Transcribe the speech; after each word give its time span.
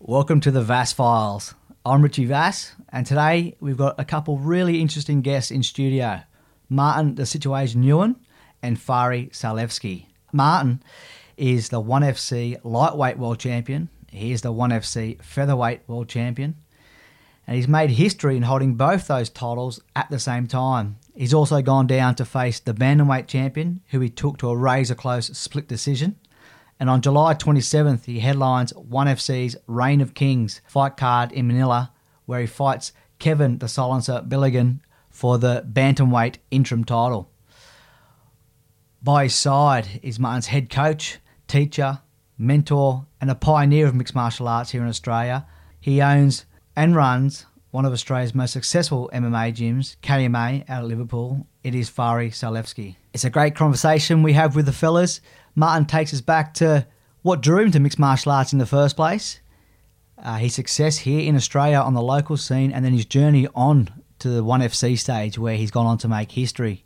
Welcome 0.00 0.40
to 0.42 0.52
the 0.52 0.62
Vass 0.62 0.92
Files. 0.92 1.56
I'm 1.84 2.02
Richie 2.02 2.24
Vass, 2.24 2.72
and 2.90 3.04
today 3.04 3.56
we've 3.58 3.76
got 3.76 3.98
a 3.98 4.04
couple 4.04 4.38
really 4.38 4.80
interesting 4.80 5.22
guests 5.22 5.50
in 5.50 5.64
studio 5.64 6.20
Martin 6.68 7.16
the 7.16 7.26
Situ-Asian 7.26 7.82
Nguyen 7.82 8.14
and 8.62 8.78
Fari 8.78 9.28
Salievski. 9.30 10.06
Martin 10.32 10.80
is 11.36 11.70
the 11.70 11.82
1FC 11.82 12.60
lightweight 12.62 13.18
world 13.18 13.40
champion, 13.40 13.88
he 14.08 14.30
is 14.30 14.42
the 14.42 14.52
1FC 14.52 15.20
featherweight 15.20 15.80
world 15.88 16.08
champion, 16.08 16.54
and 17.44 17.56
he's 17.56 17.66
made 17.66 17.90
history 17.90 18.36
in 18.36 18.44
holding 18.44 18.76
both 18.76 19.08
those 19.08 19.28
titles 19.28 19.80
at 19.96 20.08
the 20.10 20.20
same 20.20 20.46
time. 20.46 20.96
He's 21.16 21.34
also 21.34 21.60
gone 21.60 21.88
down 21.88 22.14
to 22.14 22.24
face 22.24 22.60
the 22.60 22.72
bantamweight 22.72 23.26
champion, 23.26 23.80
who 23.88 23.98
he 23.98 24.10
took 24.10 24.38
to 24.38 24.48
a 24.48 24.56
razor 24.56 24.94
close 24.94 25.36
split 25.36 25.66
decision. 25.66 26.14
And 26.80 26.88
on 26.88 27.02
July 27.02 27.34
27th, 27.34 28.04
he 28.04 28.20
headlines 28.20 28.72
1FC's 28.72 29.56
Reign 29.66 30.00
of 30.00 30.14
Kings 30.14 30.60
fight 30.66 30.96
card 30.96 31.32
in 31.32 31.48
Manila, 31.48 31.92
where 32.26 32.40
he 32.40 32.46
fights 32.46 32.92
Kevin 33.18 33.58
the 33.58 33.68
Silencer 33.68 34.22
Belingon 34.26 34.80
for 35.10 35.38
the 35.38 35.66
bantamweight 35.68 36.36
interim 36.50 36.84
title. 36.84 37.30
By 39.02 39.24
his 39.24 39.34
side 39.34 40.00
is 40.02 40.20
Martin's 40.20 40.46
head 40.48 40.70
coach, 40.70 41.18
teacher, 41.48 42.00
mentor, 42.36 43.06
and 43.20 43.30
a 43.30 43.34
pioneer 43.34 43.86
of 43.86 43.94
mixed 43.94 44.14
martial 44.14 44.46
arts 44.46 44.70
here 44.70 44.82
in 44.82 44.88
Australia. 44.88 45.46
He 45.80 46.00
owns 46.00 46.46
and 46.76 46.94
runs 46.94 47.46
one 47.70 47.84
of 47.84 47.92
Australia's 47.92 48.34
most 48.34 48.52
successful 48.52 49.10
MMA 49.12 49.52
gyms, 49.54 49.96
KMA, 50.02 50.68
out 50.70 50.84
of 50.84 50.88
Liverpool. 50.88 51.46
It 51.62 51.74
is 51.74 51.90
Fari 51.90 52.30
Salievski. 52.30 52.96
It's 53.12 53.24
a 53.24 53.30
great 53.30 53.54
conversation 53.54 54.22
we 54.22 54.32
have 54.32 54.56
with 54.56 54.66
the 54.66 54.72
fellas. 54.72 55.20
Martin 55.54 55.84
takes 55.84 56.14
us 56.14 56.20
back 56.20 56.54
to 56.54 56.86
what 57.22 57.42
drew 57.42 57.64
him 57.64 57.72
to 57.72 57.80
mixed 57.80 57.98
martial 57.98 58.32
arts 58.32 58.52
in 58.52 58.58
the 58.58 58.66
first 58.66 58.96
place, 58.96 59.40
uh, 60.22 60.36
his 60.36 60.54
success 60.54 60.98
here 60.98 61.20
in 61.20 61.36
Australia 61.36 61.78
on 61.78 61.94
the 61.94 62.02
local 62.02 62.36
scene, 62.36 62.72
and 62.72 62.84
then 62.84 62.92
his 62.92 63.04
journey 63.04 63.46
on 63.54 63.90
to 64.20 64.30
the 64.30 64.42
1FC 64.42 64.98
stage 64.98 65.38
where 65.38 65.56
he's 65.56 65.70
gone 65.70 65.86
on 65.86 65.98
to 65.98 66.08
make 66.08 66.32
history. 66.32 66.84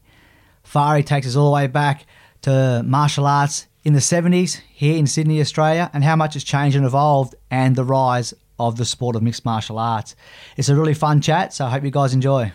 Fari 0.65 1.05
takes 1.05 1.27
us 1.27 1.37
all 1.37 1.47
the 1.47 1.55
way 1.55 1.67
back 1.67 2.07
to 2.43 2.83
martial 2.85 3.27
arts 3.27 3.67
in 3.85 3.93
the 3.95 4.01
70s 4.01 4.61
here 4.73 4.97
in 4.97 5.07
Sydney, 5.07 5.41
Australia, 5.41 5.91
and 5.93 6.03
how 6.03 6.17
much 6.17 6.35
has 6.35 6.45
changed 6.45 6.77
and 6.77 6.87
evolved, 6.87 7.35
and 7.51 7.77
the 7.77 7.85
rise 7.85 8.35
of 8.59 8.77
the 8.77 8.85
sport 8.85 9.17
of 9.17 9.23
mixed 9.23 9.45
martial 9.45 9.79
arts. 9.79 10.15
It's 10.57 10.69
a 10.69 10.77
really 10.77 10.95
fun 10.95 11.21
chat, 11.21 11.53
so 11.53 11.67
I 11.67 11.71
hope 11.71 11.85
you 11.85 11.91
guys 11.91 12.15
enjoy. 12.15 12.53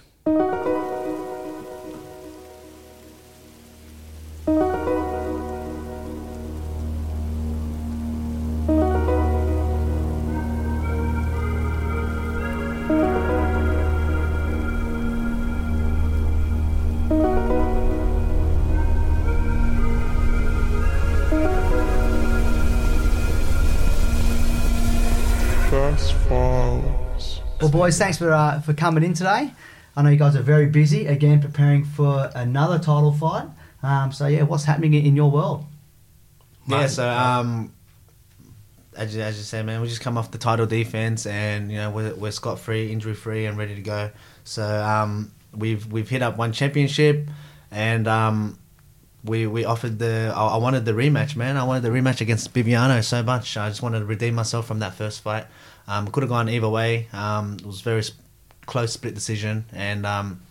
Boys, 27.88 27.97
thanks 27.97 28.17
for 28.17 28.33
uh, 28.33 28.59
for 28.59 28.73
coming 28.73 29.02
in 29.02 29.13
today. 29.13 29.49
I 29.95 30.02
know 30.02 30.09
you 30.09 30.17
guys 30.17 30.35
are 30.35 30.41
very 30.41 30.66
busy 30.66 31.07
again, 31.07 31.39
preparing 31.39 31.85
for 31.85 32.30
another 32.35 32.80
title 32.80 33.13
fight. 33.13 33.47
Um, 33.81 34.11
so 34.11 34.27
yeah, 34.27 34.41
what's 34.41 34.66
happening 34.66 34.93
in 34.93 35.16
your 35.16 35.31
world? 35.31 35.63
Yeah, 36.67 36.88
so 36.88 37.09
um, 37.09 37.71
as 38.93 39.15
you, 39.15 39.21
as 39.21 39.38
you 39.38 39.43
say, 39.43 39.63
man, 39.63 39.80
we 39.80 39.88
just 39.88 40.02
come 40.02 40.17
off 40.17 40.31
the 40.31 40.38
title 40.38 40.65
defense, 40.65 41.25
and 41.25 41.71
you 41.71 41.77
know 41.77 41.89
we're, 41.89 42.13
we're 42.15 42.31
scot 42.31 42.59
free, 42.59 42.91
injury 42.91 43.13
free, 43.13 43.45
and 43.45 43.58
ready 43.58 43.75
to 43.75 43.81
go. 43.81 44.11
So 44.43 44.65
um, 44.65 45.31
we've 45.55 45.89
we've 45.89 46.09
hit 46.09 46.21
up 46.21 46.35
one 46.38 46.52
championship, 46.52 47.30
and 47.71 48.05
um, 48.05 48.59
we 49.23 49.47
we 49.47 49.64
offered 49.64 49.97
the 49.97 50.33
I, 50.36 50.47
I 50.47 50.58
wanted 50.58 50.83
the 50.83 50.92
rematch, 50.92 51.37
man. 51.37 51.55
I 51.55 51.64
wanted 51.64 51.83
the 51.83 51.89
rematch 51.97 52.20
against 52.20 52.53
Bibiano 52.53 53.02
so 53.02 53.23
much. 53.23 53.55
I 53.55 53.70
just 53.70 53.81
wanted 53.81 53.99
to 53.99 54.05
redeem 54.05 54.36
myself 54.36 54.67
from 54.67 54.80
that 54.80 54.95
first 54.95 55.21
fight. 55.21 55.45
Um, 55.87 56.08
could 56.08 56.23
have 56.23 56.30
gone 56.30 56.49
either 56.49 56.70
way. 56.70 57.08
Um, 57.14 57.58
it 57.59 57.65
was 57.65 57.81
very 57.81 58.03
close 58.65 58.93
split 58.93 59.15
decision, 59.15 59.65
and 59.73 60.05
um, 60.05 60.42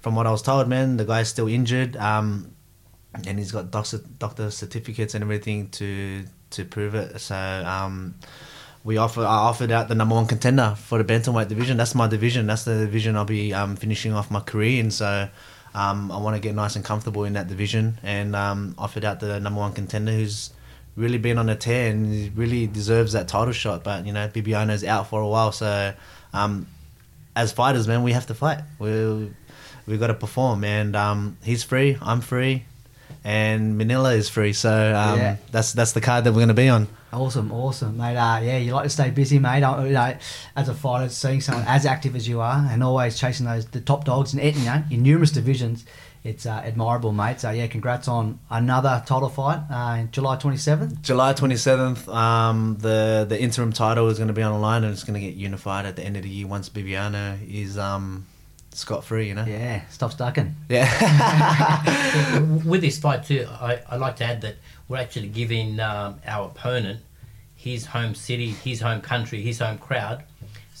from 0.00 0.16
what 0.16 0.26
I 0.26 0.30
was 0.30 0.42
told, 0.42 0.68
man, 0.68 0.96
the 0.96 1.04
guy's 1.04 1.28
still 1.28 1.48
injured. 1.48 1.96
Um, 1.96 2.52
and 3.26 3.38
he's 3.38 3.52
got 3.52 3.70
doctor 3.70 4.00
doctor 4.18 4.50
certificates 4.50 5.14
and 5.14 5.22
everything 5.22 5.68
to 5.70 6.24
to 6.50 6.64
prove 6.64 6.94
it. 6.94 7.20
So 7.20 7.36
um, 7.36 8.14
we 8.84 8.96
offer 8.96 9.20
I 9.20 9.24
offered 9.24 9.70
out 9.70 9.88
the 9.88 9.94
number 9.94 10.14
one 10.14 10.26
contender 10.26 10.74
for 10.76 11.02
the 11.02 11.04
bantamweight 11.04 11.48
division. 11.48 11.76
That's 11.76 11.94
my 11.94 12.08
division. 12.08 12.46
That's 12.46 12.64
the 12.64 12.78
division 12.78 13.16
I'll 13.16 13.24
be 13.24 13.52
um, 13.52 13.76
finishing 13.76 14.12
off 14.12 14.30
my 14.30 14.40
career 14.40 14.80
in. 14.80 14.90
So 14.90 15.28
um, 15.74 16.10
I 16.10 16.18
want 16.18 16.36
to 16.36 16.40
get 16.40 16.54
nice 16.54 16.76
and 16.76 16.84
comfortable 16.84 17.24
in 17.24 17.34
that 17.34 17.48
division, 17.48 17.98
and 18.02 18.34
um, 18.34 18.74
offered 18.78 19.04
out 19.04 19.20
the 19.20 19.40
number 19.40 19.60
one 19.60 19.72
contender 19.72 20.12
who's 20.12 20.50
really 20.96 21.18
been 21.18 21.38
on 21.38 21.48
a 21.48 21.56
tear 21.56 21.90
and 21.90 22.12
he 22.12 22.30
really 22.34 22.66
deserves 22.66 23.12
that 23.12 23.28
title 23.28 23.52
shot. 23.52 23.82
But 23.84 24.06
you 24.06 24.12
know 24.12 24.28
Bibiano's 24.28 24.84
out 24.84 25.08
for 25.08 25.20
a 25.20 25.28
while, 25.28 25.52
so 25.52 25.92
um, 26.32 26.66
as 27.36 27.52
fighters, 27.52 27.86
man, 27.88 28.02
we 28.02 28.12
have 28.12 28.26
to 28.26 28.34
fight. 28.34 28.60
We 28.78 29.30
we 29.86 29.98
got 29.98 30.08
to 30.08 30.14
perform, 30.14 30.64
and 30.64 30.94
um, 30.94 31.36
he's 31.42 31.62
free. 31.64 31.96
I'm 32.00 32.20
free 32.20 32.64
and 33.24 33.76
Manila 33.78 34.12
is 34.14 34.28
free. 34.28 34.52
So 34.52 34.70
um, 34.70 35.18
Yeah. 35.18 35.36
that's 35.50 35.72
that's 35.72 35.92
the 35.92 36.00
card 36.00 36.24
that 36.24 36.32
we're 36.32 36.36
going 36.38 36.48
to 36.48 36.54
be 36.54 36.68
on. 36.68 36.88
Awesome, 37.12 37.52
awesome, 37.52 37.98
mate. 37.98 38.16
Uh, 38.16 38.40
yeah, 38.40 38.56
you 38.56 38.72
like 38.72 38.84
to 38.84 38.90
stay 38.90 39.10
busy, 39.10 39.38
mate. 39.38 39.62
Uh, 39.62 39.82
you 39.84 39.92
know, 39.92 40.16
as 40.56 40.68
a 40.68 40.74
fighter, 40.74 41.08
seeing 41.10 41.40
someone 41.42 41.64
as 41.68 41.84
active 41.84 42.16
as 42.16 42.26
you 42.26 42.40
are 42.40 42.66
and 42.70 42.82
always 42.82 43.18
chasing 43.18 43.44
those 43.46 43.66
the 43.66 43.80
top 43.80 44.04
dogs 44.06 44.34
in 44.34 44.40
you 44.58 44.64
know 44.64 44.82
in 44.90 45.02
numerous 45.02 45.30
divisions, 45.30 45.84
it's 46.24 46.46
uh, 46.46 46.62
admirable, 46.64 47.12
mate. 47.12 47.40
So 47.40 47.50
yeah, 47.50 47.66
congrats 47.66 48.06
on 48.06 48.38
another 48.48 49.02
title 49.04 49.28
fight 49.28 49.60
uh, 49.70 50.04
July 50.04 50.36
twenty 50.36 50.56
seventh. 50.56 51.02
July 51.02 51.32
27th, 51.32 52.06
um, 52.14 52.76
the 52.78 53.26
the 53.28 53.40
interim 53.40 53.72
title 53.72 54.08
is 54.08 54.18
going 54.18 54.28
to 54.28 54.34
be 54.34 54.42
on 54.42 54.52
the 54.52 54.58
line 54.58 54.84
and 54.84 54.92
it's 54.92 55.04
going 55.04 55.20
to 55.20 55.26
get 55.26 55.34
unified 55.34 55.84
at 55.84 55.96
the 55.96 56.04
end 56.04 56.16
of 56.16 56.22
the 56.22 56.28
year 56.28 56.46
once 56.46 56.68
Bibiano 56.68 57.38
is 57.50 57.76
um, 57.76 58.26
scot 58.70 59.04
free. 59.04 59.28
You 59.28 59.34
know. 59.34 59.44
Yeah, 59.44 59.86
stop 59.88 60.12
stucking. 60.12 60.54
Yeah. 60.68 62.38
with 62.64 62.82
this 62.82 62.98
fight 62.98 63.24
too, 63.24 63.48
I, 63.50 63.80
I 63.88 63.96
like 63.96 64.16
to 64.16 64.24
add 64.24 64.42
that 64.42 64.56
we're 64.88 64.98
actually 64.98 65.28
giving 65.28 65.80
um, 65.80 66.20
our 66.26 66.46
opponent 66.46 67.00
his 67.56 67.86
home 67.86 68.14
city, 68.14 68.50
his 68.50 68.80
home 68.80 69.00
country, 69.00 69.40
his 69.42 69.58
home 69.58 69.78
crowd. 69.78 70.24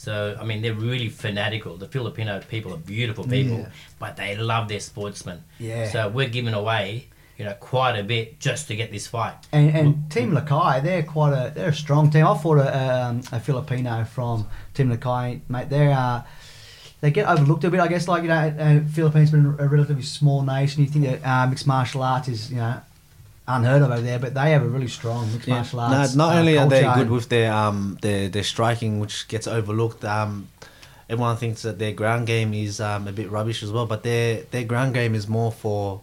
So 0.02 0.36
I 0.40 0.44
mean, 0.44 0.62
they're 0.62 0.74
really 0.74 1.08
fanatical. 1.08 1.76
The 1.76 1.86
Filipino 1.86 2.40
people 2.48 2.74
are 2.74 2.82
beautiful 2.96 3.22
people, 3.22 3.58
Yeah. 3.58 3.68
but 4.00 4.16
they 4.16 4.34
love 4.36 4.66
their 4.66 4.80
sportsmen. 4.80 5.44
Yeah. 5.60 5.88
So 5.92 6.08
we're 6.08 6.28
giving 6.28 6.54
away, 6.54 7.06
you 7.38 7.44
know, 7.44 7.54
quite 7.60 7.96
a 7.96 8.02
bit 8.02 8.40
just 8.40 8.66
to 8.66 8.74
get 8.74 8.90
this 8.90 9.06
fight. 9.06 9.34
And, 9.52 9.70
and 9.76 10.10
Team 10.10 10.32
Lakay, 10.32 10.82
they're 10.82 11.04
quite 11.04 11.32
a 11.32 11.52
they're 11.54 11.68
a 11.68 11.74
strong 11.74 12.10
team. 12.10 12.26
I 12.26 12.36
fought 12.36 12.58
a, 12.58 12.68
um, 13.06 13.20
a 13.30 13.38
Filipino 13.38 14.02
from 14.04 14.48
Team 14.74 14.90
Lakay, 14.90 15.40
mate. 15.48 15.70
They're 15.70 15.92
uh, 15.92 16.22
they 17.00 17.12
get 17.12 17.28
overlooked 17.28 17.62
a 17.62 17.70
bit, 17.70 17.78
I 17.78 17.86
guess. 17.86 18.08
Like 18.08 18.22
you 18.22 18.28
know, 18.28 18.54
uh, 18.58 18.80
Philippines 18.90 19.30
been 19.30 19.54
a 19.56 19.68
relatively 19.68 20.02
small 20.02 20.42
nation. 20.42 20.82
You 20.82 20.88
think 20.88 21.04
that 21.04 21.20
uh, 21.24 21.46
mixed 21.46 21.68
martial 21.68 22.02
arts 22.02 22.26
is 22.26 22.50
you 22.50 22.56
know 22.56 22.80
unheard 23.48 23.82
of 23.82 23.90
over 23.90 24.00
there, 24.00 24.18
but 24.18 24.34
they 24.34 24.50
have 24.52 24.62
a 24.62 24.68
really 24.68 24.88
strong 24.88 25.30
mixed 25.32 25.48
Yeah. 25.48 25.54
martial 25.56 25.78
No, 25.80 26.06
not 26.14 26.34
uh, 26.36 26.38
only 26.38 26.58
are 26.58 26.68
they 26.68 26.82
good 26.94 27.10
with 27.10 27.28
their 27.28 27.52
um 27.52 27.98
their, 28.02 28.28
their 28.28 28.44
striking, 28.44 29.00
which 29.00 29.26
gets 29.28 29.46
overlooked. 29.46 30.04
Um, 30.04 30.48
everyone 31.10 31.36
thinks 31.36 31.62
that 31.62 31.78
their 31.78 31.92
ground 31.92 32.26
game 32.26 32.54
is 32.54 32.80
um, 32.80 33.08
a 33.08 33.12
bit 33.12 33.30
rubbish 33.30 33.62
as 33.62 33.70
well, 33.72 33.86
but 33.86 34.02
their 34.02 34.42
their 34.50 34.64
ground 34.64 34.94
game 34.94 35.14
is 35.14 35.28
more 35.28 35.52
for 35.52 36.00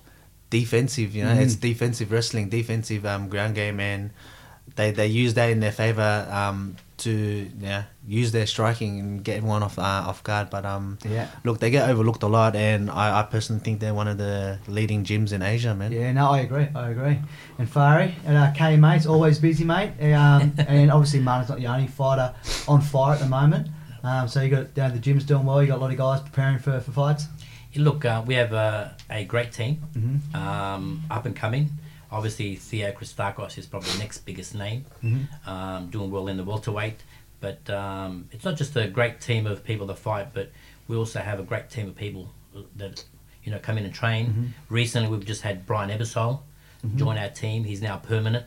defensive. 0.49 1.15
You 1.15 1.23
know, 1.23 1.31
Mm. 1.35 1.41
it's 1.41 1.55
defensive 1.55 2.11
wrestling, 2.11 2.49
defensive 2.49 3.05
um, 3.05 3.29
ground 3.29 3.55
game, 3.55 3.79
and 3.79 4.09
they 4.75 4.91
they 4.91 5.07
use 5.07 5.33
that 5.35 5.49
in 5.49 5.59
their 5.61 5.71
favor 5.71 6.27
um, 6.31 6.75
to 6.99 7.49
yeah 7.59 7.83
use 8.07 8.31
their 8.31 8.45
striking 8.47 8.99
and 8.99 9.23
get 9.23 9.37
everyone 9.37 9.63
off 9.63 9.77
uh, 9.79 9.81
off 10.09 10.23
guard. 10.23 10.49
But 10.49 10.65
um, 10.65 10.97
Yeah. 11.07 11.27
look, 11.43 11.59
they 11.59 11.69
get 11.69 11.89
overlooked 11.89 12.23
a 12.23 12.27
lot, 12.27 12.55
and 12.55 12.89
I, 12.89 13.19
I 13.19 13.23
personally 13.23 13.61
think 13.61 13.79
they're 13.79 13.93
one 13.93 14.07
of 14.07 14.17
the 14.17 14.59
leading 14.67 15.03
gyms 15.03 15.31
in 15.33 15.41
Asia, 15.41 15.73
man. 15.75 15.91
Yeah, 15.91 16.11
no, 16.13 16.29
I 16.31 16.39
agree. 16.39 16.67
I 16.75 16.89
agree. 16.89 17.19
And 17.57 17.67
Fari 17.67 18.13
at 18.25 18.35
our 18.35 18.51
K 18.53 18.77
mates, 18.77 19.05
always 19.05 19.39
busy, 19.39 19.63
mate. 19.65 19.91
Um, 20.13 20.53
and 20.67 20.91
obviously, 20.91 21.19
Martin's 21.19 21.49
not 21.49 21.59
the 21.59 21.67
only 21.67 21.87
fighter 21.87 22.33
on 22.67 22.81
fire 22.81 23.13
at 23.15 23.19
the 23.19 23.27
moment. 23.27 23.67
Um, 24.03 24.27
so 24.29 24.41
you 24.41 24.49
got 24.49 24.67
you 24.75 24.83
know, 24.83 24.89
the 24.91 24.99
gym's 24.99 25.25
doing 25.25 25.45
well. 25.45 25.61
You 25.61 25.67
got 25.67 25.77
a 25.79 25.81
lot 25.81 25.91
of 25.91 25.97
guys 25.97 26.21
preparing 26.21 26.59
for, 26.59 26.79
for 26.79 26.91
fights. 26.91 27.25
Look, 27.75 28.03
uh, 28.03 28.23
we 28.25 28.33
have 28.35 28.51
a, 28.51 28.95
a 29.11 29.25
great 29.25 29.51
team, 29.51 29.81
Mhm. 29.95 30.35
um, 30.35 31.03
up 31.11 31.25
and 31.25 31.35
coming. 31.35 31.69
Obviously, 32.11 32.55
Theo 32.55 32.91
Christakos 32.91 33.57
is 33.57 33.65
probably 33.65 33.91
the 33.91 33.99
next 33.99 34.19
biggest 34.25 34.55
name, 34.55 34.85
Mhm. 35.03 35.47
um, 35.47 35.89
doing 35.89 36.09
well 36.11 36.27
in 36.27 36.37
the 36.37 36.43
welterweight. 36.43 37.03
But 37.39 37.69
um, 37.69 38.27
it's 38.31 38.43
not 38.43 38.57
just 38.57 38.75
a 38.75 38.87
great 38.87 39.21
team 39.21 39.45
of 39.47 39.63
people 39.63 39.87
that 39.87 39.97
fight, 39.99 40.33
but 40.33 40.51
we 40.87 40.97
also 40.97 41.19
have 41.19 41.39
a 41.39 41.43
great 41.43 41.69
team 41.69 41.87
of 41.87 41.95
people 41.95 42.33
that 42.75 43.03
you 43.43 43.51
know 43.51 43.59
come 43.59 43.77
in 43.77 43.85
and 43.85 43.93
train. 43.93 44.53
Recently, 44.69 45.07
we've 45.09 45.25
just 45.25 45.43
had 45.43 45.65
Brian 45.65 45.89
Ebersole 45.89 46.41
join 46.95 47.17
our 47.17 47.29
team. 47.29 47.63
He's 47.63 47.81
now 47.81 47.97
permanent. 47.97 48.45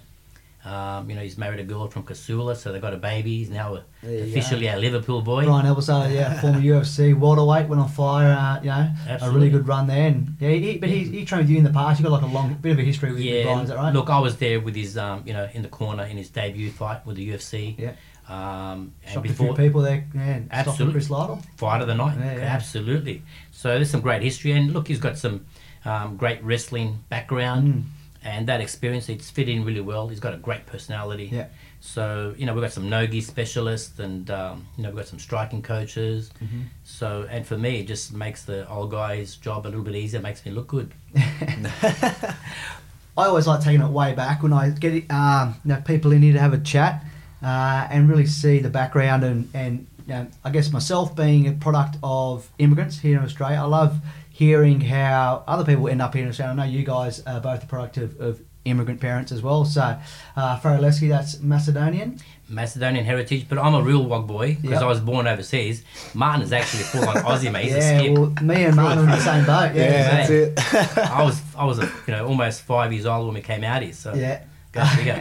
Um, 0.64 1.10
you 1.10 1.16
know, 1.16 1.22
he's 1.22 1.36
married 1.36 1.58
a 1.58 1.64
girl 1.64 1.88
from 1.88 2.04
Casula, 2.04 2.56
so 2.56 2.70
they've 2.70 2.80
got 2.80 2.94
a 2.94 2.96
baby. 2.96 3.38
He's 3.38 3.50
now 3.50 3.74
a, 3.74 3.84
There 4.00 4.12
you 4.12 4.30
officially 4.30 4.68
a 4.68 4.76
Liverpool 4.76 5.20
boy. 5.20 5.44
Brian 5.44 5.66
Ebersole, 5.66 6.12
yeah, 6.14 6.40
former 6.40 6.60
UFC 6.60 7.18
welterweight, 7.18 7.68
went 7.68 7.80
on 7.82 7.88
fire. 7.88 8.30
Uh, 8.32 8.60
you 8.60 8.68
know, 8.68 8.88
a 9.20 9.30
really 9.32 9.50
good 9.50 9.66
run 9.66 9.88
there. 9.88 10.06
And 10.06 10.36
yeah, 10.38 10.50
he, 10.50 10.78
but 10.78 10.88
he, 10.88 11.02
he 11.04 11.24
trained 11.24 11.44
with 11.44 11.50
you 11.50 11.58
in 11.58 11.64
the 11.64 11.70
past. 11.70 11.98
You 11.98 12.04
got 12.04 12.12
like 12.12 12.22
a 12.22 12.32
long 12.32 12.54
bit 12.54 12.72
of 12.72 12.78
a 12.78 12.82
history 12.82 13.10
with, 13.10 13.20
Yeah, 13.20 13.42
Brian. 13.42 13.60
Is 13.64 13.68
that 13.70 13.76
right? 13.76 13.92
look, 13.92 14.08
I 14.08 14.20
was 14.20 14.36
there 14.36 14.60
with 14.60 14.76
his, 14.76 14.96
um, 14.96 15.24
you 15.26 15.32
know, 15.32 15.48
in 15.52 15.62
the 15.62 15.68
corner 15.68 16.04
in 16.04 16.16
his 16.16 16.30
debut 16.30 16.70
fight 16.70 17.04
with 17.04 17.16
the 17.16 17.28
UFC. 17.30 17.76
Yeah. 17.78 17.92
Um, 18.28 18.92
and 19.04 19.14
Shocked 19.14 19.26
a 19.26 19.28
before 19.30 19.46
few 19.48 19.64
people 19.64 19.82
there. 19.82 20.06
Yeah, 20.14 20.40
Absolutely. 20.52 20.92
Chris 20.92 21.10
Lytle. 21.10 21.42
fight 21.56 21.82
of 21.82 21.88
the 21.88 21.94
night, 21.96 22.16
Yeah, 22.18 22.36
yeah. 22.36 22.40
absolutely. 22.42 23.22
So 23.50 23.70
there's 23.70 23.90
some 23.90 24.00
great 24.00 24.22
history, 24.22 24.52
and 24.52 24.72
look, 24.72 24.86
he's 24.86 25.00
got 25.00 25.18
some 25.18 25.44
um, 25.84 26.16
great 26.16 26.42
wrestling 26.44 27.00
background, 27.08 27.74
Mm. 27.74 27.82
And 28.24 28.46
that 28.48 28.60
experience. 28.60 29.08
It's 29.08 29.30
fit 29.30 29.48
in 29.48 29.64
really 29.64 29.80
well. 29.80 30.08
He's 30.08 30.20
got 30.20 30.34
a 30.34 30.38
great 30.38 30.66
personality. 30.66 31.30
Yeah. 31.32 31.46
So 31.80 32.34
you 32.36 32.46
know 32.46 32.54
we've 32.54 32.62
got 32.62 32.72
some 32.72 32.88
nogi 32.88 33.20
specialists, 33.20 33.98
and 33.98 34.30
um, 34.30 34.66
you 34.76 34.82
know 34.82 34.90
we've 34.90 34.98
got 34.98 35.06
some 35.06 35.18
striking 35.18 35.62
coaches. 35.62 36.30
Mm-hmm. 36.42 36.62
So 36.84 37.26
and 37.30 37.46
for 37.46 37.58
me, 37.58 37.80
it 37.80 37.86
just 37.86 38.12
makes 38.12 38.44
the 38.44 38.68
old 38.68 38.90
guy's 38.90 39.36
job 39.36 39.66
a 39.66 39.68
little 39.68 39.84
bit 39.84 39.94
easier. 39.94 40.20
Makes 40.20 40.44
me 40.46 40.52
look 40.52 40.68
good. 40.68 40.92
I 43.16 43.26
always 43.26 43.46
like 43.46 43.62
taking 43.62 43.82
it 43.82 43.88
way 43.88 44.14
back 44.14 44.42
when 44.42 44.52
I 44.52 44.70
get 44.70 44.94
it, 44.94 45.10
um, 45.10 45.56
you 45.64 45.74
know, 45.74 45.82
people 45.82 46.12
in 46.12 46.22
here 46.22 46.32
to 46.32 46.40
have 46.40 46.54
a 46.54 46.58
chat 46.58 47.04
uh, 47.42 47.86
and 47.90 48.08
really 48.08 48.24
see 48.24 48.58
the 48.58 48.70
background 48.70 49.22
and, 49.22 49.50
and 49.52 49.86
you 50.06 50.14
know, 50.14 50.26
I 50.44 50.50
guess 50.50 50.72
myself 50.72 51.14
being 51.14 51.46
a 51.46 51.52
product 51.52 51.98
of 52.02 52.50
immigrants 52.58 52.98
here 52.98 53.18
in 53.18 53.24
Australia, 53.24 53.58
I 53.58 53.64
love 53.64 53.98
hearing 54.32 54.80
how 54.80 55.44
other 55.46 55.64
people 55.64 55.88
end 55.88 56.00
up 56.02 56.14
here 56.14 56.22
in 56.24 56.28
Australia. 56.30 56.52
I 56.52 56.56
know 56.66 56.70
you 56.72 56.84
guys 56.84 57.20
are 57.26 57.40
both 57.40 57.60
the 57.60 57.66
product 57.66 57.96
of, 57.98 58.18
of 58.20 58.40
immigrant 58.64 59.00
parents 59.00 59.32
as 59.32 59.42
well. 59.42 59.64
So, 59.64 59.98
uh, 60.36 60.58
Faraleski, 60.60 61.08
that's 61.08 61.40
Macedonian. 61.40 62.18
Macedonian 62.48 63.04
heritage, 63.04 63.46
but 63.48 63.58
I'm 63.58 63.74
a 63.74 63.82
real 63.82 64.04
Wog 64.04 64.26
boy 64.26 64.54
because 64.56 64.72
Yep. 64.72 64.82
I 64.82 64.86
was 64.86 65.00
born 65.00 65.26
overseas. 65.26 65.84
Martin 66.14 66.42
is 66.42 66.52
actually 66.52 66.82
a 66.82 66.86
full 66.86 67.08
on 67.08 67.16
Aussie, 67.24 67.50
mate. 67.50 67.70
Yeah, 67.70 68.10
well, 68.12 68.32
me 68.42 68.64
and 68.64 68.76
Martin 68.76 68.98
are 69.00 69.04
in 69.04 69.10
the 69.10 69.20
same 69.32 69.44
boat. 69.46 69.74
Yeah, 69.74 69.84
Yeah, 69.84 70.26
that's 70.26 70.30
it. 70.30 70.98
I 71.10 71.22
was 71.22 71.40
I 71.56 71.64
was 71.64 71.78
a, 71.78 71.86
you 72.06 72.14
know 72.14 72.26
almost 72.26 72.62
five 72.62 72.92
years 72.92 73.06
old 73.06 73.26
when 73.26 73.34
we 73.34 73.40
came 73.40 73.64
out 73.64 73.82
here. 73.82 73.92
So 73.94 74.14
yeah. 74.14 74.44
go 74.72 74.84
figure. 74.84 75.18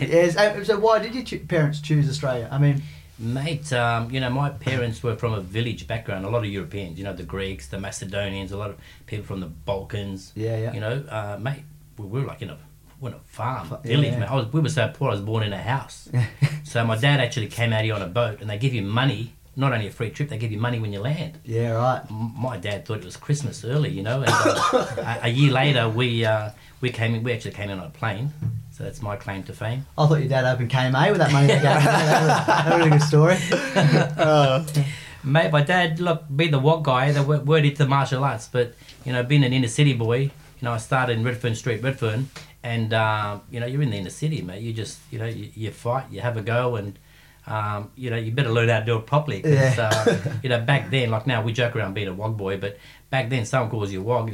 yes. 0.00 0.66
So, 0.66 0.78
why 0.78 0.98
did 0.98 1.30
your 1.30 1.40
parents 1.40 1.80
choose 1.80 2.08
Australia? 2.08 2.48
I 2.50 2.58
mean, 2.58 2.82
Mate, 3.18 3.72
um, 3.72 4.10
you 4.10 4.18
know, 4.20 4.30
my 4.30 4.50
parents 4.50 5.02
were 5.02 5.14
from 5.14 5.34
a 5.34 5.40
village 5.40 5.86
background. 5.86 6.24
A 6.24 6.28
lot 6.28 6.44
of 6.44 6.50
Europeans, 6.50 6.98
you 6.98 7.04
know, 7.04 7.12
the 7.12 7.22
Greeks, 7.22 7.68
the 7.68 7.78
Macedonians, 7.78 8.50
a 8.50 8.56
lot 8.56 8.70
of 8.70 8.76
people 9.06 9.24
from 9.24 9.40
the 9.40 9.46
Balkans. 9.46 10.32
Yeah, 10.34 10.56
yeah. 10.58 10.72
You 10.72 10.80
know, 10.80 11.04
uh, 11.08 11.38
mate, 11.40 11.62
we 11.96 12.06
we 12.06 12.20
were 12.20 12.26
like 12.26 12.42
in 12.42 12.50
a, 12.50 12.58
we 13.00 13.04
were 13.04 13.08
in 13.10 13.14
a 13.14 13.20
farm 13.24 13.68
Fa- 13.68 13.80
village, 13.84 14.12
yeah. 14.12 14.18
mate. 14.20 14.30
I 14.30 14.34
was, 14.34 14.52
we 14.52 14.60
were 14.60 14.68
so 14.68 14.88
poor. 14.92 15.10
I 15.10 15.12
was 15.12 15.20
born 15.20 15.44
in 15.44 15.52
a 15.52 15.62
house. 15.62 16.08
so 16.64 16.84
my 16.84 16.96
dad 16.96 17.20
actually 17.20 17.46
came 17.46 17.72
out 17.72 17.84
here 17.84 17.94
on 17.94 18.02
a 18.02 18.08
boat, 18.08 18.40
and 18.40 18.50
they 18.50 18.58
give 18.58 18.74
you 18.74 18.82
money. 18.82 19.34
Not 19.56 19.72
only 19.72 19.86
a 19.86 19.90
free 19.92 20.10
trip, 20.10 20.30
they 20.30 20.36
give 20.38 20.50
you 20.50 20.58
money 20.58 20.80
when 20.80 20.92
you 20.92 20.98
land. 20.98 21.38
yeah, 21.44 21.70
right. 21.70 22.02
M- 22.10 22.32
My 22.36 22.56
dad 22.56 22.84
thought 22.84 22.98
it 22.98 23.04
was 23.04 23.16
Christmas 23.16 23.64
early, 23.64 23.90
you 23.90 24.02
know. 24.02 24.22
And 24.22 24.28
uh, 24.30 24.86
a, 25.22 25.26
a 25.26 25.28
year 25.28 25.52
later, 25.52 25.88
we 25.88 26.24
uh, 26.24 26.50
we 26.80 26.90
came 26.90 27.14
in. 27.14 27.22
We 27.22 27.32
actually 27.32 27.52
came 27.52 27.70
in 27.70 27.78
on 27.78 27.86
a 27.86 27.90
plane. 27.90 28.32
So 28.76 28.82
that's 28.82 29.00
my 29.00 29.14
claim 29.14 29.44
to 29.44 29.52
fame. 29.52 29.86
I 29.96 30.06
thought 30.08 30.18
your 30.18 30.28
dad 30.28 30.44
opened 30.52 30.68
KMA 30.68 31.10
with 31.10 31.18
that 31.18 31.30
money. 31.30 31.46
that 31.46 31.62
that 31.62 32.66
was 32.66 32.74
a 32.74 32.76
really 32.76 32.90
good 32.90 33.02
story. 33.02 33.36
Mate, 35.24 35.52
my 35.52 35.62
dad, 35.62 36.00
look, 36.00 36.24
being 36.34 36.50
the 36.50 36.58
what 36.58 36.82
guy, 36.82 37.12
the 37.12 37.20
w- 37.20 37.40
word 37.42 37.64
into 37.64 37.86
martial 37.86 38.24
arts, 38.24 38.48
but, 38.50 38.74
you 39.04 39.12
know, 39.12 39.22
being 39.22 39.44
an 39.44 39.52
inner 39.52 39.68
city 39.68 39.94
boy, 39.94 40.18
you 40.18 40.30
know, 40.60 40.72
I 40.72 40.76
started 40.78 41.16
in 41.16 41.24
Redfern 41.24 41.54
Street, 41.54 41.82
Redfern, 41.84 42.28
and, 42.64 42.92
uh, 42.92 43.38
you 43.50 43.60
know, 43.60 43.66
you're 43.66 43.80
in 43.80 43.90
the 43.90 43.96
inner 43.96 44.10
city, 44.10 44.42
mate. 44.42 44.60
You 44.60 44.72
just, 44.72 44.98
you 45.10 45.18
know, 45.20 45.24
you, 45.26 45.50
you 45.54 45.70
fight, 45.70 46.06
you 46.10 46.20
have 46.20 46.36
a 46.36 46.42
go, 46.42 46.74
and, 46.76 46.98
um, 47.46 47.90
you 47.96 48.10
know, 48.10 48.16
you 48.16 48.32
better 48.32 48.50
learn 48.50 48.68
how 48.68 48.80
to 48.80 48.84
do 48.84 48.96
it 48.96 49.06
properly. 49.06 49.40
'cause, 49.40 49.52
Yeah. 49.52 49.90
uh, 49.94 50.32
you 50.42 50.48
know, 50.50 50.60
back 50.60 50.90
then, 50.90 51.10
like 51.10 51.26
now, 51.26 51.42
we 51.42 51.52
joke 51.52 51.74
around 51.76 51.94
being 51.94 52.08
a 52.08 52.12
wog 52.14 52.36
boy, 52.36 52.58
but 52.58 52.76
back 53.08 53.30
then, 53.30 53.46
someone 53.46 53.70
calls 53.70 53.92
you 53.92 54.00
a 54.00 54.04
wog. 54.04 54.32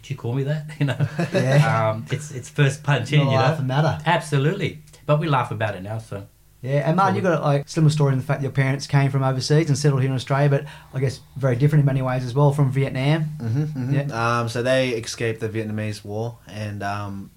You 0.00 0.02
Did 0.02 0.10
you 0.10 0.16
call 0.16 0.34
me 0.34 0.42
that? 0.44 0.66
You 0.80 0.86
know, 0.86 1.08
Yeah. 1.32 1.90
um, 1.90 2.06
it's 2.10 2.30
it's 2.30 2.48
first 2.48 2.82
punch 2.82 3.12
in, 3.12 3.18
Not 3.18 3.24
you 3.26 3.30
know. 3.38 3.42
laughing 3.44 3.66
matter. 3.66 3.98
Absolutely, 4.06 4.82
but 5.06 5.20
we 5.20 5.28
laugh 5.28 5.50
about 5.50 5.74
it 5.76 5.82
now. 5.82 5.98
So 5.98 6.26
Yeah, 6.62 6.86
and 6.88 6.96
Martin, 6.96 7.14
you've 7.16 7.24
got 7.24 7.42
like 7.42 7.68
similar 7.68 7.90
story 7.90 8.12
in 8.12 8.18
the 8.18 8.24
fact 8.24 8.40
that 8.40 8.44
your 8.44 8.52
parents 8.52 8.86
came 8.86 9.10
from 9.10 9.22
overseas 9.22 9.68
and 9.68 9.78
settled 9.78 10.02
here 10.02 10.10
in 10.10 10.16
Australia, 10.16 10.48
but 10.50 10.64
I 10.94 11.00
guess 11.00 11.20
very 11.36 11.56
different 11.56 11.80
in 11.80 11.86
many 11.86 12.02
ways 12.02 12.24
as 12.24 12.34
well 12.34 12.52
from 12.52 12.70
Vietnam. 12.70 13.22
hmm 13.40 13.94
Yeah. 13.94 14.06
Um, 14.40 14.48
so 14.48 14.62
they 14.62 14.90
escaped 14.90 15.40
the 15.40 15.48
Vietnamese 15.48 16.04
War, 16.04 16.38
and 16.46 16.82
um, 16.82 17.30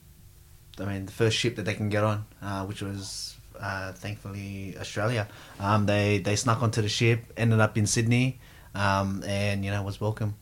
I 0.79 0.85
mean 0.85 1.05
the 1.05 1.11
first 1.11 1.37
ship 1.37 1.55
that 1.57 1.63
they 1.65 1.73
can 1.75 1.89
get 1.89 2.03
on, 2.03 2.25
uh, 2.41 2.65
which 2.65 2.81
was 2.81 3.35
uh, 3.59 3.91
thankfully 3.93 4.75
Australia. 4.79 5.27
Um, 5.59 5.85
they 5.85 6.17
they 6.19 6.35
snuck 6.35 6.61
onto 6.61 6.81
the 6.81 6.89
ship, 6.89 7.19
ended 7.37 7.59
up 7.61 7.77
in 7.77 7.85
Sydney, 7.87 8.39
um, 8.75 9.23
and 9.25 9.63
you 9.63 9.71
know 9.71 9.81
was 9.83 10.01
welcome. 10.01 10.35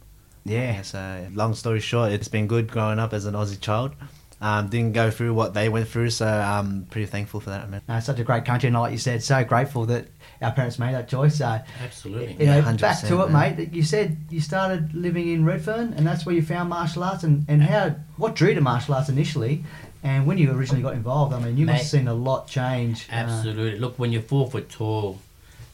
Yeah. 0.46 0.82
So 0.82 1.28
long 1.34 1.54
story 1.54 1.80
short, 1.80 2.12
it's 2.12 2.28
been 2.28 2.48
good 2.48 2.70
growing 2.72 3.00
up 3.00 3.14
as 3.14 3.26
an 3.26 3.34
Aussie 3.36 3.60
child. 3.60 3.92
Um, 4.44 4.70
didn't 4.70 4.94
go 4.94 5.12
through 5.12 5.36
what 5.36 5.54
they 5.54 5.70
went 5.70 5.88
through, 5.88 6.10
so 6.10 6.26
I'm 6.26 6.86
pretty 6.86 7.06
thankful 7.06 7.40
for 7.42 7.52
that, 7.52 7.70
man. 7.70 7.84
No, 7.88 7.98
it's 7.98 8.08
such 8.08 8.18
a 8.20 8.24
great 8.24 8.44
country, 8.44 8.70
and 8.70 8.76
like 8.80 8.92
you 8.92 8.98
said, 8.98 9.22
so 9.22 9.44
grateful 9.44 9.86
that 9.86 10.08
our 10.42 10.52
parents 10.52 10.80
made 10.80 10.96
that 10.96 11.08
choice. 11.08 11.38
So, 11.38 11.60
absolutely. 11.84 12.38
you 12.40 12.48
know, 12.48 12.58
Yeah, 12.58 12.74
back 12.74 13.02
to 13.02 13.22
it, 13.22 13.30
man. 13.30 13.56
mate. 13.56 13.72
You 13.72 13.84
said 13.84 14.18
you 14.32 14.42
started 14.42 14.96
living 14.96 15.28
in 15.30 15.46
Redfern, 15.46 15.94
and 15.94 16.08
that's 16.08 16.26
where 16.26 16.34
you 16.34 16.42
found 16.42 16.70
martial 16.70 17.04
arts. 17.04 17.24
And, 17.24 17.46
and 17.48 17.62
how, 17.62 17.92
what 18.18 18.34
drew 18.34 18.56
to 18.56 18.62
martial 18.62 18.96
arts 18.96 19.10
initially, 19.10 19.64
and 20.02 20.26
when 20.26 20.40
you 20.40 20.52
originally 20.52 20.82
got 20.82 20.94
involved? 20.96 21.36
I 21.36 21.40
mean, 21.40 21.56
you 21.58 21.68
must 21.68 21.78
have 21.84 21.88
seen 21.88 22.08
a 22.08 22.14
lot 22.16 22.48
change. 22.48 23.08
uh, 23.12 23.18
Absolutely. 23.18 23.78
Look, 23.78 24.00
when 24.00 24.12
you're 24.12 24.24
four 24.24 24.50
foot 24.50 24.72
tall, 24.72 25.20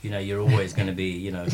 you 0.02 0.10
know 0.12 0.20
you're 0.20 0.40
always 0.40 0.74
going 0.74 0.88
to 0.88 0.94
be, 0.94 1.10
you 1.12 1.32
know, 1.32 1.42
um, 1.44 1.50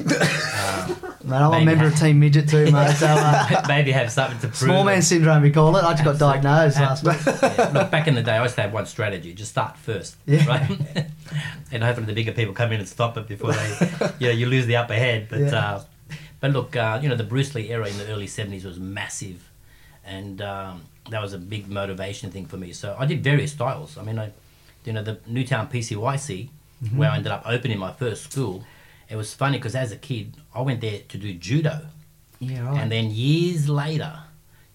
man, 1.23 1.41
I'm 1.41 1.47
a 1.47 1.51
Maybe 1.51 1.65
member 1.65 1.85
of 1.87 1.95
Team 1.95 2.19
Midget 2.19 2.49
too, 2.49 2.71
mate. 2.71 2.93
So, 2.95 3.07
uh, 3.09 3.65
maybe 3.67 3.91
have 3.91 4.11
something 4.11 4.37
to 4.39 4.47
prove. 4.47 4.55
small 4.57 4.83
man 4.83 5.01
syndrome, 5.01 5.41
we 5.41 5.51
call 5.51 5.75
it. 5.77 5.83
I 5.83 5.93
just 5.93 6.03
got 6.03 6.19
diagnosed 6.19 6.77
last 6.79 7.03
week. 7.05 7.17
Yeah, 7.41 7.71
Look, 7.73 7.91
back 7.91 8.07
in 8.07 8.15
the 8.15 8.21
day, 8.23 8.33
I 8.37 8.43
used 8.43 8.55
to 8.55 8.61
have 8.63 8.73
one 8.73 8.85
strategy: 8.85 9.33
just 9.33 9.51
start 9.51 9.77
first, 9.77 10.17
Yeah. 10.25 10.45
right? 10.47 11.05
and 11.71 11.83
hopefully 11.83 12.05
the 12.05 12.13
bigger 12.13 12.31
people 12.33 12.53
come 12.53 12.71
in 12.71 12.79
and 12.79 12.87
stop 12.87 13.17
it 13.17 13.27
before 13.27 13.53
they, 13.53 13.89
you 14.19 14.27
know, 14.27 14.33
you 14.33 14.45
lose 14.45 14.65
the 14.67 14.75
upper 14.75 14.93
head. 14.93 15.27
But 15.29 15.39
Yeah. 15.39 15.55
uh, 15.59 15.83
but 16.39 16.51
look, 16.51 16.75
uh, 16.75 16.99
you 17.01 17.07
know, 17.09 17.15
the 17.15 17.23
Bruce 17.23 17.55
Lee 17.55 17.69
era 17.71 17.87
in 17.87 17.97
the 17.97 18.07
early 18.07 18.27
'70s 18.27 18.65
was 18.65 18.77
massive, 18.79 19.49
and 20.05 20.41
um, 20.41 20.81
that 21.09 21.21
was 21.21 21.31
a 21.33 21.37
big 21.37 21.69
motivation 21.69 22.29
thing 22.31 22.45
for 22.45 22.57
me. 22.57 22.73
So 22.73 22.95
I 22.99 23.05
did 23.05 23.23
various 23.23 23.53
styles. 23.53 23.97
I 23.97 24.03
mean, 24.03 24.19
I, 24.19 24.31
you 24.83 24.91
know, 24.91 25.01
the 25.01 25.19
Newtown 25.25 25.67
PCYC, 25.69 26.49
Mm-hmm. 26.83 26.97
where 26.97 27.09
I 27.09 27.15
ended 27.15 27.31
up 27.31 27.43
opening 27.45 27.79
my 27.79 27.93
first 27.93 28.31
school. 28.31 28.63
It 29.09 29.15
was 29.15 29.33
funny 29.33 29.57
because 29.57 29.75
as 29.75 29.91
a 29.91 29.95
kid, 29.97 30.35
I 30.53 30.61
went 30.61 30.81
there 30.81 30.99
to 31.07 31.17
do 31.17 31.33
judo. 31.33 31.87
Yeah, 32.39 32.67
right. 32.67 32.79
And 32.79 32.91
then 32.91 33.09
years 33.11 33.69
later, 33.69 34.19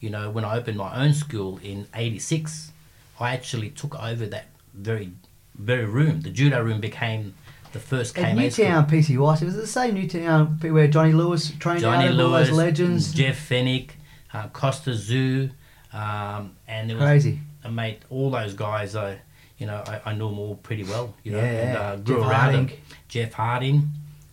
you 0.00 0.10
know, 0.10 0.30
when 0.30 0.44
I 0.44 0.56
opened 0.56 0.78
my 0.78 1.04
own 1.04 1.12
school 1.12 1.58
in 1.62 1.86
'86, 1.94 2.72
I 3.20 3.34
actually 3.34 3.70
took 3.70 4.00
over 4.00 4.26
that 4.26 4.46
very, 4.72 5.10
very 5.54 5.84
room. 5.84 6.20
The 6.22 6.30
judo 6.30 6.62
room 6.62 6.80
became 6.80 7.34
the 7.72 7.78
first 7.80 8.16
At 8.16 8.36
KMA 8.36 8.52
school. 8.52 8.64
Newtown 8.66 8.86
PCY, 8.86 9.18
was 9.18 9.42
it 9.42 9.60
the 9.60 9.66
same 9.66 9.94
Newtown 9.94 10.46
where 10.60 10.86
Johnny 10.88 11.12
Lewis 11.12 11.50
trained 11.58 11.80
Johnny 11.80 12.06
out 12.06 12.12
of 12.12 12.20
all 12.20 12.26
Lewis, 12.30 12.48
those 12.48 12.56
legends? 12.56 13.12
Jeff 13.12 13.48
Fenech, 13.48 13.90
uh, 14.32 14.48
Kostya 14.48 14.94
Tszyu, 14.94 15.50
um, 15.92 16.56
and 16.66 16.88
there 16.88 16.96
was 16.96 17.04
Crazy. 17.04 17.40
I 17.64 17.68
made 17.70 17.98
all 18.08 18.30
those 18.30 18.54
guys. 18.54 18.94
I, 18.96 19.18
you 19.58 19.66
know, 19.66 19.82
I, 19.86 20.00
I 20.10 20.12
knew 20.14 20.28
them 20.28 20.38
all 20.38 20.56
pretty 20.56 20.84
well. 20.84 21.14
You 21.24 21.32
know, 21.32 21.38
Yeah, 21.38 21.44
and 21.44 21.76
uh, 21.76 21.96
grew 21.96 22.20
Jeff 22.20 22.30
around 22.30 22.52
them. 22.52 22.68
Harding. 22.68 22.80
Jeff 23.08 23.32
Harding, 23.32 23.88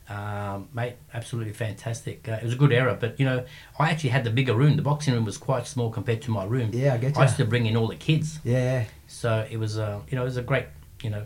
um, 0.10 0.68
mate, 0.74 0.96
absolutely 1.14 1.54
fantastic. 1.54 2.28
Uh, 2.30 2.34
it 2.34 2.44
was 2.44 2.54
a 2.54 2.58
good 2.58 2.72
era, 2.72 2.96
but 3.00 3.20
you 3.20 3.26
know, 3.26 3.44
I 3.80 3.90
actually 3.90 4.12
had 4.12 4.24
the 4.24 4.30
bigger 4.30 4.54
room. 4.54 4.76
The 4.76 4.82
boxing 4.84 5.14
room 5.14 5.26
was 5.26 5.38
quite 5.38 5.66
small 5.68 5.90
compared 5.90 6.22
to 6.24 6.32
my 6.32 6.44
room. 6.46 6.70
Yeah, 6.74 6.94
I 6.94 6.98
get 6.98 7.18
I 7.18 7.24
used 7.24 7.38
to 7.38 7.46
bring 7.46 7.66
in 7.66 7.76
all 7.76 7.88
the 7.88 7.96
kids, 7.96 8.40
Yeah, 8.44 8.86
so 9.08 9.48
it 9.50 9.58
was, 9.58 9.78
uh, 9.78 10.02
you 10.10 10.16
know, 10.16 10.22
it 10.22 10.26
was 10.26 10.38
a 10.38 10.44
great, 10.44 10.66
you 11.02 11.10
know, 11.10 11.24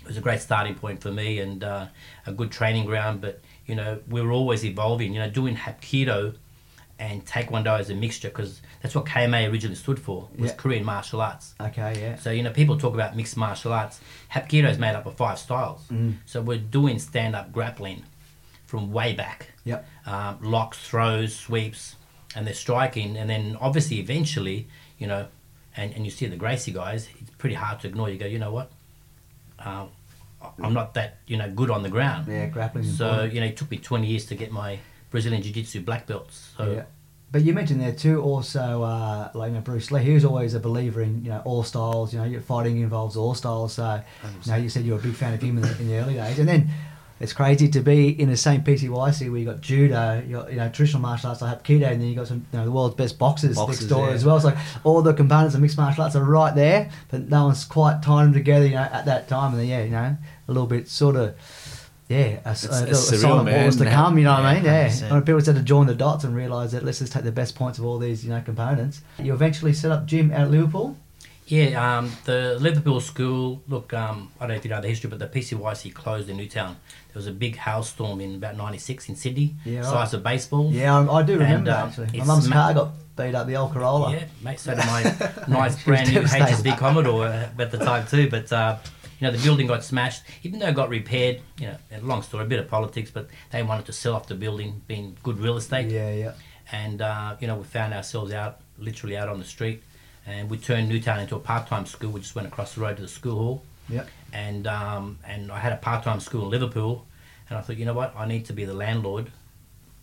it 0.00 0.08
was 0.08 0.16
a 0.16 0.20
great 0.20 0.40
starting 0.40 0.74
point 0.74 1.00
for 1.00 1.12
me 1.12 1.38
and 1.38 1.62
uh, 1.62 1.86
a 2.26 2.32
good 2.32 2.50
training 2.50 2.86
ground. 2.86 3.20
But 3.20 3.40
you 3.66 3.76
know, 3.76 4.00
we 4.08 4.20
were 4.20 4.32
always 4.32 4.64
evolving. 4.64 5.12
You 5.14 5.20
know, 5.20 5.30
doing 5.30 5.54
Hapkido 5.54 6.34
and 6.98 7.24
Taekwondo 7.24 7.78
as 7.78 7.88
a 7.90 7.94
mixture 7.94 8.28
because 8.28 8.62
that's 8.82 8.94
what 8.94 9.04
KMA 9.06 9.50
originally 9.50 9.76
stood 9.76 9.98
for 10.00 10.28
was 10.36 10.50
Yeah. 10.50 10.56
Korean 10.56 10.84
martial 10.84 11.20
arts. 11.20 11.54
okay, 11.60 11.94
yeah. 12.00 12.16
So 12.16 12.30
you 12.30 12.42
know, 12.42 12.50
people 12.50 12.76
talk 12.78 12.94
about 12.94 13.16
mixed 13.16 13.36
martial 13.36 13.72
arts. 13.72 14.00
Hapkido 14.32 14.68
is 14.70 14.78
made 14.78 14.94
up 14.94 15.06
of 15.06 15.14
five 15.14 15.38
styles. 15.38 15.82
Mm. 15.90 16.16
So 16.26 16.42
we're 16.42 16.58
doing 16.58 16.98
stand-up 16.98 17.52
grappling 17.52 18.02
from 18.66 18.92
way 18.92 19.12
back. 19.12 19.50
Yep. 19.64 19.86
Um, 20.06 20.38
locks, 20.42 20.78
throws, 20.78 21.34
sweeps, 21.36 21.94
and 22.34 22.46
they're 22.46 22.54
striking. 22.54 23.16
And 23.16 23.30
then 23.30 23.56
obviously, 23.60 24.00
eventually, 24.00 24.66
you 24.98 25.06
know, 25.06 25.26
and, 25.76 25.92
and 25.94 26.04
you 26.04 26.10
see 26.10 26.26
the 26.26 26.36
Gracie 26.36 26.72
guys. 26.72 27.08
It's 27.20 27.30
pretty 27.38 27.54
hard 27.54 27.80
to 27.80 27.88
ignore. 27.88 28.10
You 28.10 28.18
go, 28.18 28.26
you 28.26 28.38
know 28.38 28.52
what? 28.52 28.70
Um, 29.58 29.88
I'm 30.62 30.74
not 30.74 30.94
that 30.94 31.18
you 31.28 31.36
know 31.36 31.48
good 31.50 31.70
on 31.70 31.82
the 31.84 31.88
ground. 31.88 32.26
Yeah, 32.28 32.46
grappling. 32.46 32.84
So 32.84 33.22
you 33.22 33.40
know, 33.40 33.46
it 33.46 33.56
took 33.56 33.70
me 33.70 33.76
20 33.78 34.06
years 34.06 34.26
to 34.26 34.34
get 34.34 34.50
my 34.50 34.78
Brazilian 35.10 35.40
Jiu-Jitsu 35.42 35.82
black 35.82 36.06
belts. 36.06 36.50
So 36.56 36.72
Yeah. 36.72 36.82
But 37.32 37.42
you 37.42 37.54
mentioned 37.54 37.80
there 37.80 37.92
too, 37.92 38.20
also, 38.20 38.82
uh, 38.82 39.30
like 39.32 39.48
you 39.48 39.54
know, 39.54 39.62
Bruce 39.62 39.90
Lee. 39.90 40.02
He 40.02 40.12
was 40.12 40.24
always 40.24 40.52
a 40.52 40.60
believer 40.60 41.00
in 41.00 41.24
you 41.24 41.30
know 41.30 41.40
all 41.46 41.62
styles. 41.62 42.12
You 42.12 42.20
know, 42.20 42.40
fighting 42.40 42.80
involves 42.80 43.16
all 43.16 43.34
styles. 43.34 43.72
So, 43.72 44.02
you 44.44 44.52
know, 44.52 44.58
you 44.58 44.68
said 44.68 44.84
you 44.84 44.92
were 44.92 44.98
a 44.98 45.02
big 45.02 45.14
fan 45.14 45.32
of 45.32 45.40
him 45.40 45.56
in 45.56 45.62
the, 45.62 45.78
in 45.80 45.88
the 45.88 45.96
early 45.96 46.14
days, 46.14 46.38
and 46.38 46.46
then 46.46 46.68
it's 47.22 47.32
crazy 47.32 47.68
to 47.68 47.80
be 47.80 48.20
in 48.20 48.28
the 48.28 48.36
same 48.36 48.62
PCYC 48.62 49.30
where 49.30 49.38
you 49.38 49.46
got 49.46 49.60
judo, 49.60 50.22
you 50.26 50.36
got 50.36 50.50
you 50.50 50.56
know 50.56 50.68
traditional 50.68 51.00
martial 51.00 51.30
arts 51.30 51.40
like 51.40 51.62
Hapkido, 51.62 51.90
and 51.90 52.00
then 52.02 52.08
you 52.08 52.16
got 52.16 52.26
some 52.26 52.44
you 52.52 52.58
know 52.58 52.64
the 52.64 52.72
world's 52.72 52.96
best 52.96 53.16
boxers, 53.16 53.56
Boxers, 53.56 53.80
next 53.80 53.88
door 53.88 54.08
yeah. 54.08 54.14
as 54.14 54.24
well. 54.24 54.40
So 54.40 54.48
like 54.48 54.58
all 54.82 55.00
the 55.00 55.14
components 55.14 55.54
of 55.54 55.60
mixed 55.60 55.78
martial 55.78 56.02
arts 56.02 56.16
are 56.16 56.24
right 56.24 56.52
there, 56.54 56.90
but 57.10 57.28
no 57.28 57.44
one's 57.44 57.64
quite 57.64 58.02
tying 58.02 58.26
them 58.26 58.34
together. 58.34 58.66
You 58.66 58.74
know, 58.74 58.88
at 58.92 59.06
that 59.06 59.28
time, 59.28 59.52
and 59.52 59.60
then, 59.60 59.68
yeah, 59.68 59.84
you 59.84 59.90
know, 59.90 60.16
a 60.48 60.52
little 60.52 60.66
bit 60.66 60.88
sort 60.88 61.16
of. 61.16 61.36
Yeah, 62.12 62.18
a, 62.44 62.50
It's- 62.52 62.64
a, 62.64 62.88
it's 62.90 63.12
a 63.12 63.16
surreal, 63.16 63.44
man. 63.44 63.70
to 63.70 63.84
come. 63.90 64.18
You 64.18 64.24
know 64.24 64.32
what 64.34 64.44
I 64.44 64.54
mean? 64.54 64.64
Yeah, 64.64 64.82
Yeah. 64.82 64.88
100%. 64.88 65.10
When 65.12 65.22
people 65.22 65.40
started 65.40 65.60
to 65.60 65.64
join 65.64 65.86
the 65.86 65.94
dots 65.94 66.24
and 66.24 66.34
realise 66.34 66.70
that 66.72 66.84
let's 66.84 66.98
just 66.98 67.12
take 67.12 67.24
the 67.24 67.32
best 67.32 67.54
points 67.54 67.78
of 67.78 67.84
all 67.84 67.98
these, 67.98 68.24
you 68.24 68.30
know, 68.30 68.40
components. 68.40 69.00
You 69.18 69.32
eventually 69.32 69.72
set 69.72 69.90
up 69.90 70.06
gym 70.06 70.30
at 70.32 70.50
Liverpool. 70.50 70.96
Yeah, 71.46 71.98
um, 71.98 72.10
the 72.24 72.56
Liverpool 72.60 73.00
school. 73.00 73.62
Look, 73.68 73.92
um, 73.92 74.30
I 74.38 74.44
don't 74.44 74.50
know 74.50 74.54
if 74.54 74.64
you 74.64 74.70
know 74.70 74.80
the 74.80 74.88
history, 74.88 75.10
but 75.10 75.18
the 75.18 75.26
PCYC 75.26 75.92
closed 75.92 76.28
in 76.30 76.36
Newtown. 76.36 76.76
There 77.08 77.14
was 77.22 77.26
a 77.26 77.32
big 77.32 77.56
hailstorm 77.56 78.20
in 78.20 78.36
about 78.36 78.56
'96 78.56 79.08
in 79.10 79.16
Sydney, 79.16 79.54
Yeah, 79.64 79.82
size 79.82 79.92
right. 79.94 80.12
of 80.14 80.22
baseballs. 80.22 80.72
Yeah, 80.72 80.96
I, 80.98 81.18
I 81.18 81.22
do 81.22 81.32
And, 81.34 81.42
remember 81.42 81.72
um, 81.72 81.88
actually. 81.88 82.18
My 82.20 82.24
mum's 82.24 82.48
ma- 82.48 82.54
car 82.54 82.74
got 82.74 82.90
beat 83.16 83.34
up 83.34 83.46
the 83.48 83.56
old 83.56 83.72
Corolla. 83.72 84.12
Yeah, 84.12 84.24
mate. 84.42 84.60
So 84.60 84.74
did 84.74 84.86
my 84.86 85.02
nice 85.48 85.82
brand 85.84 86.10
new. 86.12 86.22
HSV 86.22 86.78
Commodore 86.78 87.26
uh, 87.26 87.48
at 87.58 87.70
the 87.70 87.78
time 87.78 88.06
too. 88.06 88.30
But 88.30 88.50
uh, 88.52 88.76
you 89.22 89.28
know, 89.30 89.36
the 89.36 89.42
building 89.44 89.68
got 89.68 89.84
smashed. 89.84 90.24
Even 90.42 90.58
though 90.58 90.66
it 90.66 90.74
got 90.74 90.88
repaired, 90.88 91.40
you 91.56 91.68
know, 91.68 91.76
a 91.92 92.00
long 92.00 92.22
story, 92.22 92.42
a 92.44 92.46
bit 92.48 92.58
of 92.58 92.66
politics, 92.66 93.08
but 93.08 93.28
they 93.52 93.62
wanted 93.62 93.86
to 93.86 93.92
sell 93.92 94.14
off 94.16 94.26
the 94.26 94.34
building, 94.34 94.82
being 94.88 95.16
good 95.22 95.38
real 95.38 95.56
estate. 95.56 95.88
Yeah, 95.92 96.12
yeah. 96.12 96.32
And 96.72 97.00
uh, 97.00 97.36
you 97.38 97.46
know, 97.46 97.54
we 97.54 97.62
found 97.62 97.94
ourselves 97.94 98.32
out, 98.32 98.58
literally 98.78 99.16
out 99.16 99.28
on 99.28 99.38
the 99.38 99.44
street, 99.44 99.80
and 100.26 100.50
we 100.50 100.58
turned 100.58 100.88
Newtown 100.88 101.20
into 101.20 101.36
a 101.36 101.38
part-time 101.38 101.86
school. 101.86 102.10
We 102.10 102.18
just 102.20 102.34
went 102.34 102.48
across 102.48 102.74
the 102.74 102.80
road 102.80 102.96
to 102.96 103.02
the 103.02 103.08
school 103.08 103.36
hall, 103.38 103.62
Yep. 103.88 104.08
and 104.32 104.66
um, 104.66 105.18
and 105.24 105.52
I 105.52 105.60
had 105.60 105.72
a 105.72 105.76
part-time 105.76 106.18
school 106.18 106.42
in 106.46 106.50
Liverpool, 106.50 107.06
and 107.48 107.56
I 107.56 107.62
thought, 107.62 107.76
you 107.76 107.84
know 107.84 107.94
what, 107.94 108.12
I 108.16 108.26
need 108.26 108.46
to 108.46 108.52
be 108.52 108.64
the 108.64 108.74
landlord, 108.74 109.30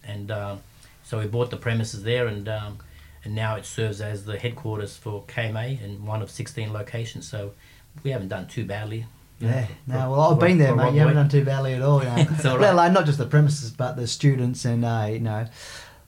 and 0.06 0.32
um, 0.32 0.60
so 1.04 1.20
we 1.20 1.28
bought 1.28 1.50
the 1.50 1.58
premises 1.58 2.04
there, 2.04 2.28
and 2.28 2.48
um, 2.48 2.78
and 3.26 3.36
now 3.36 3.58
it 3.58 3.66
serves 3.66 4.00
as 4.00 4.24
the 4.24 4.40
headquarters 4.40 4.96
for 4.96 5.24
KMA 5.24 5.84
in 5.84 6.06
one 6.06 6.22
of 6.22 6.32
16 6.32 6.72
locations. 6.72 7.28
So 7.28 7.52
we 8.04 8.12
haven't 8.12 8.30
done 8.30 8.48
too 8.48 8.66
badly. 8.66 9.06
you 9.40 9.48
know, 9.48 9.54
Yeah, 9.56 9.66
for- 9.66 9.74
no, 9.88 10.12
well, 10.12 10.22
I've 10.22 10.40
for- 10.40 10.46
been 10.48 10.58
there, 10.58 10.76
mate. 10.76 10.94
You 10.94 11.00
haven't 11.00 11.16
done 11.16 11.30
too 11.30 11.44
badly 11.46 11.74
at 11.74 11.82
all. 11.82 12.04
You 12.04 12.10
know. 12.10 12.16
It's 12.32 12.46
all 12.46 12.58
Let 12.58 12.74
alone 12.74 12.94
not 12.94 13.06
just 13.06 13.18
the 13.18 13.26
premises, 13.26 13.72
but 13.72 13.96
the 13.96 14.08
students 14.08 14.66
and 14.66 14.84
uh, 14.86 15.08
you 15.10 15.20
know, 15.20 15.46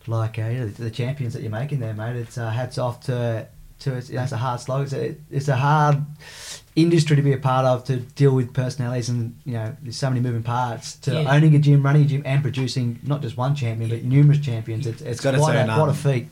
like 0.07 0.39
uh, 0.39 0.43
you 0.43 0.59
know, 0.59 0.67
the, 0.67 0.83
the 0.83 0.91
champions 0.91 1.33
that 1.33 1.41
you're 1.41 1.51
making 1.51 1.79
there, 1.79 1.93
mate. 1.93 2.15
It's 2.15 2.37
uh, 2.37 2.49
hats 2.49 2.77
off 2.77 3.01
to 3.05 3.47
to 3.81 3.95
it's, 3.95 4.09
you 4.09 4.15
know, 4.17 4.23
it's 4.23 4.31
a 4.31 4.37
hard 4.37 4.59
slog. 4.59 4.83
It's 4.83 4.93
a, 4.93 5.15
it's 5.31 5.47
a 5.47 5.55
hard 5.55 5.97
industry 6.75 7.15
to 7.17 7.21
be 7.21 7.33
a 7.33 7.37
part 7.37 7.65
of 7.65 7.83
to 7.83 7.97
deal 7.97 8.31
with 8.33 8.53
personalities 8.53 9.09
and 9.09 9.35
you 9.45 9.51
know 9.53 9.75
there's 9.81 9.97
so 9.97 10.07
many 10.09 10.21
moving 10.21 10.41
parts 10.43 10.95
to 10.95 11.11
Yeah. 11.13 11.33
owning 11.35 11.53
a 11.55 11.59
gym, 11.59 11.83
running 11.83 12.03
a 12.03 12.05
gym, 12.05 12.21
and 12.25 12.41
producing 12.41 12.99
not 13.03 13.21
just 13.21 13.35
one 13.37 13.55
champion 13.55 13.89
but 13.89 14.03
numerous 14.03 14.39
champions. 14.39 14.87
It's, 14.87 15.01
it's 15.01 15.19
got 15.19 15.33
its 15.33 15.43
quite, 15.43 15.55
a, 15.57 15.65
quite 15.65 15.89
a 15.89 15.93
feat. 15.93 16.27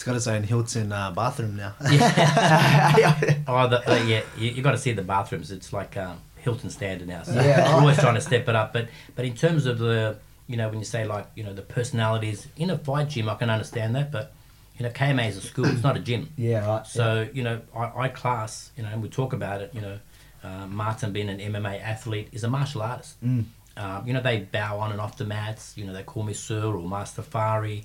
It's 0.00 0.06
got 0.06 0.16
its 0.16 0.26
own 0.28 0.44
Hilton 0.44 0.92
uh, 0.92 1.10
bathroom 1.10 1.56
now. 1.56 1.74
Oh, 3.46 3.68
the, 3.68 3.82
uh, 3.86 4.02
yeah, 4.04 4.22
you, 4.38 4.50
you 4.52 4.62
got 4.62 4.70
to 4.70 4.78
see 4.78 4.92
the 4.92 5.02
bathrooms. 5.02 5.50
It's 5.50 5.74
like 5.74 5.94
um, 5.98 6.16
Hilton 6.36 6.70
standard 6.70 7.06
now. 7.06 7.22
So 7.22 7.34
Yeah. 7.34 7.68
we're 7.68 7.74
always 7.80 7.98
trying 7.98 8.14
to 8.14 8.22
step 8.22 8.48
it 8.48 8.56
up. 8.56 8.72
But 8.72 8.88
but 9.14 9.26
in 9.26 9.34
terms 9.34 9.66
of 9.66 9.78
the, 9.78 10.16
you 10.46 10.56
know, 10.56 10.70
when 10.70 10.78
you 10.78 10.86
say 10.86 11.04
like, 11.04 11.26
you 11.34 11.44
know, 11.44 11.52
the 11.52 11.60
personalities 11.60 12.48
in 12.56 12.70
a 12.70 12.78
fight 12.78 13.10
gym, 13.10 13.28
I 13.28 13.34
can 13.34 13.50
understand 13.50 13.94
that. 13.94 14.10
But 14.10 14.32
you 14.78 14.84
know, 14.86 14.90
KMA 14.90 15.28
is 15.28 15.36
a 15.36 15.42
school. 15.42 15.66
It's 15.66 15.82
not 15.82 15.98
a 15.98 16.00
gym. 16.00 16.30
yeah, 16.38 16.66
right. 16.66 16.86
So 16.86 17.28
you 17.34 17.42
know, 17.42 17.60
I, 17.76 18.04
I 18.04 18.08
class, 18.08 18.70
you 18.78 18.82
know, 18.82 18.88
and 18.88 19.02
we 19.02 19.10
talk 19.10 19.34
about 19.34 19.60
it. 19.60 19.74
You 19.74 19.82
know, 19.82 19.98
uh, 20.42 20.66
Martin 20.66 21.12
being 21.12 21.28
an 21.28 21.40
MMA 21.40 21.78
athlete 21.82 22.28
is 22.32 22.42
a 22.42 22.48
martial 22.48 22.80
artist. 22.80 23.22
Mm. 23.22 23.44
Um, 23.76 24.06
you 24.06 24.14
know, 24.14 24.22
they 24.22 24.38
bow 24.38 24.78
on 24.78 24.92
and 24.92 25.00
off 25.00 25.18
the 25.18 25.26
mats. 25.26 25.74
You 25.76 25.84
know, 25.84 25.92
they 25.92 26.04
call 26.04 26.22
me 26.22 26.32
sir 26.32 26.64
or 26.64 26.88
Master 26.88 27.20
Fari 27.20 27.84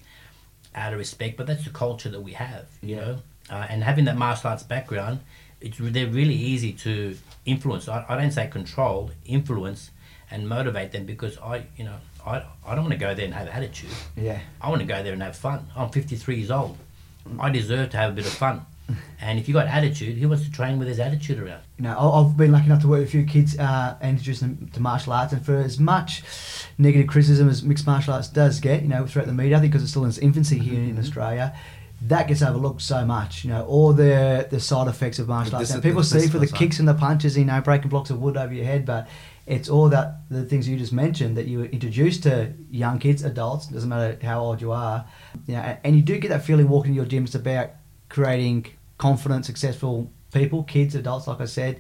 out 0.75 0.94
of 0.94 1.00
respect, 1.00 1.38
but 1.38 1.48
that's 1.48 1.63
the 1.63 1.70
culture 1.72 2.10
that 2.10 2.22
we 2.22 2.34
have. 2.34 2.65
You 2.82 2.96
Yeah. 2.96 3.01
know, 3.01 3.17
uh, 3.50 3.65
and 3.70 3.84
having 3.84 4.05
that 4.05 4.17
martial 4.17 4.50
arts 4.50 4.63
background, 4.63 5.20
it's 5.62 5.77
they're 5.79 6.08
really 6.08 6.36
easy 6.36 6.74
to 6.74 7.17
influence. 7.46 7.88
I, 7.88 8.05
I 8.10 8.17
don't 8.20 8.32
say 8.32 8.48
control, 8.48 9.12
influence, 9.25 9.91
and 10.32 10.50
motivate 10.50 10.91
them 10.91 11.05
because 11.05 11.38
I, 11.38 11.65
you 11.77 11.86
know, 11.86 11.96
I, 12.25 12.44
I 12.65 12.75
don't 12.75 12.84
want 12.86 12.94
to 12.94 13.00
go 13.00 13.13
there 13.15 13.25
and 13.25 13.34
have 13.34 13.48
attitude. 13.48 13.89
yeah. 14.17 14.39
I 14.62 14.70
want 14.70 14.82
to 14.82 14.88
go 14.88 15.01
there 15.03 15.13
and 15.13 15.22
have 15.24 15.38
fun. 15.38 15.67
I'm 15.75 15.89
53 15.89 16.36
years 16.38 16.51
old. 16.51 16.77
I 17.39 17.50
deserve 17.50 17.89
to 17.91 17.98
have 17.98 18.12
a 18.12 18.13
bit 18.13 18.25
of 18.25 18.34
fun. 18.34 18.65
And 19.20 19.39
if 19.39 19.48
you 19.48 19.53
got 19.55 19.65
attitude, 19.65 20.15
he 20.17 20.25
wants 20.27 20.44
to 20.46 20.51
train 20.51 20.77
with 20.77 20.88
his 20.88 21.00
attitude 21.00 21.39
around. 21.39 21.62
you 21.77 21.84
know, 21.86 21.98
I've 21.98 22.38
been 22.38 22.51
lucky 22.51 22.67
enough 22.67 22.82
to 22.82 22.88
work 22.88 23.00
with 23.00 23.08
a 23.08 23.12
few 23.12 23.25
kids 23.25 23.58
uh, 23.58 23.98
and 24.00 24.12
introduce 24.12 24.41
them 24.41 24.70
to 24.74 24.79
martial 24.79 25.13
arts. 25.13 25.34
And 25.34 25.44
for 25.44 25.58
as 25.58 25.79
much 25.79 26.22
negative 26.77 27.08
criticism 27.08 27.48
as 27.50 27.63
mixed 27.63 27.86
martial 27.88 28.13
arts 28.13 28.27
does 28.27 28.60
get, 28.60 28.82
you 28.82 28.88
know, 28.89 29.05
throughout 29.05 29.27
the 29.27 29.34
media, 29.34 29.58
I 29.58 29.60
think 29.62 29.72
because 29.72 29.84
it's 29.84 29.91
still 29.91 30.03
in 30.03 30.10
its 30.10 30.17
infancy 30.17 30.60
here 30.60 30.79
Mm-hmm. 30.79 30.89
in 30.91 31.00
Australia, 31.00 31.55
that 32.03 32.27
gets 32.27 32.41
overlooked 32.41 32.82
so 32.82 33.05
much. 33.05 33.44
You 33.46 33.51
know, 33.51 33.65
all 33.65 33.94
the 33.94 34.48
the 34.50 34.60
side 34.60 34.88
effects 34.88 35.17
of 35.20 35.27
martial 35.27 35.55
arts. 35.55 35.74
Now, 35.74 35.79
people 35.79 36.03
see 36.03 36.27
for 36.27 36.39
the 36.39 36.48
kicks 36.48 36.79
and 36.79 36.88
the 36.88 36.94
punches, 36.94 37.38
you 37.38 37.46
know, 37.46 37.62
breaking 37.62 37.89
blocks 37.89 38.10
of 38.10 38.20
wood 38.22 38.36
over 38.38 38.53
your 38.53 38.65
head, 38.65 38.86
but 38.86 39.08
it's 39.48 39.70
all 39.70 39.89
that 39.89 40.22
the 40.29 40.44
things 40.44 40.67
you 40.67 40.75
just 40.77 40.91
mentioned 40.91 41.38
that 41.38 41.46
you 41.48 41.63
introduce 41.63 42.20
to 42.22 42.51
young 42.72 42.98
kids, 43.00 43.24
adults, 43.24 43.67
doesn't 43.67 43.88
matter 43.89 44.17
how 44.25 44.41
old 44.41 44.60
you 44.60 44.72
are. 44.72 45.05
You 45.48 45.53
know, 45.55 45.62
and- 45.62 45.77
and 45.84 45.96
you 45.96 46.01
do 46.01 46.17
get 46.17 46.29
that 46.29 46.44
feeling 46.44 46.67
walking 46.67 46.91
to 46.91 46.96
your 46.96 47.05
gym. 47.05 47.24
It's 47.25 47.36
about 47.36 47.70
creating 48.10 48.65
confident, 48.98 49.46
successful 49.46 50.12
people, 50.34 50.63
kids, 50.63 50.96
adults, 50.96 51.27
like 51.27 51.39
I 51.41 51.46
said, 51.46 51.79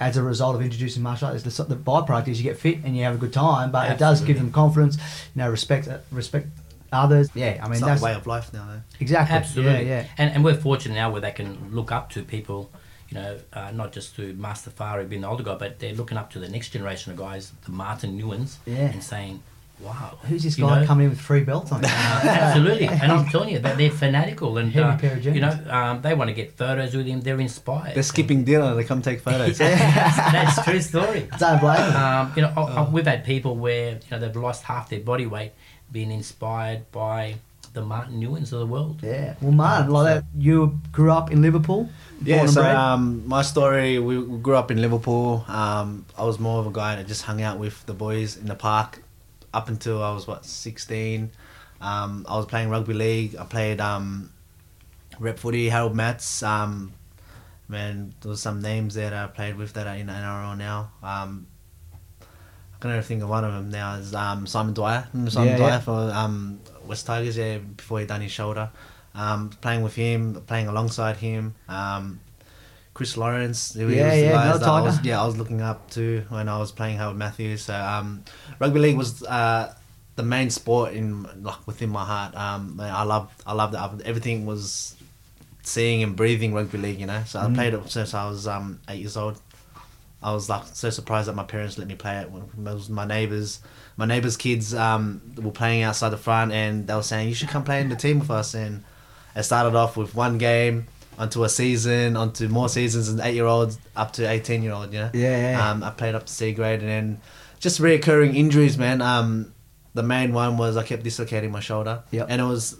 as 0.00 0.16
a 0.16 0.22
result 0.22 0.56
of 0.56 0.62
introducing 0.62 1.02
martial 1.02 1.28
arts. 1.28 1.42
The, 1.42 1.64
the 1.64 1.76
byproduct 1.76 2.26
is 2.28 2.40
you 2.40 2.44
get 2.50 2.58
fit 2.58 2.78
and 2.84 2.96
you 2.96 3.04
have 3.04 3.14
a 3.14 3.18
good 3.18 3.32
time, 3.32 3.70
but 3.70 3.90
it 3.90 3.98
does 3.98 4.22
give 4.22 4.38
them 4.38 4.50
confidence, 4.50 4.96
you 5.34 5.42
know, 5.42 5.50
respect 5.50 5.88
respect 6.10 6.48
others. 6.92 7.28
Yeah, 7.34 7.60
I 7.62 7.64
mean, 7.66 7.74
it's 7.74 7.82
like 7.82 7.90
that's 7.90 8.02
a 8.02 8.04
way 8.04 8.14
of 8.14 8.26
life 8.26 8.52
now. 8.52 8.66
Though. 8.66 8.80
exactly. 8.98 9.36
Absolutely. 9.36 9.86
Yeah, 9.86 10.00
yeah. 10.00 10.06
And, 10.18 10.34
and 10.34 10.44
we're 10.44 10.54
fortunate 10.54 10.94
now 10.94 11.10
where 11.10 11.20
they 11.20 11.30
can 11.30 11.70
look 11.72 11.92
up 11.92 12.10
to 12.10 12.22
people, 12.24 12.70
you 13.10 13.14
know, 13.16 13.38
uh, 13.52 13.70
not 13.72 13.92
just 13.92 14.16
to 14.16 14.32
Master 14.34 14.70
Fari 14.70 15.08
being 15.08 15.22
the 15.22 15.28
older 15.28 15.44
guy, 15.44 15.54
but 15.54 15.78
they're 15.78 15.94
looking 15.94 16.16
up 16.18 16.30
to 16.32 16.38
the 16.38 16.48
next 16.48 16.70
generation 16.70 17.12
of 17.12 17.18
guys, 17.18 17.52
the 17.64 17.70
Martin 17.70 18.18
Nguyens, 18.18 18.56
Yeah. 18.66 18.90
and 18.90 19.04
saying, 19.04 19.42
wow. 19.82 20.18
Who's 20.22 20.42
this 20.42 20.58
you 20.58 20.64
guy 20.64 20.80
know, 20.80 20.86
coming 20.86 21.04
in 21.04 21.10
with 21.10 21.20
three 21.20 21.42
belts 21.44 21.72
on? 21.72 21.84
Absolutely, 22.24 22.86
and 22.86 23.10
I'm 23.12 23.26
telling 23.28 23.50
you 23.50 23.58
that 23.60 23.76
they're 23.78 23.90
fanatical, 23.90 24.58
and 24.58 24.70
Heavy 24.72 24.84
uh, 24.88 24.96
pair 24.98 25.16
of 25.16 25.24
you 25.24 25.40
know 25.40 25.58
um, 25.68 26.02
they 26.02 26.14
want 26.14 26.28
to 26.28 26.34
get 26.34 26.56
photos 26.56 26.94
with 26.94 27.06
him. 27.06 27.20
They're 27.20 27.40
inspired. 27.40 27.94
They're 27.94 28.02
skipping 28.02 28.44
dinner. 28.44 28.74
They 28.74 28.84
come 28.84 29.02
take 29.02 29.20
photos. 29.20 29.58
that's, 29.58 30.16
that's 30.16 30.58
a 30.58 30.62
true 30.70 30.80
story. 30.80 31.28
Don't 31.38 31.60
blame 31.60 31.76
them. 31.78 31.96
Um, 31.96 32.32
you 32.36 32.42
know, 32.42 32.52
I- 32.56 32.60
I- 32.62 32.80
Oh. 32.80 32.90
we've 32.90 33.06
had 33.06 33.24
people 33.24 33.56
where 33.56 33.92
you 33.92 33.98
know 34.10 34.18
they've 34.18 34.34
lost 34.36 34.64
half 34.64 34.88
their 34.90 35.00
body 35.00 35.26
weight, 35.26 35.52
being 35.90 36.10
inspired 36.10 36.90
by 36.92 37.36
the 37.72 37.82
Martin 37.82 38.20
Nguyens 38.20 38.52
of 38.52 38.58
the 38.58 38.66
world. 38.66 39.00
Yeah. 39.02 39.34
Well, 39.40 39.52
Martin, 39.52 39.90
like 39.92 40.06
that, 40.06 40.24
you 40.36 40.80
grew 40.90 41.12
up 41.12 41.30
in 41.30 41.40
Liverpool. 41.40 41.88
Yeah, 42.22 42.46
so 42.46 42.62
um, 42.64 43.22
my 43.28 43.42
story, 43.42 43.98
we, 44.00 44.18
we 44.18 44.38
grew 44.38 44.56
up 44.56 44.70
in 44.72 44.80
Liverpool. 44.82 45.44
Um, 45.46 46.04
I 46.18 46.24
was 46.24 46.40
more 46.40 46.58
of 46.58 46.66
a 46.66 46.72
guy 46.72 46.96
that 46.96 47.06
just 47.06 47.22
hung 47.22 47.40
out 47.42 47.58
with 47.60 47.86
the 47.86 47.94
boys 47.94 48.36
in 48.36 48.46
the 48.46 48.56
park 48.56 49.02
up 49.52 49.68
until 49.68 50.02
I 50.02 50.12
was, 50.12 50.26
what, 50.26 50.44
16. 50.44 51.30
Um, 51.80 52.26
I 52.28 52.36
was 52.36 52.46
playing 52.46 52.68
rugby 52.70 52.94
league. 52.94 53.36
I 53.36 53.44
played 53.44 53.80
um, 53.80 54.30
rep 55.18 55.38
footy, 55.38 55.68
Harold 55.68 55.94
Matthews. 55.94 56.42
Um, 56.42 56.92
man, 57.68 58.14
there 58.20 58.30
was 58.30 58.40
some 58.42 58.60
names 58.60 58.94
that 58.94 59.12
I 59.12 59.26
played 59.28 59.56
with 59.56 59.72
that 59.74 59.86
are 59.86 59.94
in 59.96 60.08
NRL 60.08 60.56
now. 60.58 60.90
Um, 61.02 61.46
I 62.22 62.78
can 62.80 62.90
only 62.90 63.02
think 63.02 63.22
of 63.22 63.28
one 63.28 63.44
of 63.44 63.52
them 63.52 63.70
now 63.70 63.94
is 63.96 64.14
um, 64.14 64.46
Simon 64.46 64.74
Dwyer. 64.74 65.06
Remember 65.12 65.30
Simon 65.30 65.48
Yeah, 65.48 65.56
Dwyer 65.56 65.70
yeah. 65.70 65.80
for 65.80 66.10
um, 66.14 66.60
West 66.86 67.06
Tigers, 67.06 67.36
yeah, 67.36 67.58
before 67.58 68.00
he 68.00 68.06
done 68.06 68.20
his 68.22 68.32
shoulder. 68.32 68.70
Um, 69.14 69.50
playing 69.60 69.82
with 69.82 69.94
him, 69.94 70.42
playing 70.46 70.68
alongside 70.68 71.16
him. 71.16 71.54
Um, 71.68 72.20
Chris 72.94 73.16
Lawrence, 73.16 73.74
who 73.74 73.88
Yeah, 73.88 74.06
was 74.12 74.22
yeah, 74.22 74.36
that 74.58 74.68
I 74.68 74.80
was, 74.80 75.04
yeah, 75.04 75.22
I 75.22 75.26
was 75.26 75.36
looking 75.36 75.60
up 75.60 75.90
to 75.90 76.24
when 76.28 76.48
I 76.48 76.58
was 76.58 76.72
playing 76.72 76.98
Harold 76.98 77.16
Matthews. 77.16 77.62
So 77.62 77.74
um, 77.74 78.24
rugby 78.58 78.80
league 78.80 78.96
was 78.96 79.22
uh, 79.22 79.74
the 80.16 80.22
main 80.22 80.50
sport 80.50 80.92
in 80.92 81.22
like 81.42 81.66
within 81.66 81.90
my 81.90 82.04
heart. 82.04 82.34
Um, 82.36 82.78
I 82.80 83.04
love 83.04 83.30
I 83.46 83.52
loved 83.54 83.74
it. 83.74 84.06
Everything 84.06 84.44
was 84.46 84.96
seeing 85.62 86.02
and 86.02 86.16
breathing 86.16 86.52
rugby 86.52 86.78
league, 86.78 87.00
you 87.00 87.06
know. 87.06 87.22
So 87.26 87.38
I 87.40 87.44
Mm. 87.46 87.54
played 87.54 87.74
it 87.74 87.90
since 87.90 88.12
I 88.12 88.28
was 88.28 88.46
um, 88.46 88.80
eight 88.88 89.00
years 89.00 89.16
old. 89.16 89.40
I 90.22 90.34
was 90.34 90.50
like 90.50 90.64
so 90.74 90.90
surprised 90.90 91.28
that 91.28 91.34
my 91.34 91.44
parents 91.44 91.78
let 91.78 91.86
me 91.88 91.94
play 91.94 92.18
it. 92.18 92.30
Was 92.30 92.90
my 92.90 93.06
neighbors, 93.06 93.60
my 93.96 94.04
neighbors' 94.04 94.36
kids 94.36 94.74
um, 94.74 95.22
were 95.40 95.50
playing 95.52 95.82
outside 95.82 96.10
the 96.10 96.18
front, 96.18 96.52
and 96.52 96.86
they 96.86 96.94
were 96.94 97.02
saying 97.02 97.28
you 97.28 97.34
should 97.34 97.48
come 97.48 97.64
play 97.64 97.80
in 97.80 97.88
the 97.88 97.96
team 97.96 98.18
with 98.18 98.30
us. 98.30 98.52
And 98.54 98.84
it 99.34 99.44
started 99.44 99.74
off 99.74 99.96
with 99.96 100.14
one 100.14 100.36
game, 100.36 100.88
onto 101.20 101.44
a 101.44 101.48
season, 101.48 102.16
onto 102.16 102.48
more 102.48 102.68
seasons, 102.68 103.08
and 103.08 103.20
eight 103.20 103.34
year 103.34 103.46
olds 103.46 103.78
up 103.94 104.12
to 104.14 104.28
eighteen 104.28 104.62
year 104.62 104.72
old. 104.72 104.92
You 104.92 105.00
know. 105.00 105.10
Yeah, 105.14 105.50
yeah. 105.52 105.70
Um, 105.70 105.84
I 105.84 105.90
played 105.90 106.14
up 106.14 106.26
to 106.26 106.32
C 106.32 106.52
grade, 106.52 106.80
and 106.80 106.88
then 106.88 107.20
just 107.60 107.80
reoccurring 107.80 108.34
injuries, 108.34 108.76
man. 108.78 109.00
Um, 109.02 109.52
the 109.94 110.02
main 110.02 110.32
one 110.32 110.56
was 110.56 110.76
I 110.76 110.82
kept 110.82 111.02
dislocating 111.02 111.50
my 111.52 111.60
shoulder, 111.60 112.02
Yep. 112.10 112.26
and 112.30 112.40
it 112.40 112.44
was 112.44 112.76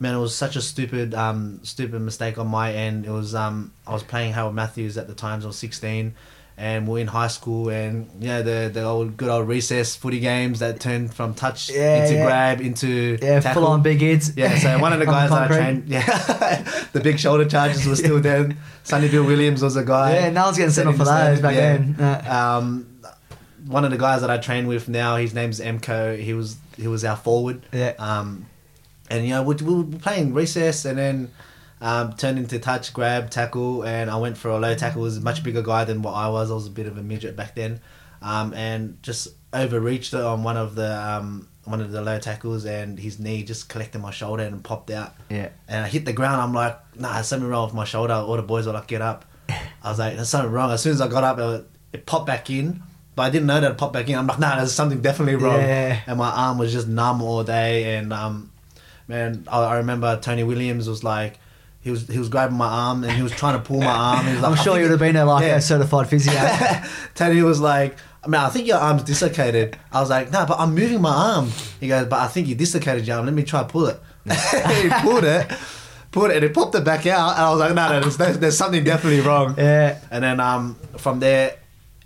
man, 0.00 0.14
it 0.16 0.18
was 0.18 0.34
such 0.34 0.56
a 0.56 0.60
stupid, 0.60 1.14
um, 1.14 1.60
stupid 1.62 2.00
mistake 2.00 2.36
on 2.36 2.48
my 2.48 2.72
end. 2.74 3.06
It 3.06 3.10
was, 3.12 3.36
um, 3.36 3.72
I 3.86 3.92
was 3.92 4.02
playing 4.02 4.32
Harold 4.32 4.52
Matthews 4.52 4.98
at 4.98 5.06
the 5.06 5.14
times. 5.14 5.44
I 5.44 5.46
was 5.46 5.56
sixteen, 5.56 6.14
and 6.62 6.86
we're 6.86 7.00
in 7.00 7.08
high 7.08 7.26
school, 7.26 7.70
and 7.70 8.08
yeah, 8.20 8.40
the 8.42 8.70
the 8.72 8.84
old 8.84 9.16
good 9.16 9.28
old 9.28 9.48
recess 9.48 9.96
footy 9.96 10.20
games 10.20 10.60
that 10.60 10.78
turned 10.78 11.12
from 11.12 11.34
touch 11.34 11.68
Yeah, 11.68 12.04
into 12.04 12.14
yeah. 12.14 12.24
grab 12.24 12.60
into 12.60 13.18
Yeah, 13.20 13.40
tackle. 13.40 13.62
full 13.62 13.70
on 13.72 13.82
big 13.82 14.00
hits. 14.00 14.30
Yeah, 14.36 14.56
so 14.58 14.78
one 14.78 14.92
of 14.92 15.00
the 15.00 15.06
guys 15.16 15.30
that 15.30 15.50
I 15.50 15.56
trained, 15.56 15.88
yeah, 15.88 16.06
the 16.92 17.00
big 17.00 17.18
shoulder 17.18 17.44
charges 17.46 17.84
were 17.84 17.96
still 17.96 18.20
there. 18.28 18.56
Sonny 18.84 19.08
Bill 19.08 19.24
Williams 19.24 19.60
was 19.60 19.74
a 19.76 19.84
guy. 19.84 20.14
Yeah, 20.14 20.30
no 20.30 20.44
one's 20.44 20.56
getting 20.56 20.72
sent 20.72 20.86
off 20.88 20.94
for 20.96 21.04
those 21.04 21.40
back 21.40 21.54
standard, 21.54 21.96
then. 21.96 22.26
Um, 22.30 22.86
one 23.66 23.84
of 23.84 23.90
the 23.90 23.98
guys 23.98 24.20
that 24.20 24.30
I 24.30 24.38
train 24.38 24.68
with 24.68 24.88
now, 24.88 25.16
his 25.16 25.34
name's 25.34 25.58
Emco. 25.58 26.16
He 26.16 26.32
was 26.32 26.56
he 26.76 26.86
was 26.86 27.04
our 27.04 27.16
forward. 27.16 27.66
Yeah. 27.72 27.94
Um, 27.98 28.46
and 29.10 29.24
you 29.24 29.30
know 29.30 29.42
we, 29.42 29.56
we 29.56 29.74
were 29.82 29.98
playing 29.98 30.32
recess, 30.32 30.84
and 30.84 30.96
then 30.96 31.30
um, 31.82 32.12
turned 32.12 32.38
into 32.38 32.60
touch, 32.60 32.94
grab, 32.94 33.28
tackle, 33.28 33.82
and 33.84 34.08
I 34.08 34.16
went 34.16 34.38
for 34.38 34.50
a 34.50 34.58
low 34.58 34.74
tackle. 34.76 35.02
He 35.02 35.04
was 35.04 35.16
a 35.16 35.20
much 35.20 35.42
bigger 35.42 35.62
guy 35.62 35.84
than 35.84 36.00
what 36.00 36.12
I 36.12 36.28
was. 36.28 36.50
I 36.50 36.54
was 36.54 36.68
a 36.68 36.70
bit 36.70 36.86
of 36.86 36.96
a 36.96 37.02
midget 37.02 37.34
back 37.34 37.56
then, 37.56 37.80
um, 38.22 38.54
and 38.54 39.02
just 39.02 39.28
overreached 39.52 40.14
on 40.14 40.44
one 40.44 40.56
of 40.56 40.76
the 40.76 40.96
um, 40.96 41.48
one 41.64 41.80
of 41.80 41.90
the 41.90 42.00
low 42.00 42.20
tackles, 42.20 42.64
and 42.64 43.00
his 43.00 43.18
knee 43.18 43.42
just 43.42 43.68
collected 43.68 43.98
my 43.98 44.12
shoulder 44.12 44.44
and 44.44 44.62
popped 44.62 44.92
out. 44.92 45.14
Yeah. 45.28 45.48
And 45.66 45.84
I 45.84 45.88
hit 45.88 46.04
the 46.04 46.12
ground. 46.12 46.40
I'm 46.40 46.54
like, 46.54 46.78
nah, 46.96 47.14
there's 47.14 47.26
something 47.26 47.48
wrong 47.48 47.66
with 47.66 47.74
my 47.74 47.84
shoulder. 47.84 48.14
All 48.14 48.36
the 48.36 48.42
boys 48.42 48.66
were 48.66 48.72
like, 48.72 48.86
get 48.86 49.02
up. 49.02 49.24
I 49.48 49.90
was 49.90 49.98
like, 49.98 50.14
there's 50.14 50.28
something 50.28 50.52
wrong. 50.52 50.70
As 50.70 50.82
soon 50.82 50.92
as 50.92 51.00
I 51.00 51.08
got 51.08 51.24
up, 51.24 51.38
it, 51.40 51.66
it 51.92 52.06
popped 52.06 52.26
back 52.26 52.48
in. 52.48 52.80
But 53.16 53.24
I 53.24 53.30
didn't 53.30 53.46
know 53.46 53.60
that 53.60 53.72
it 53.72 53.76
popped 53.76 53.92
back 53.92 54.08
in. 54.08 54.16
I'm 54.16 54.26
like, 54.28 54.38
nah, 54.38 54.56
there's 54.56 54.72
something 54.72 55.02
definitely 55.02 55.34
wrong. 55.34 55.60
Yeah. 55.60 56.00
And 56.06 56.16
my 56.16 56.30
arm 56.30 56.58
was 56.58 56.72
just 56.72 56.86
numb 56.86 57.20
all 57.22 57.42
day. 57.42 57.96
And 57.96 58.12
um, 58.12 58.52
man, 59.08 59.46
I, 59.50 59.62
I 59.64 59.76
remember 59.78 60.18
Tony 60.20 60.44
Williams 60.44 60.88
was 60.88 61.02
like, 61.02 61.38
he 61.82 61.90
was 61.90 62.06
he 62.08 62.18
was 62.18 62.28
grabbing 62.28 62.56
my 62.56 62.66
arm 62.68 63.02
and 63.04 63.12
he 63.12 63.22
was 63.22 63.32
trying 63.32 63.54
to 63.58 63.62
pull 63.62 63.80
my 63.80 63.86
arm. 63.86 64.26
He 64.26 64.32
was 64.32 64.40
like, 64.42 64.50
I'm 64.58 64.64
sure 64.64 64.76
you 64.76 64.82
would 64.82 64.90
have 64.92 65.00
been 65.00 65.16
a, 65.16 65.24
like 65.24 65.44
Yeah. 65.44 65.56
a 65.56 65.60
certified 65.60 66.08
physio. 66.08 66.32
Tony 67.14 67.42
was 67.42 67.60
like, 67.60 67.96
I 68.24 68.28
mean, 68.28 68.40
I 68.40 68.48
think 68.50 68.66
your 68.68 68.78
arm's 68.78 69.02
dislocated. 69.02 69.76
I 69.92 70.00
was 70.00 70.08
like, 70.10 70.30
no, 70.30 70.46
but 70.46 70.58
I'm 70.60 70.74
moving 70.74 71.00
my 71.00 71.12
arm. 71.12 71.50
He 71.80 71.88
goes, 71.88 72.06
but 72.06 72.20
I 72.20 72.28
think 72.28 72.46
you 72.48 72.54
dislocated 72.54 73.06
your 73.06 73.16
arm. 73.16 73.26
Let 73.26 73.34
me 73.34 73.42
try 73.42 73.64
pull 73.64 73.86
it. 73.86 74.00
he 74.24 74.88
pulled 75.02 75.24
it, 75.24 75.50
pulled 76.12 76.30
it, 76.30 76.36
and 76.36 76.44
he 76.44 76.48
popped 76.50 76.76
it 76.76 76.84
back 76.84 77.04
out. 77.08 77.32
And 77.34 77.40
I 77.44 77.50
was 77.50 77.58
like, 77.58 77.74
no, 77.74 77.88
no, 77.88 78.00
there's, 78.00 78.16
there's, 78.16 78.38
there's 78.38 78.56
something 78.56 78.84
definitely 78.84 79.20
wrong. 79.22 79.56
yeah. 79.58 79.98
And 80.12 80.22
then 80.22 80.38
um, 80.38 80.76
from 80.98 81.18
there, 81.18 81.56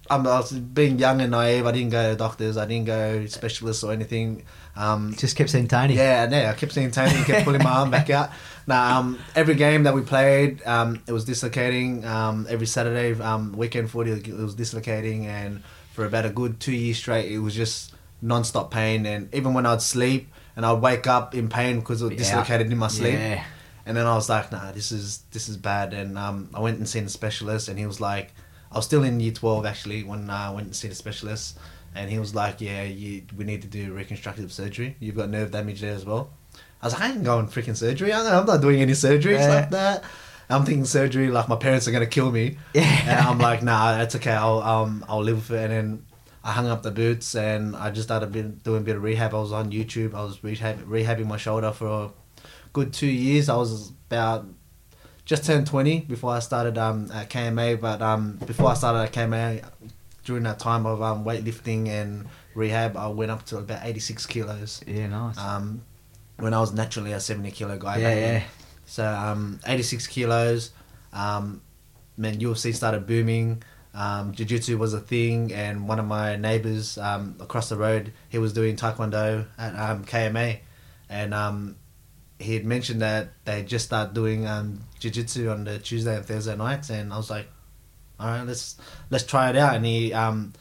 um, 0.09 0.26
I 0.26 0.38
was 0.38 0.52
being 0.52 0.99
young 0.99 1.21
and 1.21 1.33
naive. 1.33 1.66
I 1.66 1.73
didn't 1.73 1.90
go 1.90 2.11
to 2.12 2.16
doctors. 2.16 2.56
I 2.56 2.64
didn't 2.64 2.87
go 2.87 3.18
to 3.25 3.28
specialists 3.28 3.85
or 3.85 3.92
anything. 3.92 4.45
Um, 4.76 5.14
Just 5.18 5.37
kept 5.37 5.50
seeing 5.50 5.68
Tony. 5.68 5.95
yeah, 5.97 6.26
yeah, 6.30 6.50
I 6.50 6.54
kept 6.54 6.73
seeing 6.73 6.90
Tony. 6.90 7.11
He 7.11 7.25
kept 7.25 7.45
pulling 7.45 7.62
my 7.62 7.71
arm 7.73 7.90
back 7.90 8.09
out. 8.09 8.30
Now, 8.66 8.99
um, 8.99 9.18
every 9.35 9.54
game 9.54 9.85
that 9.85 9.94
we 9.94 10.02
played, 10.02 10.61
um, 10.66 11.00
it 11.06 11.12
was 11.12 11.25
dislocating. 11.25 12.04
Um, 12.04 12.46
every 12.49 12.66
Saturday, 12.66 13.18
um, 13.20 13.52
weekend 13.52 13.90
footy, 13.90 14.11
it 14.11 14.28
was 14.35 14.54
dislocating, 14.54 15.26
and 15.26 15.62
for 15.92 16.04
about 16.04 16.26
a 16.26 16.30
good 16.30 16.58
two 16.58 16.73
years 16.73 16.96
straight, 16.99 17.30
it 17.30 17.38
was 17.38 17.54
just 17.54 17.94
non-stop 18.23 18.70
pain. 18.70 19.06
And 19.06 19.32
even 19.35 19.54
when 19.54 19.66
I'd 19.66 19.82
sleep 19.82 20.28
and 20.56 20.66
I'd 20.66 20.80
wake 20.80 21.06
up 21.06 21.35
in 21.35 21.49
pain 21.49 21.78
because 21.80 22.02
it 22.02 22.06
was 22.06 22.12
Yeah. 22.14 22.18
dislocated 22.18 22.73
in 22.73 22.78
my 22.78 22.88
sleep. 22.88 23.14
Yeah. 23.14 23.44
And 23.85 23.96
then 23.96 24.04
I 24.06 24.14
was 24.16 24.28
like, 24.28 24.50
nah, 24.50 24.73
this 24.73 24.90
is 24.90 25.23
this 25.30 25.49
is 25.49 25.56
bad. 25.56 25.94
And 25.94 26.18
um, 26.18 26.49
I 26.52 26.58
went 26.61 26.78
and 26.78 26.88
seen 26.88 27.04
a 27.04 27.08
specialist, 27.08 27.68
and 27.68 27.78
he 27.78 27.87
was 27.87 28.00
like, 28.00 28.32
I 28.73 28.76
was 28.78 28.85
still 28.85 29.04
in 29.04 29.20
year 29.20 29.32
twelve 29.32 29.64
actually 29.64 30.02
when 30.02 30.28
I 30.28 30.50
went 30.50 30.66
and 30.66 30.75
seen 30.75 30.90
a 30.90 30.94
specialist, 30.94 31.56
and 31.94 32.11
he 32.11 32.18
was 32.18 32.35
like, 32.35 32.61
yeah, 32.61 32.82
you, 32.82 33.23
we 33.37 33.44
need 33.44 33.62
to 33.62 33.68
do 33.68 33.92
reconstructive 33.92 34.50
surgery. 34.52 34.96
You've 34.99 35.14
got 35.14 35.30
nerve 35.30 35.52
damage 35.52 35.82
there 35.82 35.94
as 35.94 36.04
well. 36.04 36.30
I 36.83 36.87
was 36.87 36.92
like, 36.95 37.02
I 37.02 37.12
ain't 37.12 37.25
going 37.25 37.47
freaking 37.49 37.76
surgery. 37.76 38.12
I'm 38.12 38.26
I'm 38.26 38.47
not 38.47 38.61
doing 38.61 38.80
any 38.80 38.92
surgeries 38.92 39.38
Yeah. 39.40 39.49
like 39.49 39.71
that. 39.71 40.04
I'm 40.49 40.64
thinking 40.64 40.85
surgery 40.85 41.28
like 41.30 41.49
my 41.49 41.56
parents 41.56 41.88
are 41.88 41.90
gonna 41.92 42.06
kill 42.06 42.30
me. 42.30 42.59
Yeah. 42.75 42.83
And 42.83 43.21
I'm 43.28 43.38
like, 43.38 43.62
nah, 43.62 43.97
that's 43.99 44.14
okay. 44.16 44.33
I'll 44.33 44.61
um 44.62 45.04
I'll 45.09 45.23
live 45.23 45.50
with 45.50 45.59
it. 45.59 45.64
And 45.64 45.73
then 45.73 46.06
I 46.45 46.52
hung 46.52 46.68
up 46.68 46.83
the 46.85 46.92
boots 46.92 47.35
and 47.35 47.75
I 47.75 47.90
just 47.90 48.06
started 48.09 48.30
doing 48.62 48.83
a 48.83 48.85
bit 48.85 48.95
of 48.97 49.02
rehab. 49.02 49.35
I 49.35 49.38
was 49.38 49.52
on 49.52 49.73
YouTube. 49.73 50.14
I 50.14 50.23
was 50.23 50.45
rehab, 50.45 50.78
rehabbing 50.87 51.26
my 51.26 51.37
shoulder 51.38 51.73
for 51.73 51.87
a 51.88 52.11
good 52.72 52.92
two 52.92 53.09
years. 53.09 53.48
I 53.48 53.57
was 53.57 53.90
about 54.09 54.46
just 55.24 55.44
turned 55.44 55.66
20 55.66 56.03
before 56.03 56.33
I 56.35 56.38
started 56.38 56.79
um, 56.79 57.11
at 57.12 57.31
KMA. 57.31 57.81
But 57.81 58.00
um, 58.00 58.37
before 58.46 58.70
I 58.70 58.74
started 58.74 59.00
at 59.00 59.12
KMA, 59.12 59.64
during 60.24 60.44
that 60.44 60.61
time 60.61 60.87
of 60.87 61.03
um, 61.03 61.24
weightlifting 61.24 61.88
and 61.88 62.27
rehab, 62.55 62.96
I 62.96 63.09
went 63.09 63.33
up 63.33 63.44
to 63.46 63.59
about 63.59 63.81
86 63.83 64.27
kilos. 64.27 64.83
Yeah, 64.87 65.09
nice. 65.09 65.37
Um, 65.38 65.83
when 66.38 66.55
I 66.55 66.61
was 66.61 66.72
naturally 66.72 67.12
a 67.12 67.20
70 67.20 67.51
kilo 67.51 67.79
guy. 67.79 67.99
yeah, 67.99 68.14
yeah. 68.14 68.42
So 68.87 69.05
um, 69.07 69.61
86 69.66 70.07
kilos. 70.07 70.70
Um, 71.12 71.62
man, 72.16 72.38
UFC 72.38 72.75
started 72.75 73.07
booming. 73.07 73.62
Um, 73.94 74.33
Jiu-Jitsu 74.33 74.77
was 74.77 74.92
a 74.92 75.01
thing, 75.01 75.53
and 75.55 75.88
one 75.88 75.99
of 75.99 76.05
my 76.05 76.37
neighbors 76.37 76.99
um, 76.99 77.37
across 77.40 77.70
the 77.70 77.77
road, 77.77 78.12
he 78.29 78.37
was 78.38 78.53
doing 78.53 78.77
Taekwondo 78.77 79.46
at 79.57 79.75
um, 79.75 80.05
KMA, 80.05 80.59
and 81.09 81.33
um, 81.33 81.77
he 82.38 82.53
had 82.53 82.66
mentioned 82.66 83.01
that 83.01 83.29
they 83.46 83.62
just 83.62 83.87
started 83.87 84.12
doing 84.12 84.46
um, 84.46 84.81
Jiu-Jitsu 85.01 85.49
on 85.49 85.64
the 85.64 85.79
Tuesday 85.79 86.14
and 86.14 86.25
Thursday 86.27 86.55
nights, 86.55 86.90
and 86.90 87.11
I 87.11 87.16
was 87.16 87.31
like, 87.31 87.49
all 88.20 88.29
right, 88.29 88.46
let's 88.46 88.77
let's 89.11 89.25
try 89.25 89.49
it 89.51 89.57
out. 89.57 89.75
And 89.77 89.85
he, 89.85 90.12
um, 90.12 90.53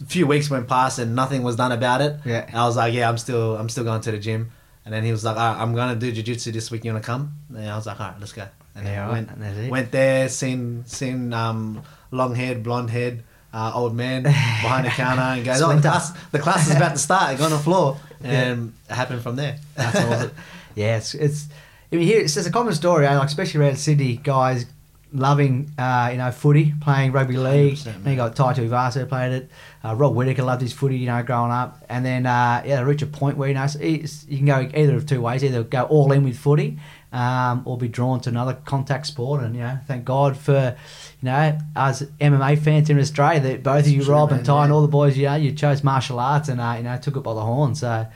a 0.00 0.04
few 0.04 0.28
weeks 0.28 0.48
went 0.48 0.68
past, 0.68 1.00
and 1.00 1.16
nothing 1.16 1.42
was 1.42 1.56
done 1.56 1.72
about 1.72 2.00
it. 2.00 2.20
Yeah. 2.24 2.44
And 2.46 2.56
I 2.56 2.64
was 2.66 2.76
like, 2.76 2.94
yeah, 2.94 3.08
I'm 3.08 3.18
still 3.18 3.56
I'm 3.56 3.68
still 3.68 3.84
going 3.84 4.00
to 4.02 4.12
the 4.12 4.18
gym. 4.18 4.52
And 4.88 4.94
then 4.94 5.04
he 5.04 5.10
was 5.12 5.22
like, 5.22 5.36
all 5.36 5.52
right, 5.52 5.60
I'm 5.60 5.74
gonna 5.74 5.96
do 5.96 6.10
jiu-jitsu 6.10 6.50
this 6.50 6.70
week. 6.70 6.82
You 6.82 6.92
wanna 6.92 7.04
come? 7.04 7.34
And 7.54 7.68
I 7.68 7.76
was 7.76 7.84
like, 7.84 8.00
all 8.00 8.08
right, 8.08 8.18
let's 8.18 8.32
go. 8.32 8.48
And 8.74 8.86
Yeah, 8.86 9.06
I 9.06 9.12
went, 9.12 9.30
and 9.30 9.70
went 9.70 9.92
there, 9.92 10.30
seen 10.30 10.86
seen 10.86 11.34
um, 11.34 11.82
long 12.10 12.34
haired, 12.34 12.62
blonde 12.62 12.88
haired 12.88 13.22
uh, 13.52 13.70
old 13.74 13.94
man 13.94 14.22
behind 14.62 14.86
the 14.86 14.90
counter, 14.90 15.20
and 15.20 15.44
goes, 15.44 15.60
oh, 15.60 15.76
the 15.76 15.82
class, 15.82 16.12
the 16.30 16.38
class 16.38 16.70
is 16.70 16.74
about 16.74 16.92
to 16.92 16.98
start. 16.98 17.36
Go 17.36 17.44
on 17.44 17.50
the 17.50 17.58
floor, 17.58 17.98
and 18.24 18.72
it 18.88 18.94
happened 18.94 19.20
from 19.20 19.36
there. 19.36 19.58
That's 19.74 20.00
awesome. 20.00 20.30
yeah, 20.74 20.96
it's 20.96 21.12
it's. 21.12 21.48
I 21.92 21.96
mean, 21.96 22.06
here 22.06 22.22
it's 22.22 22.32
just 22.32 22.48
a 22.48 22.50
common 22.50 22.72
story, 22.72 23.06
eh? 23.06 23.18
like 23.18 23.28
especially 23.28 23.60
around 23.60 23.76
Sydney, 23.76 24.16
guys 24.16 24.64
loving 25.12 25.70
uh, 25.78 26.08
you 26.12 26.18
know 26.18 26.30
footy, 26.30 26.74
playing 26.80 27.12
rugby 27.12 27.36
league. 27.36 27.74
100%, 27.74 28.02
Then 28.04 28.12
you 28.12 28.16
got 28.16 28.36
Tai 28.36 28.54
Tuivasa 28.54 29.08
played 29.08 29.32
it. 29.32 29.50
Uh, 29.84 29.94
Rob 29.94 30.14
Whittaker 30.14 30.42
loved 30.42 30.62
his 30.62 30.72
footy, 30.72 30.98
you 30.98 31.06
know, 31.06 31.22
growing 31.22 31.50
up. 31.50 31.84
And 31.88 32.04
then 32.04 32.26
uh, 32.26 32.62
yeah, 32.64 32.76
they 32.76 32.84
reach 32.84 33.02
a 33.02 33.06
point 33.06 33.36
where 33.36 33.48
you 33.48 33.54
know 33.54 33.66
you 33.80 34.08
can 34.08 34.46
go 34.46 34.68
either 34.74 34.96
of 34.96 35.06
two 35.06 35.20
ways: 35.20 35.42
either 35.44 35.62
go 35.62 35.84
all 35.84 36.12
in 36.12 36.24
with 36.24 36.38
footy, 36.38 36.78
um, 37.12 37.62
or 37.64 37.78
be 37.78 37.88
drawn 37.88 38.20
to 38.20 38.30
another 38.30 38.54
contact 38.64 39.06
sport. 39.06 39.42
And 39.42 39.54
you 39.54 39.62
know, 39.62 39.78
thank 39.86 40.04
God 40.04 40.36
for 40.36 40.76
you 41.20 41.26
know 41.26 41.58
us 41.76 42.02
MMA 42.20 42.58
fans 42.58 42.90
in 42.90 42.98
Australia 42.98 43.40
that 43.40 43.62
both 43.62 43.86
of 43.86 43.88
you, 43.88 44.04
True, 44.04 44.14
Rob 44.14 44.30
and 44.30 44.38
man, 44.38 44.46
Ty, 44.46 44.64
and 44.64 44.72
all 44.72 44.82
the 44.82 44.88
boys, 44.88 45.16
you 45.16 45.26
know, 45.26 45.36
you 45.36 45.52
chose 45.52 45.82
martial 45.82 46.18
arts 46.18 46.48
and 46.48 46.60
uh, 46.60 46.74
you 46.76 46.82
know 46.82 46.96
took 46.98 47.16
it 47.16 47.20
by 47.20 47.34
the 47.34 47.42
horn. 47.42 47.74
So. 47.74 48.06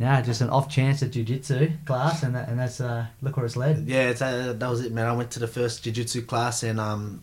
Know, 0.00 0.22
just 0.22 0.40
an 0.40 0.48
off 0.48 0.70
chance 0.70 1.02
at 1.02 1.10
jiu-jitsu 1.10 1.72
class, 1.84 2.22
and 2.22 2.34
that, 2.34 2.48
and 2.48 2.58
that's 2.58 2.80
uh, 2.80 3.04
look 3.20 3.36
where 3.36 3.44
it's 3.44 3.54
led. 3.54 3.86
Yeah, 3.86 4.08
it's, 4.08 4.22
uh, 4.22 4.54
that 4.56 4.70
was 4.70 4.82
it, 4.82 4.92
man. 4.92 5.06
I 5.06 5.12
went 5.12 5.32
to 5.32 5.40
the 5.40 5.46
first 5.46 5.84
jiu-jitsu 5.84 6.22
class 6.22 6.62
and 6.62 6.80
um, 6.80 7.22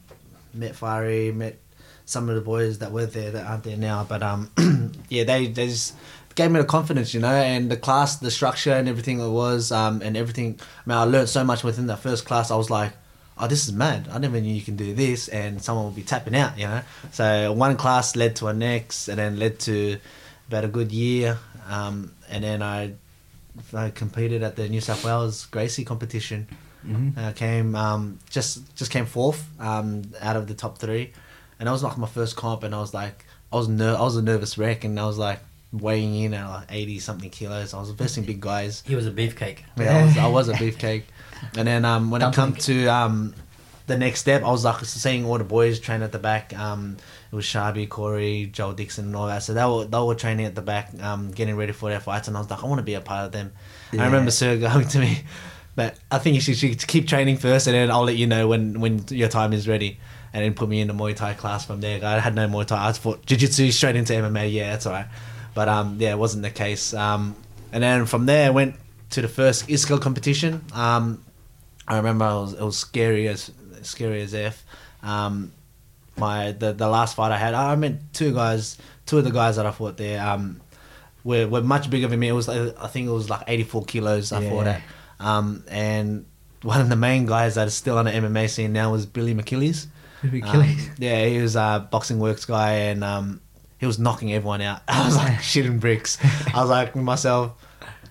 met 0.54 0.74
Fari, 0.74 1.34
met 1.34 1.58
some 2.06 2.30
of 2.30 2.36
the 2.36 2.42
boys 2.42 2.78
that 2.78 2.92
were 2.92 3.08
there 3.08 3.32
that 3.32 3.48
aren't 3.48 3.64
there 3.64 3.78
now. 3.78 4.06
But 4.08 4.22
um, 4.22 4.52
yeah, 5.10 5.24
they, 5.24 5.48
they 5.48 5.68
just 5.70 5.96
gave 6.36 6.52
me 6.52 6.60
the 6.60 6.68
confidence, 6.68 7.16
you 7.16 7.20
know, 7.20 7.34
and 7.34 7.72
the 7.72 7.78
class, 7.78 8.18
the 8.18 8.30
structure 8.30 8.74
and 8.74 8.88
everything 8.88 9.20
it 9.22 9.30
was, 9.30 9.72
um, 9.72 10.04
and 10.04 10.16
everything. 10.16 10.60
I 10.86 10.90
mean, 10.90 10.98
I 11.00 11.04
learned 11.06 11.30
so 11.30 11.44
much 11.44 11.64
within 11.64 11.88
that 11.88 11.98
first 11.98 12.26
class. 12.26 12.52
I 12.52 12.58
was 12.58 12.70
like, 12.70 12.94
oh, 13.40 13.48
this 13.48 13.68
is 13.68 13.74
mad. 13.74 14.08
I 14.12 14.20
never 14.20 14.40
knew 14.40 14.54
you 14.54 14.62
can 14.62 14.76
do 14.76 14.94
this, 14.94 15.30
and 15.30 15.60
someone 15.64 15.86
will 15.86 15.94
be 15.94 16.04
tapping 16.04 16.36
out, 16.36 16.60
you 16.60 16.68
know. 16.68 16.84
So 17.12 17.54
one 17.54 17.76
class 17.76 18.16
led 18.16 18.36
to 18.36 18.48
a 18.50 18.54
next, 18.54 19.08
and 19.08 19.18
then 19.18 19.40
led 19.40 19.60
to 19.62 19.98
about 20.48 20.64
a 20.64 20.68
good 20.68 20.92
year, 20.92 21.40
um, 21.68 22.14
and 22.30 22.44
then 22.44 22.62
I, 22.62 22.94
I 23.74 23.90
competed 23.90 24.44
at 24.44 24.56
the 24.56 24.68
New 24.70 24.82
South 24.82 25.04
Wales 25.04 25.46
Gracie 25.48 25.86
competition. 25.86 26.48
Mm-hmm. 26.86 27.20
I 27.20 27.34
came 27.34 27.76
um, 27.76 28.20
just 28.30 28.76
just 28.76 28.92
came 28.92 29.06
fourth 29.06 29.46
um, 29.60 30.04
out 30.22 30.36
of 30.36 30.48
the 30.48 30.54
top 30.54 30.78
three, 30.78 31.14
and 31.60 31.68
that 31.68 31.72
was 31.72 31.84
like 31.84 31.98
my 31.98 32.08
first 32.08 32.36
comp, 32.36 32.64
and 32.64 32.74
I 32.74 32.80
was 32.80 32.94
like, 32.94 33.26
I 33.52 33.56
was 33.56 33.68
ner- 33.68 33.96
I 33.96 34.02
was 34.02 34.16
a 34.16 34.22
nervous 34.22 34.58
wreck, 34.58 34.84
and 34.84 35.00
I 35.00 35.06
was 35.06 35.18
like 35.18 35.40
weighing 35.74 36.16
in 36.16 36.34
at 36.34 36.48
like 36.48 36.68
eighty 36.70 37.00
something 37.00 37.30
kilos. 37.30 37.74
I 37.74 37.80
was 37.80 37.90
versing 37.92 38.24
big 38.24 38.40
guys. 38.40 38.84
He 38.86 38.96
was 38.96 39.06
a 39.06 39.12
beefcake. 39.12 39.60
Yeah, 39.78 39.98
I 39.98 40.06
was, 40.06 40.18
I 40.18 40.28
was 40.28 40.50
a 40.50 40.54
beefcake. 40.54 41.04
And 41.58 41.68
then 41.68 41.86
um, 41.86 42.10
when 42.10 42.22
it 42.22 42.34
come 42.34 42.54
to 42.54 42.88
um, 42.88 43.36
the 43.88 43.98
next 43.98 44.22
step, 44.22 44.44
I 44.44 44.50
was 44.50 44.64
like 44.64 44.84
seeing 44.86 45.26
all 45.26 45.38
the 45.38 45.44
boys 45.44 45.80
train 45.80 46.02
at 46.02 46.12
the 46.12 46.20
back. 46.20 46.58
Um, 46.58 46.98
it 47.32 47.36
was 47.36 47.46
Sharby, 47.46 47.88
Corey, 47.88 48.50
Joel 48.52 48.74
Dixon, 48.74 49.06
and 49.06 49.16
all 49.16 49.28
that. 49.28 49.44
So 49.44 49.54
they 49.54 49.66
were 49.66 49.86
they 49.86 50.00
were 50.00 50.16
training 50.16 50.46
at 50.46 50.56
the 50.56 50.62
back, 50.62 50.92
um, 51.02 51.32
getting 51.32 51.56
ready 51.56 51.74
for 51.74 51.90
their 51.90 52.00
fights, 52.00 52.28
and 52.28 52.38
I 52.38 52.40
was 52.40 52.50
like, 52.50 52.64
I 52.64 52.68
want 52.68 52.80
to 52.80 52.84
be 52.84 52.94
a 52.94 53.02
part 53.02 53.26
of 53.26 53.32
them. 53.32 53.54
Yeah. 53.92 54.04
I 54.04 54.06
remember 54.06 54.32
Sir 54.32 54.58
going 54.58 54.88
to 54.88 55.00
me, 55.00 55.24
but 55.76 55.98
I 56.12 56.20
think 56.20 56.36
you 56.36 56.42
should, 56.42 56.58
should 56.58 56.88
keep 56.88 57.08
training 57.08 57.38
first, 57.38 57.68
and 57.68 57.76
then 57.76 57.92
I'll 57.92 58.04
let 58.04 58.16
you 58.16 58.28
know 58.28 58.48
when 58.48 58.80
when 58.80 59.06
your 59.10 59.30
time 59.30 59.54
is 59.54 59.68
ready. 59.68 60.00
And 60.34 60.44
then 60.44 60.54
put 60.54 60.70
me 60.70 60.82
in 60.82 60.88
the 60.88 60.94
Muay 60.94 61.16
Thai 61.16 61.34
class 61.34 61.66
from 61.66 61.80
there. 61.82 62.04
I 62.04 62.20
had 62.20 62.36
no 62.36 62.48
Muay 62.48 62.66
Thai. 62.66 62.90
I 62.90 62.92
thought 62.92 63.26
Jiu 63.26 63.38
Jitsu 63.38 63.72
straight 63.72 63.96
into 63.96 64.14
MMA. 64.14 64.52
Yeah, 64.52 64.72
that's 64.72 64.86
all 64.86 64.92
right. 64.92 65.08
But 65.56 65.70
um, 65.70 65.96
yeah, 66.00 66.12
it 66.12 66.20
wasn't 66.20 66.44
the 66.44 66.52
case. 66.52 66.94
Um, 66.94 67.36
and 67.72 67.82
then 67.82 68.06
from 68.06 68.26
there, 68.26 68.54
went 68.54 68.76
to 69.12 69.22
the 69.22 69.28
first 69.28 69.68
ISCO 69.68 70.00
competition. 70.00 70.64
Um, 70.74 71.24
I 71.88 71.98
remember 71.98 72.26
it 72.26 72.30
was, 72.30 72.54
it 72.54 72.62
was 72.62 72.78
scary 72.78 73.28
as 73.28 73.52
scary 73.82 74.22
as 74.22 74.34
f. 74.34 74.64
Um, 75.02 75.54
my 76.18 76.52
the, 76.52 76.74
the 76.74 76.88
last 76.88 77.16
fight 77.16 77.32
I 77.32 77.38
had, 77.38 77.54
I 77.54 77.76
met 77.76 78.14
two 78.14 78.34
guys, 78.34 78.78
two 79.06 79.18
of 79.18 79.24
the 79.24 79.32
guys 79.32 79.56
that 79.58 79.66
I 79.66 79.72
fought 79.72 79.98
there. 79.98 80.26
Um, 80.26 80.62
were, 81.24 81.48
were 81.48 81.62
much 81.62 81.90
bigger 81.90 82.08
than 82.08 82.20
me. 82.20 82.30
It 82.30 82.34
was 82.34 82.48
I 82.48 82.88
think 82.88 83.08
it 83.08 83.12
was 83.12 83.30
like 83.30 83.44
84 83.48 83.86
kilos 83.86 84.32
I 84.32 84.50
fought 84.50 84.68
at. 84.68 84.82
Um, 85.20 85.64
and 85.68 86.26
one 86.62 86.82
of 86.82 86.90
the 86.90 86.96
main 86.96 87.26
guys 87.26 87.56
that 87.56 87.68
is 87.68 87.74
still 87.74 87.98
on 87.98 88.06
the 88.06 88.12
MMA 88.12 88.50
scene 88.50 88.74
now 88.74 88.92
was 88.92 89.06
Billy 89.06 89.36
McKillies. 89.36 89.88
Billy 90.22 90.42
Um, 90.42 90.78
yeah, 90.98 91.26
he 91.26 91.40
was 91.40 91.56
a 91.56 91.88
boxing 91.92 92.20
works 92.20 92.46
guy, 92.46 92.72
and 92.72 93.04
um, 93.04 93.42
he 93.78 93.86
was 93.86 94.00
knocking 94.00 94.34
everyone 94.34 94.62
out. 94.62 94.82
I 94.88 95.06
was 95.06 95.16
like 95.16 95.34
shitting 95.40 95.80
bricks. 95.80 96.18
I 96.54 96.62
was 96.62 96.70
like 96.70 96.96
myself, 96.96 97.54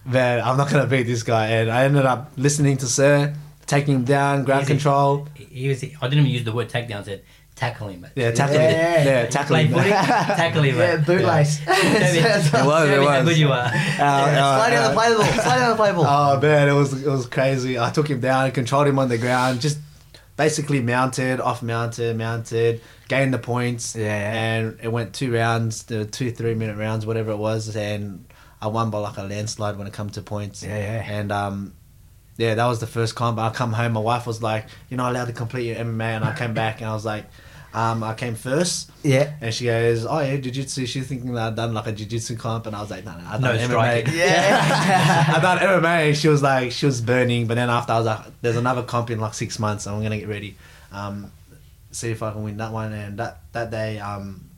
man, 0.05 0.41
I'm 0.41 0.57
not 0.57 0.71
gonna 0.71 0.87
beat 0.87 1.05
this 1.05 1.23
guy. 1.23 1.49
And 1.49 1.71
I 1.71 1.85
ended 1.85 2.07
up 2.07 2.33
listening 2.37 2.77
to 2.79 2.87
Sir, 2.87 3.35
taking 3.67 3.95
him 3.95 4.05
down, 4.05 4.45
ground 4.45 4.65
Easy. 4.65 4.75
control. 4.75 5.29
He 5.35 5.69
was. 5.69 5.83
I 5.83 5.87
didn't 5.87 6.21
even 6.21 6.27
use 6.27 6.45
the 6.45 6.53
word 6.53 6.69
takedown. 6.69 7.01
I 7.01 7.03
said 7.03 7.25
tackle 7.57 7.89
him. 7.89 8.07
Yeah, 8.15 8.31
tackling. 8.31 8.61
Yeah. 8.61 9.05
Yeah, 9.05 9.23
You 9.25 9.29
tackling. 9.31 9.69
play 9.73 9.83
footy? 9.83 9.91
tackle 9.91 10.63
him. 10.63 10.77
Yeah, 10.77 10.97
bootlace. 10.99 11.59
Show 11.65 11.73
me- 11.73 12.61
It 12.63 12.67
was, 12.67 12.89
it 12.91 13.01
me 13.01 13.07
how 13.07 13.23
good 13.25 13.37
you 13.37 13.51
are. 13.51 13.71
Uh, 13.99 14.59
Slide 14.59 14.71
down 14.71 14.85
uh, 14.85 14.89
the 14.91 14.95
play 14.95 15.15
ball. 15.15 15.25
Slide 15.43 15.57
down 15.59 15.71
the 15.71 15.77
play 15.77 15.93
ball. 15.93 16.05
Oh 16.07 16.41
man, 16.41 16.69
it 16.69 16.73
was 16.75 17.03
it 17.03 17.11
was 17.11 17.27
crazy. 17.27 17.79
I 17.79 17.91
took 17.91 18.09
him 18.09 18.21
down, 18.21 18.51
controlled 18.53 18.87
him 18.87 18.99
on 18.99 19.09
the 19.09 19.19
ground, 19.19 19.61
just 19.61 19.79
basically 20.37 20.83
mounted, 20.83 21.41
off 21.41 21.63
mounted, 21.63 22.15
mounted, 22.17 22.83
gained 23.09 23.33
the 23.33 23.39
points. 23.39 23.97
Yeah. 23.97 24.15
And 24.35 24.79
it 24.83 24.89
went 24.93 25.15
two 25.15 25.33
rounds, 25.33 25.85
the 25.85 26.05
two 26.05 26.31
three 26.31 26.55
minute 26.55 26.77
rounds, 26.77 27.07
whatever 27.07 27.31
it 27.31 27.39
was, 27.39 27.75
and 27.75 28.27
I 28.61 28.67
won 28.69 28.91
by 28.91 28.99
like 28.99 29.17
a 29.17 29.23
landslide 29.23 29.79
when 29.79 29.87
it 29.87 29.95
come 29.95 30.11
to 30.11 30.21
points. 30.23 30.63
Yeah, 30.63 30.77
yeah. 30.79 31.05
And 31.11 31.33
um, 31.33 31.73
yeah, 32.37 32.55
that 32.55 32.67
was 32.67 32.81
the 32.81 32.87
first 32.87 33.15
comp. 33.15 33.39
I 33.39 33.49
come 33.49 33.73
home, 33.73 33.93
my 33.93 34.01
wife 34.01 34.27
was 34.27 34.43
like, 34.43 34.67
"You're 34.91 34.99
not 34.99 35.13
allowed 35.13 35.27
to 35.29 35.33
complete 35.33 35.69
your 35.69 35.77
MMA," 35.77 36.17
and 36.17 36.25
I 36.25 36.37
came 36.37 36.53
back 36.53 36.83
and 36.83 36.91
I 36.91 36.93
was 36.93 37.07
like. 37.07 37.25
Um, 37.77 38.03
I 38.03 38.15
came 38.15 38.37
first, 38.37 38.91
yeah. 39.03 39.35
and 39.43 39.53
she 39.53 39.67
goes, 39.67 40.07
"Oh 40.07 40.19
yeah, 40.21 40.39
jiu-jitsu." 40.39 40.87
She's 40.87 41.07
thinking 41.07 41.35
that 41.35 41.49
I'd 41.49 41.57
done 41.57 41.75
like 41.75 41.87
a 41.87 41.93
jiu-jitsu 41.93 42.37
comp, 42.39 42.67
and 42.67 42.75
I 42.75 42.81
was 42.81 42.91
like, 42.91 43.05
"No, 43.05 43.13
no, 43.13 43.25
I've 43.29 43.41
No 43.43 43.49
done 43.53 43.59
MMA." 43.59 43.67
striking. 43.69 44.15
Yeah. 44.19 45.35
I 45.37 45.41
done 45.41 45.59
MMA. 45.59 46.15
She 46.17 46.29
was 46.29 46.43
like, 46.43 46.73
she 46.73 46.87
was 46.87 47.03
burning. 47.03 47.47
But 47.47 47.57
then 47.57 47.69
after, 47.69 47.93
I 47.93 47.99
was 47.99 48.07
like, 48.07 48.21
there's 48.41 48.57
another 48.57 48.83
comp 48.83 49.11
in 49.11 49.21
like 49.21 49.35
six 49.35 49.59
months, 49.59 49.85
and 49.87 49.95
I'm 49.95 50.03
gonna 50.03 50.17
get 50.19 50.27
ready. 50.27 50.57
Um, 50.91 51.31
see 51.91 52.11
if 52.11 52.23
I 52.23 52.33
can 52.33 52.43
win 52.45 52.57
that 52.57 52.73
one. 52.73 52.95
And 52.95 53.19
that 53.19 53.41
that 53.53 53.71
day, 53.71 53.99
um, 53.99 54.49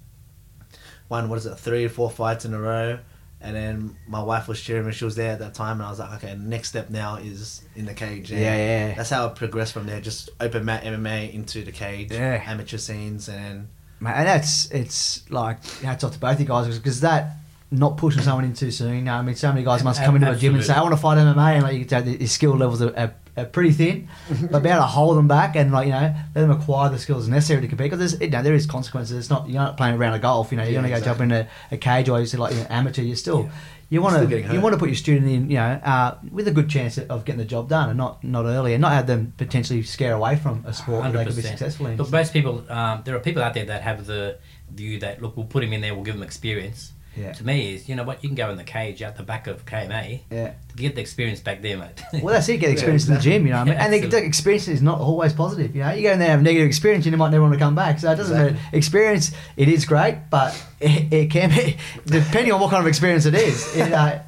won 1.08 1.28
what 1.28 1.38
is 1.38 1.46
it, 1.46 1.56
three 1.58 1.84
or 1.86 1.88
four 1.88 2.10
fights 2.12 2.44
in 2.44 2.54
a 2.54 2.60
row. 2.60 3.00
And 3.40 3.54
then 3.54 3.96
my 4.08 4.20
wife 4.22 4.48
was 4.48 4.60
cheering 4.60 4.84
me. 4.86 4.92
She 4.92 5.04
was 5.04 5.14
there 5.14 5.30
at 5.32 5.38
that 5.38 5.54
time, 5.54 5.78
and 5.78 5.86
I 5.86 5.90
was 5.90 6.00
like, 6.00 6.22
okay, 6.24 6.34
next 6.36 6.70
step 6.70 6.90
now 6.90 7.16
is 7.16 7.62
in 7.76 7.86
the 7.86 7.94
cage. 7.94 8.32
And 8.32 8.40
Yeah, 8.40 8.56
yeah. 8.56 8.94
That's 8.94 9.10
how 9.10 9.26
it 9.28 9.36
progressed 9.36 9.72
from 9.72 9.86
there. 9.86 10.00
Just 10.00 10.30
open 10.40 10.64
mat 10.64 10.82
MMA 10.82 11.32
into 11.32 11.62
the 11.64 11.70
cage, 11.70 12.10
Yeah. 12.10 12.42
amateur 12.44 12.78
scenes, 12.78 13.28
and 13.28 13.68
Mate, 14.00 14.12
and 14.14 14.26
that's 14.28 14.70
it's 14.70 15.28
like 15.30 15.64
hats 15.82 16.04
off 16.04 16.12
to 16.12 16.18
both 16.18 16.38
you 16.38 16.46
guys 16.46 16.76
because 16.78 17.00
that 17.00 17.30
not 17.70 17.96
pushing 17.96 18.22
someone 18.22 18.44
in 18.44 18.54
too 18.54 18.70
soon. 18.70 18.94
You 18.94 19.02
know, 19.02 19.14
I 19.14 19.22
mean, 19.22 19.34
so 19.34 19.48
many 19.52 19.64
guys 19.64 19.84
must 19.84 20.02
come 20.02 20.16
into 20.16 20.30
a 20.30 20.36
gym 20.36 20.54
and 20.54 20.64
say, 20.64 20.72
"I 20.74 20.82
want 20.82 20.94
to 20.94 21.00
fight 21.00 21.18
MMA," 21.18 21.54
and 21.54 21.62
like 21.62 21.92
you 21.92 22.18
your 22.18 22.28
skill 22.28 22.56
levels 22.56 22.80
are, 22.80 22.96
are, 22.96 23.14
are 23.38 23.44
pretty 23.46 23.72
thin. 23.72 24.08
but 24.50 24.62
be 24.62 24.68
able 24.68 24.80
to 24.80 24.86
hold 24.86 25.16
them 25.16 25.28
back 25.28 25.56
and 25.56 25.72
like 25.72 25.86
you 25.86 25.92
know 25.92 26.14
let 26.34 26.40
them 26.42 26.50
acquire 26.50 26.88
the 26.90 26.98
skills 26.98 27.28
necessary 27.28 27.60
to 27.60 27.68
compete 27.68 27.90
because 27.90 27.98
there's 27.98 28.20
you 28.20 28.28
know, 28.30 28.42
there 28.42 28.54
is 28.54 28.66
consequences. 28.66 29.16
It's 29.18 29.30
not 29.30 29.48
you're 29.48 29.62
not 29.62 29.76
playing 29.76 29.96
around 29.96 30.14
a 30.14 30.18
golf. 30.18 30.50
You 30.50 30.56
know, 30.58 30.64
you're 30.64 30.72
Yeah, 30.72 30.80
going 30.80 30.92
to 30.94 30.98
go 31.00 31.04
jump 31.04 31.20
exactly. 31.20 31.38
into 31.38 31.50
a 31.72 31.76
cage 31.76 32.08
or 32.08 32.20
you 32.20 32.26
say 32.26 32.38
like 32.38 32.52
you're 32.54 32.62
an 32.64 32.72
amateur. 32.72 33.02
You're 33.02 33.16
still. 33.16 33.44
Yeah. 33.44 33.50
You 33.90 34.02
want 34.02 34.28
to 34.28 34.52
you 34.52 34.60
want 34.60 34.74
to 34.74 34.78
put 34.78 34.90
your 34.90 34.96
student 34.96 35.30
in, 35.30 35.48
you 35.50 35.56
know, 35.56 35.80
uh, 35.82 36.18
with 36.30 36.46
a 36.46 36.50
good 36.50 36.68
chance 36.68 36.98
of 36.98 37.24
getting 37.24 37.38
the 37.38 37.46
job 37.46 37.70
done, 37.70 37.88
and 37.88 37.96
not 37.96 38.22
not 38.22 38.44
early, 38.44 38.74
and 38.74 38.82
not 38.82 38.92
have 38.92 39.06
them 39.06 39.32
potentially 39.38 39.82
scare 39.82 40.12
away 40.12 40.36
from 40.36 40.62
a 40.66 40.74
sport 40.74 41.04
that 41.04 41.12
they 41.14 41.24
could 41.24 41.36
be 41.36 41.40
successful 41.40 41.86
in. 41.86 41.96
Look, 41.96 42.10
most 42.12 42.34
people, 42.34 42.70
um, 42.70 43.00
there 43.06 43.16
are 43.16 43.18
people 43.20 43.42
out 43.42 43.54
there 43.54 43.64
that 43.64 43.80
have 43.80 44.04
the 44.04 44.38
view 44.70 44.98
that 45.00 45.22
look, 45.22 45.38
we'll 45.38 45.46
put 45.46 45.64
him 45.64 45.72
in 45.72 45.80
there, 45.80 45.94
we'll 45.94 46.04
give 46.04 46.16
him 46.16 46.22
experience. 46.22 46.92
Yeah. 47.18 47.32
To 47.32 47.44
me, 47.44 47.74
is 47.74 47.88
you 47.88 47.96
know 47.96 48.04
what, 48.04 48.22
you 48.22 48.28
can 48.28 48.36
go 48.36 48.50
in 48.50 48.56
the 48.56 48.64
cage 48.64 49.02
out 49.02 49.16
the 49.16 49.22
back 49.22 49.46
of 49.46 49.66
KMA 49.66 50.20
Yeah. 50.30 50.52
get 50.76 50.94
the 50.94 51.00
experience 51.00 51.40
back 51.40 51.62
there, 51.62 51.76
mate. 51.76 52.00
Well, 52.22 52.34
that's 52.34 52.48
it. 52.48 52.58
Get 52.58 52.70
experience 52.70 53.08
in 53.08 53.14
the 53.14 53.20
gym, 53.20 53.44
you 53.46 53.52
know. 53.52 53.58
What 53.58 53.68
I 53.68 53.70
mean, 53.70 53.74
Yeah, 53.78 53.84
and 54.02 54.12
the, 54.12 54.18
the 54.20 54.24
experience 54.24 54.68
is 54.68 54.80
not 54.82 55.00
always 55.00 55.32
positive. 55.32 55.74
You 55.74 55.82
know, 55.82 55.90
you 55.92 56.02
go 56.02 56.12
in 56.12 56.18
there 56.20 56.28
and 56.28 56.32
have 56.32 56.40
a 56.40 56.42
negative 56.44 56.66
experience, 56.68 57.06
and 57.06 57.12
you 57.12 57.18
might 57.18 57.30
never 57.30 57.42
want 57.42 57.54
to 57.54 57.58
come 57.58 57.74
back. 57.74 57.98
So 57.98 58.10
it 58.12 58.16
doesn't 58.16 58.34
Exactly. 58.36 58.60
matter. 58.62 58.76
Experience, 58.76 59.32
it 59.56 59.68
is 59.68 59.84
great, 59.84 60.16
but 60.30 60.54
it, 60.80 61.12
it 61.12 61.30
can 61.30 61.50
be 61.50 61.76
depending 62.06 62.52
on 62.52 62.60
what 62.60 62.70
kind 62.70 62.80
of 62.82 62.86
experience 62.86 63.26
it 63.26 63.34
is. 63.34 63.76
It, 63.76 63.92
uh, 63.92 64.20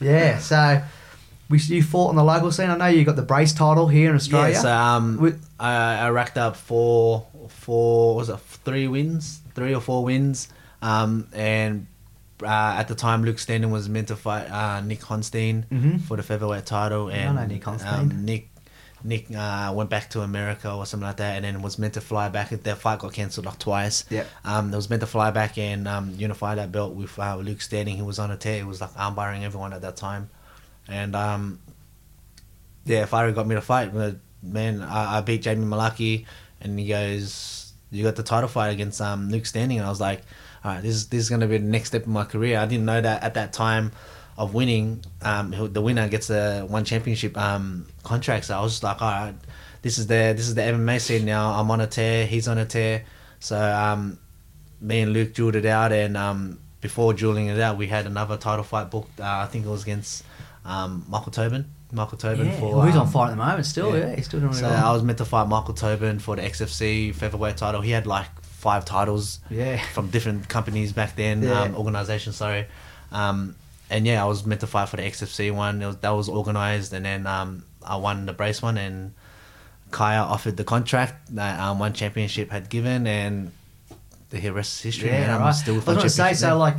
yeah. 0.00 0.38
So 0.38 0.82
we 1.48 1.58
you 1.58 1.82
fought 1.82 2.08
on 2.08 2.16
the 2.16 2.24
local 2.24 2.50
scene. 2.50 2.70
I 2.70 2.76
know 2.76 2.86
you 2.86 3.04
got 3.04 3.16
the 3.16 3.22
brace 3.22 3.52
title 3.52 3.86
here 3.86 4.10
in 4.10 4.16
Australia. 4.16 4.54
Yeah, 4.54 4.60
so 4.60 4.72
um, 4.72 5.18
With- 5.18 5.44
I, 5.60 6.06
I 6.06 6.10
racked 6.10 6.38
up 6.38 6.56
four, 6.56 7.26
four, 7.48 8.16
was 8.16 8.28
it 8.30 8.38
three 8.64 8.88
wins, 8.88 9.40
three 9.54 9.74
or 9.74 9.80
four 9.80 10.02
wins, 10.02 10.48
um, 10.80 11.28
and 11.32 11.86
uh, 12.44 12.74
at 12.78 12.88
the 12.88 12.94
time 12.94 13.24
Luke 13.24 13.38
Standing 13.38 13.70
was 13.70 13.88
meant 13.88 14.08
to 14.08 14.16
fight 14.16 14.50
uh, 14.50 14.80
Nick 14.80 15.00
Honstein 15.00 15.66
Mhm. 15.68 16.00
for 16.02 16.16
the 16.16 16.22
featherweight 16.22 16.66
title, 16.66 17.08
and 17.10 17.48
Nick 17.48 17.66
um, 17.68 18.24
Nick. 18.24 18.48
Nick 19.04 19.26
uh, 19.36 19.72
went 19.74 19.90
back 19.90 20.10
to 20.10 20.20
America 20.20 20.72
or 20.72 20.86
something 20.86 21.08
like 21.08 21.16
that, 21.16 21.34
and 21.34 21.44
then 21.44 21.60
was 21.60 21.76
meant 21.76 21.94
to 21.94 22.00
fly 22.00 22.28
back. 22.28 22.50
Their 22.50 22.76
fight 22.76 23.00
got 23.00 23.12
cancelled 23.12 23.46
like 23.46 23.58
twice. 23.58 24.04
Yep. 24.10 24.28
Um, 24.44 24.70
they 24.70 24.76
was 24.76 24.88
meant 24.88 25.00
to 25.00 25.08
fly 25.08 25.32
back 25.32 25.58
and 25.58 25.88
um, 25.88 26.14
unify 26.16 26.54
that 26.54 26.70
belt 26.70 26.94
with 26.94 27.18
uh, 27.18 27.34
Luke 27.36 27.60
Standing. 27.62 27.96
He 27.96 28.02
was 28.02 28.20
on 28.20 28.30
a 28.30 28.36
tear. 28.36 28.58
He 28.58 28.62
was 28.62 28.80
like 28.80 28.92
armbarring 28.94 29.42
everyone 29.42 29.72
at 29.72 29.82
that 29.82 29.96
time, 29.96 30.30
and 30.86 31.16
um, 31.16 31.58
yeah, 32.84 33.06
Fari 33.06 33.34
got 33.34 33.46
me 33.46 33.54
to 33.54 33.60
fight. 33.60 33.92
But 33.92 34.16
man, 34.42 34.82
I, 34.82 35.18
I 35.18 35.20
beat 35.20 35.42
Jamie 35.42 35.66
Mullarkey, 35.66 36.26
and 36.60 36.78
he 36.78 36.86
goes, 36.86 37.72
"You 37.90 38.04
got 38.04 38.14
the 38.16 38.22
title 38.22 38.48
fight 38.48 38.68
against 38.68 39.00
um, 39.00 39.30
Luke 39.30 39.46
Standing," 39.46 39.78
and 39.78 39.86
I 39.86 39.90
was 39.90 40.00
like, 40.00 40.22
"All 40.64 40.72
right, 40.72 40.82
this 40.82 40.94
is 40.94 41.08
this 41.08 41.20
is 41.20 41.30
gonna 41.30 41.46
be 41.46 41.58
the 41.58 41.64
next 41.64 41.88
step 41.88 42.06
in 42.06 42.12
my 42.12 42.24
career." 42.24 42.58
I 42.58 42.66
didn't 42.66 42.84
know 42.84 43.00
that 43.00 43.22
at 43.22 43.34
that 43.34 43.52
time 43.52 43.92
of 44.38 44.54
winning, 44.54 45.04
um, 45.20 45.54
the 45.72 45.80
winner 45.80 46.08
gets 46.08 46.30
a 46.30 46.62
one 46.62 46.84
championship 46.84 47.36
um, 47.36 47.86
contract. 48.02 48.46
So 48.46 48.58
I 48.58 48.62
was 48.62 48.72
just 48.72 48.82
like, 48.82 49.00
"All 49.02 49.10
right, 49.10 49.34
this 49.82 49.98
is 49.98 50.06
the 50.06 50.34
this 50.36 50.48
is 50.48 50.54
the 50.54 50.62
MMA 50.62 51.00
scene 51.00 51.24
now. 51.24 51.52
I'm 51.52 51.70
on 51.70 51.80
a 51.80 51.86
tear. 51.86 52.26
He's 52.26 52.48
on 52.48 52.58
a 52.58 52.64
tear." 52.64 53.04
So 53.40 53.58
um, 53.58 54.18
me 54.80 55.00
and 55.00 55.12
Luke 55.12 55.34
jeweled 55.34 55.56
it 55.56 55.66
out, 55.66 55.92
and 55.92 56.16
um, 56.16 56.58
before 56.80 57.14
jeweling 57.14 57.46
it 57.46 57.58
out, 57.60 57.76
we 57.76 57.86
had 57.86 58.06
another 58.06 58.36
title 58.36 58.64
fight 58.64 58.90
booked. 58.90 59.20
Uh, 59.20 59.24
I 59.24 59.46
think 59.46 59.64
it 59.64 59.68
was 59.68 59.82
against 59.82 60.24
um, 60.64 61.04
Michael 61.08 61.32
Tobin. 61.32 61.66
Michael 61.92 62.18
Tobin 62.18 62.46
yeah. 62.46 62.58
for 62.58 62.76
well, 62.76 62.86
he's 62.86 62.96
on 62.96 63.02
um, 63.02 63.12
fire 63.12 63.26
at 63.26 63.30
the 63.30 63.36
moment. 63.36 63.66
Still, 63.66 63.96
yeah, 63.96 64.14
he's 64.14 64.24
still 64.24 64.40
doing 64.40 64.54
so. 64.54 64.66
I 64.66 64.92
was 64.92 65.02
meant 65.02 65.18
to 65.18 65.24
fight 65.24 65.46
Michael 65.46 65.74
Tobin 65.74 66.18
for 66.18 66.36
the 66.36 66.42
XFC 66.42 67.14
featherweight 67.14 67.58
title. 67.58 67.82
He 67.82 67.90
had 67.90 68.06
like 68.06 68.28
five 68.62 68.84
titles 68.84 69.40
Yeah. 69.50 69.82
from 69.92 70.04
different 70.14 70.48
companies 70.48 70.92
back 70.92 71.16
then, 71.16 71.42
Yeah. 71.42 71.62
um, 71.62 71.74
organizations. 71.74 72.36
Sorry, 72.36 72.66
um, 73.10 73.56
and 73.90 74.06
yeah, 74.06 74.22
I 74.24 74.26
was 74.32 74.46
meant 74.46 74.60
to 74.60 74.66
fight 74.68 74.88
for 74.88 74.96
the 74.98 75.02
XFC 75.02 75.50
one. 75.50 75.82
It 75.82 75.86
was, 75.86 75.96
that 76.04 76.10
was 76.20 76.28
organized, 76.28 76.92
and 76.92 77.04
then 77.04 77.26
um, 77.26 77.64
I 77.84 77.96
won 77.96 78.26
the 78.26 78.32
brace 78.32 78.62
one, 78.62 78.78
and 78.78 79.12
Kaya 79.90 80.20
offered 80.34 80.56
the 80.56 80.64
contract 80.64 81.34
that 81.34 81.58
um, 81.60 81.78
one 81.80 81.92
championship 81.92 82.50
had 82.50 82.68
given, 82.70 83.06
and 83.06 83.50
the 84.30 84.38
rest 84.50 84.70
is 84.78 84.82
history. 84.94 85.10
man. 85.10 85.22
Yeah, 85.22 85.36
I'm 85.36 85.42
right. 85.42 85.50
still 85.62 85.74
I 85.74 85.76
was 85.78 85.84
going 85.84 85.98
to 86.00 86.08
say, 86.08 86.32
so 86.34 86.56
like 86.56 86.76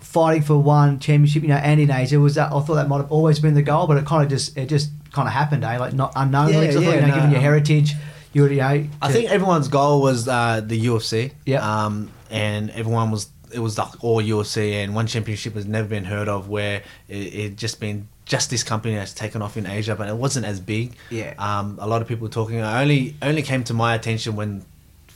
fighting 0.00 0.42
for 0.42 0.56
one 0.58 0.98
championship, 1.00 1.42
you 1.42 1.48
know, 1.48 1.56
and 1.56 1.80
in 1.80 1.90
Asia 1.90 2.18
was 2.18 2.34
that. 2.36 2.50
I 2.52 2.60
thought 2.60 2.74
that 2.76 2.88
might 2.88 2.96
have 3.04 3.12
always 3.12 3.38
been 3.40 3.54
the 3.54 3.62
goal, 3.62 3.86
but 3.86 3.96
it 3.98 4.06
kind 4.06 4.22
of 4.24 4.30
just 4.30 4.56
it 4.56 4.68
just 4.70 4.90
kind 5.12 5.28
of 5.28 5.34
happened, 5.34 5.62
eh? 5.64 5.78
Like 5.78 5.92
not 5.92 6.12
unknowingly. 6.16 6.66
Yeah, 6.66 6.70
I 6.70 6.74
thought, 6.74 6.82
yeah, 6.82 6.94
you 6.94 7.00
know, 7.02 7.06
no, 7.08 7.14
given 7.14 7.30
your 7.30 7.38
um, 7.38 7.44
heritage, 7.44 7.94
you 8.34 8.42
would, 8.42 8.50
you 8.50 8.58
know. 8.58 8.86
I 9.00 9.12
think 9.12 9.30
everyone's 9.30 9.68
goal 9.68 10.02
was 10.02 10.28
uh, 10.28 10.60
the 10.62 10.78
UFC. 10.86 11.32
Yeah. 11.46 11.84
Um, 11.86 12.10
and 12.30 12.70
everyone 12.70 13.10
was 13.10 13.30
it 13.52 13.60
was 13.60 13.78
like 13.78 14.02
all 14.02 14.20
UFC, 14.20 14.72
and 14.72 14.94
one 14.94 15.06
championship 15.06 15.54
has 15.54 15.66
never 15.66 15.88
been 15.88 16.04
heard 16.04 16.28
of 16.28 16.48
where 16.48 16.82
it, 17.08 17.14
it 17.14 17.56
just 17.56 17.80
been 17.80 18.08
just 18.24 18.50
this 18.50 18.62
company 18.62 18.94
has 18.94 19.14
taken 19.14 19.42
off 19.42 19.56
in 19.56 19.66
Asia, 19.66 19.94
but 19.94 20.08
it 20.08 20.16
wasn't 20.16 20.44
as 20.46 20.58
big. 20.60 20.96
Yeah. 21.10 21.34
Um, 21.38 21.78
a 21.80 21.86
lot 21.86 22.02
of 22.02 22.08
people 22.08 22.24
were 22.24 22.32
talking. 22.32 22.60
I 22.60 22.82
only 22.82 23.16
only 23.22 23.42
came 23.42 23.64
to 23.64 23.74
my 23.74 23.94
attention 23.94 24.36
when. 24.36 24.64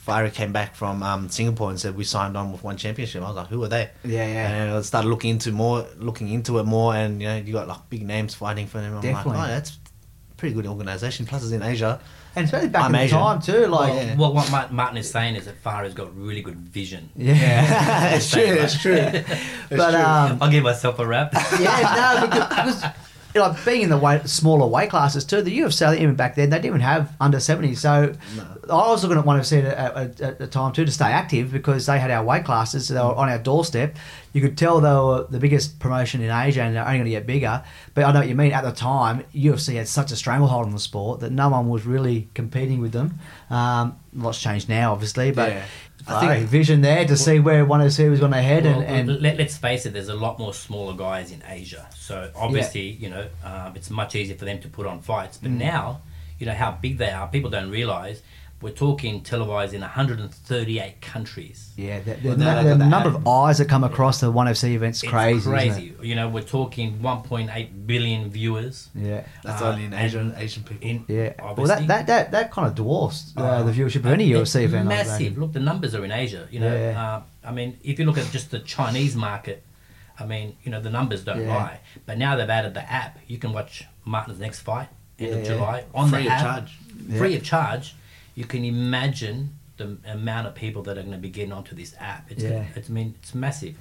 Fari 0.07 0.33
came 0.33 0.51
back 0.51 0.75
from 0.75 1.03
um, 1.03 1.29
Singapore 1.29 1.69
and 1.69 1.79
said 1.79 1.95
we 1.95 2.03
signed 2.03 2.35
on 2.35 2.51
with 2.51 2.63
one 2.63 2.77
championship. 2.77 3.21
I 3.21 3.27
was 3.27 3.35
like, 3.35 3.47
"Who 3.47 3.63
are 3.63 3.67
they?" 3.67 3.91
Yeah, 4.03 4.25
yeah. 4.25 4.49
And 4.49 4.71
I 4.71 4.81
started 4.81 5.07
looking 5.07 5.31
into 5.31 5.51
more, 5.51 5.85
looking 5.97 6.29
into 6.29 6.57
it 6.57 6.63
more, 6.63 6.95
and 6.95 7.21
you 7.21 7.27
know, 7.27 7.35
you 7.35 7.53
got 7.53 7.67
like 7.67 7.89
big 7.91 8.07
names 8.07 8.33
fighting 8.33 8.65
for 8.65 8.79
them. 8.79 8.95
I'm 8.95 9.01
Definitely. 9.01 9.37
like, 9.37 9.49
"Oh, 9.49 9.51
that's 9.51 9.71
a 10.31 10.35
pretty 10.35 10.55
good 10.55 10.65
organization." 10.65 11.27
Plus, 11.27 11.43
it's 11.43 11.51
in 11.51 11.61
Asia. 11.61 11.99
And 12.35 12.45
especially 12.45 12.69
back 12.69 12.83
I'm 12.83 12.95
in 12.95 13.07
the 13.07 13.09
time 13.09 13.41
too, 13.41 13.67
like. 13.67 13.93
Yeah. 13.93 14.15
Well, 14.17 14.33
what 14.33 14.51
Martin, 14.51 14.75
Martin 14.75 14.97
is 14.97 15.09
saying 15.09 15.35
is 15.35 15.45
that 15.45 15.61
Farah's 15.63 15.93
got 15.93 16.15
really 16.15 16.41
good 16.41 16.57
vision. 16.57 17.09
Yeah. 17.15 18.15
it's 18.15 18.29
true. 18.31 18.41
It's 18.43 18.81
true. 18.81 18.95
but 19.69 19.95
um, 19.95 20.37
I'll 20.41 20.51
give 20.51 20.63
myself 20.63 20.99
a 20.99 21.05
rap. 21.05 21.33
yeah, 21.59 22.19
no, 22.21 22.27
because, 22.31 22.81
because 22.81 22.93
know, 23.35 23.55
being 23.63 23.83
in 23.83 23.89
the 23.89 23.97
weight, 23.97 24.27
smaller 24.27 24.65
weight 24.65 24.89
classes 24.89 25.23
too, 25.23 25.41
the 25.41 25.59
UFC 25.59 25.99
even 25.99 26.15
back 26.15 26.35
then 26.35 26.49
they 26.49 26.57
didn't 26.57 26.65
even 26.65 26.81
have 26.81 27.15
under 27.21 27.39
seventy. 27.39 27.75
So 27.75 28.13
I 28.63 28.89
was 28.89 29.03
looking 29.03 29.17
at 29.17 29.25
one 29.25 29.39
UFC 29.39 29.63
at, 29.63 29.95
at, 29.95 30.21
at 30.21 30.39
the 30.39 30.47
time 30.47 30.73
too 30.73 30.85
to 30.85 30.91
stay 30.91 31.11
active 31.11 31.51
because 31.51 31.85
they 31.85 31.99
had 31.99 32.09
our 32.11 32.23
weight 32.23 32.45
classes. 32.45 32.87
So 32.87 32.93
they 32.95 32.99
were 32.99 33.15
on 33.15 33.29
our 33.29 33.37
doorstep. 33.39 33.95
You 34.33 34.41
could 34.41 34.57
tell 34.57 34.79
they 34.81 34.89
were 34.89 35.27
the 35.29 35.39
biggest 35.39 35.79
promotion 35.79 36.21
in 36.21 36.31
Asia 36.31 36.61
and 36.61 36.75
they're 36.75 36.85
only 36.85 36.97
going 36.97 37.05
to 37.05 37.11
get 37.11 37.27
bigger. 37.27 37.63
But 37.93 38.05
I 38.05 38.11
know 38.11 38.19
what 38.19 38.27
you 38.29 38.35
mean. 38.35 38.51
At 38.51 38.63
the 38.63 38.71
time, 38.71 39.23
UFC 39.33 39.75
had 39.75 39.87
such 39.87 40.11
a 40.11 40.15
stranglehold 40.15 40.65
on 40.65 40.71
the 40.71 40.79
sport 40.79 41.19
that 41.21 41.31
no 41.31 41.49
one 41.49 41.69
was 41.69 41.85
really 41.85 42.29
competing 42.33 42.79
with 42.79 42.91
them. 42.91 43.19
Um, 43.49 43.97
lots 44.13 44.41
changed 44.41 44.69
now, 44.69 44.91
obviously, 44.91 45.31
but. 45.31 45.49
Yeah. 45.49 45.65
I 46.07 46.19
think 46.19 46.31
think- 46.31 46.49
vision 46.49 46.81
there 46.81 47.05
to 47.05 47.17
see 47.17 47.39
where 47.39 47.65
one 47.65 47.81
of 47.81 47.85
was 48.09 48.19
going 48.19 48.31
to 48.31 48.41
head 48.41 48.63
Well, 48.63 48.81
and, 48.81 49.09
and 49.09 49.21
let, 49.21 49.37
let's 49.37 49.57
face 49.57 49.85
it, 49.85 49.93
there's 49.93 50.09
a 50.09 50.15
lot 50.15 50.39
more 50.39 50.53
smaller 50.53 50.95
guys 50.95 51.31
in 51.31 51.43
Asia. 51.47 51.87
So 51.95 52.31
obviously, 52.35 52.89
you 52.89 53.09
know, 53.09 53.27
um, 53.43 53.73
it's 53.75 53.89
much 53.89 54.15
easier 54.15 54.35
for 54.37 54.45
them 54.45 54.59
to 54.61 54.67
put 54.67 54.85
on 54.85 55.01
fights. 55.01 55.37
Mm. 55.37 55.41
But 55.41 55.51
now, 55.51 56.01
you 56.39 56.45
know, 56.45 56.53
how 56.53 56.71
big 56.71 56.97
they 56.97 57.09
are, 57.09 57.27
people 57.27 57.49
don't 57.49 57.69
realize 57.69 58.21
we're 58.61 58.71
talking 58.71 59.21
televised 59.21 59.73
in 59.73 59.81
138 59.81 60.99
countries. 61.01 61.71
Yeah, 61.77 61.99
the, 61.99 62.15
the, 62.15 62.27
Well, 62.29 62.37
now 62.37 62.61
the 62.63 62.69
the 62.75 62.85
number 62.85 63.09
app. 63.09 63.15
of 63.15 63.27
eyes 63.27 63.57
that 63.59 63.69
come 63.69 63.83
across 63.85 64.19
the 64.19 64.29
One 64.31 64.47
FC 64.47 64.73
events 64.73 65.01
It's 65.01 65.09
crazy. 65.11 65.37
isn't 65.37 65.53
it? 65.53 65.55
crazy. 65.55 65.93
You 66.01 66.15
know, 66.15 66.27
we're 66.27 66.43
talking 66.43 66.99
1.8 66.99 67.87
billion 67.87 68.29
viewers. 68.29 68.89
Yeah, 68.93 69.23
That's 69.43 69.61
Uh, 69.61 69.69
only 69.71 69.85
in 69.85 69.93
Asian 69.93 70.33
Asian 70.37 70.63
people. 70.63 70.87
In, 70.87 71.05
yeah. 71.07 71.33
Well, 71.55 71.67
that, 71.67 71.87
that, 71.87 72.07
that, 72.07 72.31
that 72.31 72.51
kind 72.51 72.67
of 72.67 72.75
dwarfs 72.75 73.31
uh, 73.37 73.59
Oh. 73.61 73.63
the 73.63 73.71
viewership 73.71 73.97
of 73.97 74.07
any 74.07 74.31
It's 74.33 74.51
UFC 74.55 74.63
event. 74.63 74.87
Massive. 74.89 75.37
Look, 75.37 75.53
the 75.53 75.59
numbers 75.61 75.95
are 75.95 76.03
in 76.03 76.11
Asia. 76.11 76.47
You 76.51 76.59
know, 76.59 76.75
Yeah. 76.75 77.01
uh, 77.01 77.21
I 77.47 77.51
mean, 77.51 77.77
if 77.83 77.97
you 77.97 78.05
look 78.05 78.17
at 78.17 78.29
just 78.31 78.51
the 78.51 78.59
Chinese 78.59 79.15
market, 79.15 79.63
I 80.19 80.25
mean, 80.25 80.57
you 80.63 80.71
know, 80.71 80.81
the 80.81 80.89
numbers 80.89 81.23
don't 81.23 81.41
Yeah. 81.45 81.55
lie. 81.55 81.79
But 82.05 82.17
now 82.17 82.35
they've 82.35 82.49
added 82.49 82.73
the 82.73 82.83
app. 82.91 83.19
You 83.27 83.37
can 83.37 83.53
watch 83.53 83.85
Martin's 84.03 84.39
next 84.39 84.59
fight 84.59 84.89
end 85.17 85.29
Yeah. 85.31 85.35
of 85.37 85.45
July 85.47 85.83
on 85.93 86.09
Free 86.09 86.23
the 86.23 86.27
of 86.27 86.31
app, 86.33 86.41
charge. 86.41 86.77
free 87.17 87.29
Yeah. 87.31 87.37
of 87.37 87.43
charge. 87.43 87.95
You 88.35 88.45
can 88.45 88.63
imagine 88.63 89.55
the 89.77 89.97
amount 90.07 90.47
of 90.47 90.55
people 90.55 90.81
that 90.83 90.97
are 90.97 91.01
going 91.01 91.13
to 91.13 91.17
be 91.19 91.29
getting 91.29 91.51
onto 91.53 91.75
this 91.75 91.95
app. 91.99 92.29
It's, 92.31 92.43
Yeah. 92.43 92.65
it's 92.75 92.89
I 92.89 92.93
mean, 92.93 93.15
it's 93.21 93.33
massive. 93.33 93.75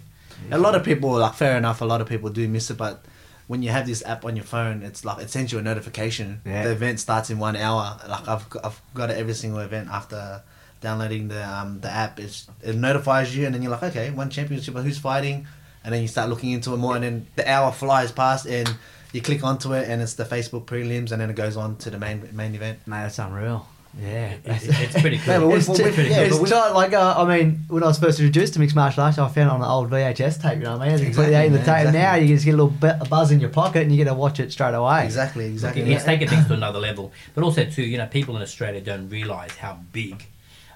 A 0.50 0.58
lot 0.58 0.74
of 0.74 0.84
people, 0.84 1.10
like 1.18 1.34
fair 1.34 1.56
enough, 1.56 1.80
a 1.80 1.84
lot 1.84 2.00
of 2.00 2.08
people 2.08 2.30
do 2.30 2.46
miss 2.48 2.70
it, 2.70 2.76
but 2.76 3.04
when 3.48 3.62
you 3.62 3.70
have 3.70 3.86
this 3.86 4.04
app 4.04 4.24
on 4.24 4.36
your 4.36 4.44
phone, 4.44 4.82
it's 4.82 5.04
like 5.04 5.20
it 5.22 5.30
sends 5.30 5.52
you 5.52 5.58
a 5.58 5.62
notification. 5.62 6.40
Yeah. 6.44 6.64
The 6.64 6.70
event 6.72 7.00
starts 7.00 7.30
in 7.30 7.38
one 7.38 7.56
hour. 7.56 7.98
Like 8.08 8.28
I've 8.28 8.48
got, 8.48 8.64
I've 8.64 8.80
got 8.94 9.10
every 9.10 9.34
single 9.34 9.58
event 9.60 9.88
after 9.88 10.42
downloading 10.80 11.26
the 11.28 11.42
um 11.48 11.80
the 11.80 11.90
app. 11.90 12.20
It's, 12.20 12.46
it 12.62 12.76
notifies 12.76 13.34
you, 13.36 13.46
and 13.46 13.54
then 13.54 13.62
you're 13.62 13.72
like, 13.72 13.82
okay, 13.82 14.10
one 14.10 14.30
championship, 14.30 14.74
but 14.74 14.84
who's 14.84 14.98
fighting? 14.98 15.46
And 15.82 15.92
then 15.94 16.02
you 16.02 16.08
start 16.08 16.28
looking 16.28 16.50
into 16.52 16.72
it 16.74 16.76
more, 16.76 16.94
and 16.94 17.02
then 17.02 17.26
the 17.36 17.50
hour 17.50 17.72
flies 17.72 18.12
past, 18.12 18.46
and 18.46 18.72
you 19.12 19.22
click 19.22 19.42
onto 19.42 19.72
it, 19.72 19.88
and 19.88 20.02
it's 20.02 20.14
the 20.14 20.24
Facebook 20.24 20.66
prelims, 20.66 21.10
and 21.10 21.20
then 21.20 21.30
it 21.30 21.36
goes 21.36 21.56
on 21.56 21.76
to 21.78 21.90
the 21.90 21.98
main 21.98 22.28
main 22.32 22.54
event. 22.54 22.86
Man, 22.86 23.02
that's 23.04 23.18
unreal. 23.18 23.66
Yeah. 24.00 24.34
It's, 24.44 24.64
it's 24.66 25.00
pretty 25.00 25.18
cool. 25.24 25.34
Yeah, 25.34 25.38
but 25.40 25.48
It's, 25.56 25.68
Well, 25.68 25.76
pretty 25.78 26.08
yeah, 26.10 26.20
it's 26.20 26.50
not 26.50 26.74
like 26.74 26.92
uh, 26.92 27.14
I 27.18 27.36
mean, 27.36 27.60
when 27.68 27.82
I 27.82 27.86
was 27.86 27.98
first 27.98 28.20
introduced 28.20 28.54
to 28.54 28.60
mixed 28.60 28.76
martial 28.76 29.02
arts, 29.02 29.18
I 29.18 29.26
found 29.28 29.48
it 29.50 29.52
on 29.52 29.60
an 29.62 29.68
old 29.68 29.90
VHS 29.90 30.40
tape. 30.40 30.58
You 30.58 30.64
know 30.64 30.78
what 30.78 30.88
I 30.88 30.90
mean? 30.90 30.98
You 30.98 31.04
put 31.06 31.26
Exactly, 31.28 31.34
it 31.34 31.46
in 31.46 31.52
the 31.52 31.58
tape. 31.58 31.68
exactly. 31.68 31.92
Now 32.00 32.14
you 32.14 32.28
just 32.28 32.44
get 32.44 32.54
a 32.54 32.56
little 32.56 32.70
bit, 32.70 32.96
a 33.00 33.04
buzz 33.06 33.30
in 33.32 33.40
your 33.40 33.50
pocket, 33.50 33.82
and 33.82 33.90
you 33.90 33.96
get 33.96 34.04
to 34.10 34.14
watch 34.14 34.38
it 34.40 34.52
straight 34.52 34.74
away. 34.74 35.04
Exactly, 35.04 35.46
exactly. 35.46 35.82
It's 35.92 36.04
taking 36.04 36.28
things 36.28 36.46
to 36.46 36.54
another 36.62 36.78
level. 36.78 37.12
But 37.34 37.42
also, 37.44 37.64
too, 37.64 37.82
you 37.82 37.98
know, 37.98 38.06
people 38.06 38.36
in 38.36 38.42
Australia 38.42 38.80
don't 38.80 39.08
realise 39.08 39.56
how 39.56 39.78
big. 39.92 40.24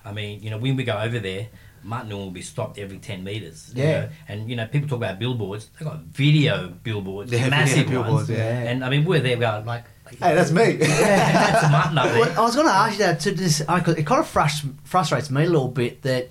I 0.04 0.10
mean, 0.12 0.42
you 0.42 0.50
know, 0.50 0.58
when 0.58 0.74
we 0.76 0.82
go 0.82 0.98
over 0.98 1.20
there, 1.20 1.46
Martin 1.84 2.10
will 2.16 2.30
be 2.30 2.42
stopped 2.42 2.78
every 2.78 2.98
10 2.98 3.22
metres. 3.24 3.72
you 3.74 3.82
Yeah. 3.84 4.00
know. 4.00 4.08
And, 4.28 4.50
you 4.50 4.56
know, 4.56 4.66
people 4.66 4.88
talk 4.88 4.98
about 4.98 5.18
billboards. 5.20 5.68
They've 5.78 5.86
got 5.86 5.98
video 6.00 6.72
billboards, 6.82 7.30
They 7.30 7.38
have 7.38 7.50
massive 7.50 7.86
video 7.86 8.00
ones. 8.00 8.26
billboards, 8.26 8.30
yeah. 8.30 8.70
And, 8.70 8.84
I 8.84 8.88
mean, 8.90 9.04
we're 9.04 9.20
there, 9.20 9.36
we're 9.38 9.62
like, 9.64 9.84
Hey, 10.18 10.34
that's 10.34 10.50
me. 10.50 10.72
that's 10.76 11.70
Martin 11.70 11.98
up 11.98 12.04
there. 12.06 12.20
Well, 12.20 12.38
I 12.38 12.42
was 12.42 12.54
going 12.54 12.66
to 12.66 12.72
ask 12.72 12.92
you 12.92 12.98
that 13.04 13.20
to 13.20 13.32
this. 13.32 13.62
I, 13.68 13.78
it 13.78 14.06
kind 14.06 14.20
of 14.20 14.32
frust- 14.32 14.72
frustrates 14.84 15.30
me 15.30 15.44
a 15.44 15.46
little 15.46 15.68
bit 15.68 16.02
that 16.02 16.30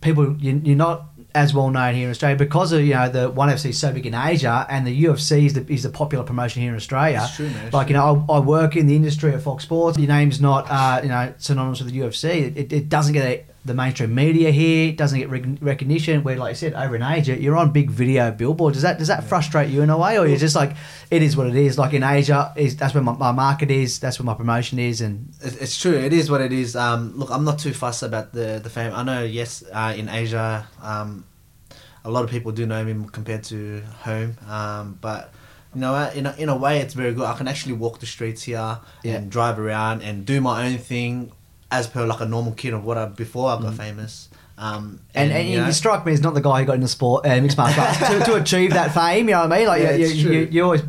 people 0.00 0.36
you, 0.36 0.60
you're 0.64 0.76
not 0.76 1.06
as 1.34 1.52
well 1.52 1.68
known 1.68 1.94
here 1.94 2.06
in 2.06 2.10
Australia 2.10 2.36
because 2.36 2.72
of 2.72 2.80
you 2.82 2.94
know 2.94 3.08
the 3.10 3.28
one 3.28 3.50
FC 3.50 3.66
is 3.66 3.78
so 3.78 3.92
big 3.92 4.06
in 4.06 4.14
Asia 4.14 4.66
and 4.70 4.86
the 4.86 5.04
UFC 5.04 5.44
is 5.46 5.52
the, 5.52 5.70
is 5.70 5.82
the 5.82 5.90
popular 5.90 6.24
promotion 6.24 6.62
here 6.62 6.70
in 6.70 6.76
Australia. 6.76 7.20
It's 7.24 7.36
true, 7.36 7.50
man, 7.50 7.66
it's 7.66 7.74
like 7.74 7.88
you 7.88 7.94
know, 7.94 8.24
I, 8.28 8.34
I 8.34 8.38
work 8.40 8.74
in 8.74 8.86
the 8.86 8.96
industry 8.96 9.34
at 9.34 9.42
Fox 9.42 9.64
Sports. 9.64 9.98
Your 9.98 10.08
name's 10.08 10.40
not 10.40 10.66
uh, 10.70 11.00
you 11.02 11.08
know 11.10 11.34
synonymous 11.36 11.82
with 11.82 11.92
the 11.92 11.98
UFC. 12.00 12.56
It, 12.56 12.72
it 12.72 12.88
doesn't 12.88 13.12
get 13.12 13.24
a, 13.26 13.44
the 13.66 13.74
mainstream 13.74 14.14
media 14.14 14.50
here. 14.50 14.92
Doesn't 14.92 15.18
get 15.18 15.28
rec- 15.28 15.58
recognition. 15.60 16.22
Where 16.22 16.36
like 16.36 16.50
I 16.50 16.52
said, 16.54 16.74
over 16.74 16.96
in 16.96 17.02
Asia, 17.02 17.40
you're 17.40 17.56
on 17.56 17.72
big 17.72 17.90
video 17.90 18.30
billboards. 18.30 18.76
Does 18.76 18.82
that 18.82 18.98
does 18.98 19.08
that 19.08 19.24
frustrate 19.24 19.70
you 19.70 19.82
in 19.82 19.90
a 19.90 19.98
way, 19.98 20.18
or 20.18 20.26
you're 20.26 20.38
just 20.38 20.56
like 20.56 20.72
it 21.10 21.22
is 21.22 21.36
what 21.36 21.46
it 21.46 21.56
is? 21.56 21.78
Like 21.78 21.92
in 21.92 22.02
Asia, 22.02 22.52
is 22.56 22.76
that's 22.76 22.94
where 22.94 23.02
my, 23.02 23.12
my 23.12 23.32
market 23.32 23.70
is. 23.70 23.98
That's 23.98 24.18
where 24.18 24.26
my 24.26 24.34
promotion 24.34 24.78
is, 24.78 25.00
and 25.00 25.32
It's 25.42 25.78
true. 25.80 25.94
It 25.94 26.12
is 26.12 26.30
what 26.30 26.40
it 26.40 26.52
is. 26.52 26.76
Um, 26.76 27.12
look, 27.18 27.30
I'm 27.30 27.44
not 27.44 27.58
too 27.58 27.72
fussed 27.72 28.02
about 28.02 28.32
the 28.32 28.60
the 28.62 28.70
fame. 28.70 28.92
I 28.94 29.02
know, 29.02 29.22
yes, 29.24 29.62
uh, 29.72 29.94
in 29.96 30.08
Asia, 30.08 30.66
um, 30.82 31.24
a 32.04 32.10
lot 32.10 32.24
of 32.24 32.30
people 32.30 32.52
do 32.52 32.66
know 32.66 32.84
me 32.84 33.06
compared 33.12 33.44
to 33.44 33.82
home. 34.02 34.36
Um, 34.48 34.98
but 35.00 35.32
you 35.74 35.80
know, 35.82 36.10
in 36.14 36.24
a, 36.24 36.34
in 36.38 36.48
a 36.48 36.56
way, 36.56 36.78
it's 36.78 36.94
very 36.94 37.12
good. 37.12 37.24
I 37.24 37.36
can 37.36 37.48
actually 37.48 37.74
walk 37.74 37.98
the 37.98 38.06
streets 38.06 38.44
here 38.44 38.78
Yeah. 39.02 39.16
and 39.16 39.30
drive 39.30 39.58
around 39.58 40.00
and 40.02 40.24
do 40.24 40.40
my 40.40 40.66
own 40.66 40.78
thing, 40.78 41.32
as 41.70 41.86
per 41.86 42.06
like 42.06 42.20
a 42.20 42.26
normal 42.26 42.52
kid 42.52 42.74
of 42.74 42.84
what 42.84 42.98
I 42.98 43.06
before 43.06 43.50
I 43.50 43.60
got 43.60 43.74
famous. 43.74 44.28
Um, 44.58 45.00
And, 45.14 45.32
and, 45.32 45.46
you 45.46 45.56
you, 45.58 45.64
know, 45.64 45.70
strike 45.70 46.06
me 46.06 46.12
as 46.12 46.22
not 46.22 46.32
the 46.32 46.40
guy 46.40 46.60
who 46.60 46.66
got 46.66 46.76
into 46.76 46.88
sport, 46.88 47.26
uh, 47.26 47.40
mixed 47.40 47.58
martial 47.58 47.82
arts 47.82 47.98
to, 47.98 48.24
to 48.24 48.34
achieve 48.36 48.72
that 48.72 48.94
fame. 48.94 49.28
You 49.28 49.34
know 49.34 49.42
what 49.42 49.52
I 49.52 49.58
mean? 49.58 49.68
Like 49.68 49.82
Yeah, 49.82 49.92
you, 49.92 50.06
you, 50.06 50.30
you, 50.30 50.48
you 50.50 50.64
always 50.64 50.82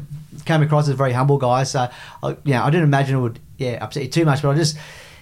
came 0.46 0.62
across 0.62 0.86
as 0.88 0.94
a 0.94 0.96
very 0.96 1.12
humble 1.12 1.38
guy. 1.38 1.64
So, 1.64 1.90
uh, 2.24 2.36
yeah, 2.46 2.64
I 2.64 2.70
didn't 2.70 2.86
imagine 2.86 3.18
it 3.18 3.22
would 3.22 3.40
yeah 3.58 3.84
upset 3.84 4.04
you 4.04 4.10
too 4.10 4.24
much. 4.24 4.42
But 4.42 4.52
I 4.52 4.56
just 4.56 4.78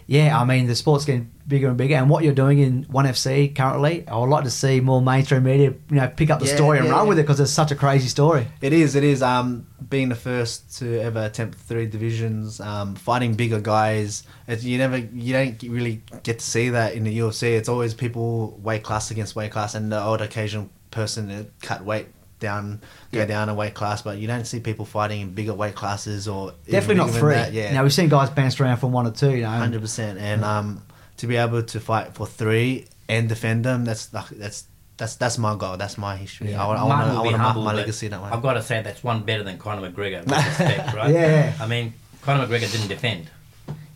yeah, 0.07 0.39
I 0.39 0.45
mean 0.45 0.67
the 0.67 0.75
sport's 0.75 1.05
getting 1.05 1.31
bigger 1.47 1.67
and 1.67 1.77
bigger, 1.77 1.95
and 1.95 2.09
what 2.09 2.23
you're 2.23 2.33
doing 2.33 2.59
in 2.59 2.83
One 2.83 3.05
FC 3.05 3.55
currently, 3.55 4.07
I 4.07 4.17
would 4.17 4.29
like 4.29 4.43
to 4.45 4.49
see 4.51 4.79
more 4.79 5.01
mainstream 5.01 5.43
media 5.43 5.73
you 5.89 5.95
know 5.95 6.07
pick 6.07 6.29
up 6.29 6.39
the 6.39 6.45
Yeah, 6.47 6.55
story 6.55 6.77
and 6.77 6.87
yeah, 6.87 6.93
run 6.93 7.03
yeah. 7.03 7.09
with 7.09 7.19
it 7.19 7.23
because 7.23 7.39
it's 7.39 7.51
such 7.51 7.71
a 7.71 7.75
crazy 7.75 8.07
story. 8.07 8.47
It 8.61 8.73
is. 8.73 8.95
It 8.95 9.03
is. 9.03 9.21
Um, 9.21 9.67
being 9.89 10.09
the 10.09 10.15
first 10.15 10.77
to 10.79 10.99
ever 10.99 11.23
attempt 11.25 11.59
three 11.59 11.85
divisions, 11.85 12.59
um, 12.59 12.95
fighting 12.95 13.35
bigger 13.35 13.59
guys. 13.59 14.23
You 14.47 14.77
never, 14.77 14.97
you 14.97 15.33
don't 15.33 15.61
really 15.63 16.01
get 16.23 16.39
to 16.39 16.45
see 16.45 16.69
that 16.69 16.93
in 16.93 17.03
the 17.03 17.19
UFC. 17.19 17.55
It's 17.57 17.69
always 17.69 17.93
people 17.93 18.57
weight 18.63 18.83
class 18.83 19.11
against 19.11 19.35
weight 19.35 19.51
class, 19.51 19.75
and 19.75 19.91
the 19.91 19.97
odd 19.99 20.21
occasional 20.21 20.69
person 20.91 21.27
that 21.27 21.47
cut 21.61 21.83
weight 21.85 22.07
down, 22.39 22.81
go 23.11 23.19
Yeah. 23.19 23.25
down 23.25 23.49
a 23.49 23.53
weight 23.53 23.73
class. 23.73 24.01
But 24.01 24.17
you 24.17 24.27
don't 24.27 24.45
see 24.45 24.59
people 24.59 24.85
fighting 24.85 25.21
in 25.21 25.29
bigger 25.31 25.53
weight 25.53 25.75
classes 25.75 26.27
or 26.27 26.53
Definitely 26.69 26.95
not 26.95 27.09
three. 27.11 27.35
that, 27.35 27.53
Yeah, 27.53 27.73
now 27.73 27.83
we've 27.83 27.93
seen 27.93 28.09
guys 28.09 28.29
bounce 28.29 28.59
around 28.59 28.77
from 28.77 28.91
one 28.91 29.07
or 29.07 29.11
two. 29.11 29.31
You 29.31 29.41
know, 29.43 29.49
hundred 29.49 29.81
percent. 29.81 30.19
And 30.19 30.43
um, 30.43 30.81
to 31.17 31.27
be 31.27 31.35
able 31.37 31.63
to 31.63 31.79
fight 31.79 32.13
for 32.13 32.27
three 32.27 32.87
and 33.09 33.29
defend 33.29 33.63
them, 33.65 33.85
that's 33.85 34.07
that's. 34.07 34.65
That's 34.97 35.17
that's 35.17 35.37
my 35.37 35.57
goal. 35.57 35.75
That's 35.75 35.97
my 35.97 36.15
history. 36.15 36.51
Yeah. 36.51 36.63
I 36.63 36.67
want. 36.67 36.79
I 36.79 36.83
want. 36.85 37.07
will 37.09 37.11
I 37.11 37.19
want 37.19 37.31
to 37.31 37.37
mark 37.37 37.41
humble, 37.47 37.63
my 37.63 37.71
but 37.73 37.77
legacy 37.79 38.07
that 38.07 38.23
way. 38.23 38.29
I've 38.31 38.41
got 38.41 38.53
to 38.53 38.61
say 38.61 38.81
that's 38.81 39.03
one 39.03 39.23
better 39.23 39.43
than 39.43 39.57
Conor 39.57 39.91
McGregor, 39.91 40.23
with 40.23 40.31
respect, 40.45 40.93
right? 40.95 41.13
Yeah. 41.13 41.53
I 41.59 41.67
mean, 41.67 41.93
Conor 42.21 42.47
McGregor 42.47 42.71
didn't 42.71 42.87
defend. 42.87 43.29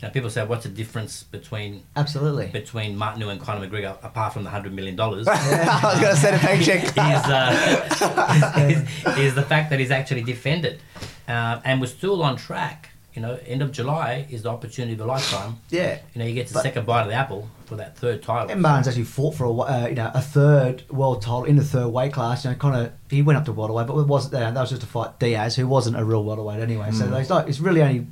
Know, 0.01 0.09
people 0.11 0.29
say, 0.29 0.45
what's 0.45 0.63
the 0.63 0.69
difference 0.69 1.23
between 1.23 1.83
absolutely. 1.97 2.47
between 2.47 2.95
Martin 2.95 3.21
and 3.23 3.41
Conor 3.41 3.67
McGregor, 3.67 3.97
apart 4.01 4.31
from 4.33 4.45
the 4.45 4.49
hundred 4.49 4.73
million 4.73 4.95
dollars? 4.95 5.27
I 5.29 5.79
was 5.83 6.01
gonna 6.01 6.15
say 6.15 6.31
the 6.31 6.37
paycheck. 6.37 6.83
is, 6.85 6.95
uh, 6.95 8.53
is, 8.69 9.17
is 9.17 9.35
the 9.35 9.43
fact 9.43 9.69
that 9.71 9.79
he's 9.79 9.91
actually 9.91 10.23
defended, 10.23 10.79
uh, 11.27 11.59
and 11.65 11.81
we're 11.81 11.87
still 11.87 12.23
on 12.23 12.37
track. 12.37 12.91
You 13.13 13.23
know, 13.23 13.39
end 13.45 13.61
of 13.61 13.73
July 13.73 14.27
is 14.29 14.43
the 14.43 14.49
opportunity 14.49 14.93
of 14.93 15.01
a 15.01 15.05
lifetime. 15.05 15.57
Yeah. 15.69 15.99
You 16.13 16.19
know, 16.19 16.25
you 16.25 16.33
get 16.33 16.47
the 16.47 16.53
But- 16.53 16.63
second 16.63 16.85
bite 16.85 17.01
of 17.01 17.07
the 17.09 17.15
apple 17.15 17.49
for 17.65 17.75
that 17.75 17.97
third 17.97 18.21
title. 18.23 18.49
And 18.49 18.63
Barnes 18.63 18.87
actually 18.87 19.03
fought 19.03 19.35
for 19.35 19.45
a 19.45 19.51
uh, 19.51 19.87
you 19.89 19.95
know 19.95 20.11
a 20.13 20.21
third 20.21 20.83
world 20.89 21.21
title 21.21 21.43
in 21.43 21.55
the 21.57 21.63
third 21.63 21.89
weight 21.89 22.13
class. 22.13 22.45
You 22.45 22.51
know, 22.51 22.55
kind 22.57 22.75
of 22.75 22.93
he 23.09 23.21
went 23.21 23.37
up 23.37 23.45
to 23.45 23.51
welterweight, 23.51 23.87
but 23.87 23.97
it 23.97 24.07
wasn't 24.07 24.33
there. 24.33 24.51
That 24.51 24.61
was 24.61 24.69
just 24.69 24.81
to 24.81 24.87
fight 24.87 25.19
Diaz, 25.19 25.55
who 25.55 25.67
wasn't 25.67 25.97
a 25.97 26.03
real 26.05 26.23
welterweight 26.23 26.61
anyway. 26.61 26.91
So 26.91 27.13
it's 27.15 27.29
like 27.29 27.47
it's 27.49 27.59
really 27.59 27.81
only 27.81 28.07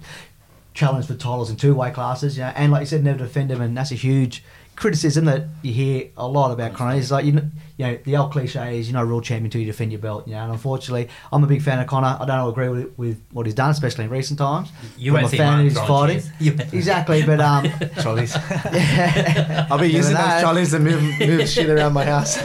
challenged 0.77 1.07
for 1.07 1.15
titles 1.15 1.49
in 1.49 1.55
two 1.55 1.73
way 1.73 1.89
classes. 1.91 2.37
You 2.37 2.43
know, 2.43 2.53
and 2.55 2.71
like 2.71 2.81
you 2.81 2.85
said, 2.85 3.03
never 3.03 3.17
defend 3.19 3.51
him, 3.51 3.61
and 3.61 3.75
that's 3.75 3.91
a 3.91 3.95
huge 3.95 4.43
criticism 4.75 5.25
that 5.25 5.45
you 5.63 5.73
hear 5.73 6.07
a 6.17 6.27
lot 6.27 6.51
about 6.51 6.71
Conor. 6.75 6.99
It's 6.99 7.09
like 7.09 7.25
you 7.25 7.31
know, 7.31 7.41
you 7.77 7.85
know 7.87 7.97
the 8.05 8.15
old 8.15 8.31
cliche 8.31 8.77
is 8.79 8.87
you're 8.87 8.93
not 8.93 9.01
a 9.01 9.05
real 9.07 9.21
champion 9.21 9.45
until 9.45 9.59
you 9.61 9.65
defend 9.65 9.91
your 9.91 9.99
belt. 9.99 10.27
You 10.27 10.35
know, 10.35 10.43
and 10.43 10.51
unfortunately, 10.51 11.09
I'm 11.33 11.43
a 11.43 11.47
big 11.47 11.63
fan 11.63 11.79
of 11.79 11.87
Conor. 11.87 12.15
I 12.21 12.25
don't 12.25 12.47
agree 12.47 12.69
with 12.69 12.93
with 12.97 13.19
what 13.31 13.47
he's 13.47 13.55
done, 13.55 13.71
especially 13.71 14.03
in 14.05 14.11
recent 14.11 14.37
times. 14.37 14.71
You 14.97 15.17
I'm 15.17 15.25
a 15.25 15.29
fan 15.29 15.59
of 15.61 15.65
his 15.65 15.77
fighting. 15.79 16.19
cheers. 16.19 16.29
You 16.39 16.51
won't- 16.53 16.73
Exactly, 16.73 17.23
but 17.25 17.39
um, 17.41 17.65
Trolleys. 18.01 18.35
yeah. 18.71 19.67
I'll 19.71 19.79
be 19.79 19.87
using 19.91 20.13
those 20.13 20.27
know. 20.27 20.39
trolleys 20.41 20.71
to 20.71 20.79
move, 20.79 21.01
move 21.19 21.49
shit 21.49 21.69
around 21.69 21.93
my 21.93 22.05
house. 22.05 22.37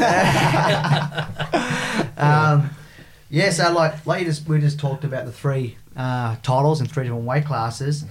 Um, 2.17 2.71
yeah, 3.31 3.51
so 3.51 3.73
like 3.73 4.07
like 4.07 4.21
you 4.21 4.27
just 4.27 4.47
we 4.49 4.59
just 4.61 4.79
talked 4.79 5.05
about 5.05 5.27
the 5.27 5.33
three 5.33 5.77
uh, 5.97 6.37
titles 6.43 6.81
in 6.81 6.87
three 6.87 7.05
different 7.05 7.25
weight 7.25 7.45
classes. 7.45 8.05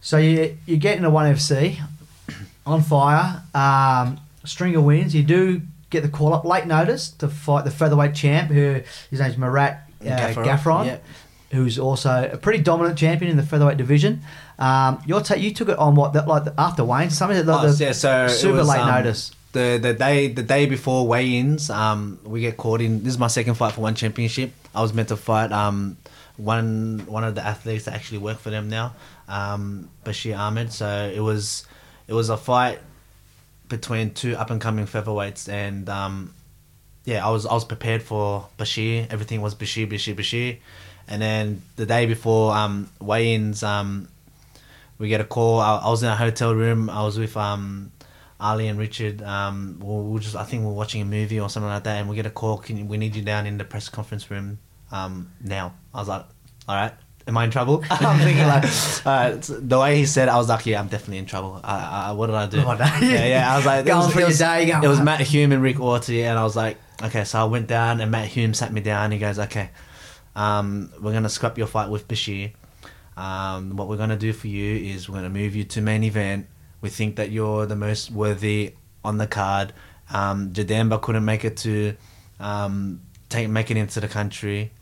So 0.00 0.18
you 0.18 0.56
you 0.66 0.76
get 0.76 0.96
into 0.96 1.10
one 1.10 1.32
FC 1.32 1.80
on 2.66 2.82
fire, 2.82 3.42
um, 3.54 4.20
string 4.44 4.76
of 4.76 4.84
wins. 4.84 5.14
You 5.14 5.22
do 5.22 5.62
get 5.90 6.02
the 6.02 6.08
call 6.08 6.34
up 6.34 6.44
late 6.44 6.66
notice 6.66 7.10
to 7.10 7.28
fight 7.28 7.64
the 7.64 7.70
featherweight 7.70 8.14
champ, 8.14 8.50
who 8.50 8.82
his 9.10 9.20
name's 9.20 9.38
Marat 9.38 9.88
uh, 10.02 10.06
Gafurov, 10.06 10.86
yep. 10.86 11.04
who's 11.52 11.78
also 11.78 12.30
a 12.32 12.36
pretty 12.36 12.62
dominant 12.62 12.98
champion 12.98 13.30
in 13.30 13.36
the 13.36 13.42
featherweight 13.42 13.78
division. 13.78 14.20
Um, 14.58 15.02
your 15.06 15.20
ta- 15.20 15.34
you 15.34 15.52
took 15.52 15.68
it 15.68 15.78
on 15.78 15.94
what, 15.94 16.12
the, 16.12 16.22
like 16.22 16.44
the, 16.44 16.54
after 16.58 16.84
Wayne, 16.84 17.10
something 17.10 17.44
like 17.44 17.64
Oh, 17.64 17.72
the, 17.72 17.84
yeah, 17.84 17.92
so 17.92 18.28
super 18.28 18.58
was, 18.58 18.68
late 18.68 18.80
um, 18.80 18.88
notice. 18.88 19.32
The 19.52 19.78
the 19.80 19.94
day 19.94 20.28
the 20.28 20.42
day 20.42 20.66
before 20.66 21.06
weigh-ins, 21.06 21.70
um, 21.70 22.18
we 22.24 22.40
get 22.40 22.56
caught 22.56 22.80
in. 22.80 23.04
This 23.04 23.14
is 23.14 23.18
my 23.18 23.28
second 23.28 23.54
fight 23.54 23.72
for 23.72 23.82
one 23.82 23.94
championship. 23.94 24.52
I 24.74 24.82
was 24.82 24.92
meant 24.92 25.08
to 25.08 25.16
fight 25.16 25.52
um, 25.52 25.96
one 26.36 27.04
one 27.06 27.24
of 27.24 27.34
the 27.34 27.44
athletes 27.44 27.84
that 27.84 27.94
actually 27.94 28.18
work 28.18 28.38
for 28.38 28.50
them 28.50 28.68
now, 28.68 28.94
um, 29.28 29.90
Bashir 30.04 30.36
Ahmed. 30.36 30.72
So 30.72 31.10
it 31.14 31.20
was 31.20 31.66
it 32.08 32.14
was 32.14 32.28
a 32.28 32.36
fight 32.36 32.80
between 33.68 34.12
two 34.12 34.36
up 34.36 34.50
and 34.50 34.60
coming 34.60 34.86
featherweights, 34.86 35.48
and 35.48 35.88
um, 35.88 36.34
yeah, 37.04 37.26
I 37.26 37.30
was 37.30 37.46
I 37.46 37.54
was 37.54 37.64
prepared 37.64 38.02
for 38.02 38.48
Bashir. 38.58 39.06
Everything 39.10 39.42
was 39.42 39.54
Bashir, 39.54 39.90
Bashir, 39.90 40.14
Bashir, 40.14 40.58
and 41.08 41.22
then 41.22 41.62
the 41.76 41.86
day 41.86 42.06
before 42.06 42.54
um, 42.54 42.90
weigh-ins, 43.00 43.62
um, 43.62 44.08
we 44.98 45.08
get 45.08 45.20
a 45.20 45.24
call. 45.24 45.60
I, 45.60 45.76
I 45.78 45.90
was 45.90 46.02
in 46.02 46.08
a 46.08 46.16
hotel 46.16 46.54
room. 46.54 46.90
I 46.90 47.04
was 47.04 47.18
with 47.18 47.36
um, 47.36 47.92
Ali 48.40 48.66
and 48.66 48.78
Richard. 48.78 49.22
Um, 49.22 49.78
we 49.80 49.94
we 49.94 50.10
were 50.14 50.18
just 50.18 50.34
I 50.34 50.44
think 50.44 50.62
we 50.62 50.68
we're 50.68 50.74
watching 50.74 51.00
a 51.00 51.04
movie 51.04 51.38
or 51.38 51.48
something 51.48 51.70
like 51.70 51.84
that, 51.84 52.00
and 52.00 52.08
we 52.08 52.16
get 52.16 52.26
a 52.26 52.30
call. 52.30 52.58
Can 52.58 52.88
we 52.88 52.96
need 52.96 53.14
you 53.14 53.22
down 53.22 53.46
in 53.46 53.56
the 53.58 53.64
press 53.64 53.88
conference 53.88 54.30
room 54.30 54.58
um, 54.94 55.32
now? 55.42 55.74
I 55.92 55.98
was 55.98 56.08
like, 56.08 56.24
all 56.68 56.76
right. 56.76 56.92
Am 57.26 57.38
I 57.38 57.44
in 57.44 57.50
trouble? 57.50 57.82
I'm 57.90 58.18
thinking 58.20 58.46
like, 58.46 58.64
uh, 59.06 59.38
the 59.40 59.78
way 59.78 59.96
he 59.96 60.04
said, 60.06 60.28
it, 60.28 60.30
I 60.30 60.36
was 60.36 60.48
like, 60.48 60.66
yeah, 60.66 60.78
I'm 60.78 60.88
definitely 60.88 61.18
in 61.18 61.26
trouble. 61.26 61.58
I, 61.64 62.08
I, 62.08 62.12
what 62.12 62.26
did 62.26 62.36
I 62.36 62.46
do? 62.46 62.58
Oh, 62.60 62.74
no. 62.74 62.84
Yeah, 63.00 63.26
yeah. 63.26 63.52
I 63.52 63.56
was 63.56 63.66
like, 63.66 63.86
it 63.86 63.94
was, 63.94 64.12
for 64.12 64.18
it 64.18 64.22
your 64.22 64.28
was, 64.28 64.38
day, 64.38 64.70
it 64.70 64.86
was. 64.86 65.00
Matt 65.00 65.20
Hume 65.20 65.52
and 65.52 65.62
Rick 65.62 65.76
Orty, 65.76 66.22
and 66.22 66.38
I 66.38 66.44
was 66.44 66.54
like, 66.54 66.76
okay. 67.02 67.24
So 67.24 67.40
I 67.40 67.44
went 67.44 67.66
down, 67.66 68.00
and 68.02 68.10
Matt 68.10 68.28
Hume 68.28 68.52
sat 68.52 68.72
me 68.72 68.82
down. 68.82 69.10
He 69.10 69.18
goes, 69.18 69.38
okay, 69.38 69.70
um, 70.36 70.92
we're 71.00 71.12
gonna 71.12 71.30
scrap 71.30 71.56
your 71.56 71.66
fight 71.66 71.88
with 71.88 72.06
Bashir. 72.08 72.52
Um, 73.16 73.76
what 73.76 73.88
we're 73.88 73.96
gonna 73.96 74.18
do 74.18 74.32
for 74.34 74.48
you 74.48 74.92
is 74.92 75.08
we're 75.08 75.16
gonna 75.16 75.30
move 75.30 75.56
you 75.56 75.64
to 75.64 75.80
main 75.80 76.04
event. 76.04 76.46
We 76.82 76.90
think 76.90 77.16
that 77.16 77.30
you're 77.30 77.64
the 77.64 77.76
most 77.76 78.10
worthy 78.10 78.74
on 79.02 79.16
the 79.16 79.26
card. 79.26 79.72
Um, 80.12 80.52
Jadambaa 80.52 81.00
couldn't 81.00 81.24
make 81.24 81.44
it 81.46 81.56
to 81.58 81.96
um, 82.38 83.00
take 83.30 83.48
make 83.48 83.70
it 83.70 83.76
into 83.76 84.00
the 84.00 84.08
country. 84.08 84.72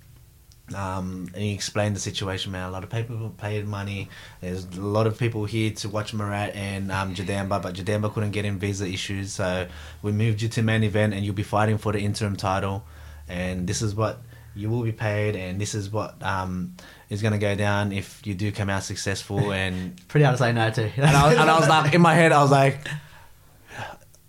Um, 0.74 1.28
and 1.34 1.42
he 1.42 1.52
explained 1.52 1.96
the 1.96 2.00
situation, 2.00 2.52
man. 2.52 2.68
A 2.68 2.70
lot 2.70 2.84
of 2.84 2.90
people 2.90 3.34
paid 3.36 3.66
money. 3.66 4.08
There's 4.40 4.64
a 4.64 4.80
lot 4.80 5.06
of 5.06 5.18
people 5.18 5.44
here 5.44 5.70
to 5.70 5.88
watch 5.88 6.14
Marat 6.14 6.54
and 6.54 6.90
um, 6.90 7.14
Jadambaa, 7.14 7.60
but 7.60 7.74
Jadambaa 7.74 8.12
couldn't 8.12 8.30
get 8.30 8.44
in 8.44 8.58
visa 8.58 8.86
issues. 8.86 9.32
So 9.32 9.66
we 10.02 10.12
moved 10.12 10.40
you 10.40 10.48
to 10.48 10.62
main 10.62 10.82
event, 10.82 11.14
and 11.14 11.24
you'll 11.24 11.34
be 11.34 11.42
fighting 11.42 11.78
for 11.78 11.92
the 11.92 11.98
interim 12.00 12.36
title. 12.36 12.84
And 13.28 13.66
this 13.66 13.82
is 13.82 13.94
what 13.94 14.20
you 14.54 14.70
will 14.70 14.82
be 14.82 14.92
paid, 14.92 15.36
and 15.36 15.60
this 15.60 15.74
is 15.74 15.90
what 15.90 16.22
um, 16.22 16.74
is 17.10 17.22
going 17.22 17.32
to 17.32 17.38
go 17.38 17.54
down 17.54 17.92
if 17.92 18.26
you 18.26 18.34
do 18.34 18.52
come 18.52 18.70
out 18.70 18.82
successful. 18.82 19.52
And 19.52 19.96
Pretty 20.08 20.24
hard 20.24 20.38
to 20.38 20.42
say 20.42 20.52
no 20.52 20.70
to. 20.70 20.82
and 20.96 21.04
I, 21.04 21.28
was, 21.28 21.38
and 21.38 21.50
I 21.50 21.58
was 21.58 21.68
like, 21.68 21.94
in 21.94 22.00
my 22.00 22.14
head, 22.14 22.32
I 22.32 22.42
was 22.42 22.50
like, 22.50 22.78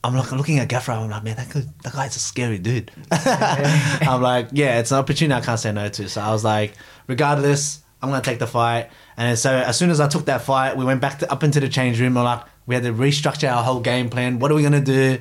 I'm 0.04 0.16
like 0.16 0.32
looking 0.32 0.60
at 0.60 0.68
Gafurov. 0.68 1.04
I'm 1.04 1.10
like, 1.10 1.24
man, 1.24 1.38
that, 1.38 1.50
guy, 1.50 1.62
that 1.84 1.94
guy's 1.94 2.16
a 2.16 2.20
scary 2.20 2.58
dude. 2.58 2.92
I'm 3.12 4.22
like, 4.22 4.50
yeah, 4.52 4.80
it's 4.80 4.92
an 4.92 4.98
opportunity 4.98 5.40
I 5.42 5.46
can't 5.46 5.60
say 5.60 5.72
no 5.72 5.88
to. 5.88 6.10
So 6.10 6.20
I 6.20 6.32
was 6.32 6.44
like, 6.44 6.74
regardless, 7.08 7.82
I'm 8.02 8.10
gonna 8.10 8.22
take 8.22 8.40
the 8.40 8.48
fight. 8.48 8.90
And 9.16 9.40
so 9.40 9.56
as 9.56 9.78
soon 9.78 9.90
as 9.90 10.02
I 10.02 10.10
took 10.10 10.26
that 10.26 10.42
fight, 10.42 10.76
we 10.76 10.84
went 10.84 11.00
back 11.00 11.20
to, 11.20 11.32
up 11.32 11.44
into 11.44 11.62
the 11.62 11.70
change 11.70 12.02
room. 12.02 12.16
We're 12.16 12.24
like, 12.24 12.44
we 12.66 12.76
had 12.76 12.84
to 12.84 12.92
restructure 12.92 13.50
our 13.50 13.64
whole 13.64 13.80
game 13.80 14.10
plan. 14.10 14.40
What 14.40 14.52
are 14.52 14.56
we 14.56 14.64
gonna 14.64 14.82
do? 14.82 15.20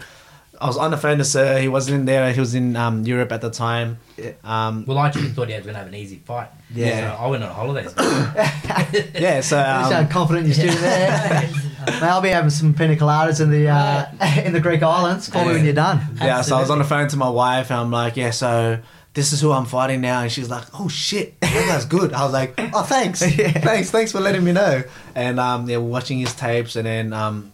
I 0.62 0.66
was 0.66 0.76
on 0.76 0.92
the 0.92 0.96
phone 0.96 1.18
to 1.18 1.24
Sir. 1.24 1.58
He 1.58 1.66
wasn't 1.66 1.96
in 2.00 2.04
there. 2.04 2.32
He 2.32 2.38
was 2.38 2.54
in 2.54 2.76
um, 2.76 3.02
Europe 3.02 3.32
at 3.32 3.40
the 3.40 3.50
time. 3.50 3.98
Um, 4.44 4.84
Well, 4.86 4.96
I 4.96 5.08
actually 5.08 5.30
thought 5.30 5.48
he 5.48 5.54
was 5.54 5.64
going 5.64 5.74
to 5.74 5.78
have 5.80 5.88
an 5.88 5.94
easy 5.96 6.22
fight. 6.24 6.50
Yeah. 6.72 7.16
So 7.16 7.22
I 7.24 7.26
went 7.26 7.42
on 7.42 7.50
holidays. 7.50 7.92
yeah, 9.20 9.40
so 9.40 9.58
You 9.58 9.64
um, 9.64 9.90
sound 9.90 10.10
confident 10.10 10.46
you're 10.46 10.54
still 10.54 10.80
there. 10.80 11.50
Mate, 11.86 12.02
I'll 12.04 12.20
be 12.20 12.28
having 12.28 12.50
some 12.50 12.74
pina 12.74 12.94
coladas 12.94 13.40
in 13.40 13.50
the 13.50 13.66
uh, 13.66 14.06
in 14.44 14.52
the 14.52 14.60
Greek 14.60 14.84
islands. 14.84 15.28
Call 15.28 15.46
me 15.46 15.54
when 15.54 15.64
you're 15.64 15.74
done. 15.74 16.00
Yeah, 16.16 16.42
so 16.42 16.56
I 16.56 16.60
was 16.60 16.70
on 16.70 16.78
the 16.78 16.84
phone 16.84 17.08
to 17.08 17.16
my 17.16 17.28
wife 17.28 17.72
and 17.72 17.80
I'm 17.80 17.90
like, 17.90 18.16
yeah, 18.16 18.30
so 18.30 18.78
this 19.14 19.32
is 19.32 19.40
who 19.40 19.50
I'm 19.50 19.66
fighting 19.66 20.00
now. 20.00 20.20
And 20.20 20.30
she's 20.30 20.48
like, 20.48 20.64
oh 20.78 20.86
shit, 20.86 21.40
that 21.40 21.66
guy's 21.66 21.86
good. 21.86 22.12
I 22.12 22.22
was 22.22 22.32
like, 22.32 22.54
oh, 22.72 22.82
thanks. 22.82 23.20
Thanks, 23.20 23.90
thanks 23.90 24.12
for 24.12 24.20
letting 24.20 24.44
me 24.44 24.52
know. 24.52 24.84
And 25.16 25.40
um, 25.40 25.68
yeah, 25.68 25.78
we're 25.78 25.90
watching 25.90 26.20
his 26.20 26.34
tapes 26.34 26.76
and 26.76 26.86
then 26.86 27.12
um, 27.12 27.51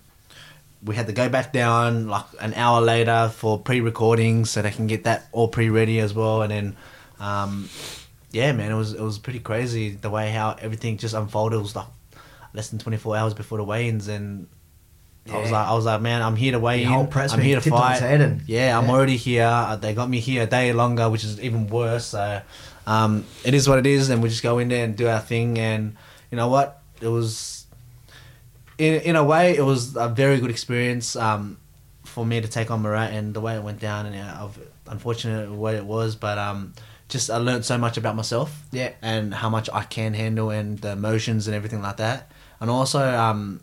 we 0.89 0.97
had 0.97 1.07
to 1.07 1.13
go 1.13 1.29
back 1.29 1.53
down 1.53 2.09
like 2.09 2.25
an 2.41 2.55
hour 2.55 2.81
later 2.81 3.31
for 3.35 3.59
pre-recording 3.59 4.45
so 4.47 4.63
they 4.63 4.71
can 4.71 4.87
get 4.87 5.05
that 5.05 5.29
all 5.33 5.47
pre-ready 5.49 6.01
as 6.01 6.15
well. 6.15 6.43
And 6.43 6.51
then, 6.51 6.77
um, 7.21 7.69
yeah, 8.33 8.53
man, 8.53 8.73
it 8.73 8.75
was 8.75 8.95
it 8.95 9.01
was 9.01 9.19
pretty 9.19 9.39
crazy 9.41 9.91
the 9.91 10.11
way 10.11 10.31
how 10.31 10.57
everything 10.61 10.97
just 10.97 11.15
unfolded. 11.15 11.57
It 11.59 11.63
was 11.63 11.77
like 11.77 11.87
less 12.55 12.71
than 12.71 12.79
24 12.79 13.17
hours 13.17 13.35
before 13.35 13.59
the 13.59 13.65
weigh-ins 13.65 14.09
and 14.09 14.47
I 15.31 15.37
was 15.39 15.51
like, 15.51 15.69
I 15.69 15.75
was 15.75 15.85
like, 15.85 16.01
man, 16.01 16.23
I'm 16.23 16.37
here 16.37 16.53
to 16.53 16.59
weigh 16.59 16.79
Your 16.81 16.87
in. 16.89 16.95
whole 16.95 17.07
press 17.07 17.35
I'm 17.35 17.41
here 17.41 17.61
to 17.61 17.71
fight. 17.71 18.01
and- 18.01 18.41
yeah, 18.47 18.79
I'm 18.79 18.89
already 18.89 19.19
here. 19.19 19.45
Uh, 19.45 19.77
They 19.77 19.93
got 19.93 20.09
me 20.09 20.21
here 20.21 20.45
a 20.45 20.47
day 20.47 20.73
longer, 20.73 21.11
which 21.11 21.23
is 21.23 21.39
even 21.43 21.67
worse. 21.67 22.07
So, 22.07 22.41
um, 22.87 23.27
it 23.45 23.53
is 23.53 23.69
what 23.69 23.79
it 23.79 23.85
is, 23.87 24.09
and 24.09 24.23
we 24.23 24.31
just 24.31 24.43
go 24.43 24.59
in 24.59 24.69
there 24.69 24.87
and 24.87 24.97
do 24.97 25.07
our 25.07 25.21
thing. 25.21 25.59
And 25.59 25.97
you 26.31 26.37
know 26.37 26.49
what? 26.49 26.81
It 27.03 27.09
was, 27.09 27.58
in 28.79 28.95
in 29.03 29.17
a 29.17 29.25
way, 29.25 29.57
it 29.57 29.63
was 29.65 29.97
a 29.97 30.09
very 30.09 30.39
good 30.41 30.51
experience 30.51 31.17
um, 31.17 31.59
for 32.05 32.25
me 32.25 32.41
to 32.41 32.49
take 32.49 32.71
on 32.71 32.83
Marat 32.83 33.11
and 33.13 33.35
the 33.35 33.41
way 33.41 33.55
it 33.57 33.63
went 33.63 33.81
down. 33.81 34.07
And 34.07 34.17
of 34.39 34.59
unfortunate 34.87 35.51
way 35.53 35.77
it 35.77 35.85
was, 35.85 36.17
but 36.17 36.39
um, 36.39 36.73
just 37.09 37.31
I 37.31 37.37
learned 37.39 37.65
so 37.65 37.77
much 37.79 37.97
about 37.97 38.17
myself. 38.17 38.63
Yeah. 38.73 38.93
and 39.03 39.35
how 39.35 39.49
much 39.51 39.69
I 39.73 39.83
can 39.85 40.15
handle 40.15 40.51
and 40.51 40.79
the 40.79 40.93
emotions 40.93 41.47
and 41.49 41.55
everything 41.57 41.83
like 41.83 41.97
that. 41.99 42.31
And 42.61 42.71
also, 42.71 43.01
um, 43.01 43.61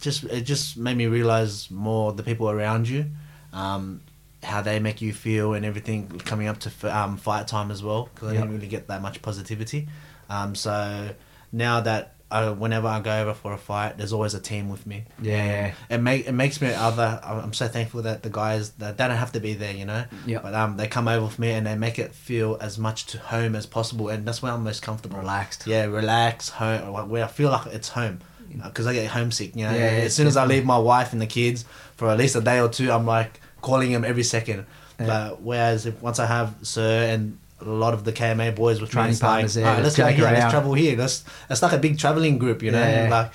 just 0.00 0.24
it 0.24 0.42
just 0.42 0.76
made 0.76 0.96
me 0.96 1.06
realize 1.06 1.70
more 1.70 2.12
the 2.12 2.22
people 2.22 2.48
around 2.50 2.88
you, 2.88 3.06
um, 3.52 4.00
how 4.42 4.62
they 4.62 4.78
make 4.78 5.02
you 5.02 5.12
feel 5.12 5.54
and 5.54 5.64
everything 5.66 6.08
coming 6.24 6.46
up 6.46 6.58
to 6.60 6.68
f- 6.68 6.84
um, 6.84 7.16
fight 7.16 7.46
time 7.48 7.70
as 7.70 7.82
well. 7.82 8.08
Because 8.14 8.28
I 8.28 8.32
Yep. 8.34 8.42
didn't 8.42 8.54
really 8.56 8.68
get 8.68 8.86
that 8.88 9.02
much 9.02 9.20
positivity. 9.22 9.88
Um, 10.28 10.54
so 10.54 11.10
now 11.52 11.80
that 11.80 12.14
I, 12.30 12.50
whenever 12.50 12.86
I 12.86 13.00
go 13.00 13.22
over 13.22 13.34
for 13.34 13.52
a 13.52 13.58
fight, 13.58 13.98
there's 13.98 14.12
always 14.12 14.34
a 14.34 14.40
team 14.40 14.68
with 14.68 14.86
me. 14.86 15.04
Yeah. 15.20 15.74
It 15.88 15.98
make 15.98 16.26
it 16.26 16.32
makes 16.32 16.60
me 16.60 16.72
other. 16.72 17.20
I'm 17.22 17.52
so 17.52 17.68
thankful 17.68 18.02
that 18.02 18.22
the 18.22 18.30
guys 18.30 18.70
that 18.72 18.96
they 18.96 19.08
don't 19.08 19.16
have 19.16 19.32
to 19.32 19.40
be 19.40 19.54
there, 19.54 19.74
you 19.74 19.84
know. 19.84 20.04
Yeah. 20.26 20.40
But 20.42 20.54
um, 20.54 20.76
they 20.76 20.86
come 20.86 21.08
over 21.08 21.26
with 21.26 21.38
me 21.38 21.50
and 21.50 21.66
they 21.66 21.76
make 21.76 21.98
it 21.98 22.14
feel 22.14 22.56
as 22.60 22.78
much 22.78 23.06
to 23.06 23.18
home 23.18 23.56
as 23.56 23.66
possible, 23.66 24.08
and 24.08 24.26
that's 24.26 24.42
where 24.42 24.52
I'm 24.52 24.64
most 24.64 24.82
comfortable. 24.82 25.18
Relaxed. 25.18 25.66
Yeah, 25.66 25.84
relax, 25.86 26.50
home, 26.50 27.08
where 27.08 27.24
I 27.24 27.28
feel 27.28 27.50
like 27.50 27.66
it's 27.66 27.88
home. 27.88 28.20
Because 28.64 28.86
I 28.86 28.94
get 28.94 29.06
homesick, 29.06 29.54
you 29.54 29.64
know. 29.64 29.72
Yeah, 29.72 30.02
as 30.04 30.14
soon 30.14 30.26
as 30.26 30.36
I 30.36 30.44
leave 30.44 30.64
my 30.64 30.78
wife 30.78 31.12
and 31.12 31.22
the 31.22 31.26
kids 31.26 31.64
for 31.96 32.08
at 32.10 32.18
least 32.18 32.34
a 32.34 32.40
day 32.40 32.60
or 32.60 32.68
two, 32.68 32.90
I'm 32.90 33.06
like 33.06 33.40
calling 33.60 33.92
them 33.92 34.04
every 34.04 34.24
second. 34.24 34.66
But 34.98 35.40
whereas 35.40 35.86
if 35.86 36.02
once 36.02 36.18
I 36.18 36.26
have 36.26 36.54
Sir 36.62 37.04
and 37.04 37.38
a 37.60 37.64
lot 37.68 37.94
of 37.94 38.04
the 38.04 38.12
KMA 38.12 38.54
boys 38.54 38.80
with 38.80 38.90
Training 38.90 39.10
me, 39.10 39.14
like, 39.14 39.20
partners 39.20 39.54
there, 39.54 39.64
let's 39.66 39.82
let's 39.82 39.96
go 39.96 40.06
here, 40.06 40.24
around." 40.24 40.34
let's 40.34 40.50
travel 40.52 40.74
here. 40.74 40.96
Let's 40.98 41.24
it's 41.48 41.62
like 41.62 41.72
a 41.72 41.78
big 41.78 41.98
traveling 41.98 42.38
group, 42.38 42.62
you 42.62 42.70
know. 42.70 42.78
Yeah. 42.78 43.02
And 43.02 43.10
like, 43.10 43.32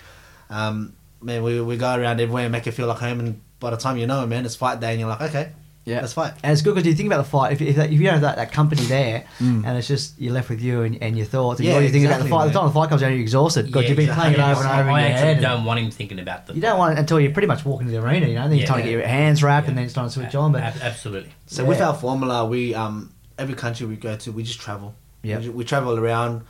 um, 0.50 0.94
man, 1.22 1.44
we 1.44 1.62
we 1.62 1.78
go 1.78 1.96
around 1.96 2.20
everywhere 2.22 2.44
and 2.44 2.52
make 2.52 2.68
it 2.68 2.72
feel 2.72 2.88
like 2.88 3.00
home. 3.00 3.20
And 3.20 3.42
by 3.60 3.70
the 3.72 3.78
time 3.78 3.98
you 3.98 4.08
know, 4.08 4.24
it, 4.24 4.28
man, 4.28 4.46
it's 4.46 4.56
fight 4.56 4.80
day, 4.80 4.92
and 4.92 5.00
you're 5.00 5.10
like, 5.10 5.22
okay, 5.22 5.52
Yeah. 5.86 6.02
let's 6.02 6.14
fight. 6.14 6.34
And 6.44 6.52
it's 6.52 6.62
good 6.62 6.76
because 6.76 6.88
you 6.88 6.94
think 6.94 7.08
about 7.08 7.18
the 7.24 7.30
fight. 7.30 7.54
If, 7.54 7.62
if, 7.62 7.78
if 7.78 7.92
you 7.92 8.04
don't 8.04 8.14
have 8.14 8.22
that, 8.22 8.36
that 8.38 8.52
company 8.52 8.82
there, 8.84 9.26
Mm. 9.40 9.66
and 9.66 9.78
it's 9.78 9.88
just 9.88 10.20
you're 10.20 10.34
left 10.34 10.50
with 10.50 10.62
you 10.62 10.82
and, 10.82 11.02
and 11.02 11.16
your 11.18 11.26
thoughts, 11.26 11.60
and 11.60 11.68
Yeah, 11.70 11.76
all 11.76 11.82
you 11.82 11.90
think 11.90 12.06
about 12.06 12.22
the 12.22 12.30
fight. 12.30 12.38
By 12.40 12.48
the 12.48 12.54
time 12.54 12.68
the 12.68 12.74
fight 12.74 12.90
comes 12.90 13.02
down, 13.02 13.12
you're 13.12 13.22
exhausted 13.22 13.68
because 13.68 13.84
Yeah, 13.84 13.90
you've 13.90 13.98
been 13.98 14.10
exactly. 14.10 14.34
playing 14.36 14.50
it 14.50 14.52
over 14.52 14.64
and 14.68 14.72
over 14.80 14.90
in 14.90 14.96
I 14.96 15.00
your 15.02 15.10
actually 15.10 15.28
head. 15.28 15.38
and 15.38 15.42
don't 15.42 15.66
want 15.66 15.80
him 15.80 15.92
thinking 15.92 16.20
about 16.20 16.48
the 16.48 16.54
You 16.56 16.62
don't 16.62 16.78
want 16.78 17.00
until 17.00 17.20
you're 17.20 17.32
pretty 17.32 17.48
much 17.48 17.64
walk 17.66 17.82
into 17.82 17.92
the 17.94 18.02
arena, 18.04 18.28
you 18.28 18.36
know. 18.36 18.42
Then 18.44 18.52
you're 18.58 18.62
Yeah. 18.62 18.66
trying 18.68 18.80
to 18.80 18.84
get 18.90 18.92
your 18.92 19.08
hands 19.08 19.42
wrapped, 19.44 19.68
and 19.68 19.78
then 19.78 19.86
it's 19.86 19.94
time 19.94 20.06
to 20.08 20.12
switch 20.12 20.36
on. 20.36 20.52
But 20.52 20.64
absolutely. 20.82 21.32
So 21.48 21.64
with 21.66 21.82
our 21.82 21.94
formula, 21.94 22.46
we 22.46 22.76
um 22.76 23.12
every 23.38 23.56
country 23.56 23.86
we 23.88 23.96
go 23.96 24.16
to, 24.16 24.32
we 24.32 24.44
just 24.44 24.60
travel. 24.60 24.96
Yep. 25.24 25.42
We, 25.42 25.50
we 25.50 25.64
travel 25.64 25.98
around. 25.98 26.44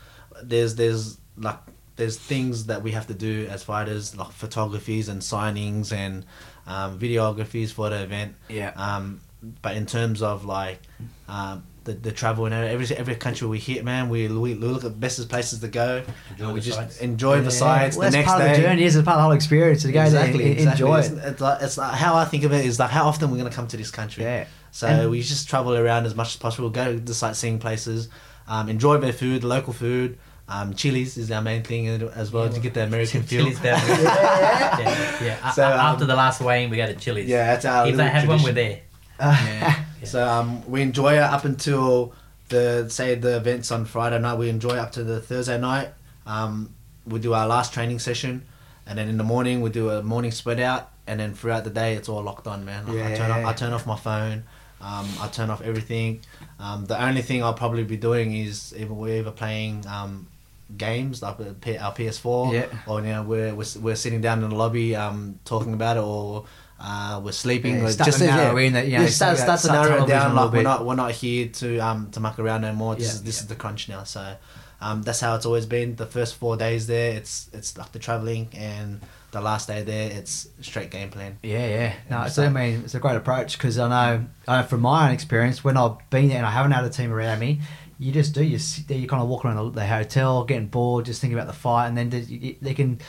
There's 0.43 0.75
there's 0.75 1.17
like 1.37 1.59
there's 1.95 2.17
things 2.17 2.65
that 2.65 2.83
we 2.83 2.91
have 2.91 3.07
to 3.07 3.13
do 3.13 3.47
as 3.49 3.63
fighters, 3.63 4.15
like 4.17 4.31
photographies 4.31 5.07
and 5.09 5.21
signings 5.21 5.93
and 5.93 6.25
um, 6.67 6.99
videographies 6.99 7.71
for 7.71 7.89
the 7.89 8.03
event. 8.03 8.35
Yeah. 8.49 8.73
Um, 8.75 9.21
but 9.61 9.77
in 9.77 9.85
terms 9.85 10.21
of 10.21 10.43
like 10.45 10.79
um, 11.27 11.63
the, 11.83 11.93
the 11.93 12.11
travel 12.11 12.45
and 12.45 12.53
every 12.53 12.95
every 12.97 13.15
country 13.15 13.47
we 13.47 13.59
hit, 13.59 13.85
man, 13.85 14.09
we 14.09 14.27
we 14.27 14.55
look 14.55 14.77
at 14.77 14.81
the 14.83 14.89
best 14.89 15.29
places 15.29 15.59
to 15.59 15.67
go. 15.67 16.03
Enjoy 16.31 16.45
and 16.45 16.53
we 16.53 16.61
just 16.61 16.77
sights. 16.77 16.99
enjoy 16.99 17.41
the 17.41 17.51
sights. 17.51 17.95
well, 17.95 18.09
the 18.09 18.17
that's 18.17 18.25
next 18.25 18.27
part 18.27 18.41
day, 18.41 18.51
of 18.51 18.57
the 18.57 18.63
journey. 18.63 18.83
Is 18.83 18.95
it's 18.95 19.05
part 19.05 19.15
of 19.15 19.19
the 19.19 19.23
whole 19.23 19.31
experience 19.33 19.83
to 19.83 19.91
go 19.91 20.01
exactly, 20.01 20.39
there 20.39 20.51
and 20.51 20.59
exactly. 20.59 20.85
enjoy 20.85 20.99
It's, 20.99 21.09
it. 21.09 21.31
it's 21.31 21.41
like, 21.41 21.61
it's 21.61 21.77
like 21.77 21.93
how 21.93 22.15
I 22.15 22.25
think 22.25 22.43
of 22.43 22.53
it 22.53 22.65
is 22.65 22.79
like 22.79 22.89
how 22.89 23.05
often 23.05 23.29
we're 23.31 23.37
gonna 23.37 23.51
come 23.51 23.67
to 23.67 23.77
this 23.77 23.91
country. 23.91 24.23
Yeah. 24.23 24.47
So 24.75 24.87
And- 24.87 25.09
we 25.09 25.21
just 25.21 25.47
travel 25.47 25.73
around 25.73 26.05
as 26.05 26.15
much 26.15 26.27
as 26.29 26.35
possible, 26.35 26.69
go 26.69 26.91
to 26.95 26.99
the 26.99 27.13
sightseeing 27.13 27.59
places, 27.59 28.09
um, 28.45 28.67
enjoy 28.67 28.97
their 28.97 29.13
food, 29.13 29.45
local 29.45 29.71
food. 29.71 30.17
Um, 30.49 30.73
Chili's 30.73 31.15
is 31.17 31.31
our 31.31 31.41
main 31.41 31.63
thing 31.63 31.87
as 31.87 32.29
well 32.33 32.49
to 32.49 32.59
get 32.59 32.73
the 32.73 32.83
American 32.83 33.23
feel. 33.23 33.45
Chili's 33.45 33.59
down 33.61 33.79
there. 33.87 34.03
yeah, 34.03 35.23
yeah. 35.23 35.49
So, 35.51 35.65
um, 35.65 35.79
after 35.79 36.05
the 36.05 36.15
last 36.15 36.41
weighing, 36.41 36.69
we 36.69 36.75
go 36.77 36.85
to 36.87 36.93
Chili's. 36.93 37.27
Yeah, 37.29 37.45
that's 37.47 37.63
our 37.63 37.87
If 37.87 37.95
they 37.95 38.03
have 38.07 38.27
one, 38.27 38.39
we're 38.43 38.51
tradition. 38.51 38.81
there. 39.19 39.31
Yeah. 39.61 39.75
So 40.03 40.27
um, 40.27 40.69
we 40.69 40.81
enjoy 40.81 41.13
it 41.13 41.19
up 41.23 41.45
until 41.45 42.13
the 42.49 42.87
say 42.89 43.15
the 43.15 43.37
events 43.37 43.71
on 43.71 43.85
Friday 43.85 44.19
night, 44.19 44.37
we 44.37 44.49
enjoy 44.49 44.75
up 44.75 44.91
to 44.91 45.03
the 45.05 45.21
Thursday 45.21 45.57
night. 45.57 45.89
Um, 46.27 46.75
we 47.07 47.19
do 47.19 47.33
our 47.33 47.47
last 47.47 47.73
training 47.73 47.99
session, 47.99 48.43
and 48.85 48.99
then 48.99 49.07
in 49.07 49.17
the 49.17 49.23
morning 49.23 49.61
we 49.61 49.69
do 49.69 49.89
a 49.89 50.03
morning 50.03 50.31
spread 50.31 50.59
out, 50.59 50.91
and 51.07 51.19
then 51.19 51.33
throughout 51.33 51.63
the 51.63 51.69
day 51.71 51.93
it's 51.95 52.09
all 52.09 52.21
locked 52.21 52.45
on, 52.45 52.65
man. 52.65 52.85
Like, 52.85 52.97
I 53.13 53.15
turn 53.15 53.31
off, 53.31 53.37
Yeah. 53.39 53.47
I 53.49 53.53
turn 53.53 53.73
off 53.73 53.87
my 53.87 53.95
phone. 53.97 54.43
Um, 54.81 55.07
I 55.21 55.27
turn 55.29 55.49
off 55.49 55.61
everything. 55.61 56.21
Um, 56.59 56.85
the 56.85 57.01
only 57.03 57.21
thing 57.21 57.43
I'll 57.43 57.53
probably 57.53 57.83
be 57.83 57.97
doing 57.97 58.35
is 58.35 58.73
either 58.77 58.93
we're 58.93 59.19
either 59.19 59.31
playing 59.31 59.85
um, 59.87 60.27
games 60.77 61.21
like 61.21 61.39
our 61.39 61.93
PS4, 61.93 62.53
Yeah. 62.53 62.65
or 62.87 62.99
you 63.01 63.07
know 63.07 63.23
we're, 63.23 63.53
we're 63.55 63.65
we're 63.81 63.95
sitting 63.95 64.21
down 64.21 64.43
in 64.43 64.49
the 64.49 64.55
lobby 64.55 64.95
um, 64.95 65.39
talking 65.45 65.73
about 65.73 65.97
it, 65.97 66.01
or 66.03 66.45
uh, 66.79 67.21
we're 67.23 67.31
sleeping. 67.31 67.75
Yeah, 67.79 67.89
start 67.89 68.11
to 68.13 68.25
narrow 68.27 68.57
in 68.57 68.73
that, 68.73 68.85
you 68.85 68.97
know, 68.97 69.03
yeah, 69.03 69.09
start, 69.09 69.37
start- 69.37 69.59
start 69.59 69.87
to 69.87 69.89
narrow 69.89 70.03
it 70.03 70.07
down. 70.07 70.35
Like 70.35 70.51
we're 70.51 70.61
not 70.61 70.85
we're 70.85 70.95
not 70.95 71.11
here 71.11 71.47
to 71.47 71.77
um 71.79 72.11
to 72.11 72.19
muck 72.19 72.37
around 72.37 72.61
no 72.61 72.73
more. 72.73 72.95
This 72.95 73.05
Yeah. 73.07 73.13
is 73.13 73.23
this 73.23 73.41
is 73.41 73.47
the 73.47 73.55
crunch 73.55 73.87
now. 73.89 74.03
So 74.03 74.35
um, 74.81 75.01
that's 75.03 75.21
how 75.21 75.35
it's 75.35 75.45
always 75.45 75.65
been. 75.65 75.95
The 75.95 76.05
first 76.05 76.35
four 76.35 76.57
days 76.57 76.85
there, 76.85 77.15
it's 77.15 77.49
it's 77.53 77.77
like 77.77 77.91
the 77.93 77.99
traveling, 77.99 78.49
and 78.53 78.99
the 79.35 79.41
last 79.41 79.67
day 79.67 79.83
there, 79.83 80.09
it's 80.11 80.47
straight 80.61 80.89
game 80.89 81.09
plan. 81.11 81.37
Yeah, 81.43 81.67
yeah. 81.67 81.93
No, 82.09 82.17
And 82.17 82.25
it's, 82.27 82.35
so- 82.35 82.43
I 82.45 82.49
mean, 82.49 82.81
it's 82.85 82.95
a 82.95 82.99
great 82.99 83.15
approach 83.15 83.57
because 83.57 83.77
I 83.77 83.87
know, 83.89 84.25
I 84.47 84.61
know 84.61 84.67
from 84.67 84.81
my 84.81 85.07
own 85.07 85.13
experience, 85.13 85.63
when 85.63 85.77
I've 85.77 85.97
been 86.09 86.27
there 86.29 86.37
and 86.37 86.45
I 86.45 86.51
haven't 86.51 86.71
had 86.71 86.83
a 86.85 86.89
team 86.89 87.11
around 87.11 87.39
me, 87.39 87.59
you 87.99 88.11
just 88.11 88.33
do. 88.33 88.43
You 88.43 88.57
sit 88.59 88.87
there, 88.89 88.97
you 88.97 89.07
kind 89.07 89.21
of 89.23 89.29
walk 89.29 89.45
around 89.45 89.55
the, 89.57 89.69
the 89.79 89.85
hotel, 89.87 90.43
getting 90.43 90.67
bored, 90.67 91.05
just 91.05 91.21
thinking 91.21 91.37
about 91.37 91.47
the 91.47 91.53
fight, 91.53 91.87
and 91.87 91.97
then 91.97 92.09
they 92.61 92.73
can, 92.73 92.99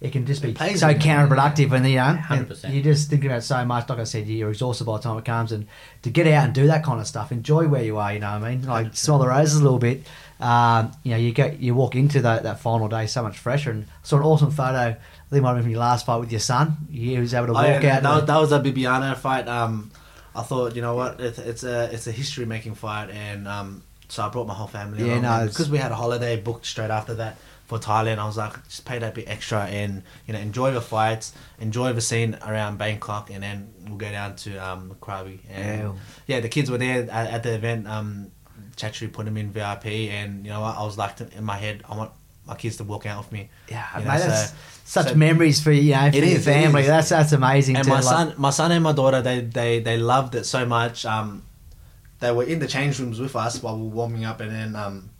it 0.00 0.10
can 0.10 0.26
just 0.26 0.42
be 0.42 0.48
It 0.48 0.56
plays 0.56 0.80
so 0.80 0.88
in 0.88 0.96
you. 0.96 1.06
counterproductive, 1.06 1.70
and 1.72 1.86
you 1.88 1.94
know, 1.96 2.18
and 2.28 2.74
you 2.74 2.82
just 2.82 3.08
thinking 3.08 3.30
about 3.30 3.44
so 3.44 3.64
much. 3.64 3.88
Like 3.88 4.00
I 4.00 4.04
said, 4.04 4.26
you're 4.26 4.50
exhausted 4.50 4.82
by 4.84 4.96
the 4.96 5.02
time 5.04 5.16
it 5.16 5.24
comes, 5.24 5.52
and 5.52 5.68
to 6.02 6.10
get 6.10 6.26
out 6.26 6.44
and 6.46 6.52
do 6.52 6.66
that 6.66 6.82
kind 6.82 7.00
of 7.00 7.06
stuff, 7.06 7.30
enjoy 7.30 7.68
where 7.68 7.84
you 7.84 7.98
are. 7.98 8.12
You 8.12 8.18
know 8.18 8.32
what 8.32 8.42
I 8.42 8.50
mean? 8.56 8.66
Like 8.66 8.96
smell 8.96 9.20
the 9.20 9.28
roses 9.28 9.60
a 9.60 9.62
little 9.62 9.78
bit. 9.78 10.02
Um, 10.40 10.90
you 11.04 11.12
know, 11.12 11.18
you 11.18 11.30
get 11.30 11.60
you 11.60 11.76
walk 11.76 11.94
into 11.94 12.20
that, 12.22 12.42
that 12.42 12.58
final 12.58 12.88
day 12.88 13.06
so 13.06 13.22
much 13.22 13.38
fresher, 13.38 13.70
and 13.70 13.86
saw 14.02 14.16
an 14.16 14.24
awesome 14.24 14.50
photo. 14.50 14.96
I 15.32 15.36
think 15.36 15.40
it 15.40 15.44
might 15.44 15.48
have 15.50 15.56
been 15.56 15.62
from 15.64 15.70
your 15.70 15.80
last 15.80 16.04
fight 16.04 16.18
with 16.18 16.30
your 16.30 16.40
son. 16.40 16.76
He 16.90 17.16
was 17.18 17.32
able 17.32 17.46
to 17.46 17.52
walk 17.54 17.64
Oh, 17.64 17.68
yeah, 17.80 17.96
out. 17.96 18.02
That, 18.02 18.14
was- 18.16 18.24
that 18.26 18.38
was 18.38 18.52
a 18.52 18.60
Bibiano 18.60 19.16
fight. 19.16 19.48
Um, 19.48 19.90
I 20.36 20.42
thought, 20.42 20.76
you 20.76 20.82
know 20.82 20.94
what, 20.94 21.20
it's, 21.20 21.38
it's 21.38 21.64
a 21.64 21.90
it's 21.92 22.06
a 22.06 22.12
history 22.12 22.44
making 22.44 22.74
fight, 22.74 23.08
and 23.08 23.48
um, 23.48 23.82
so 24.08 24.22
I 24.22 24.28
brought 24.28 24.46
my 24.46 24.52
whole 24.52 24.66
family. 24.66 25.06
Yeah, 25.06 25.12
along, 25.14 25.22
no, 25.22 25.46
because 25.48 25.70
we 25.70 25.78
had 25.78 25.90
a 25.90 25.94
holiday 25.94 26.38
booked 26.38 26.66
straight 26.66 26.90
after 26.90 27.14
that 27.14 27.38
for 27.66 27.78
Thailand. 27.78 28.18
I 28.18 28.26
was 28.26 28.36
like, 28.36 28.62
just 28.64 28.84
pay 28.84 28.98
that 28.98 29.14
bit 29.14 29.26
extra, 29.28 29.60
and 29.64 30.02
you 30.26 30.34
know, 30.34 30.38
enjoy 30.40 30.70
the 30.72 30.80
fights, 30.82 31.32
enjoy 31.60 31.94
the 31.94 32.00
scene 32.02 32.36
around 32.46 32.76
Bangkok, 32.76 33.30
and 33.30 33.42
then 33.42 33.72
we'll 33.88 33.96
go 33.96 34.10
down 34.10 34.36
to 34.36 34.56
um, 34.58 34.96
Krabi. 35.00 35.38
And 35.50 35.80
Yeah. 35.82 35.92
yeah, 36.26 36.40
the 36.40 36.48
kids 36.50 36.70
were 36.70 36.78
there 36.78 37.02
at, 37.10 37.30
at 37.30 37.42
the 37.42 37.54
event. 37.54 37.86
Um, 37.88 38.32
Chatri 38.76 39.10
put 39.12 39.24
them 39.26 39.36
in 39.38 39.50
VIP, 39.50 39.86
and 39.86 40.44
you 40.46 40.52
know 40.52 40.60
what, 40.60 40.76
I 40.76 40.82
was 40.84 40.96
like 40.98 41.18
in 41.20 41.44
my 41.44 41.56
head, 41.56 41.82
I 41.88 41.96
want 41.96 42.10
my 42.46 42.54
kids 42.56 42.76
to 42.78 42.84
walk 42.84 43.06
out 43.06 43.18
with 43.24 43.32
me. 43.32 43.50
Yeah, 43.68 43.86
You 43.98 44.04
mate, 44.04 44.12
know, 44.14 44.18
that's 44.26 44.50
so- 44.50 44.56
such 44.84 45.08
so- 45.08 45.14
memories 45.14 45.62
for 45.62 45.70
you 45.72 45.92
know 45.92 46.10
for 46.10 46.16
your 46.16 46.24
is, 46.26 46.44
family. 46.44 46.82
That's 46.82 47.08
that's 47.10 47.32
amazing. 47.32 47.76
and 47.76 47.84
to, 47.84 47.90
my 47.90 47.96
like- 47.96 48.04
son, 48.04 48.34
my 48.36 48.50
son 48.50 48.72
and 48.72 48.82
my 48.82 48.92
daughter, 48.92 49.22
they 49.22 49.40
they 49.40 49.80
they 49.80 49.96
loved 49.96 50.34
it 50.34 50.44
so 50.44 50.66
much. 50.66 51.06
Um, 51.06 51.44
they 52.20 52.30
were 52.32 52.44
in 52.44 52.58
the 52.58 52.66
change 52.68 52.98
rooms 53.00 53.18
with 53.20 53.34
us 53.36 53.62
while 53.62 53.76
we 53.76 53.82
were 53.82 53.88
warming 53.88 54.24
up, 54.24 54.40
and 54.40 54.50
then 54.52 54.76
um, 54.76 55.10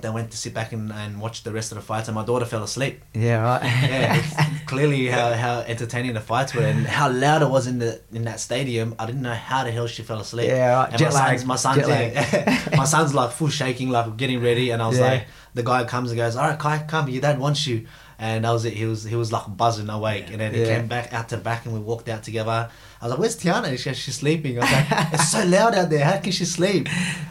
they 0.00 0.08
went 0.08 0.30
to 0.30 0.36
sit 0.36 0.54
back 0.54 0.72
and, 0.72 0.92
and 0.92 1.20
watch 1.20 1.42
the 1.42 1.52
rest 1.52 1.72
of 1.72 1.76
the 1.76 1.82
fights. 1.82 2.08
And 2.08 2.14
my 2.14 2.24
daughter 2.24 2.44
fell 2.44 2.62
asleep. 2.62 3.02
Yeah, 3.12 3.42
right. 3.42 3.62
Yeah, 3.62 4.22
clearly 4.66 5.08
how, 5.08 5.32
how 5.32 5.60
entertaining 5.60 6.14
the 6.14 6.20
fights 6.20 6.54
were 6.54 6.62
and 6.62 6.86
how 6.86 7.10
loud 7.10 7.42
it 7.42 7.50
was 7.50 7.66
in 7.66 7.78
the 7.80 8.00
in 8.12 8.24
that 8.24 8.40
stadium. 8.40 8.94
I 8.98 9.06
didn't 9.06 9.22
know 9.22 9.34
how 9.34 9.64
the 9.64 9.70
hell 9.72 9.86
she 9.88 10.02
fell 10.02 10.20
asleep. 10.20 10.48
Yeah, 10.48 10.74
right. 10.74 10.88
And 10.90 10.98
Jet 10.98 11.12
my 11.12 11.18
lag, 11.18 11.38
son's 11.38 11.46
my 11.46 11.56
son's 11.56 11.88
yeah, 11.88 12.66
my 12.76 12.84
son's 12.84 13.14
like 13.14 13.32
full 13.32 13.48
shaking, 13.48 13.90
like 13.90 14.16
getting 14.16 14.40
ready, 14.42 14.70
and 14.70 14.80
I 14.80 14.88
was 14.88 14.98
Yeah. 14.98 15.06
like, 15.10 15.26
the 15.54 15.62
guy 15.64 15.84
comes 15.84 16.10
and 16.12 16.18
goes, 16.18 16.36
"All 16.36 16.48
right, 16.48 16.58
Kai, 16.58 16.84
come, 16.86 17.08
your 17.08 17.20
dad 17.20 17.38
wants 17.38 17.66
you." 17.66 17.86
And 18.22 18.44
that 18.44 18.50
was 18.50 18.66
it. 18.66 18.74
He 18.74 18.84
was 18.84 19.02
he 19.02 19.16
was 19.16 19.32
like 19.32 19.44
buzzing 19.56 19.88
awake, 19.88 20.26
and 20.30 20.38
then 20.42 20.52
he 20.52 20.60
Yeah. 20.60 20.76
came 20.76 20.86
back 20.88 21.12
out 21.14 21.30
to 21.30 21.38
back, 21.38 21.64
and 21.64 21.72
we 21.72 21.80
walked 21.80 22.06
out 22.10 22.22
together. 22.22 22.68
I 23.00 23.04
was 23.06 23.10
like, 23.12 23.18
"Where's 23.18 23.36
Tiana?" 23.36 23.78
She 23.78 23.84
goes, 23.88 23.96
"She's 23.96 24.16
sleeping." 24.16 24.58
I 24.58 24.60
was 24.60 24.70
like, 24.72 25.12
"It's 25.14 25.30
so 25.32 25.42
loud 25.46 25.74
out 25.74 25.88
there. 25.88 26.04
How 26.04 26.18
can 26.18 26.30
she 26.30 26.44
sleep?" 26.44 26.86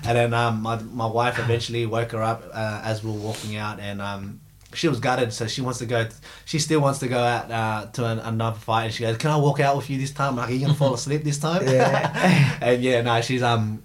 And 0.08 0.18
then 0.18 0.34
um, 0.34 0.64
my 0.64 0.78
my 0.78 1.06
wife 1.06 1.38
eventually 1.38 1.86
woke 1.86 2.12
her 2.14 2.24
up 2.24 2.44
uh, 2.52 2.82
as 2.84 3.04
we 3.04 3.12
were 3.12 3.18
walking 3.20 3.56
out, 3.56 3.80
and 3.80 4.02
um, 4.02 4.42
she 4.74 4.88
was 4.88 5.00
gutted, 5.00 5.32
so 5.32 5.46
she 5.46 5.62
wants 5.62 5.78
to 5.78 5.86
go. 5.86 6.08
She 6.46 6.58
still 6.58 6.80
wants 6.82 6.98
to 7.00 7.08
go 7.08 7.20
out 7.20 7.52
uh, 7.52 7.86
to 7.94 8.06
an, 8.06 8.18
another 8.20 8.58
fight, 8.58 8.86
and 8.86 8.94
she 8.94 9.04
goes, 9.04 9.18
"Can 9.18 9.30
I 9.30 9.38
walk 9.38 9.60
out 9.60 9.78
with 9.78 9.92
you 9.92 10.00
this 10.00 10.10
time? 10.12 10.38
Like, 10.38 10.50
are 10.50 10.54
you 10.54 10.62
gonna 10.62 10.74
fall 10.74 10.96
asleep 10.96 11.24
this 11.24 11.38
time?" 11.38 11.68
Yeah. 11.68 12.58
and 12.62 12.82
yeah, 12.82 13.02
no, 13.04 13.22
she's 13.22 13.44
um, 13.44 13.84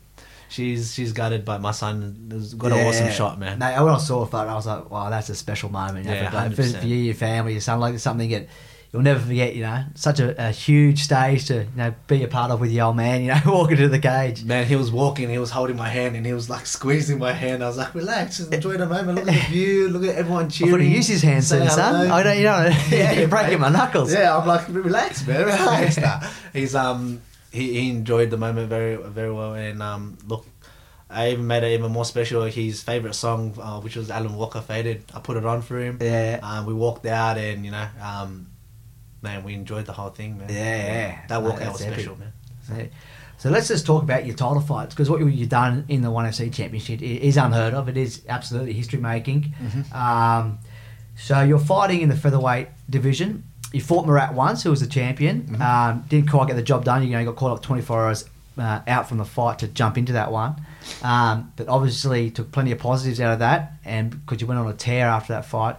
she's 0.49 0.95
she's 0.95 1.13
gutted, 1.13 1.45
but 1.45 1.61
my 1.61 1.71
son 1.73 2.29
has 2.31 2.55
got 2.55 2.73
an 2.73 2.87
awesome 2.87 3.11
shot, 3.11 3.39
man. 3.39 3.59
No, 3.59 3.85
when 3.85 3.95
I 3.95 3.99
saw 3.99 4.25
photo, 4.25 4.51
I 4.51 4.55
was 4.55 4.67
like, 4.67 4.91
wow, 4.91 5.11
that's 5.11 5.29
a 5.29 5.35
special 5.35 5.71
moment. 5.71 6.07
You 6.07 6.13
know, 6.13 6.21
Yeah, 6.21 6.49
for, 6.51 6.57
for, 6.57 6.63
100%. 6.63 6.81
for 6.81 6.87
you, 6.87 6.97
your 6.97 7.15
family, 7.15 7.53
your 7.53 7.61
son, 7.61 7.81
like 7.81 7.99
something 7.99 8.31
that 8.31 8.47
you'll 8.93 9.03
never 9.03 9.19
forget. 9.19 9.57
You 9.57 9.63
know, 9.63 9.85
such 9.97 10.21
a, 10.21 10.49
a 10.49 10.51
huge 10.53 11.03
stage 11.03 11.47
to 11.47 11.55
you 11.65 11.69
know 11.77 11.95
be 12.07 12.23
a 12.23 12.29
part 12.29 12.53
of 12.53 12.61
with 12.61 12.71
your 12.71 12.87
old 12.87 12.97
man. 12.97 13.23
You 13.23 13.29
know, 13.29 13.41
walking 13.47 13.77
to 13.79 13.89
the 13.89 13.99
cage. 13.99 14.45
Man, 14.45 14.67
he 14.67 14.77
was 14.77 14.93
walking, 14.93 15.29
he 15.31 15.39
was 15.39 15.51
holding 15.51 15.77
my 15.77 15.89
hand, 15.89 16.15
and 16.17 16.25
he 16.25 16.33
was 16.33 16.49
like 16.49 16.65
squeezing 16.67 17.19
my 17.19 17.33
hand. 17.33 17.65
I 17.65 17.67
was 17.67 17.77
like, 17.77 17.93
relax, 17.95 18.39
just 18.39 18.53
enjoy 18.55 18.77
the 18.77 18.87
moment. 18.87 19.19
Look 19.19 19.27
at 19.29 19.35
the 19.35 19.53
view, 19.53 19.89
look 19.89 20.05
at 20.05 20.15
everyone 20.15 20.47
I 20.47 20.49
cheering. 20.49 20.73
thought 20.75 20.81
he 20.81 20.95
used 20.95 21.09
his 21.11 21.23
hand 21.23 21.43
soon, 21.43 21.69
son. 21.71 22.09
I 22.11 22.23
don't, 22.23 22.37
you 22.39 22.45
know, 22.45 22.69
yeah, 22.91 23.13
you're 23.13 23.29
breaking 23.29 23.59
my 23.61 23.69
knuckles. 23.71 24.13
Yeah, 24.13 24.37
I'm 24.37 24.47
like, 24.47 24.69
relax, 24.69 25.27
man, 25.27 25.45
relax. 25.45 25.99
Nah. 26.05 26.21
He's 26.53 26.75
um, 26.77 27.21
he, 27.55 27.81
he 27.81 27.91
enjoyed 27.91 28.31
the 28.31 28.37
moment 28.37 28.69
very 28.69 28.97
very 28.97 29.33
well, 29.33 29.55
and 29.55 29.83
um, 29.83 30.19
look, 30.27 30.45
I 31.09 31.31
even 31.33 31.47
made 31.47 31.63
it 31.63 31.73
even 31.79 31.91
more 31.93 32.05
special. 32.05 32.43
His 32.45 32.83
favorite 32.83 33.15
song, 33.15 33.55
uh, 33.61 33.81
which 33.81 33.97
was 33.97 34.11
Alan 34.11 34.35
Walker 34.37 34.61
"Faded," 34.61 35.05
I 35.15 35.21
put 35.21 35.37
it 35.37 35.47
on 35.47 35.63
for 35.63 35.79
him. 35.79 35.99
Yeah. 36.01 36.41
Um, 36.43 36.67
we 36.67 36.75
walked 36.75 37.07
out, 37.07 37.39
and 37.39 37.65
you 37.65 37.71
know, 37.71 37.87
um, 38.03 38.49
man, 39.23 39.45
we 39.45 39.55
enjoyed 39.55 39.87
the 39.87 39.93
whole 39.93 40.11
thing, 40.11 40.39
man. 40.39 40.49
Yeah, 40.51 40.77
yeah. 40.77 41.19
That 41.29 41.41
walkout 41.43 41.73
was 41.73 41.83
epic. 41.83 41.95
special, 42.01 42.17
man. 42.19 42.33
So, 42.67 42.87
so 43.39 43.51
let's 43.51 43.69
just 43.69 43.85
talk 43.87 44.03
about 44.03 44.25
your 44.27 44.35
title 44.37 44.61
fights 44.61 44.95
because 44.95 45.11
what 45.11 45.21
you- 45.21 45.29
you've 45.29 45.49
done 45.51 45.85
in 45.89 46.01
the 46.03 46.11
One 46.11 46.25
FC 46.27 46.53
Championship 46.53 47.03
is 47.03 47.37
unheard 47.37 47.75
of. 47.75 47.89
It 47.89 47.97
is 47.97 48.23
absolutely 48.29 48.73
history 48.73 49.01
making. 49.01 49.55
Mm-hmm. 49.63 49.95
Um, 49.95 50.59
so 51.17 51.43
you're 51.43 51.59
fighting 51.59 52.01
in 52.01 52.09
the 52.09 52.17
featherweight 52.17 52.69
division. 52.89 53.45
You 53.75 53.81
fought 53.81 54.07
Marat 54.07 54.33
once, 54.35 54.63
who 54.63 54.71
was 54.71 54.81
the 54.81 54.87
champion. 54.87 55.43
Mm-hmm. 55.43 55.63
Um, 55.63 56.05
didn't 56.09 56.31
quite 56.31 56.47
get 56.49 56.57
the 56.57 56.63
job 56.63 56.85
done. 56.85 57.03
You 57.03 57.11
know, 57.11 57.19
you 57.19 57.27
got 57.27 57.37
caught 57.37 57.53
up 57.57 57.63
24 57.63 58.05
hours 58.05 58.25
uh, 58.57 58.81
out 58.87 59.09
from 59.09 59.19
the 59.19 59.25
fight 59.25 59.59
to 59.61 59.69
jump 59.69 59.99
into 59.99 60.13
that 60.15 60.31
one. 60.31 60.55
Um, 61.03 61.53
but 61.57 61.69
obviously 61.69 62.31
took 62.31 62.53
plenty 62.53 62.71
of 62.73 62.79
positives 62.79 63.21
out 63.21 63.33
of 63.33 63.39
that, 63.41 63.73
and 63.85 64.11
because 64.11 64.41
you 64.41 64.47
went 64.47 64.61
on 64.61 64.69
a 64.69 64.75
tear 64.75 65.07
after 65.09 65.33
that 65.33 65.45
fight. 65.47 65.77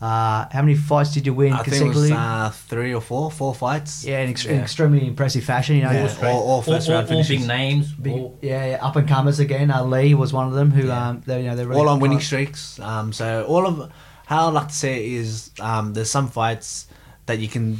Uh, 0.00 0.46
how 0.52 0.62
many 0.62 0.76
fights 0.76 1.12
did 1.12 1.26
you 1.26 1.34
win 1.34 1.52
I 1.52 1.56
think 1.56 1.66
it 1.68 1.70
consecutively? 1.70 2.10
was 2.10 2.18
uh, 2.18 2.50
three 2.54 2.94
or 2.94 3.00
four, 3.00 3.32
four 3.32 3.52
fights. 3.52 4.04
yeah, 4.04 4.20
in 4.20 4.30
ex- 4.30 4.44
Yeah. 4.44 4.60
extremely 4.62 5.04
impressive 5.04 5.42
fashion. 5.42 5.74
You 5.74 5.82
know, 5.82 5.90
Yeah. 5.90 6.14
All, 6.22 6.26
all 6.36 6.48
all, 6.50 6.62
first 6.62 6.88
all, 6.88 6.94
round 6.96 7.10
all 7.10 7.24
big 7.24 7.46
names. 7.48 7.92
Big, 7.94 8.12
all, 8.12 8.38
yeah, 8.40 8.66
yeah, 8.72 8.86
up 8.86 8.94
and 8.94 9.08
comers 9.08 9.40
again. 9.40 9.72
Uh, 9.72 9.82
Lee 9.82 10.14
was 10.14 10.32
one 10.32 10.46
of 10.46 10.52
them 10.54 10.70
who, 10.70 10.86
Yeah. 10.86 11.08
um, 11.08 11.22
they, 11.26 11.40
you 11.42 11.48
know, 11.48 11.56
they're 11.56 11.66
really 11.66 11.80
all 11.80 11.88
on 11.88 11.98
winning 11.98 12.18
trying- 12.18 12.26
streaks. 12.46 12.78
Um, 12.78 13.12
so 13.12 13.44
all 13.48 13.66
of 13.66 13.90
how 14.26 14.46
I 14.46 14.50
like 14.50 14.68
to 14.68 14.74
say 14.74 15.04
it 15.04 15.12
is 15.14 15.50
um, 15.58 15.94
there's 15.94 16.10
some 16.10 16.28
fights 16.28 16.86
that 17.28 17.38
you 17.38 17.48
can 17.48 17.78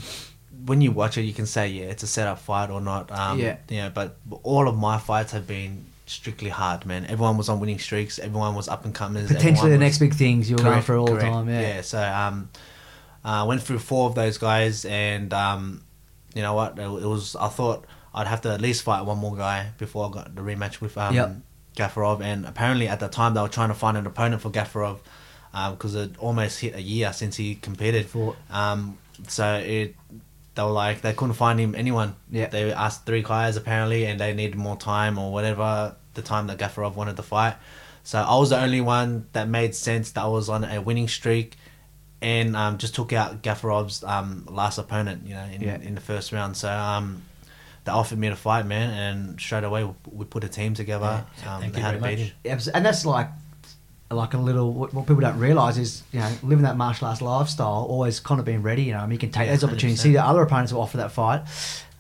when 0.65 0.81
you 0.81 0.91
watch 0.93 1.17
it 1.19 1.23
you 1.23 1.33
can 1.33 1.47
say 1.47 1.69
yeah 1.69 1.85
it's 1.87 2.03
a 2.03 2.07
setup 2.07 2.39
fight 2.39 2.71
or 2.71 2.81
not. 2.81 3.11
Um, 3.11 3.39
Yeah. 3.39 3.57
You 3.69 3.79
know, 3.83 3.91
but 3.91 4.17
all 4.43 4.69
of 4.69 4.77
my 4.77 4.99
fights 4.99 5.33
have 5.33 5.47
been 5.47 5.85
strictly 6.07 6.49
hard, 6.49 6.87
man. 6.87 7.05
Everyone 7.05 7.37
was 7.37 7.49
on 7.51 7.61
winning 7.61 7.79
streaks. 7.79 8.19
Everyone 8.19 8.55
was 8.55 8.67
up 8.69 8.85
and 8.85 8.95
comers. 8.95 9.29
Potentially 9.29 9.71
the 9.71 9.79
next 9.79 9.99
big 9.99 10.15
things 10.15 10.49
you're 10.49 10.59
going 10.59 10.83
for 10.83 10.97
all 10.97 11.07
the 11.07 11.21
time. 11.21 11.49
Yeah. 11.49 11.61
yeah 11.61 11.81
So 11.83 12.01
um, 12.03 12.49
uh, 13.25 13.45
went 13.47 13.63
through 13.63 13.81
four 13.81 14.09
of 14.09 14.15
those 14.15 14.39
guys, 14.39 14.85
and 14.87 15.33
um, 15.35 15.83
you 16.35 16.43
know 16.43 16.55
what? 16.55 16.79
It, 16.79 16.83
it 16.83 17.07
was. 17.07 17.37
I 17.37 17.49
thought 17.49 17.85
I'd 18.15 18.27
have 18.27 18.41
to 18.43 18.51
at 18.53 18.61
least 18.61 18.83
fight 18.83 19.05
one 19.05 19.19
more 19.19 19.37
guy 19.37 19.71
before 19.77 20.09
I 20.09 20.13
got 20.13 20.35
the 20.35 20.41
rematch 20.43 20.81
with 20.81 20.97
um, 20.97 21.15
Yep. 21.15 21.37
Gafurov, 21.77 22.23
and 22.23 22.47
apparently 22.47 22.89
at 22.89 23.01
the 23.01 23.09
time 23.09 23.35
they 23.35 23.41
were 23.43 23.49
trying 23.59 23.69
to 23.69 23.75
find 23.75 23.97
an 23.97 24.07
opponent 24.07 24.41
for 24.43 24.51
Gafurov 24.51 24.99
because 25.73 25.95
it 25.95 26.17
almost 26.19 26.61
hit 26.61 26.75
a 26.75 26.83
year 26.83 27.13
since 27.13 27.37
he 27.37 27.55
competed. 27.55 28.07
for. 28.07 28.35
Um, 28.51 28.99
so 29.27 29.55
it. 29.57 29.95
They 30.55 30.65
were 30.65 30.71
like 30.71 31.03
they 31.03 31.13
couldn't 31.13 31.35
find 31.37 31.61
him 31.61 31.75
anyone. 31.77 32.17
Yeah. 32.31 32.49
They 32.49 32.73
asked 32.73 33.07
three 33.07 33.23
guys 33.23 33.57
apparently, 33.57 34.07
and 34.07 34.19
they 34.19 34.35
needed 34.35 34.57
more 34.57 34.77
time 34.77 35.17
or 35.19 35.33
whatever 35.33 35.95
the 36.15 36.23
time 36.23 36.49
that 36.49 36.59
Gafurov 36.59 36.95
wanted 36.97 37.17
to 37.17 37.23
fight. 37.23 37.55
So 38.03 38.19
I 38.21 38.37
was 38.37 38.51
the 38.51 38.61
only 38.61 38.81
one 38.81 39.27
that 39.35 39.49
made 39.49 39.75
sense 39.77 40.11
that 40.13 40.23
I 40.25 40.27
was 40.29 40.49
on 40.49 40.65
a 40.65 40.81
winning 40.81 41.07
streak, 41.07 41.55
and 42.21 42.57
um, 42.57 42.79
just 42.79 42.95
took 42.97 43.13
out 43.13 43.43
Gafurov's 43.43 44.03
um, 44.03 44.47
last 44.51 44.79
opponent, 44.79 45.27
you 45.27 45.35
know, 45.35 45.45
in, 45.45 45.61
Yeah. 45.61 45.79
in 45.81 45.95
the 45.95 46.01
first 46.01 46.33
round. 46.33 46.57
So 46.57 46.69
um, 46.73 47.23
they 47.85 47.93
offered 47.93 48.19
me 48.19 48.29
to 48.29 48.35
fight, 48.37 48.67
man, 48.67 48.91
and 48.91 49.41
straight 49.41 49.63
away 49.63 49.85
we, 49.85 49.93
we 50.11 50.25
put 50.25 50.43
a 50.43 50.49
team 50.49 50.75
together. 50.75 51.25
Yeah. 51.45 51.55
Um, 51.55 51.61
Thank 51.61 51.77
you 51.77 51.83
very 51.83 52.01
much. 52.01 52.33
Yeah, 52.45 52.59
And 52.75 52.85
that's 52.85 53.05
like 53.07 53.29
like 54.11 54.35
a 54.35 54.39
little. 54.39 54.73
What, 54.73 54.91
people 54.91 55.21
don't 55.21 55.39
realise 55.39 55.77
is 55.77 56.03
you 56.13 56.21
know 56.21 56.31
living 56.43 56.63
that 56.65 56.77
martial 56.77 57.09
arts 57.09 57.21
lifestyle, 57.21 57.87
always 57.89 58.21
kind 58.21 58.39
of 58.41 58.47
being 58.47 58.63
ready. 58.63 58.83
You 58.85 58.93
know, 58.93 59.01
I 59.01 59.03
mean, 59.03 59.13
you 59.13 59.19
can 59.19 59.31
take 59.31 59.47
Yeah, 59.47 59.53
those 59.53 59.65
opportunities. 59.65 60.01
See 60.01 60.13
the 60.13 60.25
other 60.25 60.43
opponents 60.43 60.73
who 60.73 60.79
offer 60.79 60.99
that 60.99 61.13
fight. 61.13 61.43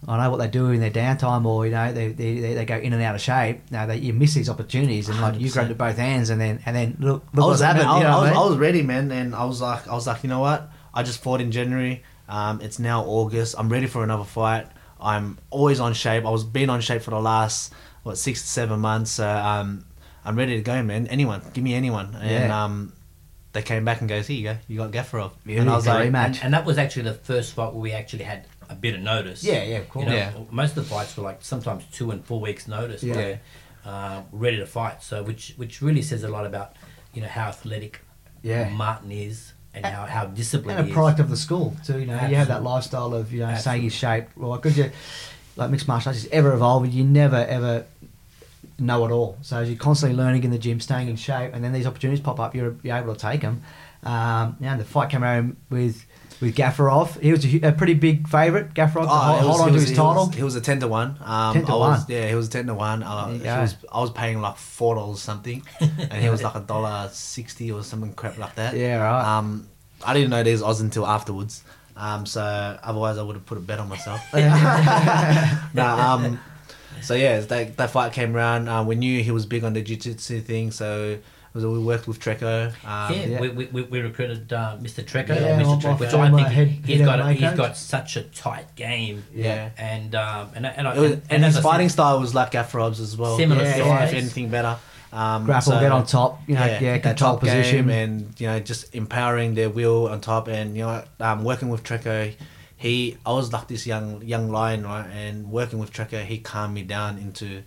I 0.06 0.22
know 0.22 0.30
what 0.30 0.36
they 0.36 0.46
do 0.46 0.70
in 0.70 0.80
their 0.80 0.92
downtime, 0.92 1.44
or 1.44 1.66
you 1.66 1.72
know, 1.72 1.92
they, 1.92 2.12
they, 2.12 2.38
they, 2.54 2.64
go 2.64 2.76
in 2.76 2.92
and 2.92 3.02
out 3.02 3.16
of 3.16 3.20
shape. 3.20 3.62
Now 3.72 3.86
they 3.86 3.96
you 3.96 4.12
miss 4.12 4.34
these 4.34 4.48
opportunities, 4.48 5.09
and 5.09 5.20
like 5.20 5.40
you 5.40 5.48
100%. 5.48 5.52
grabbed 5.52 5.70
it 5.72 5.78
both 5.78 5.96
hands, 5.96 6.30
and 6.30 6.40
then 6.40 6.61
and 6.64 6.76
then 6.76 6.96
look, 7.00 7.24
I 7.34 7.36
look 7.36 7.46
was, 7.48 7.61
what's 7.61 7.62
happened. 7.62 7.86
man, 7.86 7.90
I, 7.90 7.98
you 7.98 8.04
know 8.04 8.11
I 8.11 8.20
was, 8.20 8.30
I? 8.30 8.34
I 8.34 8.46
was 8.46 8.56
ready, 8.59 8.82
man, 8.82 9.11
and 9.11 9.34
I 9.34 9.44
was 9.44 9.61
like, 9.61 9.88
I 9.88 9.94
was 9.94 10.06
like, 10.06 10.22
you 10.22 10.28
know 10.28 10.40
what? 10.40 10.70
I 10.94 11.02
just 11.02 11.20
fought 11.20 11.40
in 11.40 11.50
January. 11.50 12.04
Um, 12.28 12.61
it's 12.61 12.78
now 12.78 13.04
August. 13.04 13.56
I'm 13.59 13.68
ready 13.68 13.86
for 13.86 14.04
another 14.04 14.24
fight. 14.24 14.68
I'm 15.00 15.38
always 15.50 15.80
on 15.80 15.94
shape. 15.94 16.24
I 16.24 16.30
was 16.30 16.44
been 16.44 16.70
on 16.70 16.80
shape 16.80 17.02
for 17.02 17.11
the 17.11 17.20
last 17.20 17.72
what 18.02 18.18
six 18.18 18.42
to 18.42 18.48
seven 18.48 18.80
months. 18.80 19.12
So 19.12 19.28
um, 19.28 19.84
I'm 20.29 20.37
ready 20.37 20.57
to 20.57 20.62
go, 20.62 20.83
man. 20.83 21.07
Anyone, 21.07 21.41
give 21.55 21.64
me 21.64 21.74
anyone. 21.74 22.14
And 22.20 22.31
Yeah. 22.31 22.64
um, 22.64 22.93
they 23.53 23.62
came 23.62 23.85
back 23.85 24.01
and 24.01 24.09
goes, 24.09 24.26
here 24.26 24.37
you 24.37 24.45
go, 24.45 24.57
you 24.68 24.76
got 24.79 24.91
Gafurov. 24.93 25.33
Yeah, 25.47 25.61
and 25.62 25.70
I 25.70 25.76
was 25.76 25.87
you 25.87 25.93
like, 25.93 26.09
him. 26.09 26.14
And, 26.14 26.39
and 26.43 26.55
that 26.55 26.64
was 26.66 26.76
actually 26.76 27.03
the 27.05 27.14
first 27.14 27.55
fight 27.55 27.72
where 27.72 27.81
we 27.81 27.93
actually 27.93 28.24
had 28.24 28.45
a 28.68 28.74
bit 28.74 28.95
of 28.95 29.01
notice. 29.01 29.43
Yeah, 29.43 29.62
yeah, 29.64 29.79
of 29.79 29.89
course. 29.89 30.05
You 30.05 30.11
know, 30.11 30.16
Yeah. 30.16 30.33
Most 30.51 30.76
of 30.76 30.85
the 30.85 30.95
fights 30.95 31.16
were 31.16 31.22
like 31.24 31.39
sometimes 31.41 31.85
two 31.93 32.11
and 32.11 32.22
four 32.24 32.41
weeks 32.41 32.68
notice. 32.68 33.03
Yeah. 33.03 33.14
Where, 33.16 33.41
uh, 33.87 34.22
ready 34.33 34.59
to 34.59 34.66
fight. 34.66 35.03
So 35.03 35.22
which 35.22 35.55
which 35.57 35.81
really 35.81 36.03
says 36.03 36.22
a 36.24 36.29
lot 36.29 36.45
about 36.45 36.76
you 37.14 37.22
know 37.22 37.29
how 37.29 37.49
athletic 37.49 38.01
Yeah. 38.43 38.68
Martin 38.68 39.11
is 39.12 39.55
and 39.72 39.87
how, 39.87 40.05
how 40.05 40.26
disciplined 40.26 40.79
and 40.79 40.87
he 40.89 40.91
a 40.91 40.93
is. 40.93 40.95
product 40.95 41.20
of 41.20 41.31
the 41.31 41.37
school 41.39 41.74
too. 41.87 41.99
You 42.01 42.07
know, 42.07 42.20
you 42.26 42.37
have 42.37 42.49
that 42.49 42.62
lifestyle 42.62 43.14
of 43.14 43.33
you 43.33 43.41
know 43.41 43.47
Absolutely. 43.47 43.61
staying 43.62 43.85
in 43.85 44.24
shape. 44.24 44.37
Well, 44.37 44.57
because 44.57 44.76
you 44.76 44.91
like 45.57 45.70
mixed 45.70 45.89
martial 45.89 46.11
arts 46.11 46.24
is 46.24 46.29
ever 46.31 46.53
evolving. 46.53 46.93
You 46.93 47.05
never 47.05 47.37
ever 47.37 47.87
know 48.79 49.05
it 49.07 49.11
all. 49.11 49.39
So 49.43 49.59
as 49.59 49.68
you're 49.68 49.79
constantly 49.79 50.16
learning 50.16 50.45
in 50.45 50.51
the 50.51 50.59
gym, 50.59 50.81
staying 50.81 51.09
in 51.09 51.16
shape, 51.16 51.53
and 51.55 51.62
then 51.64 51.72
these 51.72 51.87
opportunities 51.87 52.20
pop 52.20 52.39
up, 52.41 52.55
you're, 52.55 52.76
you're 52.83 52.97
able 52.97 53.14
to 53.14 53.20
take 53.20 53.41
them. 53.41 53.62
Um, 54.05 54.57
yeah, 54.61 54.72
and 54.72 54.81
the 54.81 54.85
fight 54.85 55.11
came 55.11 55.24
around 55.24 55.57
with 55.70 56.05
with 56.41 56.55
Gafurov. 56.55 57.20
He 57.20 57.33
was 57.33 57.45
a, 57.45 57.61
a 57.68 57.72
pretty 57.72 57.95
big 57.95 58.29
favourite. 58.29 58.72
Gafurov 58.72 59.03
to 59.03 59.09
Oh, 59.11 59.16
hold, 59.16 59.49
was- 59.49 59.61
on 59.61 59.68
to 59.72 59.74
his 59.74 59.89
he 59.89 59.97
title. 59.97 60.26
Was, 60.26 60.35
he 60.37 60.43
was 60.45 60.55
a 60.55 60.61
ten 60.61 60.79
to 60.81 60.87
one. 60.87 61.16
Um, 61.20 61.55
10 61.55 61.64
to 61.66 61.72
I 61.72 61.76
was, 61.76 61.99
1. 62.03 62.07
Yeah, 62.09 62.29
he 62.29 62.35
was 62.37 62.47
a 62.47 62.51
ten 62.51 62.66
to 62.68 62.74
one. 62.74 63.03
Uh, 63.03 63.39
was, 63.43 63.76
I 63.93 64.01
was 64.01 64.11
paying 64.12 64.41
like 64.41 64.57
four 64.57 64.95
dollars 64.95 65.20
something, 65.20 65.64
and 65.81 66.12
he 66.22 66.31
was 66.31 66.45
like 66.45 66.55
a 66.55 66.61
dollar 66.61 67.09
sixty 67.12 67.72
or 67.72 67.83
something 67.83 68.12
crap 68.14 68.39
like 68.39 68.55
that. 68.55 68.76
Yeah, 68.76 68.99
right. 68.99 69.39
Um, 69.39 69.68
I 70.07 70.14
didn't 70.14 70.31
know 70.31 70.45
these 70.45 70.62
odds 70.62 70.81
until 70.81 71.05
afterwards. 71.05 71.64
Um, 71.97 72.24
so 72.24 72.41
otherwise 72.81 73.18
I 73.18 73.22
would 73.22 73.35
have 73.35 73.45
put 73.45 73.59
a 73.59 73.61
bet 73.61 73.81
on 73.81 73.89
myself. 73.89 74.20
no, 74.33 75.85
um, 75.85 76.39
so 77.01 77.14
yeah, 77.14 77.40
that 77.40 77.76
that 77.76 77.90
fight 77.90 78.12
came 78.12 78.34
around. 78.36 78.68
Uh, 78.68 78.84
we 78.84 78.94
knew 78.94 79.22
he 79.22 79.30
was 79.30 79.46
big 79.46 79.64
on 79.64 79.72
the 79.72 79.82
jiu-jitsu 79.82 80.40
thing, 80.40 80.70
so 80.70 81.18
it 81.55 81.66
we 81.66 81.78
worked 81.78 82.07
with 82.07 82.20
Treco. 82.20 82.68
Um, 82.86 83.12
yeah, 83.14 83.26
Yeah. 83.26 83.40
We, 83.40 83.49
we, 83.49 83.82
we 83.82 84.01
recruited 84.01 84.53
uh, 84.53 84.76
Mr. 84.80 85.03
Treco, 85.05 85.30
Yeah, 85.30 85.61
Mr. 85.61 85.64
my- 85.66 85.74
my 85.74 85.80
Treco, 85.80 85.99
which 86.01 86.14
I 86.14 86.30
think 86.30 86.49
head- 86.49 86.68
he, 86.68 86.92
has 86.92 87.01
head 87.01 87.05
got 87.07 87.18
MMA 87.20 87.32
he's 87.32 87.40
coach. 87.49 87.57
got 87.57 87.76
such 87.76 88.16
a 88.16 88.22
tight 88.22 88.76
game. 88.76 89.24
Yeah. 89.34 89.70
and 89.78 90.14
um, 90.14 90.51
and 90.55 90.66
and, 90.66 90.86
I- 90.86 90.99
was, 90.99 91.12
and, 91.12 91.22
and, 91.30 91.44
his 91.44 91.57
I 91.57 91.62
fighting 91.62 91.88
style 91.88 92.20
was 92.20 92.34
like 92.34 92.53
Gafurov's 92.53 93.01
as 93.01 93.16
well. 93.16 93.36
Similar 93.36 93.62
yeah, 93.64 93.76
size. 93.78 94.11
if 94.12 94.18
anything 94.18 94.49
better. 94.51 94.76
Um, 95.11 95.46
Grapple, 95.46 95.72
so- 95.72 95.80
get 95.80 95.90
on 95.90 96.05
top. 96.07 96.40
You 96.46 96.55
know, 96.55 96.64
yeah, 96.66 96.78
that 96.99 97.03
control 97.03 97.32
top 97.32 97.40
position. 97.40 97.88
and 97.90 98.38
you 98.38 98.46
know 98.46 98.61
just 98.61 98.94
empowering 98.94 99.55
their 99.55 99.70
will 99.70 100.09
on 100.09 100.20
top 100.20 100.49
and 100.49 100.76
you 100.76 100.84
know 100.84 101.03
um, 101.20 101.44
working 101.44 101.70
with 101.70 101.82
Treco 101.82 102.34
he 102.79 103.18
I 103.26 103.33
was 103.33 103.53
like 103.53 103.68
this 103.68 103.87
young 103.87 104.22
young 104.22 104.49
lion 104.51 104.85
right 104.85 105.07
and 105.11 105.51
working 105.51 105.79
with 105.79 105.93
Treco 105.93 106.24
he 106.24 106.39
calmed 106.39 106.74
me 106.74 106.83
down 106.83 107.18
into 107.18 107.62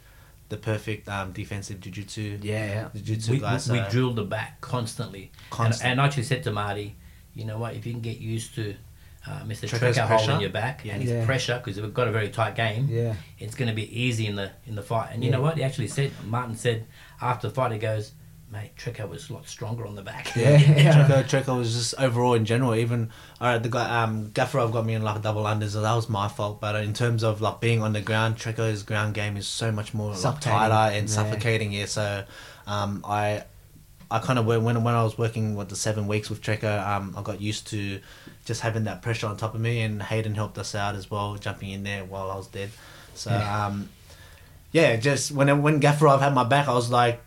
the 0.50 0.58
perfect 0.58 1.08
um, 1.08 1.32
defensive 1.32 1.80
jiu-jitsu 1.80 2.40
yeah, 2.42 2.66
yeah. 2.66 2.90
jiu-jitsu 2.96 3.32
we, 3.34 3.40
guy 3.40 3.58
so 3.58 3.74
we 3.74 3.82
drilled 3.90 4.16
the 4.18 4.24
back 4.24 4.60
constantly. 4.62 5.32
Constant. 5.50 5.84
And, 5.84 5.92
and 5.94 6.02
I 6.02 6.06
actually 6.06 6.24
said 6.24 6.44
to 6.44 6.52
Marty, 6.52 6.96
you 7.34 7.46
know 7.46 7.58
what, 7.58 7.76
if 7.76 7.86
you 7.86 7.94
can 7.94 8.02
get 8.02 8.18
used 8.20 8.56
to 8.56 8.76
uh, 9.28 9.42
Mr. 9.44 9.70
Treco's 9.70 9.96
Treco 9.98 10.08
pressure. 10.08 10.08
holding 10.08 10.42
your 10.42 10.50
back 10.50 10.84
Yeah. 10.84 10.94
and 10.94 11.02
his 11.04 11.12
Yeah. 11.12 11.26
pressure, 11.26 11.62
because 11.64 11.80
we've 11.80 11.94
got 11.94 12.08
a 12.08 12.12
very 12.12 12.30
tight 12.30 12.56
game, 12.56 12.88
Yeah. 12.90 13.14
it's 13.40 13.56
going 13.56 13.70
to 13.70 13.76
be 13.76 13.88
easy 13.98 14.26
in 14.28 14.36
the 14.36 14.52
in 14.66 14.76
the 14.76 14.82
fight. 14.82 15.12
And 15.14 15.24
you 15.24 15.30
Yeah. 15.30 15.38
know 15.38 15.42
what? 15.44 15.56
He 15.58 15.64
actually 15.64 15.88
said, 15.88 16.12
Martin 16.26 16.56
said 16.56 16.86
after 17.22 17.48
the 17.48 17.54
fight, 17.54 17.72
he 17.72 17.78
goes, 17.78 18.12
mate, 18.52 18.72
Treco 18.78 19.08
was 19.08 19.30
a 19.30 19.34
lot 19.34 19.48
stronger 19.48 19.86
on 19.86 19.96
the 19.96 20.02
back. 20.02 20.36
Yeah, 20.36 20.58
yeah. 20.58 21.08
Treco, 21.08 21.24
Treco 21.24 21.58
was 21.58 21.74
just 21.74 21.94
overall 21.98 22.34
in 22.34 22.46
general. 22.46 22.76
Even 22.76 23.10
all 23.40 23.48
right, 23.48 23.62
the 23.64 23.70
guy 23.70 24.04
um, 24.04 24.30
Gafurov 24.32 24.72
got 24.74 24.86
me 24.86 24.94
in 24.94 25.02
like 25.04 25.16
a 25.16 25.20
double 25.20 25.44
unders, 25.44 25.70
so 25.72 25.82
that 25.82 25.94
was 25.96 26.10
my 26.10 26.28
fault. 26.28 26.60
But 26.60 26.76
in 26.76 26.94
terms 26.94 27.24
of 27.24 27.40
like 27.42 27.60
being 27.62 27.82
on 27.82 27.94
the 27.94 28.02
ground, 28.02 28.36
Treco's 28.38 28.84
ground 28.84 29.14
game 29.14 29.38
is 29.38 29.48
so 29.48 29.72
much 29.72 29.94
more 29.94 30.14
like, 30.16 30.40
tighter 30.42 30.74
and 30.96 31.08
Yeah. 31.10 31.16
suffocating. 31.16 31.72
Yeah, 31.72 31.86
so 31.86 32.24
um, 32.68 33.04
I 33.08 33.44
I 34.10 34.20
kind 34.20 34.38
of 34.38 34.46
when 34.46 34.64
when 34.64 34.94
I 34.96 35.04
was 35.04 35.18
working 35.18 35.56
with 35.56 35.70
the 35.70 35.76
seven 35.76 36.08
weeks 36.08 36.30
with 36.30 36.42
Treco, 36.42 36.86
um, 36.86 37.14
I 37.18 37.22
got 37.22 37.40
used 37.40 37.68
to 37.68 38.02
just 38.44 38.62
having 38.62 38.84
that 38.84 39.02
pressure 39.02 39.28
on 39.28 39.38
top 39.38 39.56
of 39.56 39.62
me, 39.62 39.82
and 39.82 40.02
Hayden 40.04 40.36
helped 40.36 40.58
us 40.58 40.76
out 40.76 40.96
as 40.96 41.10
well, 41.10 41.36
jumping 41.36 41.70
in 41.70 41.84
there 41.84 42.04
while 42.04 42.30
I 42.30 42.36
was 42.36 42.48
dead. 42.48 42.70
So 43.14 43.30
Yeah. 43.30 43.66
um, 43.68 43.90
yeah, 44.74 44.96
just 44.98 45.32
when 45.32 45.62
when 45.62 45.80
Gafurov 45.80 46.20
had 46.20 46.34
my 46.34 46.44
back, 46.44 46.68
I 46.68 46.74
was 46.74 46.90
like 46.90 47.22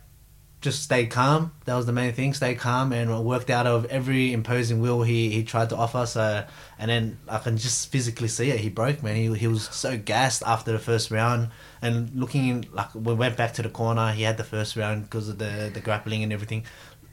just 0.64 0.82
stay 0.82 1.06
calm. 1.06 1.52
That 1.66 1.74
was 1.76 1.86
the 1.86 1.92
main 1.92 2.12
thing. 2.14 2.32
Stay 2.34 2.54
calm 2.54 2.92
and 2.92 3.24
worked 3.24 3.50
out 3.50 3.66
of 3.66 3.84
every 3.86 4.32
imposing 4.32 4.80
will 4.80 5.02
he, 5.02 5.30
he 5.30 5.44
tried 5.44 5.68
to 5.68 5.76
offer. 5.76 6.06
So 6.06 6.44
and 6.78 6.90
then 6.90 7.18
I 7.28 7.38
can 7.38 7.56
just 7.58 7.92
physically 7.92 8.28
see 8.28 8.50
it. 8.50 8.58
He 8.60 8.70
broke, 8.70 9.02
man. 9.02 9.14
He, 9.16 9.32
he 9.34 9.46
was 9.46 9.64
so 9.64 9.96
gassed 9.98 10.42
after 10.46 10.72
the 10.72 10.78
first 10.78 11.10
round. 11.10 11.50
And 11.82 12.10
looking 12.14 12.48
in, 12.48 12.64
like 12.72 12.94
we 12.94 13.12
went 13.14 13.36
back 13.36 13.52
to 13.54 13.62
the 13.62 13.68
corner. 13.68 14.12
He 14.12 14.22
had 14.22 14.36
the 14.38 14.44
first 14.54 14.74
round 14.74 15.02
because 15.04 15.28
of 15.28 15.38
the 15.38 15.70
the 15.72 15.80
grappling 15.80 16.22
and 16.24 16.32
everything. 16.32 16.64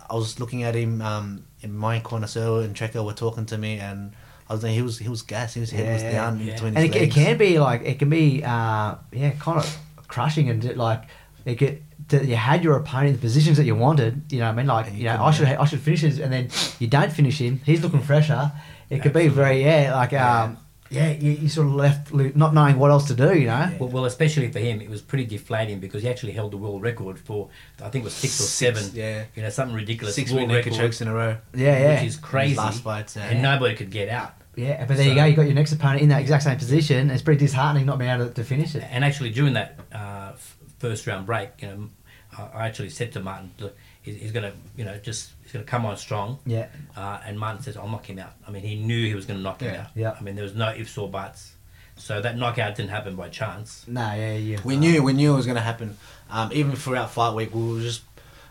I 0.09 0.15
was 0.15 0.39
looking 0.39 0.63
at 0.63 0.73
him 0.75 1.01
um, 1.01 1.43
in 1.61 1.71
my 1.75 1.99
corner. 1.99 2.27
So 2.27 2.59
and 2.59 2.75
Treco 2.75 3.05
were 3.05 3.13
talking 3.25 3.45
to 3.47 3.57
me, 3.57 3.79
and 3.79 4.13
I 4.49 4.53
was 4.53 4.61
thinking 4.61 4.75
he 4.77 4.81
was 4.81 4.97
he 4.97 5.09
was 5.09 5.21
gassed. 5.23 5.55
His 5.55 5.71
head 5.71 5.93
was 5.93 6.03
Yeah, 6.03 6.11
down 6.11 6.39
yeah. 6.39 6.53
between 6.53 6.75
and 6.77 6.85
his 6.85 6.95
it, 6.95 6.95
it 6.95 7.01
legs. 7.01 7.15
can 7.15 7.37
be 7.37 7.59
like 7.59 7.81
it 7.91 7.99
can 7.99 8.09
be 8.09 8.43
uh, 8.43 8.95
yeah 9.11 9.31
kind 9.39 9.59
of 9.59 9.77
crushing 10.07 10.49
and 10.49 10.63
like 10.77 11.03
it 11.45 11.55
get 11.55 11.81
that 12.11 12.25
you 12.25 12.35
had 12.35 12.63
your 12.63 12.75
opponent 12.77 13.09
in 13.09 13.13
the 13.15 13.19
positions 13.21 13.57
that 13.57 13.65
you 13.65 13.75
wanted 13.75 14.21
you 14.31 14.39
know 14.39 14.45
what 14.45 14.53
I 14.53 14.55
mean 14.55 14.67
like 14.67 14.85
you 14.91 14.99
you 14.99 15.03
know 15.05 15.23
I 15.23 15.31
should 15.31 15.47
do. 15.47 15.55
I 15.59 15.65
should 15.65 15.81
finish 15.81 16.01
this 16.01 16.19
and 16.19 16.31
then 16.31 16.49
you 16.79 16.87
don't 16.87 17.11
finish 17.11 17.39
him 17.41 17.59
he's 17.65 17.81
looking 17.81 18.01
fresher 18.01 18.51
it 18.89 19.01
could 19.01 19.13
be 19.13 19.27
very 19.27 19.63
yeah 19.63 19.95
like 19.95 20.13
um 20.13 20.57
yeah 20.89 21.09
you, 21.11 21.31
you 21.31 21.47
sort 21.49 21.67
of 21.67 21.73
left 21.73 22.13
not 22.13 22.53
knowing 22.53 22.77
what 22.77 22.91
else 22.91 23.07
to 23.07 23.13
do 23.13 23.33
you 23.39 23.45
know 23.47 23.71
Well, 23.79 23.89
well, 23.89 24.05
especially 24.05 24.51
for 24.51 24.59
him, 24.59 24.81
it 24.81 24.89
was 24.89 25.01
pretty 25.01 25.25
deflating 25.25 25.79
because 25.79 26.01
he 26.03 26.09
actually 26.09 26.33
held 26.33 26.51
the 26.51 26.57
world 26.57 26.81
record 26.81 27.17
for 27.17 27.47
I 27.81 27.89
think 27.89 28.03
it 28.03 28.05
was 28.05 28.13
six 28.13 28.39
or 28.41 28.43
Six, 28.43 28.79
seven. 28.79 28.91
yeah. 28.93 29.23
you 29.35 29.41
know 29.43 29.49
something 29.49 29.75
ridiculous. 29.75 30.15
Six 30.15 30.31
world 30.31 30.49
rear 30.49 30.57
naked 30.57 30.73
record, 30.73 30.83
chokes 30.85 30.99
in 31.01 31.07
a 31.07 31.13
row. 31.13 31.37
yeah 31.55 31.79
yeah 31.79 31.93
which 31.95 32.07
is 32.09 32.17
crazy. 32.17 32.55
last 32.55 32.83
fights, 32.83 33.15
yeah. 33.15 33.29
and 33.29 33.41
nobody 33.41 33.73
could 33.75 33.89
get 33.89 34.09
out. 34.09 34.33
yeah 34.57 34.83
but 34.85 34.97
there 34.97 35.07
you 35.07 35.15
go 35.15 35.23
you 35.23 35.35
got 35.35 35.43
your 35.51 35.55
next 35.61 35.71
opponent 35.71 36.01
in 36.01 36.09
that 36.09 36.19
exact 36.21 36.43
same 36.43 36.57
position 36.57 37.09
it's 37.09 37.21
pretty 37.23 37.39
disheartening 37.39 37.85
not 37.85 37.97
being 37.97 38.11
able 38.11 38.27
to, 38.27 38.33
to 38.33 38.43
finish 38.43 38.75
it 38.75 38.83
And 38.91 39.05
actually, 39.05 39.29
during 39.29 39.53
that 39.53 39.79
uh, 39.93 40.31
f- 40.33 40.57
first 40.79 41.07
round 41.07 41.25
break, 41.25 41.51
you 41.61 41.67
know, 41.69 41.89
I 42.37 42.41
I 42.53 42.67
actually 42.67 42.89
said 42.89 43.11
to 43.13 43.19
Martin, 43.19 43.51
"Look, 43.59 43.77
he's, 44.01 44.15
he's 44.17 44.31
going 44.31 44.49
to, 44.51 44.57
you 44.77 44.85
know, 44.85 44.97
just 44.97 45.31
he's 45.43 45.51
going 45.51 45.63
to 45.65 45.69
come 45.69 45.85
on 45.85 45.97
strong." 45.97 46.39
yeah 46.45 46.67
Uh, 46.95 47.19
and 47.25 47.39
Martin 47.39 47.61
says, 47.63 47.77
"I'll 47.77 47.87
knock 47.89 48.05
him 48.05 48.19
out." 48.19 48.33
I 48.47 48.51
mean, 48.51 48.63
he 48.63 48.75
knew 48.75 49.05
he 49.07 49.15
was 49.15 49.25
going 49.25 49.39
to 49.39 49.43
knock 49.43 49.61
him 49.61 49.73
Yeah. 49.73 49.81
out. 49.81 49.87
Yeah. 49.95 50.15
I 50.19 50.21
mean, 50.23 50.35
there 50.35 50.43
was 50.43 50.55
no 50.55 50.69
ifs 50.73 50.97
or 50.97 51.09
buts. 51.09 51.53
So 51.97 52.19
that 52.21 52.35
knockout 52.37 52.75
didn't 52.75 52.89
happen 52.89 53.15
by 53.15 53.29
chance. 53.29 53.85
no 53.87 54.01
yeah 54.15 54.33
yeah 54.35 54.57
We 54.63 54.75
knew 54.75 55.03
we 55.03 55.13
knew 55.13 55.33
it 55.33 55.35
was 55.35 55.45
going 55.45 55.57
to 55.57 55.61
happen. 55.71 55.97
Um, 56.31 56.49
even 56.53 56.75
throughout 56.75 57.11
fight 57.11 57.35
week, 57.35 57.53
we 57.53 57.61
were 57.73 57.81
just 57.81 58.01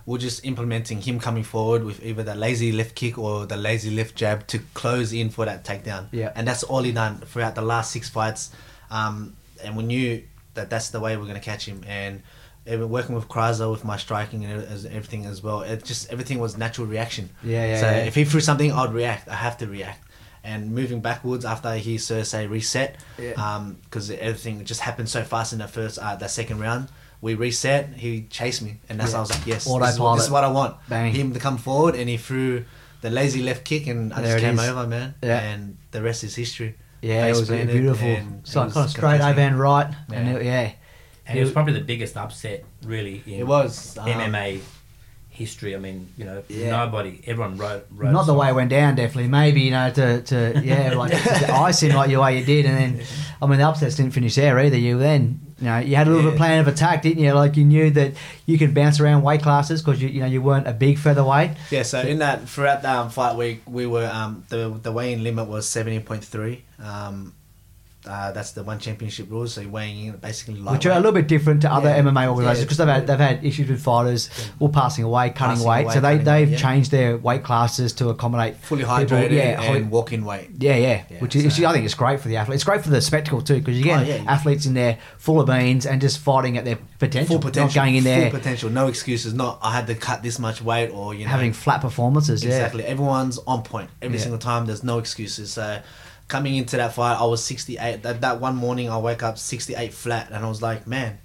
we 0.06 0.12
were 0.12 0.18
just 0.18 0.44
implementing 0.44 1.00
him 1.00 1.18
coming 1.18 1.42
forward 1.42 1.82
with 1.84 2.02
either 2.04 2.22
the 2.22 2.34
lazy 2.34 2.70
left 2.72 2.94
kick 2.94 3.18
or 3.18 3.46
the 3.46 3.56
lazy 3.56 3.90
left 3.90 4.14
jab 4.14 4.46
to 4.48 4.58
close 4.74 5.12
in 5.12 5.30
for 5.30 5.44
that 5.46 5.64
takedown. 5.64 6.06
Yeah. 6.12 6.32
and 6.36 6.46
that's 6.48 6.62
all 6.62 6.82
he 6.82 6.92
done 6.92 7.18
throughout 7.30 7.54
the 7.54 7.62
last 7.62 7.90
six 7.90 8.08
fights. 8.08 8.50
Um, 8.90 9.36
and 9.64 9.76
we 9.76 9.82
knew 9.84 10.22
that 10.54 10.70
that's 10.70 10.90
the 10.90 11.00
way 11.00 11.16
we're 11.16 11.24
going 11.32 11.34
to 11.44 11.48
catch 11.52 11.64
him. 11.66 11.82
And 11.86 12.14
even 12.16 12.22
working 12.66 13.14
with 13.14 13.28
Krauser 13.28 13.70
with 13.70 13.84
my 13.84 13.96
striking 13.96 14.44
and 14.44 14.62
everything 14.86 15.26
as 15.26 15.42
well, 15.42 15.62
it 15.62 15.84
just 15.84 16.10
everything 16.12 16.38
was 16.38 16.56
natural 16.56 16.86
reaction. 16.86 17.30
Yeah, 17.42 17.66
yeah, 17.66 17.80
So 17.80 17.86
yeah. 17.90 17.96
if 18.04 18.14
he 18.14 18.24
threw 18.24 18.40
something, 18.40 18.72
I'd 18.72 18.92
react. 18.92 19.28
I 19.28 19.34
have 19.34 19.58
to 19.58 19.66
react. 19.66 20.02
And 20.42 20.72
moving 20.72 21.00
backwards 21.00 21.44
after 21.44 21.74
he 21.74 21.98
of 21.98 22.26
say 22.26 22.46
reset, 22.46 22.96
Yeah. 23.18 23.62
because 23.84 24.10
everything 24.10 24.64
just 24.64 24.80
happened 24.80 25.08
so 25.08 25.22
fast 25.22 25.52
in 25.52 25.58
the 25.58 25.68
first, 25.68 25.98
uh, 25.98 26.16
that 26.16 26.30
second 26.30 26.60
round. 26.60 26.88
We 27.22 27.34
reset. 27.34 27.92
He 27.96 28.22
chased 28.30 28.62
me, 28.62 28.78
and 28.88 28.98
that's 28.98 29.12
Yeah. 29.12 29.18
I 29.18 29.20
was 29.20 29.30
like, 29.30 29.46
yes, 29.46 29.64
this 29.64 29.94
is, 29.94 30.00
what, 30.00 30.14
this 30.16 30.24
is 30.24 30.30
what 30.30 30.42
I 30.42 30.48
want. 30.50 30.76
Bang. 30.88 31.12
Him 31.12 31.34
to 31.34 31.38
come 31.40 31.58
forward, 31.58 31.94
and 31.94 32.08
he 32.08 32.16
threw 32.16 32.64
the 33.02 33.10
lazy 33.10 33.42
left 33.42 33.64
kick, 33.66 33.86
and 33.88 34.14
I 34.14 34.22
There 34.22 34.32
just 34.38 34.44
came 34.44 34.58
is. 34.58 34.68
over, 34.70 34.86
man. 34.86 35.14
Yeah. 35.22 35.38
And 35.40 35.76
the 35.90 36.00
rest 36.00 36.24
is 36.24 36.34
history. 36.34 36.76
Yeah, 37.02 37.26
it 37.26 37.30
was 37.36 37.48
beautiful. 37.50 38.16
So 38.44 38.60
kind 38.60 38.76
of 38.76 38.90
straight 38.90 39.20
over 39.20 39.40
and 39.40 39.58
right, 39.58 39.94
and 40.10 40.28
it, 40.36 40.44
yeah, 40.44 40.72
And 41.30 41.38
it 41.38 41.42
was 41.42 41.52
probably 41.52 41.72
the 41.74 41.80
biggest 41.80 42.16
upset, 42.16 42.64
really, 42.84 43.22
in 43.26 43.40
It 43.40 43.46
was 43.46 43.96
um, 43.98 44.08
MMA 44.08 44.60
history. 45.30 45.74
I 45.74 45.78
mean, 45.78 46.08
you 46.18 46.24
know, 46.24 46.42
Yeah. 46.48 46.70
nobody, 46.70 47.20
everyone 47.26 47.56
wrote. 47.56 47.86
wrote 47.90 48.12
not 48.12 48.26
the 48.26 48.34
way 48.34 48.48
it 48.48 48.54
went 48.54 48.68
down. 48.70 48.94
Definitely, 48.96 49.28
maybe 49.28 49.62
you 49.62 49.70
know 49.70 49.90
to, 49.90 50.20
to 50.22 50.60
yeah, 50.62 50.92
like 50.96 51.12
to 51.12 51.52
ice 51.52 51.82
him 51.82 51.94
like 51.94 52.10
the 52.10 52.16
way 52.16 52.38
you 52.38 52.44
did, 52.44 52.66
and 52.66 52.76
then 52.96 53.06
I 53.40 53.46
mean 53.46 53.58
the 53.58 53.66
upsets 53.68 53.96
didn't 53.96 54.12
finish 54.12 54.34
there 54.34 54.58
either. 54.58 54.76
You 54.76 54.98
then 54.98 55.40
You 55.60 55.66
know, 55.66 55.78
you 55.78 55.96
had 55.96 56.06
a 56.08 56.10
little 56.10 56.24
bit 56.24 56.32
of 56.34 56.38
plan 56.38 56.58
of 56.60 56.68
attack, 56.68 57.02
didn't 57.02 57.22
you? 57.22 57.32
Like 57.32 57.56
you 57.56 57.64
knew 57.64 57.90
that 57.90 58.12
you 58.46 58.58
could 58.58 58.74
bounce 58.74 58.98
around 59.00 59.22
weight 59.22 59.42
classes 59.42 59.82
because 59.82 60.02
you, 60.02 60.08
you 60.08 60.20
know 60.20 60.26
you 60.26 60.42
weren't 60.42 60.66
a 60.66 60.72
big 60.72 60.98
featherweight. 60.98 61.52
Yeah, 61.70 61.84
so 61.84 62.00
in 62.00 62.18
that 62.18 62.46
throughout 62.48 62.82
that 62.82 62.96
um, 62.98 63.08
fight 63.10 63.36
week, 63.36 63.62
we 63.66 63.86
were 63.86 64.10
um, 64.12 64.44
the 64.48 64.78
the 64.82 64.92
weigh-in 64.92 65.22
limit 65.22 65.48
was 65.48 65.66
seventy 65.66 66.00
point 66.00 66.24
three. 66.24 66.64
Um, 66.82 67.34
uh, 68.06 68.32
that's 68.32 68.52
the 68.52 68.62
one 68.62 68.78
championship 68.78 69.30
rules. 69.30 69.52
So 69.54 69.60
you're 69.60 69.70
weighing 69.70 70.06
in 70.06 70.16
basically 70.16 70.54
which 70.60 70.86
are 70.86 70.92
a 70.92 70.96
little 70.96 71.12
bit 71.12 71.28
different 71.28 71.60
to 71.62 71.72
other 71.72 71.90
Yeah. 71.90 71.98
MMA 72.02 72.28
organisations 72.28 72.58
Yeah. 72.60 72.64
because 72.64 72.76
they've 72.78 72.88
had 72.88 73.06
they've 73.06 73.18
had 73.18 73.44
issues 73.44 73.68
with 73.68 73.82
fighters 73.82 74.30
or 74.58 74.70
passing 74.70 75.04
away, 75.04 75.28
cutting 75.30 75.56
Passing 75.56 75.68
weight. 75.68 75.84
away, 75.84 75.94
so 75.94 76.00
they 76.00 76.16
they've 76.18 76.50
yeah. 76.52 76.56
changed 76.56 76.90
their 76.90 77.18
weight 77.18 77.42
classes 77.44 77.92
to 77.94 78.08
accommodate 78.08 78.56
fully 78.56 78.84
people- 78.84 78.96
hydrated 78.96 79.32
yeah, 79.32 79.60
and 79.60 79.84
hy- 79.84 79.90
walk-in 79.90 80.24
weight. 80.24 80.48
Yeah, 80.58 80.76
yeah, 80.76 81.02
Yeah, 81.10 81.18
which 81.18 81.36
is 81.36 81.62
I 81.62 81.72
think 81.72 81.84
it's 81.84 81.94
great 81.94 82.20
for 82.20 82.28
the 82.28 82.36
athlete. 82.38 82.54
It's 82.54 82.64
great 82.64 82.82
for 82.82 82.88
the 82.90 83.02
spectacle 83.02 83.42
too 83.42 83.56
because 83.58 83.76
you 83.76 83.84
get 83.84 84.00
Oh, 84.00 84.02
yeah. 84.02 84.24
athletes 84.26 84.64
in 84.64 84.72
there 84.74 84.96
full 85.18 85.38
of 85.40 85.46
beans 85.46 85.84
and 85.84 86.00
just 86.00 86.18
fighting 86.20 86.56
at 86.56 86.64
their 86.64 86.78
potential, 86.98 87.34
Full 87.34 87.50
potential, 87.50 87.66
not 87.66 87.84
going 87.84 87.96
in 87.96 88.04
there 88.04 88.30
full 88.30 88.38
potential, 88.40 88.70
no 88.70 88.88
excuses. 88.88 89.34
Not 89.34 89.58
I 89.62 89.72
had 89.74 89.86
to 89.88 89.94
cut 89.94 90.22
this 90.22 90.38
much 90.38 90.62
weight 90.62 90.88
or 90.88 91.12
you 91.14 91.24
know 91.24 91.30
having 91.30 91.52
flat 91.52 91.82
performances. 91.82 92.44
Exactly. 92.44 92.84
Everyone's 92.84 93.38
on 93.46 93.62
point 93.62 93.90
every 94.00 94.16
Yeah. 94.16 94.22
single 94.22 94.38
time. 94.38 94.64
There's 94.64 94.82
no 94.82 94.98
excuses. 94.98 95.52
So 95.52 95.80
coming 96.30 96.54
into 96.56 96.78
that 96.78 96.94
fight, 96.94 97.20
I 97.20 97.24
was 97.24 97.44
68. 97.44 98.02
That, 98.02 98.22
that 98.22 98.40
one 98.40 98.56
morning, 98.56 98.88
I 98.88 98.98
wake 98.98 99.22
up 99.22 99.36
68 99.36 99.92
flat, 99.92 100.30
and 100.30 100.42
I 100.42 100.48
was 100.48 100.62
like, 100.62 100.86
man, 100.86 101.18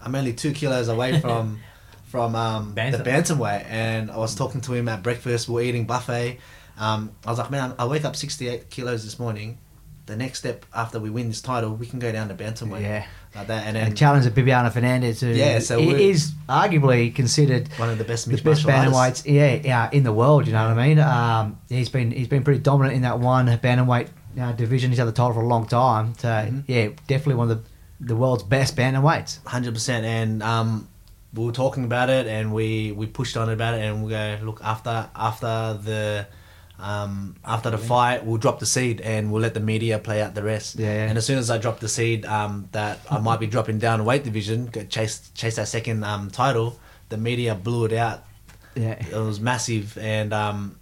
I'm 0.00 0.14
only 0.14 0.34
two 0.34 0.52
kilos 0.52 0.86
away 0.88 1.20
from 1.22 1.60
from 2.06 2.36
um, 2.36 2.68
the 2.68 2.74
Bantam. 2.74 3.38
bantamweight. 3.38 3.64
And 3.68 4.08
I 4.08 4.18
was 4.18 4.36
talking 4.36 4.60
to 4.60 4.72
him 4.72 4.86
at 4.86 5.02
breakfast. 5.02 5.48
We 5.48 5.62
are 5.62 5.64
eating 5.64 5.84
buffet. 5.84 6.38
Um, 6.78 7.10
I 7.26 7.30
was 7.30 7.40
like, 7.40 7.50
man, 7.50 7.74
I 7.76 7.86
wake 7.86 8.04
up 8.04 8.14
68 8.14 8.70
kilos 8.70 9.02
this 9.02 9.18
morning. 9.18 9.58
The 10.06 10.14
next 10.14 10.38
step 10.40 10.64
after 10.72 11.00
we 11.00 11.10
win 11.10 11.28
this 11.28 11.40
title, 11.40 11.74
we 11.74 11.86
can 11.86 11.98
go 11.98 12.12
down 12.12 12.28
to 12.28 12.34
bantamweight. 12.34 12.82
Yeah. 12.82 13.06
Like 13.34 13.48
that, 13.48 13.66
and 13.66 13.76
And 13.76 13.88
then 13.88 13.96
challenge 13.96 14.26
of 14.26 14.34
Bibiano 14.34 14.70
Fernandes, 14.70 15.20
who 15.20 15.28
Yeah, 15.28 15.58
so 15.58 15.80
is 15.80 16.30
arguably 16.48 17.12
considered 17.12 17.66
one 17.78 17.88
of 17.88 17.98
the 17.98 18.04
best 18.04 18.28
the 18.28 18.40
best 18.40 18.64
bantamweights, 18.64 19.24
yeah, 19.26 19.60
yeah, 19.64 19.90
in 19.90 20.04
the 20.04 20.12
world. 20.12 20.46
You 20.46 20.52
know 20.52 20.68
what 20.68 20.78
I 20.78 20.86
mean? 20.86 21.00
Um, 21.00 21.58
he's 21.68 21.88
been 21.88 22.12
he's 22.12 22.28
been 22.28 22.44
pretty 22.44 22.60
dominant 22.60 22.94
in 22.94 23.02
that 23.02 23.18
one 23.18 23.46
bantamweight 23.46 24.08
uh, 24.40 24.52
division. 24.52 24.90
He's 24.90 24.98
had 24.98 25.08
the 25.08 25.12
title 25.12 25.34
for 25.34 25.42
a 25.42 25.46
long 25.46 25.66
time. 25.66 26.14
So 26.18 26.28
Mhm. 26.28 26.64
yeah, 26.66 26.88
definitely 27.06 27.36
one 27.36 27.50
of 27.50 27.62
the 27.64 27.70
the 28.00 28.16
world's 28.16 28.42
best 28.42 28.76
bantamweights. 28.76 29.38
hundred 29.46 29.72
percent. 29.74 30.04
And 30.04 30.42
um, 30.42 30.88
we 31.32 31.44
were 31.46 31.52
talking 31.52 31.84
about 31.84 32.10
it, 32.10 32.26
and 32.26 32.52
we 32.52 32.92
we 32.92 33.06
pushed 33.06 33.36
on 33.36 33.48
about 33.48 33.74
it, 33.74 33.82
and 33.82 34.02
we 34.04 34.10
go 34.10 34.38
look 34.42 34.60
after 34.62 35.08
after 35.14 35.78
the. 35.82 36.26
Um, 36.76 37.36
after 37.44 37.70
the 37.70 37.78
fight, 37.78 38.26
we'll 38.26 38.36
drop 38.36 38.58
the 38.58 38.66
seed 38.66 39.00
and 39.00 39.30
we'll 39.30 39.40
let 39.40 39.54
the 39.54 39.60
media 39.60 40.00
play 40.00 40.20
out 40.20 40.34
the 40.34 40.42
rest. 40.42 40.74
Yeah, 40.76 40.92
yeah. 40.92 41.04
And 41.08 41.16
as 41.16 41.24
soon 41.24 41.38
as 41.38 41.48
I 41.48 41.56
drop 41.58 41.78
the 41.78 41.88
seed, 41.88 42.26
um, 42.26 42.68
that 42.72 42.98
I 43.08 43.20
might 43.20 43.38
be 43.38 43.46
dropping 43.46 43.78
down 43.78 44.04
weight 44.04 44.24
division, 44.24 44.70
chase 44.88 45.30
chase 45.34 45.54
that 45.54 45.68
second 45.68 46.02
um, 46.02 46.30
title, 46.32 46.76
the 47.10 47.16
media 47.16 47.54
blew 47.54 47.84
it 47.84 47.92
out. 47.92 48.24
Yeah, 48.74 48.94
It 49.08 49.14
was 49.14 49.38
massive, 49.38 49.96
and 49.98 50.32
um, 50.34 50.76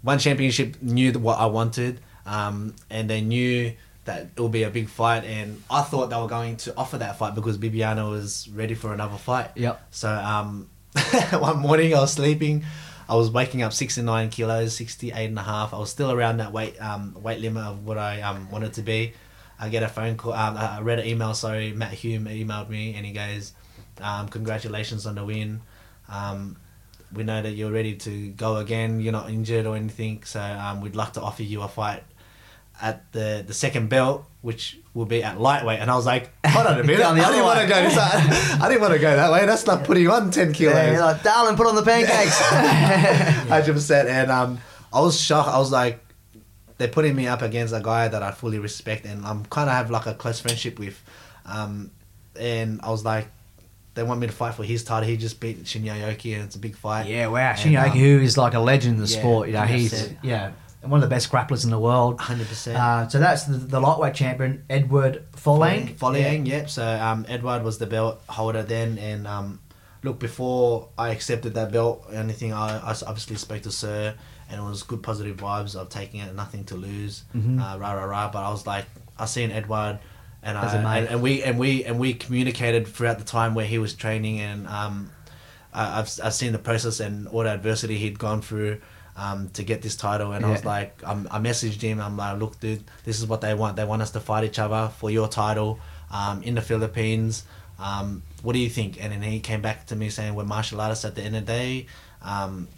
one 0.00 0.18
championship 0.18 0.80
knew 0.80 1.12
what 1.12 1.38
I 1.38 1.44
wanted, 1.46 2.00
um, 2.26 2.74
and 2.90 3.08
they 3.08 3.20
knew 3.20 3.72
that 4.04 4.28
it 4.36 4.40
would 4.40 4.52
be 4.52 4.64
a 4.64 4.70
big 4.70 4.88
fight. 4.88 5.24
And 5.24 5.62
I 5.70 5.82
thought 5.82 6.10
they 6.10 6.16
were 6.16 6.28
going 6.28 6.56
to 6.58 6.76
offer 6.76 6.98
that 6.98 7.18
fight 7.18 7.34
because 7.34 7.58
Bibiano 7.58 8.10
was 8.10 8.48
ready 8.48 8.74
for 8.74 8.92
another 8.92 9.16
fight. 9.16 9.50
Yep. 9.54 9.86
So 9.90 10.10
um, 10.10 10.68
one 11.32 11.58
morning 11.58 11.94
I 11.94 12.00
was 12.00 12.12
sleeping. 12.12 12.64
I 13.08 13.16
was 13.16 13.30
waking 13.30 13.62
up 13.62 13.72
69 13.72 14.30
kilos, 14.30 14.74
68 14.76 15.26
and 15.26 15.38
a 15.38 15.42
half. 15.42 15.74
I 15.74 15.78
was 15.78 15.90
still 15.90 16.12
around 16.12 16.38
that 16.38 16.52
weight 16.52 16.80
um, 16.80 17.14
weight 17.20 17.40
limit 17.40 17.62
of 17.62 17.84
what 17.84 17.98
I 17.98 18.22
um, 18.22 18.50
wanted 18.50 18.74
to 18.74 18.82
be. 18.82 19.12
I 19.58 19.68
get 19.68 19.82
a 19.82 19.88
phone 19.88 20.16
call. 20.16 20.32
Um, 20.32 20.56
I 20.56 20.80
read 20.80 20.98
an 20.98 21.06
email. 21.06 21.34
Sorry, 21.34 21.72
Matt 21.72 21.92
Hume 21.92 22.24
emailed 22.24 22.68
me, 22.68 22.94
and 22.94 23.04
he 23.04 23.12
goes, 23.12 23.52
um, 24.00 24.28
"Congratulations 24.28 25.06
on 25.06 25.16
the 25.16 25.24
win. 25.24 25.60
Um, 26.08 26.56
we 27.12 27.24
know 27.24 27.42
that 27.42 27.52
you're 27.52 27.70
ready 27.70 27.96
to 27.96 28.28
go 28.30 28.56
again. 28.56 29.00
You're 29.00 29.12
not 29.12 29.28
injured 29.28 29.66
or 29.66 29.76
anything. 29.76 30.22
So 30.24 30.40
um, 30.40 30.80
we'd 30.80 30.96
like 30.96 31.12
to 31.14 31.20
offer 31.20 31.42
you 31.42 31.62
a 31.62 31.68
fight 31.68 32.02
at 32.80 33.10
the 33.12 33.44
the 33.46 33.54
second 33.54 33.88
belt, 33.88 34.24
which 34.40 34.78
will 34.94 35.06
be 35.06 35.22
at 35.22 35.40
lightweight." 35.40 35.80
And 35.80 35.90
I 35.90 35.96
was 35.96 36.06
like, 36.06 36.30
"Hold 36.46 36.66
on 36.66 36.78
a 36.80 36.82
minute. 36.84 36.98
Down 36.98 37.16
the 37.16 37.22
I 37.22 37.26
other 37.26 37.34
didn't 37.34 37.46
want 37.46 37.60
to 37.60 37.66
go 37.66 37.82
this. 37.82 37.96
I 38.60 38.68
didn't 38.68 38.80
want 38.80 38.92
to 38.94 38.98
go 38.98 39.14
that 39.16 39.32
way. 39.32 39.46
That's 39.46 39.66
not 39.66 39.84
putting 39.84 40.08
on 40.08 40.30
10 40.30 40.52
kilos." 40.52 40.74
yeah, 40.74 40.92
you're 40.92 41.00
like, 41.00 41.22
darling, 41.22 41.56
put 41.56 41.66
on 41.66 41.74
the 41.76 41.82
pancakes. 41.82 42.38
hundred 43.48 43.72
percent. 43.74 44.08
And 44.08 44.30
um, 44.30 44.58
I 44.92 45.00
was 45.00 45.20
shocked. 45.20 45.48
I 45.48 45.58
was 45.58 45.70
like, 45.72 46.00
they're 46.78 46.88
putting 46.88 47.14
me 47.14 47.26
up 47.26 47.42
against 47.42 47.74
a 47.74 47.80
guy 47.80 48.08
that 48.08 48.22
I 48.22 48.30
fully 48.32 48.58
respect, 48.58 49.04
and 49.04 49.24
I'm 49.24 49.44
kind 49.46 49.68
of 49.68 49.76
have 49.76 49.90
like 49.90 50.06
a 50.06 50.14
close 50.14 50.40
friendship 50.40 50.78
with. 50.78 51.00
Um, 51.46 51.90
and 52.38 52.80
I 52.82 52.90
was 52.90 53.04
like, 53.04 53.28
they 53.94 54.02
want 54.02 54.20
me 54.20 54.26
to 54.26 54.32
fight 54.32 54.54
for 54.54 54.64
his 54.64 54.84
title. 54.84 55.06
He 55.08 55.16
just 55.16 55.38
beat 55.38 55.64
Shinya 55.64 55.94
Aoki, 56.00 56.34
and 56.34 56.44
it's 56.44 56.56
a 56.56 56.58
big 56.58 56.76
fight. 56.76 57.06
yeah, 57.06 57.26
wow, 57.26 57.50
And, 57.50 57.58
Shinya 57.58 57.90
um, 57.90 57.90
who 57.90 58.20
is 58.20 58.38
like 58.38 58.54
a 58.54 58.58
legend 58.60 58.96
in 58.96 59.02
the 59.04 59.08
yeah, 59.10 59.18
sport. 59.18 59.48
You 59.48 59.54
know, 59.54 59.62
he's 59.62 59.92
100%. 59.92 60.16
yeah 60.22 60.52
one 60.82 61.02
of 61.02 61.08
the 61.08 61.14
best 61.14 61.30
grapplers 61.30 61.64
in 61.64 61.70
the 61.70 61.78
world. 61.78 62.20
hundred 62.20 62.48
percent. 62.48 62.76
Uh, 62.78 63.08
so 63.08 63.18
that's 63.18 63.44
the, 63.44 63.56
the 63.56 63.80
lightweight 63.80 64.14
champion, 64.14 64.64
Eduard 64.68 65.24
Folayang. 65.32 65.96
Folayang, 65.96 66.46
yep. 66.46 66.68
So 66.70 66.84
um, 66.84 67.24
Eduard 67.28 67.62
was 67.64 67.78
the 67.78 67.86
belt 67.86 68.20
holder 68.28 68.62
then, 68.62 68.98
and 68.98 69.26
um, 69.26 69.60
look, 70.02 70.18
before 70.18 70.88
I 70.98 71.10
accepted 71.10 71.54
that 71.54 71.72
belt, 71.72 72.06
anything, 72.12 72.52
I 72.52 72.78
obviously 73.06 73.36
spoke 73.36 73.62
to 73.62 73.70
Sir, 73.70 74.14
and 74.50 74.60
it 74.60 74.64
was 74.64 74.82
good 74.82 75.02
positive 75.02 75.36
vibes 75.36 75.76
of 75.76 75.88
taking 75.88 76.20
it, 76.20 76.34
nothing 76.34 76.64
to 76.64 76.74
lose, 76.74 77.24
Mhm. 77.34 77.60
uh, 77.60 77.78
rah 77.78 77.92
rah 77.92 78.04
rah. 78.04 78.30
But 78.32 78.40
I 78.44 78.50
was 78.50 78.66
like, 78.66 78.86
I 79.18 79.26
seen 79.26 79.50
Eduard, 79.52 79.98
and 80.42 80.58
I 80.58 80.96
and, 80.98 81.08
and 81.08 81.22
we 81.22 81.42
and 81.44 81.58
we 81.58 81.84
and 81.84 81.98
we 81.98 82.14
communicated 82.14 82.88
throughout 82.88 83.18
the 83.18 83.24
time 83.24 83.54
where 83.54 83.66
he 83.66 83.78
was 83.78 83.94
training, 83.94 84.40
and 84.40 84.66
um, 84.66 85.10
I, 85.72 86.00
I've 86.00 86.10
I've 86.24 86.34
seen 86.34 86.50
the 86.52 86.58
process 86.58 86.98
and 86.98 87.28
all 87.28 87.44
the 87.44 87.50
adversity 87.50 87.98
he'd 87.98 88.18
gone 88.18 88.42
through. 88.42 88.80
Um, 89.14 89.50
to 89.50 89.62
get 89.62 89.82
this 89.82 89.94
title, 89.94 90.32
and 90.32 90.42
I 90.42 90.50
was 90.50 90.62
Yeah. 90.62 90.68
like, 90.68 91.00
um, 91.04 91.28
I 91.30 91.38
messaged 91.38 91.82
him. 91.82 92.00
I'm 92.00 92.16
like, 92.16 92.38
look, 92.40 92.58
dude, 92.60 92.82
this 93.04 93.18
is 93.20 93.26
what 93.26 93.42
they 93.42 93.52
want. 93.52 93.76
They 93.76 93.84
want 93.84 94.00
us 94.00 94.10
to 94.12 94.20
fight 94.20 94.44
each 94.44 94.58
other 94.58 94.90
for 94.98 95.10
your 95.10 95.28
title 95.28 95.78
um, 96.10 96.42
in 96.42 96.54
the 96.54 96.62
Philippines. 96.62 97.44
Um, 97.78 98.22
what 98.42 98.54
do 98.54 98.58
you 98.58 98.70
think? 98.70 98.96
And 99.04 99.12
then 99.12 99.20
he 99.22 99.38
came 99.40 99.60
back 99.60 99.86
to 99.88 99.96
me 99.96 100.08
saying, 100.08 100.34
we're 100.34 100.44
martial 100.44 100.80
artists 100.80 101.04
at 101.04 101.14
the 101.14 101.20
end 101.22 101.36
of 101.36 101.44
the 101.44 101.52
day. 101.52 101.86
Um, 102.22 102.68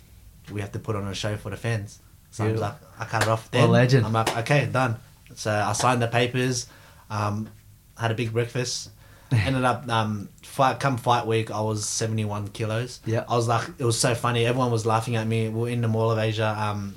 we 0.50 0.60
have 0.60 0.72
to 0.72 0.80
put 0.80 0.96
on 0.96 1.06
a 1.06 1.14
show 1.14 1.36
for 1.36 1.50
the 1.50 1.56
fans. 1.56 2.00
So 2.32 2.44
I 2.46 2.50
was 2.52 2.60
like, 2.60 2.74
I 2.98 3.04
cut 3.04 3.22
it 3.22 3.28
off 3.28 3.44
What 3.44 3.52
then. 3.52 3.70
legend. 3.70 4.04
I'm 4.04 4.12
like, 4.12 4.36
okay, 4.38 4.66
done. 4.66 4.96
So 5.36 5.52
I 5.52 5.72
signed 5.72 6.02
the 6.02 6.08
papers, 6.08 6.66
um, 7.10 7.48
had 7.96 8.10
a 8.10 8.14
big 8.14 8.32
breakfast. 8.32 8.90
Ended 9.32 9.64
up 9.64 9.88
um, 9.88 10.28
fight 10.42 10.80
come 10.80 10.96
fight 10.96 11.26
week. 11.26 11.50
I 11.50 11.60
was 11.60 11.88
seventy 11.88 12.24
one 12.24 12.48
kilos. 12.48 13.00
Yeah. 13.04 13.24
I 13.28 13.36
was 13.36 13.48
like, 13.48 13.68
it 13.78 13.84
was 13.84 13.98
so 13.98 14.14
funny. 14.14 14.46
Everyone 14.46 14.70
was 14.70 14.86
laughing 14.86 15.16
at 15.16 15.26
me. 15.26 15.48
we 15.48 15.70
are 15.70 15.72
in 15.72 15.80
the 15.80 15.88
Mall 15.88 16.10
of 16.10 16.18
Asia. 16.18 16.54
Um, 16.58 16.94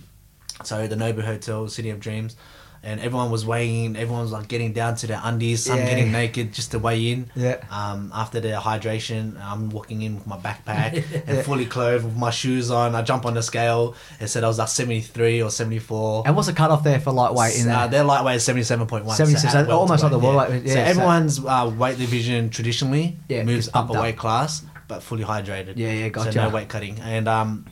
so 0.64 0.88
the 0.88 0.96
Nobu 0.96 1.22
Hotel, 1.22 1.68
City 1.68 1.90
of 1.90 2.00
Dreams, 2.00 2.36
and 2.84 3.00
everyone 3.02 3.32
was 3.32 3.46
weighing 3.46 3.86
in. 3.86 3.96
Everyone 3.96 4.22
was 4.22 4.32
like 4.32 4.48
getting 4.48 4.72
down 4.74 4.96
to 4.96 5.08
their 5.08 5.20
undies. 5.24 5.66
Some 5.66 5.78
Yeah. 5.80 5.90
getting 5.90 6.12
naked 6.12 6.54
just 6.54 6.72
to 6.72 6.80
weigh 6.80 7.12
in. 7.12 7.30
Yeah. 7.36 7.58
Um, 7.72 8.12
after 8.14 8.40
the 8.40 8.50
hydration, 8.50 9.40
I'm 9.44 9.70
walking 9.70 10.02
in 10.02 10.16
with 10.16 10.28
my 10.28 10.38
backpack 10.38 10.94
and 11.28 11.38
Yeah. 11.38 11.42
fully 11.44 11.66
clothed 11.66 12.06
with 12.06 12.16
my 12.16 12.30
shoes 12.30 12.72
on. 12.72 12.96
I 12.96 13.02
jump 13.02 13.26
on 13.26 13.34
the 13.34 13.44
scale. 13.44 13.96
It 14.20 14.28
said 14.28 14.44
I 14.44 14.48
was 14.48 14.58
like 14.60 14.68
73 14.70 15.42
or 15.42 15.50
74. 15.50 16.24
And 16.26 16.36
what's 16.36 16.48
the 16.48 16.54
cutoff 16.54 16.84
there 16.84 17.00
for 17.00 17.12
lightweight 17.12 17.60
in 17.60 17.66
there? 17.68 17.76
Uh, 17.76 17.88
their 17.88 18.04
lightweight 18.04 18.38
is 18.38 18.44
77.1. 18.48 19.16
76, 19.16 19.54
at 19.56 19.66
so 19.68 19.72
almost 19.78 20.04
like 20.04 20.12
the 20.12 20.20
world 20.20 20.50
weight, 20.50 20.64
yeah, 20.64 20.74
so- 20.74 20.80
everyone's 20.82 21.44
uh, 21.46 21.72
weight 21.78 21.98
division 21.98 22.50
traditionally 22.50 23.18
Yeah, 23.28 23.44
moves 23.44 23.70
up 23.74 23.90
a 23.90 23.94
up. 23.94 24.02
weight 24.02 24.18
class, 24.18 24.64
but 24.88 25.04
fully 25.04 25.24
hydrated. 25.24 25.74
Yeah, 25.76 25.92
yeah, 25.92 26.10
gotcha. 26.10 26.32
So 26.32 26.44
no 26.44 26.50
weight 26.50 26.70
cutting. 26.70 27.00
And 27.00 27.28
um, 27.28 27.66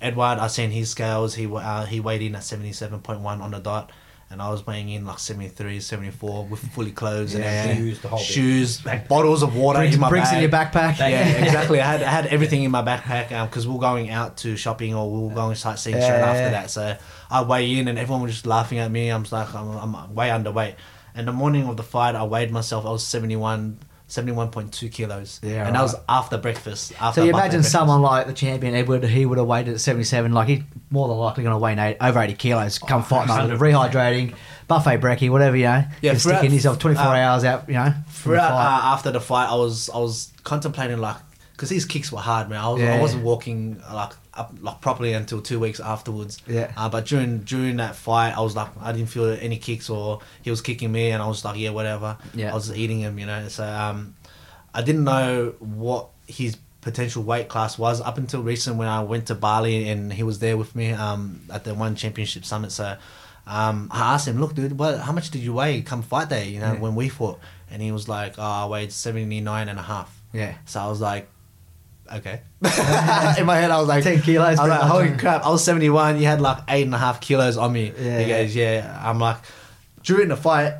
Eduard, 0.00 0.38
I 0.38 0.46
seen 0.48 0.70
his 0.70 0.90
scales. 0.90 1.34
He 1.34 1.46
uh, 1.46 1.84
he 1.86 2.00
weighed 2.00 2.22
in 2.22 2.34
at 2.34 2.42
77.1 2.42 3.24
on 3.24 3.50
the 3.50 3.58
dot. 3.58 3.90
And 4.34 4.42
I 4.42 4.50
was 4.50 4.66
weighing 4.66 4.88
in 4.88 5.06
like 5.06 5.20
73, 5.20 5.78
74 5.78 6.46
with 6.46 6.58
fully 6.72 6.90
clothes 6.90 7.34
and 7.34 7.44
Yeah. 7.44 7.50
everything. 7.50 7.84
Shoes, 7.84 8.00
the 8.00 8.08
whole 8.08 8.18
bit. 8.18 8.26
Shoes, 8.26 8.80
bottles 9.08 9.42
of 9.44 9.54
water 9.56 9.78
Bricks, 9.78 9.94
in 9.94 10.00
my 10.00 10.08
bricks 10.08 10.28
bag. 10.30 10.36
in 10.36 10.42
your 10.42 10.50
backpack. 10.50 10.98
Yeah, 10.98 11.26
exactly. 11.44 11.80
I 11.80 11.86
had 11.92 12.02
I 12.02 12.10
had 12.10 12.26
everything 12.26 12.64
in 12.64 12.72
my 12.72 12.82
backpack 12.82 13.30
um, 13.30 13.46
because 13.48 13.68
we're 13.68 13.78
going 13.78 14.10
out 14.10 14.36
to 14.38 14.56
shopping 14.56 14.92
or 14.92 15.08
we 15.10 15.28
were 15.28 15.34
going 15.34 15.54
sightseeing 15.54 15.96
straight 16.02 16.08
Yeah. 16.18 16.26
after 16.26 16.50
that. 16.50 16.70
So 16.70 16.96
I 17.30 17.42
weigh 17.42 17.78
in 17.78 17.86
and 17.86 17.96
everyone 17.96 18.22
was 18.22 18.32
just 18.32 18.46
laughing 18.46 18.78
at 18.78 18.90
me. 18.90 19.08
I'm 19.08 19.24
like 19.30 19.54
I'm, 19.54 19.94
I'm 19.94 20.14
way 20.14 20.28
underweight. 20.30 20.74
And 21.16 21.28
the 21.28 21.32
morning 21.32 21.68
of 21.68 21.76
the 21.76 21.84
fight, 21.84 22.16
I 22.16 22.24
weighed 22.24 22.50
myself. 22.50 22.84
I 22.84 22.90
was 22.90 23.06
71, 23.06 23.78
71.2 24.08 24.92
kilos. 24.92 25.40
Yeah, 25.42 25.66
and 25.66 25.74
that 25.74 25.82
was 25.82 25.94
after 26.08 26.36
breakfast. 26.38 26.92
After 27.00 27.20
So 27.20 27.24
you 27.24 27.30
imagine 27.30 27.50
breakfast. 27.60 27.72
someone 27.72 28.02
like 28.02 28.26
the 28.26 28.32
champion 28.32 28.74
Eduard, 28.74 29.04
he 29.04 29.26
would 29.26 29.38
have 29.38 29.46
weighed 29.46 29.68
at 29.68 29.80
77, 29.80 30.32
like 30.32 30.48
he's 30.48 30.62
more 30.90 31.08
than 31.08 31.16
likely 31.16 31.42
going 31.44 31.54
to 31.54 31.58
weigh 31.58 31.72
eight, 31.90 31.96
over 32.00 32.20
80 32.20 32.34
kilos, 32.34 32.78
come 32.78 33.02
fight 33.02 33.28
night, 33.28 33.48
100%. 33.50 33.58
rehydrating, 33.58 34.34
buffet 34.68 34.98
brekkie, 35.00 35.30
whatever, 35.30 35.56
you 35.56 35.64
know. 35.64 35.84
Yeah, 36.02 36.14
sticking 36.14 36.52
yourself 36.52 36.78
24 36.78 37.04
uh, 37.04 37.08
hours 37.08 37.44
out, 37.44 37.66
you 37.68 37.74
know. 37.74 37.94
the 38.06 38.12
Throughout 38.12 38.50
fight. 38.50 38.66
uh, 38.66 38.92
after 38.94 39.10
the 39.10 39.20
fight, 39.20 39.48
I 39.48 39.54
was 39.56 39.88
I 39.90 39.98
was 39.98 40.32
contemplating 40.44 40.98
like 40.98 41.16
because 41.54 41.70
his 41.70 41.84
kicks 41.84 42.10
were 42.12 42.18
hard, 42.20 42.48
man. 42.50 42.58
I 42.60 42.68
was 42.68 42.80
Yeah. 42.82 42.94
I 42.96 43.00
wasn't 43.00 43.24
walking 43.24 43.80
like 43.92 44.12
up 44.34 44.52
like 44.60 44.80
properly 44.80 45.12
until 45.12 45.40
two 45.40 45.58
weeks 45.60 45.78
afterwards. 45.80 46.42
Yeah. 46.46 46.72
Uh, 46.76 46.88
but 46.88 47.06
during 47.06 47.40
during 47.44 47.76
that 47.76 47.94
fight, 47.96 48.36
I 48.36 48.40
was 48.40 48.54
like, 48.56 48.68
I 48.80 48.92
didn't 48.92 49.08
feel 49.08 49.26
any 49.40 49.56
kicks 49.58 49.88
or 49.88 50.20
he 50.42 50.50
was 50.50 50.60
kicking 50.60 50.90
me, 50.92 51.10
and 51.12 51.22
I 51.22 51.26
was 51.28 51.44
like, 51.44 51.58
yeah, 51.58 51.70
whatever. 51.70 52.18
Yeah. 52.34 52.50
I 52.50 52.54
was 52.54 52.76
eating 52.76 53.00
him, 53.00 53.18
you 53.18 53.26
know. 53.26 53.48
So 53.48 53.64
um, 53.64 54.14
I 54.74 54.82
didn't 54.82 55.04
know 55.04 55.54
what 55.60 56.08
his 56.26 56.56
potential 56.80 57.22
weight 57.22 57.48
class 57.48 57.78
was 57.78 58.00
up 58.02 58.18
until 58.18 58.42
recent 58.42 58.76
when 58.76 58.88
I 58.88 59.02
went 59.02 59.26
to 59.28 59.34
Bali 59.34 59.88
and 59.88 60.12
he 60.12 60.22
was 60.22 60.38
there 60.40 60.56
with 60.58 60.74
me 60.76 60.90
um, 60.92 61.40
at 61.50 61.64
the 61.64 61.72
one 61.74 61.94
championship 61.96 62.44
summit. 62.44 62.72
So 62.72 62.96
um, 63.46 63.88
I 63.90 64.14
asked 64.14 64.26
him, 64.28 64.38
look, 64.40 64.54
dude, 64.54 64.78
what, 64.78 64.98
how 64.98 65.12
much 65.12 65.30
did 65.30 65.40
you 65.42 65.54
weigh 65.54 65.80
come 65.82 66.02
fight 66.02 66.28
day? 66.28 66.48
You 66.48 66.60
know, 66.60 66.72
Yeah. 66.74 66.80
when 66.80 66.94
we 66.94 67.08
fought, 67.08 67.38
and 67.70 67.80
he 67.80 67.90
was 67.92 68.06
like, 68.08 68.34
oh, 68.38 68.42
I 68.42 68.66
weighed 68.66 68.92
79 68.92 69.68
and 69.68 69.78
a 69.78 69.82
half. 69.82 70.20
Yeah. 70.34 70.54
So 70.66 70.80
I 70.80 70.88
was 70.88 71.00
like, 71.00 71.28
okay. 72.12 72.40
In 73.38 73.46
my 73.46 73.56
head, 73.56 73.70
I 73.70 73.78
was 73.78 73.88
like, 73.88 74.04
10 74.04 74.22
kilos, 74.22 74.58
I 74.58 74.62
was 74.62 74.70
like, 74.70 74.80
holy 74.80 75.08
huh? 75.10 75.16
crap! 75.18 75.44
I 75.44 75.50
was 75.50 75.62
seventy 75.64 75.90
one. 75.90 76.18
You 76.18 76.26
had 76.26 76.40
like 76.40 76.58
eight 76.68 76.84
and 76.84 76.94
a 76.94 76.98
half 76.98 77.20
kilos 77.20 77.56
on 77.56 77.72
me. 77.72 77.92
Yeah, 77.98 78.20
He 78.20 78.28
yeah. 78.30 78.42
goes, 78.42 78.56
yeah. 78.56 79.00
I'm 79.04 79.18
like, 79.18 79.38
during 80.02 80.28
the 80.28 80.36
fight, 80.36 80.74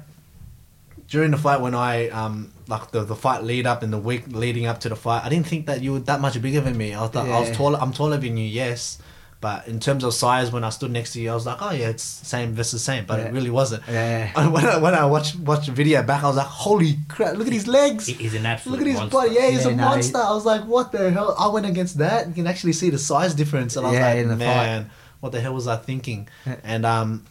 during 1.08 1.30
the 1.30 1.36
fight 1.38 1.60
when 1.60 1.74
I 1.74 2.08
um 2.08 2.50
like 2.66 2.90
the, 2.92 3.04
the 3.04 3.14
fight 3.16 3.44
lead 3.44 3.66
up 3.66 3.82
and 3.82 3.92
the 3.92 3.98
week 3.98 4.24
leading 4.28 4.66
up 4.66 4.80
to 4.80 4.88
the 4.88 4.96
fight, 4.96 5.22
I 5.24 5.28
didn't 5.28 5.46
think 5.46 5.66
that 5.66 5.82
you 5.82 5.92
were 5.92 5.98
that 6.00 6.20
much 6.20 6.40
bigger 6.40 6.60
than 6.60 6.76
me. 6.78 6.94
I 6.94 7.06
thought 7.08 7.26
I 7.28 7.40
was 7.40 7.50
Yeah. 7.50 7.54
taller. 7.56 7.78
I'm 7.80 7.92
taller 7.92 8.16
than 8.16 8.36
you, 8.36 8.46
yes. 8.46 8.98
But 9.44 9.68
in 9.68 9.78
terms 9.78 10.04
of 10.04 10.14
size, 10.14 10.50
when 10.50 10.64
I 10.64 10.70
stood 10.70 10.90
next 10.90 11.12
to 11.12 11.20
you, 11.20 11.30
I 11.30 11.34
was 11.34 11.44
like, 11.44 11.58
oh 11.60 11.70
yeah, 11.72 11.90
it's 11.94 12.02
same 12.02 12.54
versus 12.54 12.82
same. 12.82 13.04
But 13.04 13.18
Yeah. 13.18 13.26
it 13.26 13.32
really 13.34 13.50
wasn't. 13.50 13.82
Yeah. 13.86 14.32
And 14.34 14.52
when 14.54 14.64
I, 14.64 14.78
when 14.78 14.94
I 14.94 15.04
watched 15.04 15.36
watched 15.36 15.66
the 15.66 15.72
video 15.72 16.02
back, 16.02 16.24
I 16.24 16.28
was 16.28 16.36
like, 16.36 16.46
holy 16.46 16.96
crap! 17.08 17.36
Look 17.36 17.46
at 17.46 17.52
his 17.52 17.68
legs. 17.68 18.06
He- 18.06 18.14
He's 18.24 18.34
an 18.34 18.46
absolute 18.46 18.72
Look 18.78 18.80
at 18.80 18.90
his 18.92 18.96
monster. 19.00 19.16
body. 19.18 19.34
Yeah, 19.34 19.50
he's 19.50 19.64
Yeah, 19.66 19.72
a 19.72 19.76
no, 19.76 19.82
he- 19.84 19.88
monster. 19.90 20.18
I 20.18 20.30
was 20.32 20.46
like, 20.46 20.62
what 20.64 20.92
the 20.92 21.10
hell? 21.10 21.36
I 21.38 21.48
went 21.48 21.66
against 21.66 21.98
that. 21.98 22.26
You 22.28 22.32
can 22.32 22.46
actually 22.46 22.72
see 22.72 22.88
the 22.90 22.98
size 22.98 23.34
difference. 23.34 23.76
And 23.76 23.86
I 23.86 23.90
was 23.90 23.98
Yeah, 23.98 24.06
like, 24.08 24.18
in 24.24 24.28
the 24.28 24.36
fight. 24.36 24.40
man, 24.66 24.90
what 25.20 25.32
the 25.32 25.40
hell 25.42 25.52
was 25.54 25.68
I 25.68 25.76
thinking? 25.76 26.26
And 26.72 26.86
um, 26.86 27.24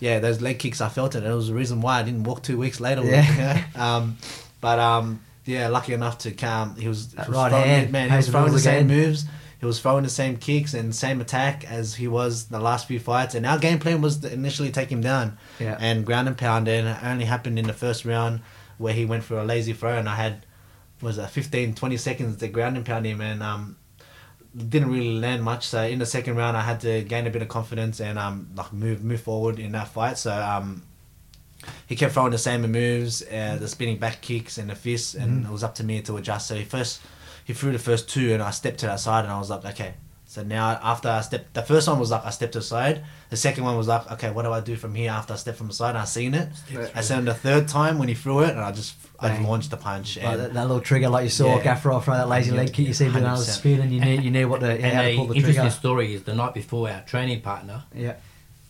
yeah, 0.00 0.18
those 0.18 0.40
leg 0.40 0.58
kicks, 0.58 0.80
I 0.80 0.88
felt 0.88 1.14
it. 1.14 1.18
And 1.24 1.32
it 1.32 1.36
was 1.36 1.48
the 1.48 1.54
reason 1.54 1.80
why 1.82 2.00
I 2.00 2.02
didn't 2.02 2.24
walk 2.24 2.42
two 2.42 2.58
weeks 2.58 2.80
later. 2.80 3.04
Yeah. 3.04 3.22
it, 3.22 3.30
you 3.30 3.62
know? 3.78 3.84
um, 3.86 4.16
but 4.60 4.78
um, 4.80 5.20
yeah, 5.44 5.68
lucky 5.68 5.92
enough 5.92 6.18
to 6.18 6.32
come. 6.32 6.74
He 6.76 6.88
was, 6.88 7.12
he 7.12 7.16
was 7.18 7.28
right 7.28 7.50
throwing, 7.50 7.64
hand 7.68 7.92
man. 7.92 8.10
He 8.10 8.16
was 8.16 8.28
throwing 8.28 8.52
the 8.52 8.58
same 8.58 8.86
again. 8.86 8.96
moves. 9.06 9.24
He 9.60 9.66
was 9.66 9.78
throwing 9.78 10.04
the 10.04 10.08
same 10.10 10.38
kicks 10.38 10.72
and 10.72 10.94
same 10.94 11.20
attack 11.20 11.64
as 11.70 11.94
he 11.96 12.08
was 12.08 12.46
the 12.46 12.58
last 12.58 12.88
few 12.88 12.98
fights. 12.98 13.34
And 13.34 13.44
our 13.44 13.58
game 13.58 13.78
plan 13.78 14.00
was 14.00 14.16
to 14.18 14.32
initially 14.32 14.70
take 14.70 14.90
him 14.90 15.02
down 15.02 15.36
Yeah. 15.58 15.76
and 15.78 16.06
ground 16.06 16.28
and 16.28 16.36
pound. 16.38 16.66
And 16.66 16.88
it 16.88 16.96
only 17.04 17.26
happened 17.26 17.58
in 17.58 17.66
the 17.66 17.74
first 17.74 18.04
round 18.06 18.40
where 18.78 18.94
he 18.94 19.04
went 19.04 19.22
for 19.24 19.38
a 19.38 19.44
lazy 19.44 19.74
throw, 19.74 19.98
and 19.98 20.08
I 20.08 20.14
had 20.16 20.46
was 21.02 21.18
it 21.18 21.28
15, 21.28 21.74
20 21.74 21.96
seconds 21.98 22.36
to 22.38 22.48
ground 22.48 22.76
and 22.76 22.84
pound 22.86 23.04
him, 23.06 23.20
and 23.20 23.42
um, 23.42 23.76
didn't 24.56 24.90
really 24.90 25.18
land 25.18 25.42
much. 25.42 25.66
So 25.68 25.82
in 25.82 25.98
the 25.98 26.06
second 26.06 26.36
round, 26.36 26.56
I 26.56 26.62
had 26.62 26.80
to 26.80 27.02
gain 27.02 27.26
a 27.26 27.30
bit 27.30 27.42
of 27.42 27.48
confidence 27.48 28.00
and 28.00 28.18
um, 28.18 28.48
like 28.56 28.72
move 28.72 29.04
move 29.04 29.20
forward 29.20 29.58
in 29.58 29.72
that 29.72 29.88
fight. 29.88 30.16
So 30.18 30.32
um, 30.32 30.82
he 31.86 31.96
kept 31.96 32.14
throwing 32.14 32.32
the 32.32 32.38
same 32.38 32.62
moves, 32.62 33.22
uh, 33.22 33.56
the 33.60 33.68
spinning 33.68 33.98
back 33.98 34.22
kicks 34.22 34.56
and 34.58 34.70
the 34.70 34.74
fists, 34.74 35.14
and 35.14 35.44
it 35.44 35.50
was 35.50 35.62
up 35.62 35.74
to 35.76 35.84
me 35.84 36.00
to 36.02 36.16
adjust. 36.16 36.48
So 36.48 36.54
he 36.54 36.64
first 36.64 37.00
he 37.50 37.54
threw 37.54 37.72
the 37.72 37.78
first 37.78 38.08
two, 38.08 38.32
and 38.34 38.42
I 38.42 38.50
stepped 38.50 38.78
to 38.80 38.86
that 38.86 39.00
side, 39.00 39.24
and 39.24 39.32
I 39.32 39.38
was 39.38 39.50
like, 39.50 39.64
okay. 39.64 39.94
So 40.26 40.44
now 40.44 40.78
after 40.82 41.08
I 41.08 41.22
stepped, 41.22 41.54
the 41.54 41.62
first 41.62 41.88
one 41.88 41.98
was 41.98 42.12
like 42.12 42.24
I 42.24 42.30
stepped 42.30 42.54
aside. 42.54 43.02
The 43.30 43.36
second 43.36 43.64
one 43.64 43.76
was 43.76 43.88
like, 43.88 44.08
okay, 44.12 44.30
what 44.30 44.42
do 44.44 44.52
I 44.52 44.60
do 44.60 44.76
from 44.76 44.94
here 44.94 45.10
after 45.10 45.32
I 45.32 45.36
step 45.36 45.56
from 45.56 45.66
the 45.66 45.72
side? 45.74 45.90
And 45.90 45.98
I 45.98 46.04
seen 46.04 46.34
it. 46.34 46.48
I 46.94 47.00
said 47.00 47.24
the 47.24 47.34
third 47.34 47.66
time 47.66 47.98
when 47.98 48.06
he 48.06 48.14
threw 48.14 48.38
it, 48.46 48.50
and 48.50 48.60
I 48.60 48.70
just 48.70 48.94
I 49.18 49.28
Bang. 49.30 49.42
launched 49.44 49.70
the 49.72 49.76
punch. 49.76 50.16
Like 50.18 50.26
And 50.26 50.40
that, 50.40 50.54
that 50.54 50.62
little 50.68 50.80
trigger, 50.80 51.08
like 51.08 51.24
you 51.24 51.30
saw 51.30 51.56
Yeah. 51.56 51.62
Gafurov 51.74 52.04
throw 52.04 52.14
that 52.14 52.28
lazy 52.28 52.52
leg 52.52 52.72
kick. 52.72 52.86
You 52.86 52.94
see, 52.94 53.08
when 53.10 53.24
I 53.26 53.32
was 53.32 53.48
100%. 53.48 53.50
spinning, 53.58 53.90
you 53.90 54.00
knew 54.00 54.20
you 54.20 54.30
knew 54.30 54.48
what 54.48 54.60
to 54.60 54.70
And 54.70 54.84
how 54.94 55.02
to 55.02 55.16
pull 55.16 55.26
the 55.26 55.34
interesting 55.34 55.62
trigger. 55.62 55.70
story 55.74 56.14
is 56.14 56.22
the 56.22 56.34
night 56.36 56.54
before 56.54 56.88
our 56.88 57.00
training 57.02 57.40
partner 57.40 57.82
Yeah. 57.92 58.14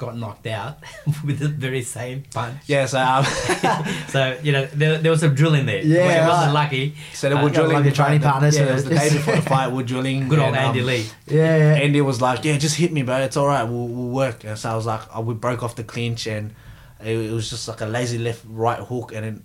Got 0.01 0.17
knocked 0.17 0.47
out 0.47 0.79
with 1.25 1.39
the 1.39 1.49
very 1.49 1.83
same 1.83 2.25
punch. 2.33 2.57
yeah, 2.67 2.87
so 2.87 2.99
um, 2.99 3.25
So 4.09 4.39
you 4.43 4.53
know 4.53 4.65
there, 4.67 4.99
there 4.99 5.11
was 5.11 5.21
some 5.21 5.35
drilling 5.35 5.67
there. 5.67 5.83
Yeah, 5.83 6.23
he 6.23 6.29
wasn't 6.29 6.55
lucky. 6.55 6.95
so 7.13 7.29
they 7.29 7.35
Uh, 7.35 7.43
were 7.45 7.51
gotta 7.51 7.69
drilling 7.69 7.85
your 7.85 7.95
training 7.95 8.21
the- 8.21 8.29
partners 8.31 8.57
Yeah, 8.57 8.65
for 8.65 8.71
it 8.71 8.75
was 8.75 8.85
the 8.85 8.95
day 8.95 9.09
before 9.11 9.37
the 9.37 9.43
fight. 9.55 9.71
We're 9.73 9.83
drilling. 9.85 10.29
Good 10.29 10.39
old 10.39 10.49
and, 10.49 10.57
Andy 10.57 10.81
um, 10.81 10.87
Lee. 10.87 11.07
Yeah, 11.27 11.57
yeah. 11.57 11.75
Andy 11.85 12.01
was 12.01 12.21
like, 12.21 12.45
"Yeah, 12.45 12.57
just 12.59 12.77
hit 12.77 12.93
me, 12.93 13.03
bro. 13.03 13.19
It's 13.19 13.37
all 13.37 13.47
right. 13.47 13.65
We'll, 13.65 13.87
we'll 13.89 14.09
work." 14.09 14.43
And 14.45 14.59
so 14.59 14.71
I 14.71 14.75
was 14.75 14.87
like, 14.87 15.03
oh, 15.15 15.21
"We 15.21 15.35
broke 15.35 15.63
off 15.63 15.77
the 15.77 15.85
clinch, 15.85 16.27
and 16.27 16.55
it, 17.05 17.15
it 17.17 17.33
was 17.33 17.51
just 17.51 17.69
like 17.69 17.81
a 17.83 17.87
lazy 17.87 18.19
left 18.19 18.43
right 18.49 18.81
hook, 18.81 19.13
and 19.15 19.25
then 19.25 19.45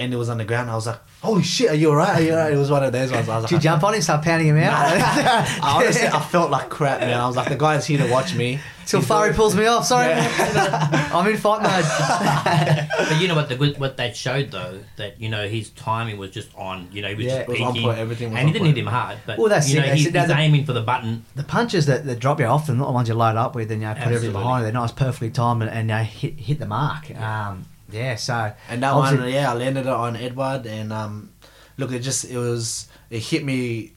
Andy 0.00 0.16
was 0.16 0.28
on 0.28 0.38
the 0.38 0.44
ground. 0.44 0.70
I 0.70 0.74
was 0.74 0.86
like, 0.86 0.98
"Holy 1.22 1.42
shit, 1.42 1.70
are 1.70 1.74
you 1.74 1.90
all 1.90 1.96
right? 1.96 2.18
Are 2.20 2.22
you 2.22 2.32
all 2.32 2.38
right?" 2.38 2.52
It 2.52 2.56
was 2.56 2.70
one 2.70 2.82
of 2.82 2.92
those 2.92 3.12
ones. 3.12 3.28
I 3.28 3.34
was 3.36 3.44
like, 3.44 3.50
Did 3.50 3.56
you 3.56 3.60
jump 3.60 3.84
on 3.84 3.90
him, 3.90 3.94
and 3.96 4.04
start 4.04 4.24
pounding 4.24 4.48
him 4.48 4.58
out? 4.58 4.72
I 4.74 5.76
honestly, 5.76 6.06
I 6.08 6.20
felt 6.20 6.50
like 6.50 6.68
crap, 6.70 7.00
man. 7.00 7.20
I 7.20 7.26
was 7.26 7.36
like, 7.36 7.48
"The 7.48 7.56
guy's 7.56 7.86
here 7.86 7.98
to 7.98 8.10
watch 8.10 8.34
me." 8.34 8.58
Till 8.86 9.00
He's 9.00 9.08
Fari 9.08 9.32
pulls 9.34 9.54
me 9.54 9.66
off. 9.66 9.86
Sorry, 9.86 10.08
Yeah. 10.08 11.10
I'm 11.14 11.24
in 11.28 11.36
fight 11.36 11.62
mode. 11.62 11.84
But 13.10 13.20
you 13.20 13.28
know 13.28 13.34
what 13.36 13.48
the 13.48 13.56
what 13.78 13.96
they 13.96 14.12
showed 14.12 14.50
though 14.50 14.80
that 14.96 15.20
you 15.20 15.28
know 15.28 15.46
his 15.48 15.70
timing 15.70 16.18
was 16.18 16.30
just 16.30 16.48
on. 16.56 16.88
You 16.92 17.02
know 17.02 17.08
he 17.08 17.14
was 17.14 17.26
Yeah, 17.26 17.38
just 17.38 17.42
it 17.42 17.48
was 17.52 17.60
on 17.60 17.72
peaking, 17.72 17.86
point, 17.88 17.98
everything 17.98 18.30
was 18.30 18.38
and 18.38 18.48
he 18.48 18.52
didn't 18.52 18.66
point. 18.66 18.76
hit 18.76 18.82
him 18.84 18.90
hard. 18.90 19.18
But 19.26 19.38
Well, 19.38 19.48
that's 19.48 19.70
you 19.70 19.78
it, 19.78 19.82
know 19.82 19.86
that's 19.88 19.98
he's, 19.98 20.06
it. 20.08 20.12
That's 20.12 20.26
he's 20.28 20.36
the- 20.36 20.42
aiming 20.42 20.64
for 20.64 20.72
the 20.72 20.82
button. 20.82 21.24
the 21.36 21.44
punches 21.44 21.86
that, 21.86 22.04
that 22.06 22.18
drop 22.18 22.40
you 22.40 22.46
often, 22.46 22.78
not 22.78 22.86
the 22.86 22.92
ones 22.92 23.08
you 23.08 23.14
load 23.14 23.36
up 23.36 23.54
with, 23.54 23.70
and 23.70 23.80
you 23.80 23.86
know, 23.88 23.94
put 23.94 24.02
everything 24.04 24.32
behind 24.32 24.62
it. 24.62 24.64
They're 24.64 24.72
nice, 24.80 24.92
perfectly 24.92 25.30
timed, 25.30 25.62
and, 25.62 25.70
and 25.70 25.90
they 25.90 26.04
hit 26.04 26.34
hit 26.38 26.58
the 26.58 26.66
mark. 26.66 27.10
Um, 27.16 27.66
yeah, 27.92 28.16
so 28.16 28.52
And 28.68 28.82
that 28.82 28.94
one, 28.94 29.28
yeah, 29.30 29.50
I 29.50 29.54
landed 29.54 29.82
it 29.82 29.86
on 29.86 30.16
Eduard, 30.16 30.66
and 30.66 30.92
um, 30.92 31.30
look, 31.76 31.92
it 31.92 32.00
just 32.00 32.24
it 32.24 32.38
was 32.38 32.88
it 33.10 33.20
hit 33.20 33.44
me 33.44 33.92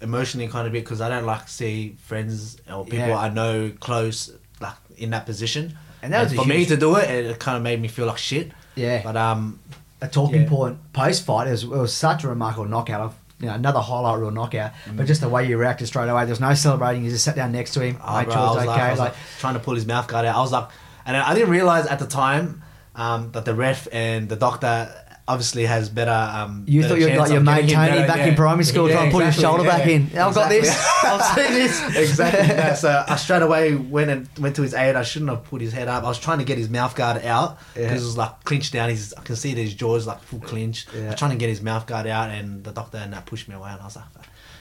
emotionally 0.00 0.48
kind 0.48 0.66
of 0.66 0.72
bit 0.72 0.84
because 0.84 1.00
I 1.00 1.08
don't 1.08 1.24
like 1.24 1.46
to 1.46 1.50
see 1.52 1.96
friends 2.02 2.58
or 2.70 2.84
people 2.84 3.08
Yeah. 3.08 3.18
I 3.18 3.28
know 3.30 3.72
close 3.80 4.30
like 4.60 4.74
in 4.96 5.10
that 5.10 5.24
position. 5.26 5.76
And 6.02 6.12
that 6.12 6.24
was 6.24 6.32
a 6.32 6.36
for 6.36 6.44
me 6.44 6.66
to 6.66 6.76
do 6.76 6.96
it, 6.96 7.08
it, 7.10 7.26
it 7.26 7.38
kind 7.38 7.56
of 7.56 7.62
made 7.62 7.80
me 7.80 7.88
feel 7.88 8.06
like 8.06 8.18
shit. 8.18 8.52
Yeah. 8.74 9.00
But 9.02 9.16
um, 9.16 9.58
a 10.02 10.08
talking 10.08 10.42
Yeah. 10.42 10.48
point 10.48 10.92
post 10.92 11.24
fight. 11.24 11.48
It 11.48 11.52
was, 11.52 11.62
it 11.64 11.68
was 11.68 11.92
such 11.94 12.24
a 12.24 12.28
remarkable 12.28 12.66
knockout. 12.66 13.00
Of, 13.00 13.14
you 13.40 13.46
know, 13.46 13.54
another 13.54 13.80
highlight 13.80 14.18
reel 14.20 14.30
knockout. 14.30 14.72
Mm. 14.86 14.96
But 14.98 15.06
just 15.06 15.20
the 15.20 15.28
way 15.28 15.46
you 15.48 15.56
reacted 15.58 15.86
straight 15.88 16.08
away. 16.08 16.24
There 16.24 16.32
was 16.32 16.40
no 16.40 16.54
celebrating. 16.54 17.04
You 17.04 17.10
just 17.10 17.24
sat 17.24 17.36
down 17.36 17.52
next 17.52 17.72
to 17.74 17.80
him, 17.80 17.98
oh, 18.02 18.18
made 18.18 18.24
bro, 18.26 18.34
sure 18.34 18.40
I 18.40 18.44
it 18.44 18.46
was 18.46 18.56
was 18.56 18.66
like, 18.66 18.80
I 18.80 18.90
was 18.90 18.98
Like, 18.98 19.12
like 19.12 19.18
trying 19.38 19.54
to 19.54 19.60
pull 19.60 19.74
his 19.74 19.86
mouth 19.86 20.06
guard 20.08 20.26
out. 20.26 20.36
I 20.36 20.40
was 20.40 20.52
like, 20.52 20.68
and 21.06 21.16
I 21.16 21.34
didn't 21.34 21.50
realize 21.50 21.86
at 21.86 21.98
the 21.98 22.06
time 22.06 22.62
um, 22.96 23.30
that 23.32 23.44
the 23.44 23.54
ref 23.54 23.86
and 23.92 24.28
the 24.28 24.36
doctor 24.36 24.92
obviously 25.28 25.66
has 25.66 25.88
better. 25.88 26.10
Um, 26.12 26.64
you 26.68 26.82
better 26.82 26.94
thought 26.94 27.00
you 27.00 27.10
were 27.10 27.16
like 27.18 27.30
your 27.32 27.40
mate 27.40 27.68
Tony 27.68 27.90
better, 27.90 28.06
back 28.06 28.16
yeah. 28.18 28.26
in 28.26 28.34
primary 28.36 28.64
school 28.64 28.88
Yeah, 28.88 28.94
trying 28.94 29.10
to 29.10 29.16
exactly, 29.18 29.42
your 29.42 29.50
shoulder 29.50 29.64
yeah, 29.64 29.76
back 29.78 29.86
in. 29.88 30.02
I've 30.18 30.34
got 30.34 30.48
this. 30.48 30.68
I've 31.04 31.34
seen 31.34 31.52
this. 31.52 31.96
exactly. 31.96 32.76
So 32.76 33.04
I 33.08 33.16
straight 33.16 33.42
away 33.42 33.74
went 33.74 34.10
and 34.10 34.28
went 34.38 34.54
to 34.56 34.62
his 34.62 34.72
aid. 34.72 34.94
I 34.94 35.02
shouldn't 35.02 35.30
have 35.30 35.44
put 35.44 35.60
his 35.60 35.72
head 35.72 35.88
up. 35.88 36.04
I 36.04 36.08
was 36.08 36.18
trying 36.20 36.38
to 36.38 36.44
get 36.44 36.58
his 36.58 36.70
mouth 36.70 36.94
guard 36.94 37.24
out 37.24 37.58
because 37.74 37.84
Yeah. 37.86 37.90
it 37.90 37.94
was 37.94 38.16
like 38.16 38.44
clinched 38.44 38.72
down. 38.72 38.88
His 38.88 39.14
I 39.18 39.22
can 39.22 39.34
see 39.36 39.52
that 39.54 39.60
his 39.60 39.74
jaws 39.74 40.06
like 40.06 40.22
full 40.22 40.38
clinch. 40.40 40.86
I 40.94 40.98
Yeah. 40.98 41.06
was 41.10 41.18
trying 41.18 41.32
to 41.32 41.36
get 41.36 41.48
his 41.48 41.60
mouth 41.60 41.86
guard 41.86 42.06
out, 42.06 42.30
and 42.30 42.62
the 42.62 42.70
doctor 42.72 42.98
and 42.98 43.12
that 43.12 43.26
pushed 43.26 43.48
me 43.48 43.56
away. 43.56 43.70
And 43.72 43.80
I 43.80 43.84
was 43.84 43.96
like, 43.96 44.04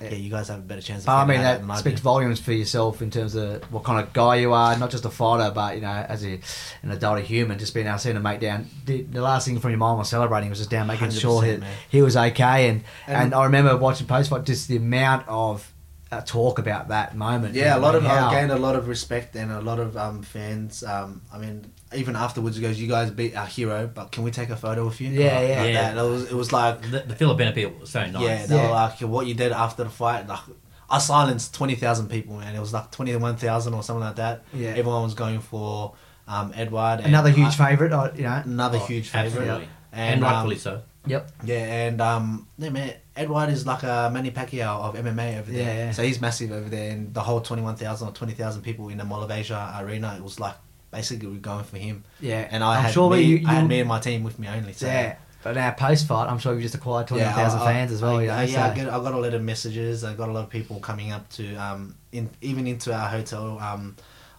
yeah, 0.01 0.09
you 0.13 0.29
guys 0.29 0.47
have 0.49 0.59
a 0.59 0.61
better 0.61 0.81
chance. 0.81 1.03
Of 1.03 1.09
I 1.09 1.25
mean, 1.25 1.41
that 1.41 1.77
speaks 1.77 2.01
volumes 2.01 2.39
for 2.39 2.51
yourself 2.53 3.01
in 3.01 3.09
terms 3.11 3.35
of 3.35 3.63
what 3.71 3.83
kind 3.83 3.99
of 4.05 4.11
guy 4.13 4.35
you 4.37 4.53
are, 4.53 4.77
not 4.77 4.89
just 4.91 5.05
a 5.05 5.09
fighter, 5.09 5.51
but 5.53 5.75
you 5.75 5.81
know, 5.81 5.87
as 5.87 6.25
a, 6.25 6.39
an 6.83 6.91
adult 6.91 7.19
a 7.19 7.21
human, 7.21 7.59
just 7.59 7.73
being 7.73 7.87
able 7.87 7.97
to 7.97 8.01
see 8.03 8.11
him 8.11 8.21
make 8.21 8.39
down. 8.39 8.67
The, 8.85 9.03
the 9.03 9.21
last 9.21 9.47
thing 9.47 9.59
from 9.59 9.71
your 9.71 9.77
mind 9.77 9.97
was 9.99 10.09
celebrating 10.09 10.49
was 10.49 10.59
just 10.59 10.69
down 10.71 10.87
making 10.87 11.11
sure 11.11 11.43
he, 11.43 11.59
he 11.89 12.01
was 12.01 12.15
okay. 12.17 12.69
And, 12.69 12.83
and 13.07 13.17
And- 13.17 13.33
I 13.35 13.43
remember 13.45 13.75
watching 13.77 14.07
post 14.07 14.29
fight, 14.29 14.43
just 14.45 14.67
the 14.67 14.77
amount 14.77 15.27
of 15.27 15.71
uh, 16.11 16.21
talk 16.21 16.59
about 16.59 16.89
that 16.89 17.15
moment. 17.15 17.55
Yeah, 17.55 17.75
a 17.77 17.79
lot 17.79 17.95
of 17.95 18.03
how- 18.03 18.27
I 18.29 18.33
gained 18.39 18.51
a 18.51 18.57
lot 18.57 18.75
of 18.75 18.87
respect 18.87 19.35
and 19.35 19.51
a 19.51 19.61
lot 19.61 19.79
of 19.79 19.97
um, 19.97 20.21
fans. 20.23 20.83
Um, 20.83 21.21
I 21.33 21.37
mean, 21.39 21.71
even 21.95 22.15
afterwards, 22.15 22.55
he 22.57 22.61
goes, 22.61 22.79
"You 22.79 22.87
guys 22.87 23.09
beat 23.11 23.35
our 23.35 23.45
hero, 23.47 23.89
but 23.93 24.11
can 24.11 24.23
we 24.23 24.31
take 24.31 24.49
a 24.49 24.55
photo 24.55 24.85
with 24.85 25.01
you?" 25.01 25.09
Yeah, 25.09 25.39
Like 25.39 25.47
yeah. 25.49 25.63
that. 25.63 25.71
Yeah. 25.71 25.89
And 25.89 25.99
it 25.99 26.03
was 26.03 26.31
it 26.31 26.35
was 26.35 26.53
like 26.53 26.81
The, 26.89 26.99
the 27.01 27.15
Filipino 27.15 27.51
people 27.51 27.79
were 27.79 27.85
so 27.85 28.05
nice. 28.05 28.21
Yeah, 28.21 28.45
they 28.45 28.55
Yeah. 28.55 28.63
were 28.67 28.71
like, 28.73 28.99
what 29.01 29.25
you 29.27 29.33
did 29.33 29.51
after 29.51 29.83
the 29.83 29.89
fight, 29.89 30.27
like, 30.27 30.39
I 30.87 30.99
silenced 30.99 31.55
20,000 31.55 32.09
people, 32.09 32.37
man. 32.37 32.55
It 32.55 32.59
was 32.59 32.71
like 32.71 32.91
21,000 32.91 33.73
or 33.73 33.81
something 33.81 34.03
like 34.03 34.17
that. 34.17 34.43
Yeah. 34.53 34.69
Everyone 34.69 35.01
was 35.03 35.15
going 35.15 35.39
for 35.39 35.93
um, 36.27 36.51
Eduard. 36.55 36.99
and 36.99 37.07
Another 37.07 37.31
huge 37.31 37.59
I- 37.59 37.69
favourite, 37.69 37.91
uh, 37.91 38.11
you 38.15 38.21
know. 38.23 38.41
Another 38.45 38.77
Oh, 38.79 38.85
huge 38.85 39.09
favourite. 39.09 39.47
absolutely, 39.47 39.69
And, 39.91 40.13
and, 40.15 40.23
um, 40.23 40.31
rightfully 40.31 40.57
so. 40.57 40.81
Yep. 41.07 41.31
Yeah, 41.45 41.55
and 41.87 42.01
um, 42.01 42.47
yeah, 42.57 42.69
man, 42.69 42.93
Eduard 43.15 43.49
is 43.49 43.65
like 43.65 43.83
a 43.83 44.09
Manny 44.13 44.31
Pacquiao 44.31 44.81
of 44.81 44.95
MMA 44.95 45.39
over 45.39 45.51
there. 45.51 45.61
Yeah, 45.63 45.73
yeah. 45.85 45.91
So 45.91 46.03
he's 46.03 46.19
massive 46.19 46.51
over 46.51 46.67
there, 46.69 46.91
and 46.91 47.13
the 47.13 47.21
whole 47.21 47.41
21,000 47.41 48.07
or 48.07 48.11
20,000 48.11 48.61
people 48.61 48.89
in 48.89 48.97
the 48.97 49.05
Mall 49.05 49.23
of 49.23 49.31
Asia 49.31 49.75
arena, 49.79 50.15
it 50.17 50.23
was 50.23 50.39
like 50.39 50.55
basically 50.91 51.27
we're 51.27 51.37
going 51.39 51.63
for 51.65 51.77
him. 51.77 52.03
Yeah. 52.21 52.47
And 52.49 52.63
I 52.63 52.77
I'm 52.77 52.83
had 52.83 52.93
sure 52.93 53.09
me, 53.09 53.17
that 53.17 53.23
you, 53.23 53.47
I 53.47 53.53
had 53.55 53.67
me 53.67 53.79
and 53.79 53.89
my 53.89 53.99
team 53.99 54.23
with 54.23 54.39
me 54.39 54.47
only. 54.47 54.73
So 54.73 54.87
yeah. 54.87 55.17
But 55.43 55.55
now 55.55 55.69
post 55.71 56.07
fight, 56.07 56.27
I'm 56.27 56.39
sure 56.39 56.53
you've 56.53 56.63
just 56.63 56.73
acquired 56.73 57.09
Yeah, 57.11 57.31
20,000 57.31 57.59
I- 57.59 57.63
I- 57.63 57.65
fans 57.73 57.91
as 57.91 58.01
well. 58.01 58.15
I, 58.17 58.21
you 58.23 58.27
know, 58.29 58.41
yeah, 58.41 58.65
I, 58.65 58.73
get, 58.75 58.87
I 58.87 58.97
got 58.99 59.13
a 59.13 59.17
lot 59.19 59.33
of 59.33 59.41
messages. 59.43 60.03
I 60.03 60.13
got 60.15 60.27
a 60.29 60.31
lot 60.31 60.43
of 60.43 60.49
people 60.49 60.79
coming 60.79 61.11
up 61.11 61.29
to, 61.33 61.55
um, 61.57 61.95
in 62.11 62.29
even 62.41 62.65
into 62.65 62.91
our 62.91 63.07
hotel, 63.07 63.59
um, 63.59 63.95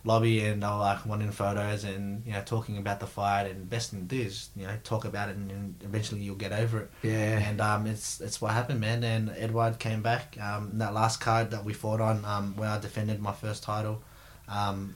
lobby 0.06 0.40
and 0.44 0.62
they 0.62 0.66
were 0.66 0.74
like 0.74 1.04
wanting 1.04 1.32
photos 1.32 1.82
and 1.82 2.24
you 2.24 2.32
know 2.32 2.40
talking 2.42 2.78
about 2.78 3.00
the 3.00 3.06
fight 3.06 3.50
and 3.50 3.68
best 3.68 3.90
thing 3.90 4.00
to 4.00 4.06
do 4.06 4.22
is 4.22 4.50
you 4.54 4.66
know 4.66 4.76
talk 4.84 5.04
about 5.04 5.28
it 5.28 5.36
and, 5.36 5.50
and 5.50 5.74
eventually 5.82 6.20
you'll 6.20 6.36
get 6.36 6.52
over 6.52 6.82
it. 6.82 6.90
Yeah. 7.02 7.38
And 7.38 7.60
um, 7.60 7.86
it's 7.86 8.20
it's 8.20 8.40
what 8.40 8.52
happened, 8.52 8.80
man. 8.80 9.02
And 9.02 9.30
Eduard 9.30 9.78
came 9.78 10.02
back. 10.02 10.36
Um, 10.40 10.70
that 10.74 10.94
last 10.94 11.20
card 11.20 11.50
that 11.50 11.64
we 11.64 11.72
fought 11.72 12.00
on, 12.00 12.24
um, 12.24 12.56
where 12.56 12.70
I 12.70 12.78
defended 12.78 13.20
my 13.20 13.32
first 13.32 13.64
title, 13.64 14.02
um, 14.48 14.94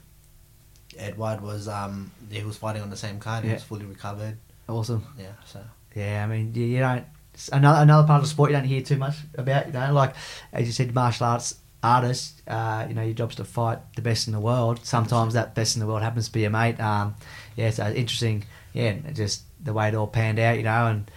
Eduard 0.96 1.40
was 1.40 1.68
um, 1.68 2.12
he 2.30 2.42
was 2.42 2.56
fighting 2.56 2.82
on 2.82 2.90
the 2.90 2.96
same 2.96 3.18
card. 3.18 3.44
Yeah. 3.44 3.50
He 3.50 3.54
was 3.54 3.64
fully 3.64 3.86
recovered. 3.86 4.38
Awesome. 4.68 5.04
Yeah. 5.18 5.32
So. 5.44 5.60
Yeah, 5.94 6.24
I 6.24 6.28
mean, 6.28 6.54
you, 6.54 6.64
you 6.64 6.78
don't. 6.78 7.04
Another 7.52 7.82
another 7.82 8.06
part 8.06 8.18
of 8.18 8.24
the 8.24 8.28
sport 8.28 8.50
you 8.50 8.56
don't 8.56 8.64
hear 8.64 8.82
too 8.82 8.96
much 8.96 9.16
about. 9.34 9.66
You 9.66 9.72
know, 9.72 9.92
like 9.92 10.14
as 10.52 10.66
you 10.66 10.72
said, 10.72 10.94
martial 10.94 11.26
arts 11.26 11.56
artists. 11.82 12.40
Uh, 12.46 12.86
you 12.88 12.94
know, 12.94 13.02
your 13.02 13.14
job's 13.14 13.36
to 13.36 13.44
fight 13.44 13.78
the 13.96 14.02
best 14.02 14.26
in 14.26 14.32
the 14.32 14.40
world. 14.40 14.84
Sometimes 14.84 15.34
that 15.34 15.54
best 15.54 15.76
in 15.76 15.80
the 15.80 15.86
world 15.86 16.02
happens 16.02 16.26
to 16.26 16.32
be 16.32 16.40
your 16.40 16.50
mate. 16.50 16.78
Um, 16.80 17.14
yeah, 17.56 17.70
so 17.70 17.86
interesting. 17.88 18.44
Yeah, 18.72 18.94
just 19.12 19.42
the 19.62 19.72
way 19.72 19.88
it 19.88 19.94
all 19.94 20.06
panned 20.06 20.38
out. 20.38 20.56
You 20.56 20.64
know, 20.64 20.86
and 20.86 21.10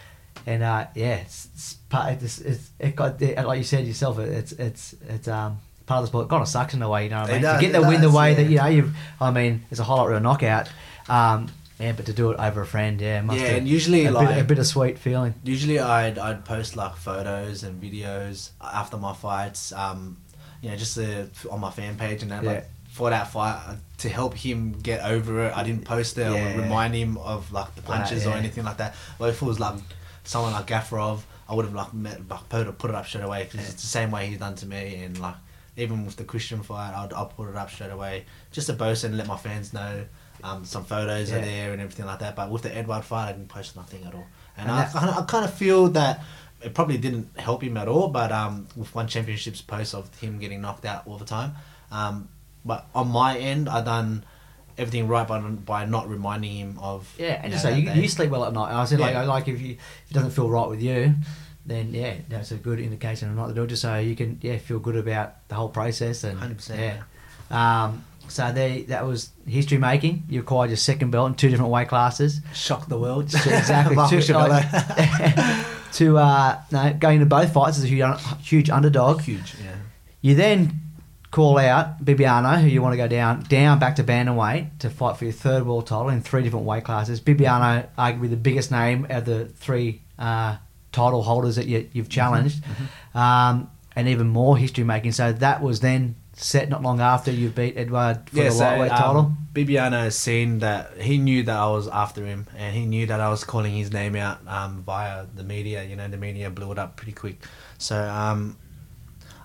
and 0.45 0.63
uh, 0.63 0.87
yeah, 0.95 1.15
it's, 1.15 1.47
it's 1.53 1.73
part. 1.89 2.21
It's, 2.21 2.39
it's 2.39 2.69
it 2.79 2.95
got 2.95 3.21
like 3.21 3.57
you 3.57 3.63
said 3.63 3.85
yourself. 3.85 4.19
It's 4.19 4.51
it's 4.53 4.95
it's 5.07 5.27
um. 5.27 5.59
Part 5.85 5.97
of 5.97 6.03
the 6.05 6.07
sport, 6.07 6.25
it 6.27 6.29
kind 6.29 6.41
of 6.41 6.47
sucks 6.47 6.73
in 6.73 6.81
a 6.81 6.87
way, 6.87 7.03
you 7.03 7.09
know 7.09 7.19
what 7.23 7.29
I 7.29 7.33
mean? 7.33 7.41
does, 7.41 7.59
to 7.59 7.67
get 7.67 7.73
the 7.73 7.85
win 7.85 7.99
the 7.99 8.09
way 8.09 8.33
that 8.35 8.43
you 8.45 8.55
know 8.55 8.67
you've. 8.67 8.95
I 9.19 9.31
mean, 9.31 9.65
it's 9.69 9.81
a 9.81 9.83
highlight 9.83 10.11
reel 10.11 10.21
knockout. 10.21 10.69
Um, 11.09 11.49
yeah, 11.77 11.91
but 11.91 12.05
to 12.05 12.13
do 12.13 12.31
it 12.31 12.39
over 12.39 12.61
a 12.61 12.65
friend, 12.65 13.01
yeah, 13.01 13.19
must 13.21 13.41
Yeah, 13.41 13.47
and 13.47 13.67
usually, 13.67 14.05
a, 14.05 14.11
like- 14.11 14.29
bit, 14.29 14.37
a 14.37 14.43
bittersweet 14.45 14.97
feeling. 14.97 15.33
Usually, 15.43 15.79
I'd 15.79 16.17
I'd 16.17 16.45
post 16.45 16.77
like 16.77 16.95
photos 16.95 17.63
and 17.63 17.83
videos 17.83 18.51
after 18.61 18.95
my 18.95 19.11
fights, 19.11 19.73
um, 19.73 20.15
you 20.63 20.69
know, 20.69 20.75
just 20.75 20.97
uh, 20.97 21.25
on 21.51 21.59
my 21.59 21.69
fan 21.69 21.95
page 21.97 22.23
and 22.23 22.31
that. 22.31 22.43
Yeah. 22.43 22.49
Like 22.51 22.69
for 22.89 23.09
that 23.11 23.27
fight 23.31 23.61
uh, 23.67 23.75
to 23.99 24.09
help 24.09 24.33
him 24.35 24.71
get 24.81 25.03
over 25.03 25.45
it, 25.47 25.55
I 25.57 25.63
didn't 25.63 25.83
post 25.85 26.17
it 26.17 26.21
Yeah. 26.31 26.55
or 26.57 26.61
remind 26.61 26.95
him 26.95 27.17
of 27.17 27.51
like 27.51 27.75
the 27.75 27.81
punches 27.83 28.25
or 28.25 28.31
yeah. 28.31 28.37
anything 28.37 28.63
like 28.63 28.77
that. 28.77 28.95
But 29.19 29.29
if 29.29 29.41
it 29.41 29.45
was 29.45 29.59
like 29.59 29.75
someone 30.23 30.53
like 30.53 30.67
Gafurov, 30.67 31.19
I 31.49 31.53
would 31.55 31.65
have 31.65 31.73
like 31.75 31.93
met, 31.93 32.27
like 32.29 32.47
put 32.49 32.65
it, 32.67 32.77
put 32.79 32.89
it 32.89 32.95
up 32.95 33.05
straight 33.05 33.23
away 33.23 33.43
because 33.51 33.67
it's 33.69 33.81
the 33.81 33.87
same 33.87 34.09
way 34.09 34.27
he's 34.27 34.39
done 34.39 34.55
to 34.55 34.65
me 34.65 35.03
and 35.03 35.19
like. 35.19 35.35
Even 35.75 36.05
with 36.05 36.15
the 36.17 36.23
Christian 36.23 36.61
fight, 36.61 36.93
I'd, 36.93 37.11
I'll 37.13 37.25
put 37.25 37.49
it 37.49 37.55
up 37.55 37.71
straight 37.71 37.89
away 37.89 38.25
just 38.51 38.67
to 38.67 38.73
boast 38.73 39.05
and 39.05 39.17
let 39.17 39.25
my 39.25 39.37
fans 39.37 39.73
know 39.73 40.05
um, 40.43 40.63
some 40.65 40.85
photos 40.85 41.31
Yeah. 41.31 41.37
are 41.37 41.41
there 41.41 41.71
and 41.73 41.81
everything 41.81 42.05
like 42.05 42.19
that. 42.19 42.35
But 42.35 42.51
with 42.51 42.61
the 42.61 42.69
Eduard 42.77 43.03
fight, 43.03 43.29
I 43.29 43.31
didn't 43.31 43.47
post 43.49 43.75
nothing 43.75 44.03
at 44.05 44.13
all. 44.13 44.27
And, 44.55 44.69
And 44.69 44.71
I, 44.71 44.83
of, 44.83 44.95
I 44.95 45.25
kind 45.27 45.43
of 45.45 45.51
feel 45.51 45.87
that 45.87 46.23
it 46.63 46.73
probably 46.73 46.97
didn't 46.97 47.29
help 47.37 47.61
him 47.63 47.77
at 47.77 47.87
all. 47.87 48.07
But 48.07 48.31
um, 48.31 48.67
with 48.75 48.93
one 48.95 49.07
championships 49.07 49.61
post 49.61 49.93
of 49.93 50.13
him 50.19 50.39
getting 50.39 50.61
knocked 50.61 50.85
out 50.85 51.07
all 51.07 51.17
the 51.17 51.25
time, 51.25 51.53
um, 51.91 52.29
but 52.65 52.87
on 52.95 53.09
my 53.09 53.37
end, 53.37 53.67
I 53.69 53.81
done 53.81 54.25
everything 54.77 55.07
right 55.07 55.27
by 55.27 55.39
by 55.39 55.85
not 55.85 56.09
reminding 56.09 56.51
him 56.51 56.79
of 56.79 57.13
Yeah, 57.19 57.33
and 57.35 57.45
you 57.45 57.51
just 57.51 57.63
know, 57.65 57.71
say 57.71 57.79
you, 57.79 57.91
you 58.01 58.07
sleep 58.07 58.29
well 58.31 58.45
at 58.45 58.53
night. 58.53 58.69
And 58.69 58.77
I 58.77 58.85
said 58.85 58.99
like 58.99 59.13
Yeah. 59.13 59.23
like 59.23 59.47
if 59.47 59.61
you 59.61 59.71
if 59.73 60.11
it 60.11 60.13
doesn't 60.13 60.31
feel 60.31 60.49
right 60.49 60.67
with 60.67 60.81
you, 60.81 61.13
then 61.65 61.93
yeah, 61.93 62.15
that's 62.29 62.51
a 62.51 62.55
good 62.55 62.79
indication 62.79 63.29
of 63.29 63.35
not 63.35 63.47
to 63.47 63.53
do 63.53 63.63
it. 63.63 63.67
Just 63.67 63.81
so 63.83 63.97
you 63.99 64.15
can 64.15 64.39
yeah 64.41 64.57
feel 64.57 64.79
good 64.79 64.95
about 64.95 65.47
the 65.47 65.55
whole 65.55 65.69
process 65.69 66.23
and 66.23 66.39
100%, 66.39 66.77
yeah. 66.79 67.03
Um, 67.51 68.03
so 68.29 68.51
they 68.51 68.83
that 68.83 69.05
was 69.05 69.29
history 69.45 69.77
making. 69.77 70.23
You 70.29 70.39
acquired 70.39 70.69
your 70.69 70.77
second 70.77 71.11
belt 71.11 71.27
in 71.29 71.35
two 71.35 71.49
different 71.49 71.71
weight 71.71 71.89
classes. 71.89 72.39
Shocked 72.53 72.89
the 72.89 72.97
world. 72.97 73.25
exactly. 73.25 73.95
Chabello. 73.95 74.49
like, 74.49 75.65
to 75.93 76.17
uh, 76.17 76.61
no, 76.71 76.93
going 76.93 77.19
to 77.19 77.25
both 77.25 77.53
fights 77.53 77.77
as 77.77 77.83
a 77.83 77.87
huge, 77.87 78.03
huge 78.41 78.69
underdog. 78.69 79.21
huge. 79.21 79.55
Yeah. 79.63 79.75
You 80.21 80.35
then 80.35 80.79
call 81.31 81.57
out 81.57 82.03
Bibiano, 82.05 82.61
who 82.61 82.67
you 82.67 82.81
want 82.81 82.93
to 82.93 82.97
go 82.97 83.07
down 83.07 83.41
down 83.43 83.79
back 83.79 83.95
to 83.95 84.03
bantamweight 84.03 84.79
to 84.79 84.89
fight 84.89 85.17
for 85.17 85.25
your 85.25 85.33
third 85.33 85.65
world 85.65 85.87
title 85.87 86.09
in 86.09 86.21
three 86.21 86.43
different 86.43 86.65
weight 86.65 86.83
classes. 86.83 87.19
Bibiano, 87.19 87.87
arguably 87.97 88.29
the 88.29 88.37
biggest 88.37 88.71
name 88.71 89.07
of 89.09 89.25
the 89.25 89.45
three 89.45 90.01
uh, 90.19 90.57
title 90.91 91.23
holders 91.23 91.55
that 91.55 91.65
you, 91.65 91.89
you've 91.93 92.09
challenged, 92.09 92.63
Um, 93.15 93.69
and 93.95 94.07
even 94.07 94.27
more 94.27 94.57
history 94.57 94.83
making. 94.83 95.11
So 95.11 95.33
that 95.33 95.61
was 95.61 95.79
then 95.79 96.15
set 96.35 96.67
not 96.69 96.81
long 96.81 96.99
after 96.99 97.31
you 97.31 97.49
beat 97.49 97.77
Eduard 97.77 98.29
for 98.29 98.35
the 98.35 98.51
lightweight 98.51 98.91
um, 98.91 98.97
title. 98.97 99.31
Bibiano 99.53 99.91
has 100.03 100.17
seen 100.17 100.59
that 100.59 100.97
he 100.97 101.17
knew 101.17 101.43
that 101.43 101.55
I 101.55 101.69
was 101.69 101.87
after 101.87 102.25
him, 102.25 102.47
and 102.57 102.75
he 102.75 102.85
knew 102.85 103.05
that 103.07 103.19
I 103.19 103.29
was 103.29 103.43
calling 103.43 103.73
his 103.73 103.91
name 103.93 104.15
out 104.15 104.39
um, 104.47 104.81
via 104.83 105.25
the 105.35 105.43
media. 105.43 105.83
You 105.83 105.95
know, 105.95 106.07
the 106.07 106.17
media 106.17 106.49
blew 106.49 106.71
it 106.71 106.79
up 106.79 106.97
pretty 106.97 107.11
quick. 107.11 107.43
So 107.77 108.01
um, 108.01 108.57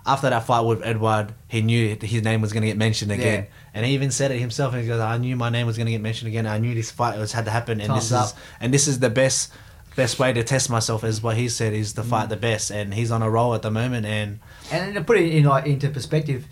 after 0.07 0.31
that 0.31 0.45
fight 0.47 0.63
with 0.63 0.83
Eduard, 0.83 1.35
he 1.47 1.61
knew 1.61 1.97
his 2.01 2.23
name 2.23 2.41
was 2.41 2.53
going 2.53 2.63
to 2.63 2.69
get 2.69 2.79
mentioned 2.79 3.13
again, 3.13 3.45
Yeah. 3.45 3.51
and 3.75 3.85
he 3.87 3.93
even 3.93 4.11
said 4.11 4.31
it 4.31 4.39
himself. 4.39 4.73
And 4.73 4.83
he 4.83 4.89
goes, 4.89 5.01
"I 5.01 5.19
knew 5.19 5.37
my 5.37 5.51
name 5.51 5.67
was 5.67 5.77
going 5.77 5.87
to 5.87 5.93
get 5.93 6.01
mentioned 6.01 6.29
again. 6.29 6.47
I 6.47 6.57
knew 6.59 6.75
this 6.75 6.91
fight 6.91 7.19
was 7.19 7.33
had 7.33 7.45
to 7.45 7.51
happen, 7.51 7.81
and 7.81 7.89
Thumbs 7.89 8.09
this 8.09 8.13
up. 8.19 8.27
is 8.29 8.35
and 8.61 8.73
this 8.73 8.89
is 8.89 8.99
the 9.01 9.11
best." 9.11 9.53
Best 9.97 10.21
way 10.21 10.33
to 10.33 10.45
test 10.45 10.71
myself 10.71 11.03
is 11.03 11.21
what 11.25 11.37
he 11.37 11.49
said 11.49 11.73
is 11.73 11.95
to 11.95 12.03
Mm. 12.03 12.09
fight 12.09 12.29
the 12.29 12.37
best, 12.37 12.71
and 12.71 12.95
he's 12.95 13.11
on 13.11 13.21
a 13.21 13.29
roll 13.29 13.53
at 13.57 13.63
the 13.63 13.71
moment. 13.73 14.07
And 14.07 14.39
And 14.71 14.95
to 14.95 15.03
put 15.03 15.19
it 15.19 15.35
in 15.35 15.43
like 15.43 15.67
into 15.67 15.89
perspective, 15.89 16.45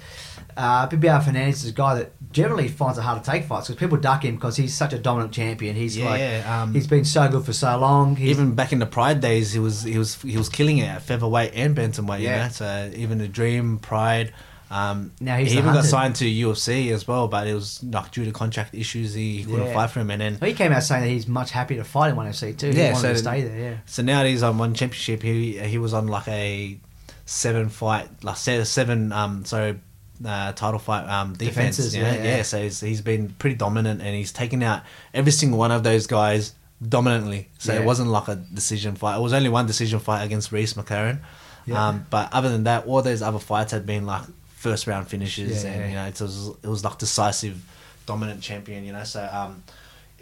uh, 0.56 0.88
Bibiano 0.88 1.22
Fernandes 1.22 1.54
is 1.64 1.66
a 1.68 1.72
guy 1.72 1.94
that 1.96 2.12
generally 2.32 2.68
finds 2.68 2.98
it 2.98 3.02
hard 3.02 3.22
to 3.22 3.30
take 3.30 3.44
fights 3.44 3.68
because 3.68 3.78
people 3.78 3.98
duck 3.98 4.24
him 4.24 4.36
because 4.36 4.56
he's 4.56 4.74
such 4.74 4.92
a 4.92 4.98
dominant 4.98 5.32
champion. 5.32 5.76
He's 5.76 5.96
Yeah, 5.96 6.04
like 6.06 6.20
yeah, 6.20 6.62
um, 6.62 6.72
he's 6.74 6.86
been 6.86 7.04
so 7.04 7.28
good 7.28 7.44
for 7.44 7.52
so 7.52 7.76
long. 7.78 8.16
He's, 8.16 8.30
even 8.30 8.54
back 8.54 8.72
in 8.72 8.78
the 8.78 8.86
Pride 8.86 9.20
days, 9.20 9.52
he 9.52 9.58
was 9.58 9.82
he 9.82 9.98
was 9.98 10.20
he 10.22 10.36
was 10.36 10.48
killing 10.48 10.78
it 10.78 10.86
at 10.86 11.02
featherweight 11.02 11.52
and 11.54 11.76
bantamweight. 11.76 12.20
Yeah. 12.20 12.36
You 12.36 12.42
know? 12.44 12.48
So 12.48 12.90
even 12.96 13.18
the 13.18 13.28
Dream, 13.28 13.78
Pride. 13.78 14.32
Um, 14.68 15.12
Now 15.20 15.36
he's 15.36 15.52
he 15.52 15.58
even 15.58 15.72
got 15.72 15.84
signed 15.84 16.16
to 16.16 16.24
UFC 16.24 16.90
as 16.90 17.06
well, 17.06 17.28
but 17.28 17.46
it 17.46 17.54
was 17.54 17.84
like 17.84 18.10
due 18.10 18.24
to 18.24 18.32
contract 18.32 18.74
issues, 18.74 19.14
he, 19.14 19.36
he 19.36 19.44
couldn't 19.44 19.66
Yeah. 19.68 19.72
fight 19.74 19.90
for 19.90 20.00
him. 20.00 20.10
And 20.10 20.20
then 20.20 20.38
he 20.42 20.54
came 20.54 20.72
out 20.72 20.82
saying 20.82 21.02
that 21.04 21.08
he's 21.08 21.28
much 21.28 21.52
happy 21.52 21.76
to 21.76 21.84
fight 21.84 22.08
in 22.10 22.16
one 22.16 22.26
FC 22.26 22.56
too. 22.58 22.70
He 22.70 22.78
Yeah, 22.78 22.92
wanted 22.92 23.00
so 23.02 23.12
to 23.12 23.18
stay 23.18 23.42
there. 23.42 23.58
Yeah. 23.58 23.76
so 23.86 24.02
now 24.02 24.22
that 24.24 24.28
he's 24.28 24.42
on 24.42 24.58
one 24.58 24.74
championship, 24.74 25.22
he 25.22 25.56
he 25.58 25.78
was 25.78 25.94
on 25.94 26.08
like 26.08 26.26
a 26.26 26.78
seven 27.26 27.68
fight, 27.68 28.08
like 28.24 28.36
seven 28.36 29.12
um 29.12 29.44
sorry. 29.44 29.78
Uh, 30.24 30.52
title 30.52 30.78
fight 30.78 31.06
um, 31.08 31.32
defense, 31.34 31.76
Defenses, 31.76 31.94
know? 31.94 32.00
yeah, 32.02 32.14
yeah. 32.14 32.24
yeah. 32.38 32.42
So 32.42 32.62
he's, 32.62 32.80
he's 32.80 33.00
been 33.02 33.28
pretty 33.38 33.56
dominant, 33.56 34.00
and 34.00 34.14
he's 34.14 34.32
taken 34.32 34.62
out 34.62 34.82
every 35.12 35.32
single 35.32 35.58
one 35.58 35.70
of 35.70 35.82
those 35.82 36.06
guys 36.06 36.54
dominantly. 36.86 37.48
So 37.58 37.72
Yeah. 37.74 37.80
it 37.80 37.84
wasn't 37.84 38.10
like 38.10 38.28
a 38.28 38.36
decision 38.36 38.94
fight. 38.96 39.16
It 39.18 39.20
was 39.22 39.32
only 39.32 39.48
one 39.48 39.66
decision 39.66 39.98
fight 39.98 40.22
against 40.24 40.52
Reece 40.52 40.74
McLaren. 40.74 41.18
Yeah. 41.66 41.88
Um, 41.88 42.06
but 42.10 42.32
other 42.32 42.48
than 42.48 42.64
that, 42.64 42.86
all 42.86 43.02
those 43.02 43.22
other 43.22 43.38
fights 43.38 43.72
had 43.72 43.84
been 43.86 44.06
like 44.06 44.22
first 44.54 44.86
round 44.86 45.08
finishes, 45.08 45.64
Yeah, 45.64 45.70
and 45.70 45.80
yeah. 45.80 45.88
you 45.88 45.94
know 45.96 46.06
it 46.06 46.20
was 46.20 46.48
it 46.62 46.68
was 46.68 46.84
like 46.84 46.98
decisive, 46.98 47.60
dominant 48.06 48.40
champion. 48.40 48.84
You 48.84 48.92
know, 48.92 49.04
so 49.04 49.28
um, 49.30 49.64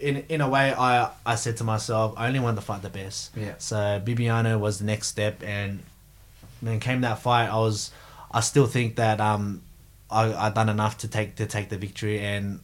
in 0.01 0.25
in 0.29 0.41
a 0.41 0.49
way, 0.49 0.73
I 0.73 1.11
I 1.27 1.35
said 1.35 1.57
to 1.59 1.65
myself, 1.65 2.15
I 2.17 2.27
only 2.29 2.41
want 2.41 2.57
to 2.57 2.63
fight 2.63 2.83
the 2.83 2.89
best. 2.91 3.31
Yeah. 3.37 3.55
So 3.59 3.77
Bibiano 4.05 4.59
was 4.59 4.79
the 4.79 4.85
next 4.87 5.09
step, 5.09 5.43
and 5.45 5.81
when 6.61 6.81
came 6.81 7.03
that 7.03 7.19
fight, 7.21 7.49
I 7.49 7.59
was 7.59 7.91
I 8.33 8.41
still 8.41 8.67
think 8.67 8.97
that 8.97 9.21
um, 9.21 9.61
I 10.15 10.47
I 10.47 10.51
done 10.51 10.69
enough 10.69 10.99
to 10.99 11.09
take 11.09 11.37
to 11.37 11.47
take 11.47 11.69
the 11.69 11.77
victory, 11.79 12.21
and 12.21 12.61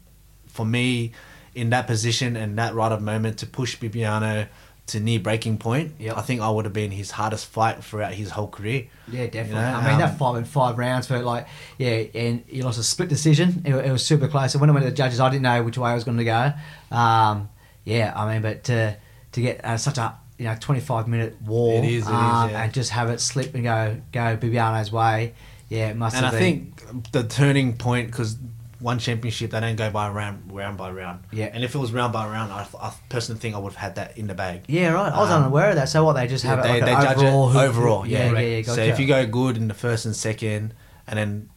for 0.46 0.64
me, 0.64 1.12
in 1.54 1.70
that 1.70 1.86
position 1.86 2.36
and 2.36 2.56
that 2.58 2.74
right 2.74 2.92
of 2.92 3.00
moment 3.02 3.38
to 3.38 3.46
push 3.46 3.76
Bibiano 3.76 4.48
to 4.88 4.98
near 4.98 5.20
breaking 5.20 5.56
point, 5.56 5.92
Yep. 6.00 6.16
I 6.16 6.20
think 6.22 6.40
I 6.40 6.50
would 6.50 6.64
have 6.64 6.74
been 6.74 6.90
his 6.90 7.12
hardest 7.12 7.46
fight 7.46 7.84
throughout 7.84 8.12
his 8.12 8.30
whole 8.30 8.48
career. 8.48 8.86
Yeah, 9.06 9.26
definitely. 9.26 9.50
You 9.50 9.54
know, 9.54 9.74
I 9.78 9.88
mean, 9.88 9.98
that 9.98 10.10
um, 10.10 10.16
fight 10.16 10.32
went 10.32 10.48
five 10.48 10.78
rounds 10.78 11.06
for 11.06 11.18
like, 11.20 11.46
yeah, 11.78 12.04
and 12.14 12.42
he 12.48 12.62
lost 12.62 12.78
a 12.78 12.82
split 12.82 13.08
decision. 13.08 13.62
It, 13.64 13.72
it 13.72 13.92
was 13.92 14.04
super 14.04 14.26
close. 14.26 14.54
And 14.54 14.60
when 14.60 14.68
I 14.68 14.72
went 14.72 14.84
to 14.84 14.90
the 14.90 14.96
judges, 14.96 15.20
I 15.20 15.28
didn't 15.30 15.42
know 15.42 15.62
which 15.62 15.78
way 15.78 15.90
I 15.90 15.94
was 15.94 16.02
going 16.02 16.18
to 16.18 16.24
go. 16.24 16.52
Um, 16.90 17.48
yeah, 17.84 18.12
I 18.16 18.32
mean, 18.32 18.42
but 18.42 18.64
to 18.64 18.96
to 19.32 19.40
get 19.40 19.64
uh, 19.64 19.76
such 19.76 19.98
a 19.98 20.16
you 20.38 20.46
know 20.46 20.56
twenty 20.58 20.80
five 20.80 21.06
minute 21.06 21.40
war, 21.42 21.78
It 21.78 21.84
is, 21.84 21.92
it 21.92 21.98
is, 22.00 22.06
um, 22.08 22.50
yeah. 22.50 22.62
and 22.64 22.72
just 22.72 22.90
have 22.90 23.10
it 23.10 23.20
slip 23.20 23.54
and 23.54 23.62
go 23.62 23.96
go 24.10 24.36
Bibiano's 24.36 24.90
way. 24.90 25.34
Yeah, 25.70 25.88
it 25.88 25.96
must 25.96 26.14
And 26.16 26.26
I 26.26 26.30
been. 26.32 26.38
think 26.74 27.12
the 27.12 27.24
turning 27.24 27.76
point 27.78 28.08
because 28.08 28.36
one 28.80 28.98
championship 28.98 29.50
they 29.52 29.60
don't 29.60 29.76
go 29.76 29.90
by 29.90 30.08
round 30.10 30.50
round 30.52 30.76
by 30.76 30.90
round. 30.90 31.20
Yeah. 31.32 31.50
And 31.52 31.62
if 31.64 31.74
it 31.74 31.78
was 31.78 31.92
round 31.92 32.12
by 32.12 32.26
round, 32.26 32.52
I, 32.52 32.66
I 32.80 32.92
personally 33.08 33.40
think 33.40 33.54
I 33.54 33.58
would 33.58 33.72
have 33.72 33.80
had 33.80 33.94
that 33.96 34.18
in 34.18 34.26
the 34.26 34.34
bag. 34.34 34.62
Yeah, 34.68 34.88
right. 34.92 35.12
I 35.12 35.18
was 35.18 35.30
Um, 35.30 35.42
unaware 35.44 35.70
of 35.70 35.76
that. 35.76 35.88
So 35.88 36.04
what? 36.04 36.14
They 36.14 36.26
just 36.26 36.44
have 36.44 36.64
Yeah, 36.64 36.74
it 36.76 36.82
like 36.82 37.16
an 37.16 37.24
overall, 37.24 37.48
it 37.50 37.52
who- 37.52 37.58
overall. 37.60 38.06
yeah, 38.06 38.18
Yeah, 38.18 38.24
yeah, 38.26 38.32
right. 38.32 38.48
yeah. 38.48 38.62
So 38.62 38.76
gotcha. 38.76 38.88
if 38.90 38.98
you 39.00 39.06
go 39.06 39.26
good 39.26 39.56
in 39.56 39.68
the 39.68 39.74
first 39.74 40.06
and 40.06 40.16
second, 40.16 40.74
and 41.06 41.18
then 41.18 41.50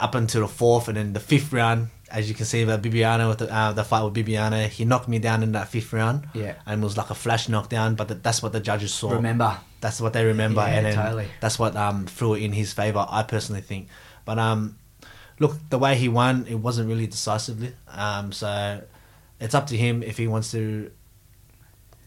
up 0.00 0.14
until 0.14 0.42
the 0.42 0.48
fourth, 0.48 0.88
and 0.88 0.96
then 0.96 1.12
the 1.12 1.20
fifth 1.20 1.52
round, 1.52 1.88
as 2.10 2.28
you 2.28 2.34
can 2.34 2.46
see, 2.46 2.62
about 2.62 2.80
Bibiano 2.82 3.28
with 3.28 3.38
the, 3.38 3.52
uh, 3.52 3.72
the 3.72 3.82
fight 3.84 4.04
with 4.04 4.14
Bibiano, 4.14 4.68
he 4.68 4.84
knocked 4.84 5.08
me 5.08 5.18
down 5.18 5.42
in 5.42 5.52
that 5.52 5.68
fifth 5.68 5.92
round. 5.92 6.28
Yeah. 6.32 6.54
and 6.64 6.80
it 6.82 6.84
was 6.84 6.96
like 6.96 7.10
a 7.10 7.14
flash 7.14 7.48
knockdown. 7.48 7.96
But 7.96 8.08
th- 8.08 8.20
that's 8.22 8.40
what 8.42 8.52
the 8.52 8.60
judges 8.60 8.94
saw. 8.94 9.10
remember, 9.12 9.58
That's 9.82 10.00
what 10.00 10.12
they 10.14 10.24
remember, 10.24 10.62
Yeah, 10.62 10.78
and 10.78 10.94
totally. 10.96 11.26
that's 11.40 11.58
what 11.58 11.76
um, 11.76 12.06
threw 12.06 12.32
it 12.34 12.42
in 12.42 12.52
his 12.52 12.72
favor. 12.72 13.04
I 13.06 13.22
personally 13.24 13.60
think, 13.60 13.88
but 14.24 14.38
um, 14.38 14.78
look, 15.38 15.56
the 15.68 15.76
way 15.78 15.96
he 15.96 16.08
won, 16.08 16.46
it 16.48 16.54
wasn't 16.54 16.88
really 16.88 17.06
decisively. 17.06 17.74
Um, 17.88 18.32
so 18.32 18.80
it's 19.40 19.54
up 19.54 19.66
to 19.66 19.76
him 19.76 20.02
if 20.02 20.16
he 20.16 20.26
wants 20.28 20.50
to. 20.52 20.90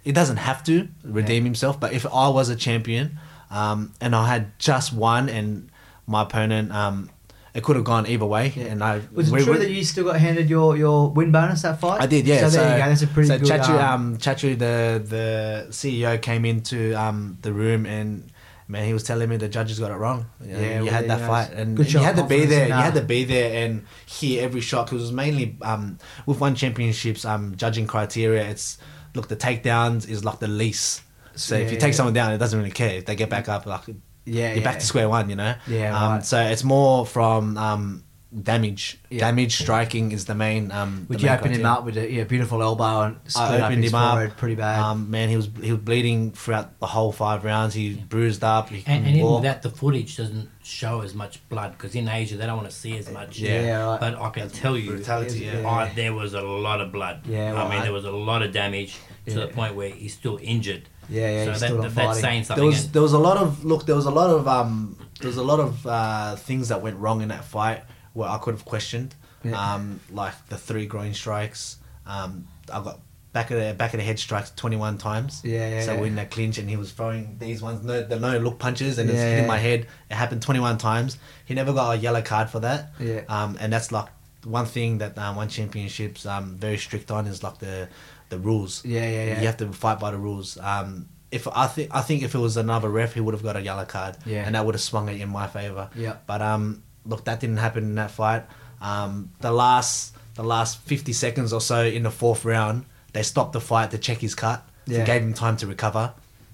He 0.04 0.12
doesn't 0.12 0.38
have 0.38 0.64
to 0.66 0.88
redeem 1.04 1.44
Yeah. 1.44 1.48
himself, 1.50 1.80
but 1.80 1.92
if 1.94 2.06
I 2.06 2.30
was 2.30 2.50
a 2.50 2.56
champion, 2.56 3.20
um, 3.52 3.94
and 4.00 4.16
I 4.16 4.28
had 4.28 4.58
just 4.58 4.94
won, 4.94 5.28
and 5.30 5.70
my 6.08 6.22
opponent, 6.24 6.72
um, 6.72 7.10
it 7.56 7.64
could 7.64 7.78
have 7.78 7.86
gone 7.86 8.06
either 8.06 8.26
way. 8.26 8.52
Yeah. 8.56 8.66
And 8.66 8.84
I 8.84 9.02
Was 9.14 9.32
it 9.32 9.44
true 9.44 9.54
we- 9.54 9.60
that 9.60 9.72
you 9.72 9.84
still 9.84 10.04
got 10.04 10.20
handed 10.20 10.50
your, 10.50 10.76
your 10.76 11.10
win 11.10 11.32
bonus 11.32 11.62
that 11.62 11.80
fight? 11.80 12.02
I 12.02 12.06
did, 12.06 12.28
yeah. 12.28 12.50
So, 12.50 12.60
there 12.60 12.78
you 12.78 12.84
go. 12.84 12.90
That's 12.90 13.02
a 13.02 13.08
pretty 13.08 13.30
so 13.30 13.40
good. 13.40 13.48
Chatri, 13.48 13.82
um, 13.82 14.14
um, 14.14 14.18
Chatri, 14.18 14.60
the 14.60 15.02
the 15.04 15.68
CEO 15.70 16.22
came 16.22 16.44
into 16.44 16.94
um, 16.94 17.38
the 17.42 17.54
room 17.54 17.86
and 17.86 18.30
man, 18.68 18.86
he 18.86 18.94
was 18.94 19.04
telling 19.04 19.30
me 19.30 19.38
the 19.38 19.48
judges 19.48 19.80
got 19.80 19.92
it 19.92 19.96
wrong. 19.96 20.26
You, 20.44 20.52
know, 20.52 20.60
Yeah, 20.60 20.82
you 20.82 20.90
had 20.90 21.08
that 21.08 21.20
go. 21.20 21.28
fight, 21.28 21.52
and 21.54 21.78
Good 21.78 21.94
you 21.94 22.00
had 22.00 22.18
to 22.18 22.26
be 22.26 22.46
there. 22.46 22.68
You 22.68 22.74
had 22.74 22.96
to 22.96 23.02
be 23.02 23.24
there 23.24 23.66
and 23.66 23.86
hear 24.06 24.44
every 24.44 24.62
shot 24.62 24.88
because 24.88 25.02
it 25.02 25.06
was 25.06 25.12
mainly 25.14 25.58
um, 25.62 25.98
with 26.26 26.42
one 26.42 26.56
championships 26.56 27.24
um, 27.24 27.56
judging 27.56 27.88
criteria. 27.88 28.44
It's 28.50 28.78
look 29.14 29.30
the 29.30 29.38
takedowns 29.38 30.10
is 30.10 30.26
like 30.26 30.40
the 30.40 30.50
least. 30.50 31.04
So 31.36 31.56
if 31.56 31.72
you 31.72 31.78
take 31.78 31.92
yeah. 31.92 31.98
someone 31.98 32.14
down, 32.14 32.34
it 32.34 32.38
doesn't 32.38 32.58
really 32.58 32.72
care 32.72 32.96
if 32.96 33.06
they 33.06 33.16
get 33.16 33.30
back 33.30 33.48
up. 33.48 33.66
Like 33.66 33.84
yeah, 34.26 34.54
you're 34.54 34.64
back 34.64 34.80
to 34.80 34.86
square 34.86 35.08
one, 35.10 35.30
you 35.30 35.36
know. 35.36 35.56
Yeah, 35.68 35.96
Um, 35.98 36.12
right. 36.14 36.26
So 36.26 36.42
it's 36.42 36.64
more 36.64 37.06
from 37.06 37.58
um, 37.58 38.04
damage. 38.44 39.00
Yeah. 39.10 39.20
Damage 39.22 39.56
striking 39.58 40.12
is 40.12 40.26
the 40.26 40.36
main. 40.36 40.72
Um, 40.72 41.06
Would 41.10 41.20
the 41.20 41.24
you 41.24 41.30
main 41.30 41.40
open 41.40 41.52
him 41.54 41.66
up 41.66 41.86
with 41.86 41.98
a 41.98 42.12
yeah, 42.12 42.24
beautiful 42.26 42.62
elbow 42.62 43.02
and 43.04 43.18
split 43.28 43.46
I 43.52 43.58
up 43.60 43.64
opened 43.66 43.84
his 43.84 43.92
him 43.94 43.96
up. 44.00 44.38
pretty 44.38 44.56
bad? 44.56 44.80
Um, 44.80 45.10
man, 45.10 45.30
he 45.30 45.36
was 45.38 45.50
he 45.62 45.72
was 45.72 45.80
bleeding 45.82 46.32
throughout 46.32 46.80
the 46.80 46.88
whole 46.88 47.12
five 47.12 47.44
rounds. 47.46 47.74
He 47.74 47.94
bruised 47.96 48.44
up. 48.44 48.70
He 48.70 48.84
And, 48.88 49.06
and 49.06 49.16
even 49.16 49.42
that, 49.44 49.62
the 49.62 49.70
footage 49.70 50.18
doesn't 50.18 50.50
show 50.64 51.02
as 51.02 51.14
much 51.14 51.48
blood 51.48 51.74
because 51.74 51.94
in 51.96 52.10
Asia 52.10 52.36
they 52.38 52.46
don't 52.48 52.58
want 52.58 52.70
to 52.70 52.76
see 52.76 52.98
as 52.98 53.10
much. 53.12 53.40
Yeah. 53.40 53.62
Yeah, 53.62 53.86
right. 53.86 54.00
But 54.00 54.16
I 54.20 54.30
can 54.32 54.50
tell 54.50 54.76
you, 54.78 54.92
brutality, 54.92 55.40
yeah. 55.46 55.68
I- 55.70 55.94
there 55.94 56.14
was 56.14 56.34
a 56.34 56.42
lot 56.42 56.82
of 56.82 56.92
blood. 56.92 57.22
Yeah, 57.28 57.54
I 57.54 57.70
mean, 57.70 57.80
I- 57.80 57.84
there 57.84 57.94
was 57.94 58.06
a 58.06 58.12
lot 58.12 58.42
of 58.42 58.52
damage 58.52 58.98
to 59.28 59.36
the 59.42 59.48
point 59.48 59.76
where 59.76 59.90
he's 59.90 60.14
still 60.14 60.40
injured. 60.42 60.90
Yeah, 61.10 61.30
yeah, 61.30 61.44
So 61.46 61.52
he's 61.52 61.60
that, 61.62 61.66
still 61.68 61.78
not 61.78 61.84
that- 61.84 61.96
that's 61.96 62.08
fighting. 62.08 62.22
saying 62.22 62.44
something. 62.46 62.62
there 62.62 62.68
was 62.68 62.84
and- 62.86 62.94
there 62.94 63.02
was 63.02 63.14
a 63.14 63.20
lot 63.20 63.38
of 63.38 63.64
look. 63.66 63.86
There 63.86 63.96
was 63.96 64.06
a 64.06 64.12
lot 64.12 64.30
of 64.30 64.48
um. 64.48 64.98
There 65.20 65.28
was 65.30 65.38
a 65.38 65.44
lot 65.44 65.60
of 65.60 65.88
uh, 65.88 66.36
things 66.36 66.68
that 66.70 66.82
went 66.82 66.98
wrong 66.98 67.22
in 67.22 67.30
that 67.30 67.46
fight 67.46 67.84
where 68.14 68.30
I 68.30 68.38
could 68.38 68.54
have 68.54 68.66
questioned. 68.66 69.16
Yeah. 69.44 69.74
Um, 69.76 70.00
like 70.12 70.34
the 70.50 70.58
three 70.58 70.86
groin 70.88 71.14
strikes. 71.14 71.78
Um, 72.06 72.48
I 72.72 72.82
got 72.82 73.00
back 73.32 73.52
of 73.52 73.60
the 73.60 73.74
back 73.74 73.94
of 73.94 74.00
the 74.00 74.04
head 74.06 74.18
strikes 74.20 74.52
twenty 74.56 74.76
one 74.76 74.98
times. 74.98 75.42
Yeah, 75.44 75.70
yeah, 75.70 75.82
So 75.84 75.94
yeah. 75.94 76.00
we're 76.02 76.08
in 76.08 76.16
that 76.16 76.32
clinch, 76.32 76.58
and 76.58 76.70
he 76.70 76.76
was 76.78 76.92
throwing 76.92 77.38
these 77.40 77.62
ones, 77.62 77.84
no, 77.86 78.02
the 78.04 78.20
no 78.20 78.38
look 78.40 78.60
punches, 78.60 78.98
and 78.98 79.10
it's 79.10 79.20
hitting 79.20 79.44
yeah. 79.44 79.48
my 79.48 79.58
head. 79.58 79.88
It 80.10 80.16
happened 80.16 80.42
twenty 80.42 80.60
one 80.60 80.78
times. 80.78 81.18
He 81.46 81.54
never 81.54 81.72
got 81.74 81.92
a 81.92 81.98
yellow 81.98 82.22
card 82.22 82.50
for 82.50 82.60
that. 82.62 82.92
Yeah. 83.00 83.22
Um, 83.30 83.58
and 83.60 83.72
that's 83.72 83.92
like 83.92 84.08
one 84.44 84.66
thing 84.66 84.98
that 85.00 85.18
um, 85.18 85.36
one 85.38 85.48
championships 85.50 86.26
um 86.26 86.56
very 86.58 86.78
strict 86.78 87.10
on 87.10 87.26
is 87.26 87.42
like 87.42 87.58
the 87.60 87.88
the 88.30 88.38
rules. 88.40 88.84
Yeah, 88.86 89.08
yeah, 89.10 89.26
yeah. 89.26 89.40
You 89.42 89.46
have 89.48 89.58
to 89.58 89.72
fight 89.72 90.00
by 90.00 90.12
the 90.12 90.18
rules. 90.18 90.58
Um, 90.60 91.08
if 91.32 91.48
I 91.48 91.68
think 91.68 91.90
I 91.94 92.02
think 92.02 92.24
if 92.24 92.34
it 92.36 92.40
was 92.40 92.58
another 92.58 92.90
ref, 92.90 93.14
he 93.14 93.20
would 93.22 93.34
have 93.34 93.44
got 93.44 93.56
a 93.56 93.62
yellow 93.62 93.86
card. 93.86 94.18
Yeah. 94.26 94.46
And 94.46 94.56
that 94.56 94.66
would 94.66 94.76
have 94.76 94.82
swung 94.82 95.10
it 95.10 95.20
in 95.20 95.30
my 95.30 95.48
favor. 95.48 95.90
Yeah. 95.96 96.16
But 96.28 96.42
um, 96.42 96.84
look, 97.06 97.26
that 97.26 97.40
didn't 97.40 97.58
happen 97.58 97.84
in 97.84 97.96
that 97.96 98.12
fight. 98.12 98.44
Um, 98.82 99.32
the 99.42 99.52
last 99.52 100.16
the 100.36 100.44
last 100.44 100.80
fifty 100.80 101.14
seconds 101.14 101.54
or 101.54 101.62
so 101.62 101.84
in 101.86 102.04
the 102.04 102.12
fourth 102.12 102.46
round, 102.46 102.86
they 103.14 103.24
stopped 103.24 103.54
the 103.54 103.62
fight 103.62 103.92
to 103.92 103.98
check 103.98 104.20
his 104.20 104.36
cut. 104.36 104.64
Yeah. 104.86 105.00
So 105.00 105.06
gave 105.06 105.22
him 105.24 105.34
time 105.34 105.58
to 105.58 105.68
recover. 105.68 106.14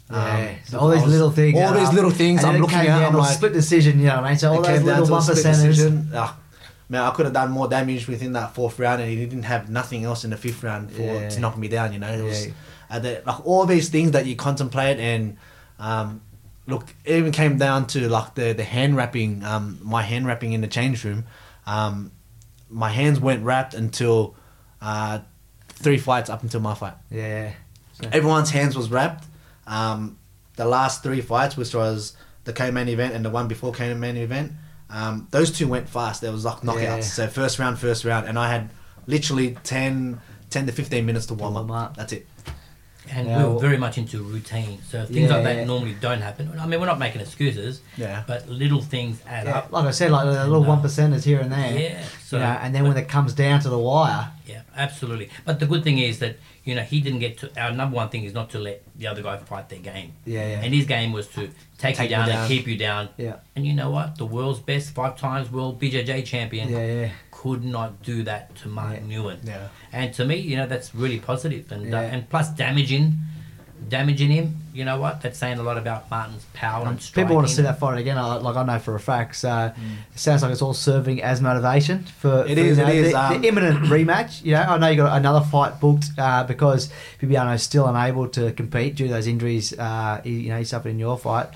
Yeah, 0.10 0.36
Um, 0.50 0.56
so 0.66 0.80
all 0.80 0.90
these 0.90 1.02
was- 1.04 1.12
little 1.12 1.32
things. 1.32 1.58
All 1.60 1.74
these 1.74 1.94
little 1.94 2.12
things 2.12 2.44
I'm 2.44 2.62
looking 2.62 2.78
at. 2.80 2.90
I'm 2.90 3.14
like, 3.16 3.34
split 3.36 3.54
decision. 3.54 4.00
You 4.00 4.08
know 4.08 4.16
what 4.16 4.24
I 4.26 4.30
mean? 4.30 4.38
So 4.40 4.52
all 4.54 4.62
those 4.62 4.84
little 4.84 5.06
to 5.06 5.12
a 5.14 5.16
one 5.16 6.38
man, 6.92 7.02
I 7.04 7.12
could 7.12 7.26
have 7.26 7.34
done 7.34 7.52
more 7.52 7.68
damage 7.70 8.08
within 8.08 8.34
that 8.34 8.54
fourth 8.54 8.78
round, 8.78 9.02
and 9.02 9.10
he 9.10 9.16
didn't 9.16 9.44
have 9.44 9.70
nothing 9.70 10.04
else 10.04 10.24
in 10.26 10.30
the 10.32 10.38
fifth 10.38 10.62
round 10.62 10.92
for 10.92 11.02
Yeah. 11.02 11.30
to 11.30 11.39
knock 11.39 11.58
me 11.58 11.68
down. 11.70 11.94
You 11.94 12.00
know, 12.00 12.12
it 12.12 12.22
was 12.22 12.48
Yeah. 12.48 12.54
uh, 12.89 13.00
the, 13.00 13.22
like 13.26 13.46
all 13.46 13.66
these 13.66 13.88
things 13.89 14.12
that 14.12 14.26
you 14.26 14.36
contemplate, 14.36 15.00
and 15.00 15.38
um, 15.80 16.22
look, 16.68 16.94
it 17.06 17.16
even 17.16 17.32
came 17.32 17.58
down 17.58 17.88
to 17.88 18.10
like 18.10 18.36
the 18.36 18.52
the 18.54 18.66
hand 18.66 18.96
wrapping. 18.98 19.44
Um, 19.44 19.80
my 19.82 20.02
hand 20.04 20.28
wrapping 20.28 20.52
in 20.54 20.60
the 20.62 20.68
change 20.68 21.04
room. 21.06 21.24
Um, 21.66 22.12
my 22.70 22.89
hands 22.89 23.20
weren't 23.20 23.44
wrapped 23.46 23.74
until 23.74 24.36
uh, 24.82 25.20
three 25.70 25.98
fights 25.98 26.30
up 26.30 26.44
until 26.44 26.60
my 26.60 26.74
fight. 26.74 26.96
Yeah. 27.10 27.52
So- 27.94 28.10
Everyone's 28.12 28.50
hands 28.52 28.76
was 28.76 28.89
wrapped. 28.92 29.26
Um, 29.66 30.18
the 30.58 30.66
last 30.66 31.04
three 31.04 31.22
fights, 31.22 31.56
which 31.56 31.74
was 31.74 32.14
the 32.44 32.52
K 32.54 32.70
main 32.72 32.88
event 32.89 33.14
and 33.14 33.24
the 33.24 33.30
one 33.30 33.48
before 33.48 33.72
K 33.72 33.94
main 33.94 34.18
event, 34.18 34.52
um, 34.92 35.28
those 35.32 35.52
two 35.52 35.68
went 35.68 35.89
fast. 35.89 36.22
There 36.22 36.32
was 36.32 36.46
like 36.46 36.58
knockouts. 36.58 36.82
Yeah. 36.82 37.00
So 37.02 37.28
first 37.28 37.60
round, 37.60 37.80
first 37.80 38.06
round, 38.06 38.28
and 38.28 38.38
I 38.38 38.50
had 38.52 38.70
literally 39.08 39.58
10, 39.64 40.20
10 40.50 40.66
to 40.66 40.72
fifteen 40.72 41.06
minutes 41.06 41.26
to 41.28 41.34
warm, 41.34 41.54
warm 41.54 41.72
up. 41.72 41.92
up. 41.92 41.98
That's 41.98 42.14
it. 42.14 42.28
And 43.14 43.28
Yeah, 43.28 43.38
we're 43.43 43.49
well- 43.49 43.59
very 43.59 43.78
much 43.78 43.97
into 43.97 44.24
routine. 44.24 44.80
So 44.89 45.05
things 45.05 45.30
like 45.30 45.43
Yeah. 45.43 45.53
that 45.55 45.68
normally 45.68 45.95
don't 45.99 46.22
happen. 46.22 46.51
I 46.59 46.66
mean, 46.66 46.80
we're 46.80 46.86
not 46.86 46.97
making 46.99 47.20
excuses. 47.22 47.82
Yeah. 47.97 48.24
But 48.26 48.47
little 48.49 48.82
things 48.82 49.22
add 49.28 49.47
Yeah, 49.47 49.57
up. 49.59 49.72
like 49.72 49.86
I 49.86 49.91
said, 49.91 50.12
like 50.12 50.26
a 50.26 50.30
little 50.47 50.64
uh, 50.64 50.68
one 50.68 50.82
percenters 50.82 51.24
here 51.26 51.39
and 51.41 51.51
there. 51.51 51.78
Yeah. 51.78 52.03
So, 52.26 52.38
you 52.38 52.43
know, 52.43 52.49
and 52.62 52.74
then 52.74 52.88
when 52.88 52.95
it 52.97 53.07
comes 53.09 53.34
down 53.34 53.59
to 53.62 53.70
the 53.70 53.78
wire, 53.78 54.30
Yeah, 54.47 54.62
absolutely. 54.76 55.30
But 55.45 55.59
the 55.59 55.66
good 55.66 55.84
thing 55.84 55.97
is 55.99 56.20
that 56.20 56.36
you 56.66 56.76
know 56.76 56.82
he 56.84 56.99
didn't 57.01 57.20
get 57.20 57.38
to. 57.39 57.49
Our 57.59 57.72
number 57.72 57.95
one 57.95 58.09
thing 58.09 58.24
is 58.24 58.34
not 58.34 58.49
to 58.51 58.59
let 58.59 58.82
the 58.97 59.07
other 59.07 59.22
guy 59.24 59.38
fight 59.38 59.70
their 59.70 59.80
game. 59.80 60.12
Yeah, 60.26 60.47
yeah. 60.47 60.62
And 60.64 60.74
his 60.74 60.86
game 60.86 61.12
was 61.14 61.28
to 61.30 61.47
take, 61.78 61.95
Take 61.95 61.97
you 61.97 62.03
you 62.03 62.09
down, 62.09 62.28
down. 62.28 62.38
and 62.39 62.47
keep 62.47 62.68
you 62.68 62.78
down. 62.78 63.09
Yeah. 63.18 63.36
And 63.55 63.66
you 63.66 63.74
know 63.74 63.89
what? 63.89 64.18
The 64.18 64.26
world's 64.26 64.59
best 64.59 64.91
five 64.93 65.18
times 65.18 65.49
world 65.51 65.80
BJJ 65.82 66.24
champion 66.26 66.70
yeah, 66.70 66.86
yeah, 66.86 67.09
could 67.42 67.64
not 67.66 68.04
do 68.04 68.22
that 68.22 68.56
to 68.56 68.68
Martin 68.68 69.10
Nguyen. 69.10 69.39
Yeah. 69.44 69.70
And 69.92 70.14
to 70.14 70.26
me, 70.26 70.36
you 70.36 70.56
know, 70.58 70.68
that's 70.68 70.94
really 70.94 71.20
positive. 71.20 71.72
And 71.72 71.92
uh, 71.94 71.98
and 71.98 72.30
plus 72.30 72.50
damaging, 72.50 73.18
damaging 73.89 74.30
him. 74.30 74.58
You 74.74 74.86
know 74.86 75.00
what? 75.00 75.22
That's 75.22 75.38
saying 75.38 75.60
a 75.60 75.64
lot 75.64 75.78
about 75.78 76.10
Martin's 76.10 76.46
power 76.54 76.84
Um, 76.84 76.94
and 76.94 77.02
striking. 77.02 77.26
people 77.28 77.36
want 77.36 77.48
to 77.50 77.54
see 77.54 77.62
that 77.64 77.80
fight 77.80 77.98
again. 78.00 78.18
I- 78.18 78.36
Like 78.36 78.56
I 78.56 78.64
know 78.64 78.80
for 78.80 78.96
a 78.96 79.00
fact. 79.00 79.36
So 79.36 79.72
it 80.14 80.20
sounds 80.20 80.42
like 80.44 80.52
it's 80.52 80.62
all 80.62 80.74
serving 80.74 81.22
as 81.22 81.42
motivation 81.42 82.06
for. 82.20 82.46
It 82.46 82.56
for, 82.56 82.60
is, 82.64 82.78
you 82.78 82.84
know, 82.84 82.90
it 82.90 82.96
is, 82.96 83.12
the, 83.12 83.20
um, 83.20 83.42
the 83.42 83.48
imminent 83.48 83.80
rematch. 83.96 84.44
You 84.46 84.54
know, 84.54 84.62
I 84.62 84.78
know 84.78 84.88
you 84.88 84.98
got 84.98 85.18
another 85.18 85.42
fight 85.46 85.80
booked 85.80 86.06
uh, 86.18 86.44
because 86.46 86.90
Bibiano's 87.22 87.64
still 87.64 87.88
unable 87.88 88.28
to 88.30 88.52
compete 88.54 88.96
due 88.96 89.08
to 89.08 89.14
those 89.14 89.28
injuries. 89.28 89.74
Uh, 89.78 90.22
he, 90.24 90.42
you 90.42 90.50
know, 90.50 90.58
he 90.58 90.64
suffered 90.64 90.90
in 90.90 91.00
your 91.00 91.18
fight. 91.18 91.48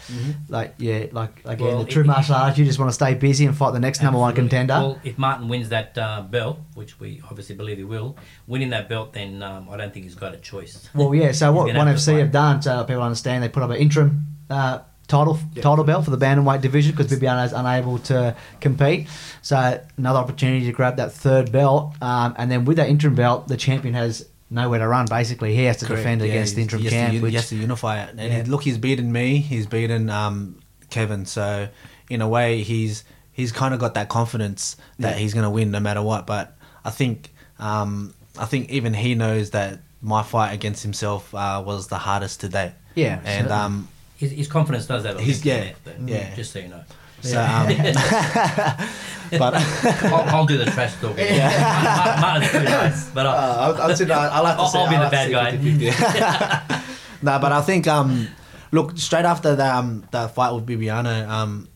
Like 0.50 0.76
yeah, 0.78 1.06
like 1.12 1.42
again, 1.46 1.68
Well, 1.68 1.80
the 1.84 1.92
true 1.92 2.04
it- 2.04 2.08
martial 2.08 2.36
arts. 2.36 2.58
You 2.58 2.66
just 2.66 2.80
want 2.80 2.90
to 2.90 2.94
stay 2.94 3.14
busy 3.14 3.46
and 3.46 3.56
fight 3.56 3.72
the 3.72 3.80
next 3.80 4.02
number 4.02 4.20
one 4.20 4.34
contender. 4.36 4.74
Well, 4.74 5.00
if 5.04 5.18
Martin 5.18 5.48
wins 5.48 5.70
that 5.70 5.98
uh, 5.98 6.22
belt, 6.22 6.60
which 6.74 7.00
we 7.00 7.22
obviously 7.30 7.56
believe 7.56 7.78
he 7.78 7.84
will, 7.84 8.16
winning 8.48 8.70
that 8.72 8.90
belt, 8.90 9.14
then 9.14 9.42
um, 9.44 9.68
I 9.70 9.78
don't 9.78 9.94
think 9.94 10.06
he's 10.06 10.16
got 10.16 10.34
a 10.34 10.38
choice. 10.38 10.90
Well, 10.94 11.14
yeah. 11.16 11.32
So 11.32 11.52
what 11.52 11.74
One 11.74 11.88
FC 11.88 12.20
have 12.20 12.32
done, 12.32 12.62
so 12.62 12.84
people 12.84 13.05
understand, 13.06 13.44
they 13.44 13.50
put 13.50 13.64
up 13.64 13.70
an 13.70 13.78
interim 13.78 14.26
uh, 14.50 14.80
title 15.08 15.38
title 15.56 15.84
belt 15.84 16.04
for 16.06 16.12
the 16.12 16.18
bantamweight 16.18 16.62
division 16.62 16.92
because 16.96 17.12
Bibiano 17.12 17.46
is 17.46 17.54
unable 17.54 18.00
to 18.00 18.36
compete. 18.62 19.08
So 19.42 19.80
another 19.98 20.20
opportunity 20.20 20.66
to 20.66 20.72
grab 20.72 20.98
that 20.98 21.12
third 21.14 21.52
belt, 21.52 21.94
um, 22.02 22.36
and 22.38 22.50
then 22.52 22.66
with 22.66 22.78
that 22.78 22.90
interim 22.90 23.16
belt, 23.16 23.48
the 23.48 23.58
champion 23.58 23.94
has 23.94 24.28
nowhere 24.50 24.80
to 24.80 24.88
run. 24.88 25.06
Basically, 25.08 25.56
he 25.56 25.64
has 25.66 25.78
to 25.78 25.86
Correct. 25.86 26.02
defend 26.02 26.22
Yeah, 26.22 26.28
against 26.28 26.56
the 26.56 26.62
interim 26.62 26.82
he 26.82 26.88
has 26.88 26.94
to 26.94 27.12
champ. 27.12 27.24
which, 27.24 27.32
he 27.32 27.36
has 27.36 27.50
to 27.50 27.56
unify 27.56 28.04
it. 28.04 28.10
And 28.18 28.34
Yeah. 28.34 28.44
look, 28.52 28.64
he's 28.64 28.78
beaten 28.78 29.12
me. 29.12 29.38
He's 29.40 29.66
beaten 29.68 30.10
um, 30.10 30.60
Kevin. 30.90 31.26
So 31.26 31.68
in 32.10 32.22
a 32.22 32.28
way, 32.28 32.62
he's 32.64 33.04
he's 33.32 33.52
kind 33.52 33.74
of 33.74 33.80
got 33.80 33.96
that 33.96 34.08
confidence 34.10 34.78
that 35.00 35.18
he's 35.18 35.34
going 35.34 35.44
to 35.44 35.50
win 35.50 35.72
no 35.72 35.80
matter 35.80 36.02
what. 36.02 36.26
But 36.26 36.56
I 36.84 36.90
think 36.90 37.32
um, 37.60 38.14
I 38.40 38.46
think 38.46 38.70
even 38.70 38.94
he 38.94 39.16
knows 39.16 39.50
that 39.52 39.80
my 40.02 40.24
fight 40.24 40.54
against 40.54 40.84
himself 40.84 41.34
uh, 41.34 41.62
was 41.66 41.88
the 41.88 41.98
hardest 41.98 42.42
to 42.42 42.50
date. 42.50 42.74
Yeah, 42.96 43.20
and 43.26 43.48
um, 43.52 43.88
His, 44.18 44.32
his 44.32 44.48
confidence 44.48 44.86
does 44.88 45.04
have 45.06 45.18
a 45.18 45.20
in 45.20 45.28
yeah, 45.44 45.74
though, 45.84 45.92
yeah. 46.06 46.34
Just 46.36 46.52
so 46.54 46.60
you 46.60 46.70
know. 46.70 46.84
so 47.22 47.42
um, 47.42 47.68
but. 49.32 49.54
I'll, 50.06 50.36
I'll 50.36 50.46
do 50.46 50.58
the 50.58 50.66
trash 50.66 50.94
talking. 51.02 51.26
Yeah. 51.26 52.18
Martin's 52.22 52.52
pretty 52.52 52.66
nice, 52.66 53.10
but 53.10 53.26
I, 53.26 53.30
Uh, 53.30 53.34
I'll, 53.36 53.60
I'll. 53.60 53.82
I'll 53.82 53.88
have 53.90 53.98
to 53.98 54.14
I'll- 54.14 54.68
say, 54.70 54.80
I'll 54.80 54.90
be 54.90 54.96
the 54.98 55.10
bad 55.10 55.32
guy. 55.32 55.58
50-50. 55.58 57.24
no, 57.24 57.40
but 57.40 57.52
I 57.52 57.62
think 57.62 57.88
um, 57.88 58.28
look 58.72 58.98
straight 58.98 59.26
after 59.26 59.56
the 59.56 59.66
um, 59.76 60.04
the 60.12 60.28
fight 60.30 60.52
with 60.54 60.66
Bibiano, 60.66 61.28
um, 61.28 61.68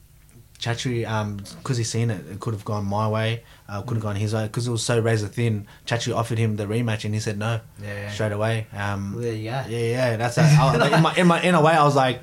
Chatri, 0.59 1.07
um, 1.07 1.37
because 1.57 1.77
he's 1.77 1.89
seen 1.89 2.09
it, 2.11 2.25
it 2.31 2.39
could 2.39 2.53
have 2.53 2.65
gone 2.65 2.85
my 2.85 3.07
way, 3.07 3.43
uh, 3.69 3.81
could 3.81 3.95
have 3.95 4.03
gone 4.03 4.15
his 4.17 4.33
way, 4.33 4.43
because 4.47 4.67
it 4.67 4.71
was 4.71 4.83
so 4.83 4.99
razor 4.99 5.27
thin. 5.27 5.67
Chatri 5.85 6.13
offered 6.15 6.37
him 6.37 6.57
the 6.57 6.65
rematch, 6.65 7.05
and 7.05 7.13
he 7.13 7.19
said 7.19 7.37
no, 7.37 7.61
Yeah. 7.81 8.11
straight 8.11 8.31
away. 8.33 8.67
Um, 8.73 9.13
Well, 9.13 9.23
there 9.23 9.33
you 9.33 9.45
go. 9.49 9.63
yeah, 9.69 9.77
yeah, 10.09 10.17
that's 10.17 10.37
a, 10.37 10.41
I, 10.43 10.95
in 10.97 11.01
my 11.01 11.15
in 11.15 11.27
my 11.27 11.41
in 11.41 11.55
a 11.55 11.61
way, 11.61 11.73
I 11.73 11.83
was 11.83 11.95
like. 11.95 12.21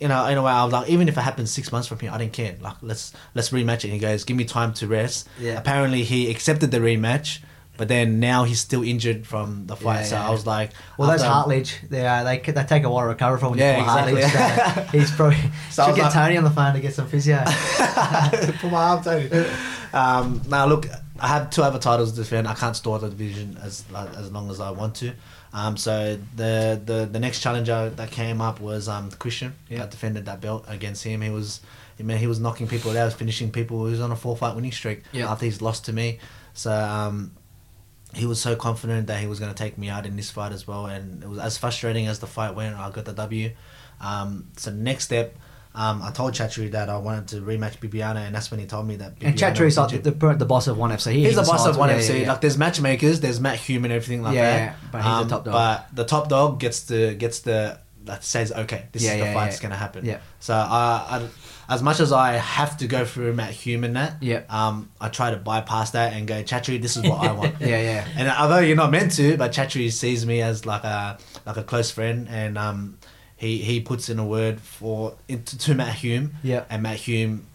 You 0.00 0.08
know, 0.08 0.26
in 0.26 0.36
a 0.36 0.42
way, 0.42 0.50
I 0.50 0.64
was 0.64 0.72
like, 0.72 0.88
even 0.88 1.08
if 1.08 1.16
it 1.16 1.20
happens 1.20 1.52
six 1.52 1.70
months 1.70 1.86
from 1.86 2.00
here, 2.00 2.10
I 2.10 2.18
didn't 2.18 2.32
care. 2.32 2.56
Like, 2.60 2.76
let's 2.82 3.12
let's 3.34 3.50
rematch 3.50 3.84
it. 3.84 3.90
He 3.90 3.98
goes, 4.00 4.24
give 4.24 4.36
me 4.36 4.44
time 4.44 4.74
to 4.74 4.88
rest. 4.88 5.28
Yeah. 5.38 5.52
Apparently, 5.56 6.02
he 6.02 6.28
accepted 6.32 6.72
the 6.72 6.78
rematch, 6.78 7.38
but 7.76 7.88
then 7.88 8.20
now 8.20 8.44
he's 8.44 8.60
still 8.60 8.82
injured 8.82 9.26
from 9.26 9.66
the 9.66 9.74
fight. 9.76 10.00
Yeah, 10.00 10.02
so 10.04 10.16
yeah. 10.16 10.28
I 10.28 10.30
was 10.30 10.46
like, 10.46 10.70
Well, 10.98 11.10
those 11.10 11.22
after- 11.22 11.32
cartilage, 11.32 11.76
they 11.90 12.06
uh, 12.06 12.24
they 12.24 12.38
they 12.38 12.64
take 12.64 12.84
a 12.84 12.90
while 12.90 13.02
to 13.02 13.08
recover 13.08 13.38
from. 13.38 13.50
when 13.50 13.58
you 13.58 13.64
Yeah, 13.64 13.82
exactly. 13.82 14.22
so 14.92 14.98
he's 14.98 15.10
probably 15.16 15.36
So 15.70 15.82
I 15.82 15.86
should 15.86 15.96
get 15.96 16.02
like- 16.04 16.12
Tony 16.12 16.36
on 16.36 16.44
the 16.44 16.50
phone 16.50 16.74
to 16.74 16.80
get 16.80 16.94
some 16.94 17.08
physio. 17.08 17.42
Put 18.60 18.70
my 18.70 18.82
arm 18.82 19.02
Tony. 19.02 19.28
Um, 19.92 20.42
now 20.48 20.66
look, 20.66 20.86
I 21.20 21.28
have 21.28 21.50
two 21.50 21.62
other 21.62 21.78
titles 21.78 22.10
to 22.12 22.16
defend. 22.16 22.48
I 22.48 22.54
can't 22.54 22.76
store 22.76 22.98
the 22.98 23.08
division 23.08 23.58
as 23.62 23.84
as 24.16 24.30
long 24.32 24.50
as 24.50 24.60
I 24.60 24.70
want 24.70 24.94
to. 24.96 25.12
Um, 25.52 25.76
so 25.76 26.18
the, 26.34 26.80
the 26.84 27.08
the 27.10 27.20
next 27.20 27.40
challenger 27.40 27.90
that 27.90 28.10
came 28.10 28.40
up 28.40 28.60
was 28.60 28.88
um, 28.88 29.10
Christian. 29.12 29.54
Yeah. 29.68 29.84
I 29.84 29.86
defended 29.86 30.26
that 30.26 30.40
belt 30.40 30.64
against 30.68 31.04
him. 31.04 31.20
He 31.22 31.30
was 31.30 31.60
I 31.98 32.02
mean, 32.02 32.18
he 32.18 32.26
was 32.26 32.40
knocking 32.40 32.66
people 32.66 32.96
out, 32.98 33.12
finishing 33.12 33.52
people. 33.52 33.84
He 33.86 33.92
was 33.92 34.00
on 34.00 34.10
a 34.10 34.16
four 34.16 34.36
fight 34.36 34.56
winning 34.56 34.72
streak 34.72 35.02
Yeah. 35.12 35.30
after 35.30 35.44
he's 35.44 35.62
lost 35.62 35.84
to 35.84 35.92
me. 35.92 36.18
So 36.54 36.72
um, 36.72 37.30
he 38.16 38.26
was 38.26 38.40
so 38.40 38.54
confident 38.56 39.06
that 39.08 39.20
he 39.20 39.26
was 39.26 39.38
going 39.40 39.52
to 39.52 39.56
take 39.56 39.76
me 39.78 39.88
out 39.88 40.06
in 40.06 40.16
this 40.16 40.30
fight 40.30 40.52
as 40.52 40.66
well. 40.66 40.86
And 40.86 41.22
it 41.22 41.28
was 41.28 41.38
as 41.38 41.58
frustrating 41.58 42.06
as 42.06 42.18
the 42.20 42.26
fight 42.26 42.54
went. 42.54 42.76
I 42.76 42.90
got 42.90 43.04
the 43.04 43.12
W. 43.12 43.50
Um, 44.00 44.48
so 44.56 44.70
next 44.70 45.04
step, 45.04 45.36
um, 45.74 46.02
I 46.02 46.10
told 46.12 46.34
Chatri 46.34 46.70
that 46.72 46.88
I 46.88 46.98
wanted 46.98 47.28
to 47.28 47.36
rematch 47.40 47.78
Bibiano, 47.78 48.16
and 48.24 48.34
that's 48.34 48.50
when 48.50 48.60
he 48.60 48.66
told 48.66 48.86
me 48.86 48.96
that. 48.96 49.14
And 49.20 49.34
Bibiano 49.34 49.54
Chatri's 49.54 49.76
was 49.76 49.92
like 49.92 50.02
the, 50.02 50.10
the, 50.12 50.34
the 50.34 50.44
boss 50.44 50.68
of 50.68 50.78
One 50.78 50.90
FC. 50.90 51.12
He 51.12 51.24
He's 51.24 51.34
the 51.36 51.42
boss 51.42 51.66
of 51.66 51.76
one 51.76 51.88
yeah, 51.88 51.96
FC. 51.98 52.08
yeah, 52.10 52.14
yeah. 52.22 52.28
Like 52.32 52.40
there's 52.40 52.56
matchmakers, 52.58 53.20
there's 53.20 53.40
Matt 53.40 53.56
Hume 53.58 53.84
and 53.84 53.92
everything 53.92 54.22
like 54.22 54.34
that. 54.34 54.56
yeah, 54.60 54.74
but 54.92 54.98
he's 54.98 55.04
the 55.06 55.10
Um, 55.10 55.28
top 55.28 55.44
dog. 55.44 55.52
But 55.52 55.96
the 55.96 56.04
top 56.04 56.28
dog 56.28 56.60
gets 56.60 56.82
the 56.82 57.14
gets 57.14 57.40
the 57.40 57.78
that 58.04 58.22
says 58.22 58.52
okay, 58.52 58.84
this 58.92 59.02
is 59.02 59.10
the 59.10 59.32
fight 59.32 59.46
that's 59.46 59.60
gonna 59.60 59.76
happen. 59.76 60.04
Yeah. 60.04 60.18
So 60.38 60.54
I, 60.54 61.06
I, 61.10 61.28
as 61.68 61.82
much 61.82 62.00
as 62.00 62.12
I 62.12 62.32
have 62.34 62.76
to 62.78 62.86
go 62.86 63.04
through 63.04 63.32
Matt 63.34 63.52
Hume 63.52 63.84
and 63.84 63.96
that, 63.96 64.22
Yeah. 64.22 64.42
um, 64.50 64.90
I 65.00 65.08
try 65.08 65.30
to 65.30 65.36
bypass 65.36 65.92
that 65.92 66.12
and 66.12 66.26
go 66.26 66.42
Chatri, 66.42 66.80
this 66.80 66.96
is 66.96 67.02
what 67.04 67.20
I 67.26 67.32
want. 67.32 67.54
Yeah, 67.60 67.80
yeah. 67.80 68.08
And 68.16 68.28
although 68.28 68.58
you're 68.58 68.76
not 68.76 68.90
meant 68.90 69.12
to, 69.16 69.36
but 69.36 69.52
Chatri 69.52 69.90
sees 69.92 70.24
me 70.26 70.42
as 70.42 70.66
like 70.66 70.84
a 70.84 71.18
like 71.46 71.56
a 71.56 71.62
close 71.62 71.90
friend, 71.90 72.28
and 72.30 72.56
um, 72.58 72.98
he 73.36 73.58
he 73.58 73.80
puts 73.80 74.08
in 74.08 74.18
a 74.18 74.24
word 74.26 74.60
for 74.60 75.14
into 75.28 75.56
to 75.58 75.74
Matt 75.74 75.94
Hume, 75.96 76.34
Yeah. 76.42 76.64
and 76.70 76.82
Matt 76.82 76.96
Hume 76.96 77.46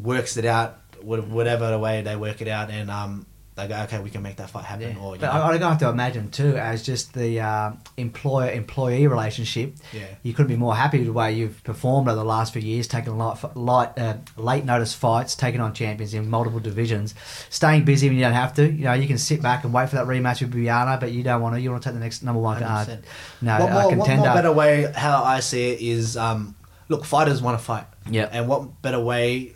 works 0.00 0.36
it 0.36 0.44
out, 0.44 0.78
whatever 1.02 1.70
the 1.70 1.78
way 1.78 2.02
they 2.02 2.16
work 2.16 2.40
it 2.40 2.48
out, 2.48 2.70
and 2.70 2.90
um, 2.90 3.26
they 3.58 3.66
go, 3.68 3.76
okay, 3.82 3.98
we 4.00 4.08
can 4.10 4.22
make 4.22 4.36
that 4.36 4.50
fight 4.50 4.64
happen. 4.64 4.96
Yeah. 4.96 5.02
Or 5.02 5.14
you 5.14 5.20
But 5.20 5.34
know, 5.34 5.42
I, 5.42 5.54
I 5.54 5.58
have 5.58 5.78
to 5.78 5.88
imagine 5.88 6.30
too, 6.30 6.56
as 6.56 6.84
just 6.84 7.12
the 7.12 7.40
uh, 7.40 7.72
employer 7.96 8.50
employee 8.52 9.06
relationship. 9.08 9.74
Yeah. 9.92 10.06
You 10.22 10.32
couldn't 10.32 10.48
be 10.48 10.56
more 10.56 10.74
happy 10.76 10.98
with 10.98 11.08
the 11.08 11.12
way 11.12 11.32
you've 11.34 11.62
performed 11.64 12.08
over 12.08 12.16
the 12.16 12.24
last 12.24 12.52
few 12.52 12.62
years, 12.62 12.86
taking 12.86 13.18
light, 13.18 13.36
light 13.56 13.98
uh, 13.98 14.18
late 14.36 14.64
notice 14.64 14.94
fights, 14.94 15.34
taking 15.34 15.60
on 15.60 15.74
champions 15.74 16.14
in 16.14 16.30
multiple 16.30 16.60
divisions, 16.60 17.14
staying 17.50 17.84
busy 17.84 18.08
when 18.08 18.16
you 18.16 18.24
don't 18.24 18.32
have 18.32 18.54
to. 18.54 18.64
You 18.70 18.84
know, 18.84 18.92
you 18.94 19.08
can 19.08 19.18
sit 19.18 19.42
back 19.42 19.64
and 19.64 19.72
wait 19.74 19.88
for 19.88 19.96
that 19.96 20.06
rematch 20.06 20.40
with 20.40 20.54
Bibiano, 20.54 21.00
but 21.00 21.10
you 21.12 21.22
don't 21.24 21.42
want 21.42 21.56
to. 21.56 21.60
You 21.60 21.70
want 21.70 21.82
to 21.82 21.88
take 21.88 21.94
the 21.94 22.00
next 22.00 22.22
number 22.22 22.40
one 22.40 22.62
uh, 22.62 23.00
no, 23.42 23.58
what, 23.58 23.70
uh, 23.72 23.74
more, 23.74 23.96
what 23.98 24.16
more 24.16 24.26
better 24.26 24.52
way 24.52 24.90
how 24.94 25.22
I 25.24 25.40
see 25.40 25.72
it 25.72 25.80
is 25.80 26.16
um, 26.16 26.54
look 26.88 27.04
fighters 27.04 27.42
want 27.42 27.58
to 27.58 27.64
fight 27.64 27.86
Yeah. 28.08 28.28
and 28.30 28.48
what 28.48 28.80
better 28.82 29.00
way 29.00 29.54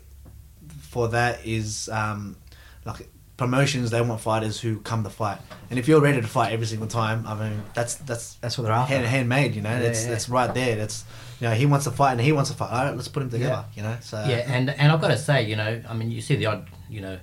for 0.90 1.08
that 1.08 1.46
is 1.46 1.88
um, 1.88 2.36
like 2.84 3.08
promotions 3.42 3.90
they 3.90 4.00
want 4.00 4.20
fighters 4.20 4.60
who 4.60 4.78
come 4.90 5.02
to 5.04 5.10
fight 5.10 5.38
and 5.70 5.78
if 5.80 5.88
you're 5.88 6.00
ready 6.00 6.20
to 6.20 6.26
fight 6.38 6.52
every 6.52 6.66
single 6.66 6.86
time 6.88 7.26
I 7.26 7.34
mean 7.34 7.62
that's 7.74 7.94
that's 8.08 8.34
That's 8.42 8.56
what 8.56 8.64
they're 8.64 8.72
after. 8.82 8.94
hand, 8.94 9.06
handmade 9.06 9.54
you 9.56 9.62
know 9.62 9.70
Yeah, 9.76 9.78
that's 9.86 10.02
yeah. 10.04 10.10
that's 10.12 10.28
right 10.28 10.52
there 10.54 10.76
that's 10.76 11.04
you 11.40 11.48
know 11.48 11.54
he 11.54 11.66
wants 11.66 11.84
to 11.86 11.90
fight 11.90 12.12
and 12.12 12.20
he 12.20 12.32
wants 12.32 12.50
to 12.50 12.56
fight 12.56 12.70
all 12.70 12.84
right 12.84 12.94
let's 12.96 13.08
put 13.08 13.22
him 13.24 13.30
together 13.30 13.64
you 13.76 13.82
know 13.82 13.96
so 14.00 14.16
yeah, 14.28 14.44
and 14.56 14.70
and 14.70 14.92
I've 14.92 15.00
got 15.00 15.08
to 15.08 15.18
say, 15.18 15.42
you 15.50 15.56
know, 15.56 15.72
I 15.88 15.94
mean, 15.94 16.10
you 16.10 16.20
see 16.22 16.36
the 16.36 16.46
odd, 16.46 16.68
you 16.88 17.00
know, 17.00 17.18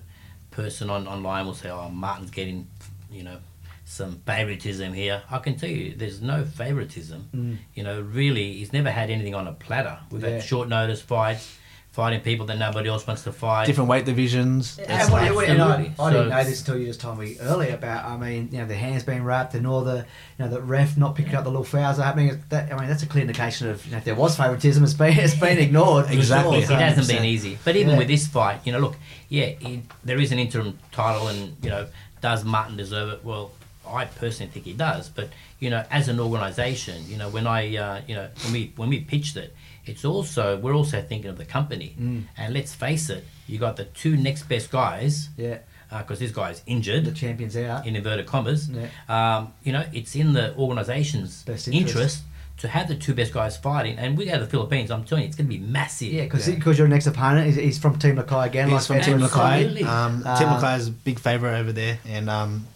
person 0.52 0.90
on 0.90 1.08
online 1.08 1.46
will 1.46 1.54
say, 1.64 1.70
"Oh, 1.70 1.90
Martin's 1.90 2.32
getting, 2.32 2.68
you 3.12 3.24
know, 3.24 3.38
some 3.86 4.20
favoritism 4.26 4.94
here." 4.94 5.22
I 5.32 5.38
can 5.40 5.56
tell 5.56 5.70
you, 5.70 5.96
there's 5.96 6.22
no 6.22 6.44
favoritism. 6.44 7.30
Mm. 7.36 7.58
You 7.76 7.84
know, 7.84 8.02
really, 8.02 8.54
he's 8.54 8.74
never 8.74 8.92
had 8.92 9.10
anything 9.10 9.36
on 9.36 9.48
a 9.48 9.54
platter. 9.54 9.98
We've 10.12 10.22
Yeah. 10.24 10.30
had 10.32 10.44
short 10.44 10.68
notice 10.68 11.02
fights, 11.02 11.56
fighting 12.00 12.22
people 12.22 12.46
that 12.46 12.58
nobody 12.58 12.88
else 12.88 13.06
wants 13.06 13.24
to 13.26 13.32
fight. 13.34 13.66
different 13.66 13.90
weight 13.90 14.06
divisions 14.06 14.78
And 14.78 14.88
That's 14.88 15.10
what- 15.12 15.36
what- 15.36 15.50
and 15.50 15.62
I, 15.62 15.66
absolutely. 15.66 15.86
I 16.00 16.10
didn't 16.14 16.24
So- 16.30 16.30
know 16.38 16.44
this 16.46 16.60
until 16.62 16.78
you 16.78 16.86
just 16.86 17.02
told 17.02 17.20
me 17.20 17.36
earlier 17.42 17.74
about. 17.76 18.06
I 18.06 18.16
mean, 18.16 18.48
you 18.54 18.60
know, 18.60 18.66
the 18.66 18.76
hands 18.76 19.04
being 19.04 19.24
wrapped 19.26 19.54
and 19.54 19.68
all 19.68 19.82
the, 19.84 19.98
you 20.38 20.46
know, 20.46 20.48
the 20.50 20.62
ref 20.62 20.96
not 20.96 21.16
picking 21.16 21.36
up 21.36 21.44
the 21.44 21.50
little 21.50 21.66
fouls 21.66 22.00
are 22.00 22.04
happening. 22.04 22.42
That, 22.50 22.72
I 22.72 22.80
mean, 22.80 22.88
that's 22.88 23.04
a 23.04 23.06
clear 23.06 23.24
indication 23.26 23.68
of 23.70 23.86
you 23.86 23.92
know, 23.92 23.98
if 23.98 24.06
there 24.06 24.16
was 24.16 24.38
favouritism, 24.38 24.82
it's 24.86 24.94
been 24.94 25.18
it's 25.20 25.36
been 25.36 25.58
ignored. 25.58 26.06
for 26.06 26.14
Exactly. 26.22 26.64
sure. 26.64 26.78
It 26.78 26.80
hasn't 26.82 27.10
been 27.10 27.26
easy. 27.26 27.58
But 27.66 27.76
even 27.76 27.92
Yeah. 27.92 27.98
with 27.98 28.08
this 28.08 28.28
fight, 28.28 28.62
you 28.64 28.72
know, 28.72 28.80
look, 28.80 28.96
yeah, 29.28 29.48
it, 29.60 29.82
there 30.06 30.20
is 30.22 30.32
an 30.32 30.40
interim 30.40 30.80
title, 30.94 31.28
and 31.28 31.58
you 31.62 31.70
know, 31.70 31.88
does 32.22 32.46
Martin 32.46 32.78
deserve 32.78 33.10
it? 33.10 33.26
Well, 33.26 33.52
I 33.86 34.06
personally 34.06 34.52
think 34.54 34.66
he 34.66 34.74
does. 34.74 35.10
But 35.10 35.28
you 35.60 35.70
know, 35.70 35.84
as 35.92 36.08
an 36.08 36.18
organisation, 36.22 37.04
you 37.10 37.18
know, 37.18 37.28
when 37.30 37.46
I, 37.46 37.76
uh, 37.76 38.02
you 38.08 38.16
know, 38.16 38.28
when 38.44 38.54
we 38.54 38.72
when 38.78 38.88
we 38.90 39.00
pitched 39.02 39.36
it, 39.36 39.54
it's 39.90 40.06
also 40.06 40.58
we're 40.64 40.76
also 40.82 41.02
thinking 41.02 41.30
of 41.30 41.38
the 41.38 41.46
company. 41.58 41.96
Mm. 42.00 42.24
And 42.38 42.54
let's 42.54 42.74
face 42.74 43.10
it, 43.10 43.24
you 43.48 43.58
got 43.60 43.76
the 43.76 43.86
two 44.02 44.16
next 44.18 44.44
best 44.50 44.70
guys 44.72 45.30
Yeah, 45.38 45.58
because 45.98 46.20
this 46.20 46.32
guy's 46.32 46.62
injured 46.66 47.04
the 47.06 47.12
champions 47.12 47.56
out. 47.58 47.86
in 47.88 47.96
inverted 47.96 48.26
commas. 48.28 48.70
Yeah. 48.70 48.88
Um, 49.16 49.54
you 49.64 49.72
know, 49.74 49.86
it's 49.94 50.16
in 50.16 50.34
the 50.34 50.56
organisation's 50.56 51.44
Best 51.44 51.68
interest. 51.68 51.96
interest. 51.96 52.20
to 52.64 52.68
have 52.68 52.88
the 52.90 52.96
two 53.06 53.14
best 53.14 53.32
guys 53.34 53.56
fighting, 53.56 53.98
and 53.98 54.18
we 54.18 54.26
go 54.26 54.34
to 54.34 54.44
the 54.46 54.50
Philippines. 54.56 54.92
I'm 54.92 55.06
telling 55.06 55.24
you, 55.24 55.28
it's 55.30 55.38
going 55.38 55.50
to 55.50 55.56
be 55.58 55.64
massive. 55.64 56.12
Yeah, 56.12 56.24
because 56.26 56.46
Yeah. 56.48 56.72
your 56.80 56.90
next 56.90 57.08
opponent 57.08 57.48
is 57.48 57.56
he's 57.56 57.80
from 57.80 57.98
Team 57.98 58.18
Lakay 58.18 58.48
again. 58.48 58.68
He's 58.68 58.74
like 58.74 58.84
from 58.88 58.96
Fats 58.98 59.08
Tim 59.08 59.24
Absolutely. 59.24 59.84
Lakay. 59.84 59.88
Um, 59.88 60.24
Uh, 60.26 60.38
Team 60.40 60.48
Lakay 60.50 60.78
is 60.78 60.88
a 60.90 60.92
big 60.92 61.20
favourite 61.20 61.58
over 61.62 61.72
there, 61.72 62.00
and 62.06 62.30
um, 62.30 62.68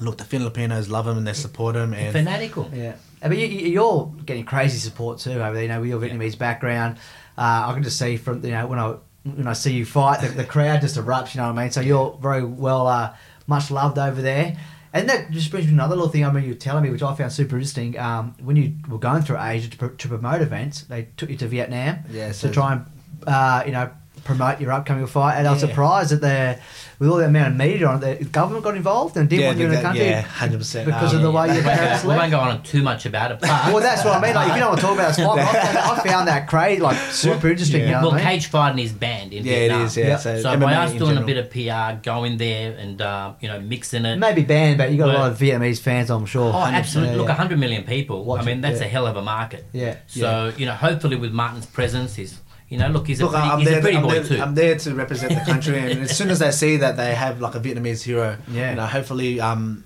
look, 0.00 0.18
the 0.18 0.24
Filipinos 0.24 0.90
love 0.90 1.06
him 1.08 1.16
and 1.16 1.26
they 1.26 1.32
support 1.32 1.74
him. 1.74 1.94
And 1.94 2.12
fanatical. 2.12 2.70
Yeah, 2.74 2.96
Uh, 3.24 3.28
but 3.28 3.38
you, 3.38 3.46
you're 3.46 4.14
getting 4.26 4.44
crazy 4.44 4.78
support 4.78 5.18
too 5.18 5.32
over 5.32 5.54
there. 5.54 5.62
You 5.62 5.68
know, 5.68 5.80
with 5.80 5.88
your 5.88 6.00
Vietnamese 6.00 6.38
background, 6.38 6.98
uh, 7.38 7.64
I 7.66 7.72
can 7.72 7.82
just 7.82 7.98
see 7.98 8.16
from 8.16 8.44
you 8.44 8.52
know 8.52 8.66
when 8.66 8.78
I 8.78 8.96
when 9.24 9.46
I 9.46 9.54
see 9.54 9.72
you 9.72 9.86
fight, 9.86 10.20
the, 10.20 10.28
the 10.28 10.44
crowd 10.44 10.82
just 10.82 10.96
erupts. 10.96 11.34
You 11.34 11.40
know 11.40 11.48
what 11.48 11.58
I 11.58 11.62
mean? 11.62 11.70
So 11.72 11.80
you're 11.80 12.16
very 12.20 12.44
well, 12.44 12.86
uh, 12.86 13.16
much 13.46 13.70
loved 13.70 13.98
over 13.98 14.20
there. 14.20 14.56
And 14.92 15.08
that 15.08 15.30
just 15.32 15.50
brings 15.50 15.66
me 15.66 15.70
to 15.70 15.74
another 15.74 15.96
little 15.96 16.10
thing. 16.10 16.24
I 16.24 16.30
mean, 16.30 16.44
you 16.44 16.50
were 16.50 16.54
telling 16.56 16.84
me, 16.84 16.90
which 16.90 17.02
I 17.02 17.12
found 17.16 17.32
super 17.32 17.56
interesting. 17.56 17.98
Um, 17.98 18.36
when 18.40 18.54
you 18.54 18.74
were 18.88 18.98
going 18.98 19.22
through 19.22 19.40
Asia 19.40 19.68
to, 19.70 19.76
pr- 19.76 19.86
to 19.88 20.08
promote 20.08 20.40
events, 20.40 20.82
they 20.82 21.08
took 21.16 21.30
you 21.30 21.36
to 21.38 21.48
Vietnam 21.48 21.98
Yeah, 22.10 22.30
to 22.30 22.50
try 22.50 22.74
and 22.74 22.86
uh, 23.26 23.64
you 23.66 23.72
know 23.72 23.90
promote 24.22 24.60
your 24.60 24.70
upcoming 24.70 25.06
fight. 25.06 25.36
And 25.36 25.48
I 25.48 25.52
was 25.52 25.60
surprised 25.60 26.10
that 26.10 26.20
the 26.20 26.60
with 27.04 27.12
all 27.12 27.18
the 27.18 27.26
amount 27.26 27.48
of 27.52 27.56
media 27.58 27.86
on 27.86 28.02
it, 28.02 28.18
the 28.18 28.24
government 28.24 28.64
got 28.64 28.76
involved 28.76 29.16
and 29.18 29.28
didn't 29.28 29.42
Yeah, 29.42 29.46
want 29.48 29.58
you 29.58 29.64
in 29.66 29.70
the 29.72 29.76
the 29.76 29.82
country 29.82 30.06
yeah, 30.06 30.22
100%. 30.24 30.84
because 30.86 31.12
of 31.12 31.18
Um, 31.18 31.22
the 31.22 31.30
way 31.30 31.48
we 31.48 31.54
your 31.56 31.64
won't, 31.64 31.78
parents 31.78 32.02
go, 32.02 32.08
we 32.08 32.16
won't 32.16 32.30
go 32.30 32.38
on 32.40 32.62
too 32.62 32.82
much 32.82 33.04
about 33.06 33.30
it. 33.32 33.40
But 33.40 33.50
Well, 33.72 33.80
that's 33.80 34.04
what 34.04 34.16
I 34.16 34.20
mean. 34.22 34.34
Like, 34.34 34.48
if 34.48 34.54
you 34.54 34.60
don't 34.60 34.68
want 34.70 34.80
to 34.80 34.86
talk 34.86 34.94
about 34.98 35.14
sport, 35.14 35.38
I 35.40 35.52
found, 35.52 35.78
I 35.78 36.02
found 36.02 36.28
that 36.28 36.48
crazy, 36.48 36.80
like 36.80 36.96
super 37.12 37.48
interesting. 37.48 37.80
yeah. 37.82 37.86
You 37.86 37.92
know 37.92 38.00
well, 38.02 38.12
I 38.12 38.16
mean? 38.16 38.24
cage 38.26 38.46
fighting 38.46 38.78
is 38.84 38.92
banned 38.92 39.32
in 39.34 39.44
yeah, 39.44 39.52
it 39.52 39.56
Vietnam. 39.68 39.82
is. 39.82 39.96
Yeah, 39.96 40.06
Yeah. 40.06 40.16
so, 40.16 40.40
So 40.40 40.56
by 40.58 40.74
us 40.74 40.92
in 40.92 40.98
doing 40.98 41.18
a 41.18 41.22
bit 41.22 41.36
of 41.36 41.50
PR, 41.50 42.00
going 42.02 42.38
there 42.38 42.72
and 42.78 43.02
uh, 43.02 43.32
you 43.40 43.48
know 43.48 43.60
mixing 43.60 44.04
it. 44.06 44.16
Maybe 44.18 44.42
banned, 44.42 44.78
but 44.78 44.90
you 44.90 44.96
got 44.98 45.10
a 45.14 45.18
lot 45.18 45.30
of 45.32 45.38
Vietnamese 45.38 45.80
fans, 45.80 46.10
I'm 46.10 46.24
sure. 46.26 46.50
Oh, 46.54 46.64
absolutely! 46.64 47.12
Yeah, 47.14 47.18
Look, 47.20 47.28
yeah. 47.28 47.34
100 47.36 47.58
million 47.58 47.84
people. 47.84 48.24
Watch 48.24 48.42
I 48.42 48.44
mean, 48.46 48.60
that's 48.62 48.80
yeah. 48.80 48.86
a 48.86 48.88
hell 48.88 49.06
of 49.06 49.16
a 49.16 49.22
market. 49.22 49.66
Yeah, 49.72 49.96
So 50.06 50.52
you 50.56 50.64
know, 50.66 50.72
hopefully 50.72 51.16
with 51.16 51.32
Martin's 51.32 51.66
presence, 51.66 52.14
he's 52.16 52.38
you 52.68 52.78
know, 52.78 52.88
look, 52.88 53.06
he's 53.06 53.20
a 53.20 53.24
Look, 53.24 53.32
pretty, 53.32 53.46
I'm 53.48 53.58
he's 53.60 53.68
there. 53.68 53.78
a 53.78 53.82
pretty 53.82 53.96
I'm, 53.96 54.02
boy 54.02 54.10
there 54.14 54.24
too. 54.24 54.40
I'm 54.42 54.54
there 54.54 54.78
to 54.78 54.94
represent 54.94 55.34
the 55.34 55.44
country, 55.52 55.78
and 55.78 56.00
as 56.02 56.16
soon 56.16 56.30
as 56.30 56.38
they 56.38 56.50
see 56.50 56.76
that 56.78 56.96
they 56.96 57.14
have 57.14 57.40
like 57.40 57.54
a 57.54 57.60
Vietnamese 57.60 58.02
hero, 58.02 58.36
Yeah. 58.48 58.70
you 58.70 58.76
know, 58.76 58.86
hopefully, 58.86 59.40
um, 59.40 59.84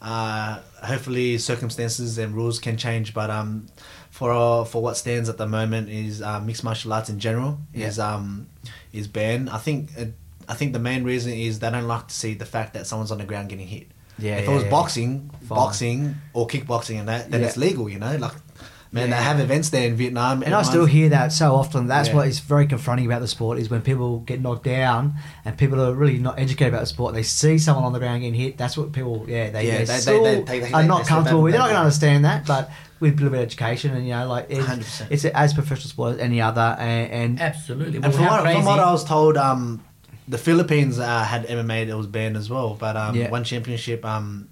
uh, 0.00 0.60
hopefully 0.82 1.38
circumstances 1.38 2.18
and 2.18 2.34
rules 2.34 2.58
can 2.58 2.76
change. 2.76 3.12
But 3.14 3.30
um, 3.30 3.66
for 4.10 4.32
uh, 4.32 4.64
for 4.64 4.82
what 4.82 4.96
stands 4.96 5.28
at 5.28 5.36
the 5.38 5.46
moment 5.46 5.88
is 5.90 6.22
uh, 6.22 6.40
mixed 6.40 6.64
martial 6.64 6.92
arts 6.92 7.10
in 7.10 7.18
general 7.18 7.58
Yeah. 7.74 7.86
is 7.88 7.98
um 7.98 8.46
is 8.92 9.06
banned. 9.08 9.50
I 9.50 9.58
think 9.58 9.90
it, 9.96 10.14
I 10.48 10.54
think 10.54 10.72
the 10.72 10.78
main 10.78 11.04
reason 11.04 11.32
is 11.32 11.58
they 11.60 11.70
don't 11.70 11.86
like 11.86 12.08
to 12.08 12.14
see 12.14 12.34
the 12.34 12.46
fact 12.46 12.74
that 12.74 12.86
someone's 12.86 13.12
on 13.12 13.18
the 13.18 13.24
ground 13.24 13.48
getting 13.50 13.66
hit. 13.68 13.88
Yeah, 14.18 14.36
if 14.36 14.44
yeah, 14.44 14.50
it 14.50 14.54
was 14.54 14.64
yeah. 14.64 14.70
boxing, 14.70 15.30
boxing 15.48 16.16
or 16.34 16.46
kickboxing 16.46 16.98
and 17.00 17.08
that, 17.08 17.30
then 17.30 17.42
it's 17.42 17.56
legal. 17.56 17.88
You 17.88 17.98
know, 17.98 18.16
like 18.16 18.32
man, 18.92 19.08
Yeah. 19.08 19.16
they 19.16 19.22
have 19.22 19.40
events 19.40 19.68
there 19.70 19.86
in 19.86 19.94
Vietnam, 19.94 20.42
And 20.42 20.52
I 20.54 20.62
still 20.62 20.84
hear 20.86 21.08
that 21.10 21.32
so 21.32 21.54
often. 21.54 21.86
That's 21.86 22.08
Yeah. 22.08 22.16
what 22.16 22.26
is 22.28 22.40
very 22.40 22.66
confronting 22.66 23.06
about 23.06 23.20
the 23.20 23.28
sport 23.28 23.58
is 23.58 23.70
when 23.70 23.82
people 23.82 24.18
get 24.20 24.40
knocked 24.40 24.64
down 24.64 25.14
and 25.44 25.56
people 25.56 25.80
are 25.80 25.94
really 25.94 26.18
not 26.18 26.38
educated 26.40 26.74
about 26.74 26.80
the 26.80 26.86
sport. 26.86 27.14
They 27.14 27.22
see 27.22 27.58
someone 27.58 27.84
on 27.84 27.92
the 27.92 27.98
ground 28.00 28.20
getting 28.22 28.34
hit. 28.34 28.58
That's 28.58 28.76
what 28.76 28.92
people, 28.92 29.24
yeah, 29.28 29.50
they, 29.50 29.66
Yeah, 29.66 29.72
they, 29.72 29.78
they- 29.78 29.84
they- 29.84 29.98
still 30.00 30.24
they- 30.24 30.40
they- 30.42 30.60
they- 30.60 30.72
are 30.72 30.82
they 30.82 30.88
not 30.88 31.04
step 31.04 31.08
comfortable 31.14 31.40
back 31.40 31.44
with. 31.44 31.52
They're 31.52 31.60
not 31.60 31.66
going 31.66 31.76
to 31.76 31.80
understand 31.82 32.24
that, 32.24 32.46
but 32.46 32.70
with 32.98 33.12
a 33.14 33.16
little 33.16 33.30
bit 33.30 33.38
of 33.38 33.46
education 33.46 33.94
and 33.96 34.04
you 34.04 34.12
know, 34.12 34.26
like 34.28 34.46
it's, 34.50 34.66
100%. 34.66 35.06
it's 35.08 35.24
as 35.24 35.54
professional 35.54 35.88
sport 35.88 36.14
as 36.16 36.18
any 36.20 36.40
other. 36.42 36.76
And, 36.78 37.10
and 37.12 37.40
Absolutely. 37.40 37.98
Well, 37.98 38.06
And 38.06 38.14
from 38.14 38.24
what, 38.26 38.42
from 38.42 38.64
what 38.66 38.78
I 38.78 38.90
was 38.92 39.04
told, 39.04 39.36
um, 39.38 39.80
the 40.28 40.36
Philippines 40.38 40.98
uh, 40.98 41.24
had 41.24 41.46
MMA 41.48 41.86
that 41.88 41.96
was 41.96 42.06
banned 42.06 42.36
as 42.36 42.50
well. 42.50 42.76
But 42.78 42.96
um, 42.96 43.16
Yeah. 43.16 43.30
one 43.30 43.42
championship, 43.44 44.04
um, 44.04 44.48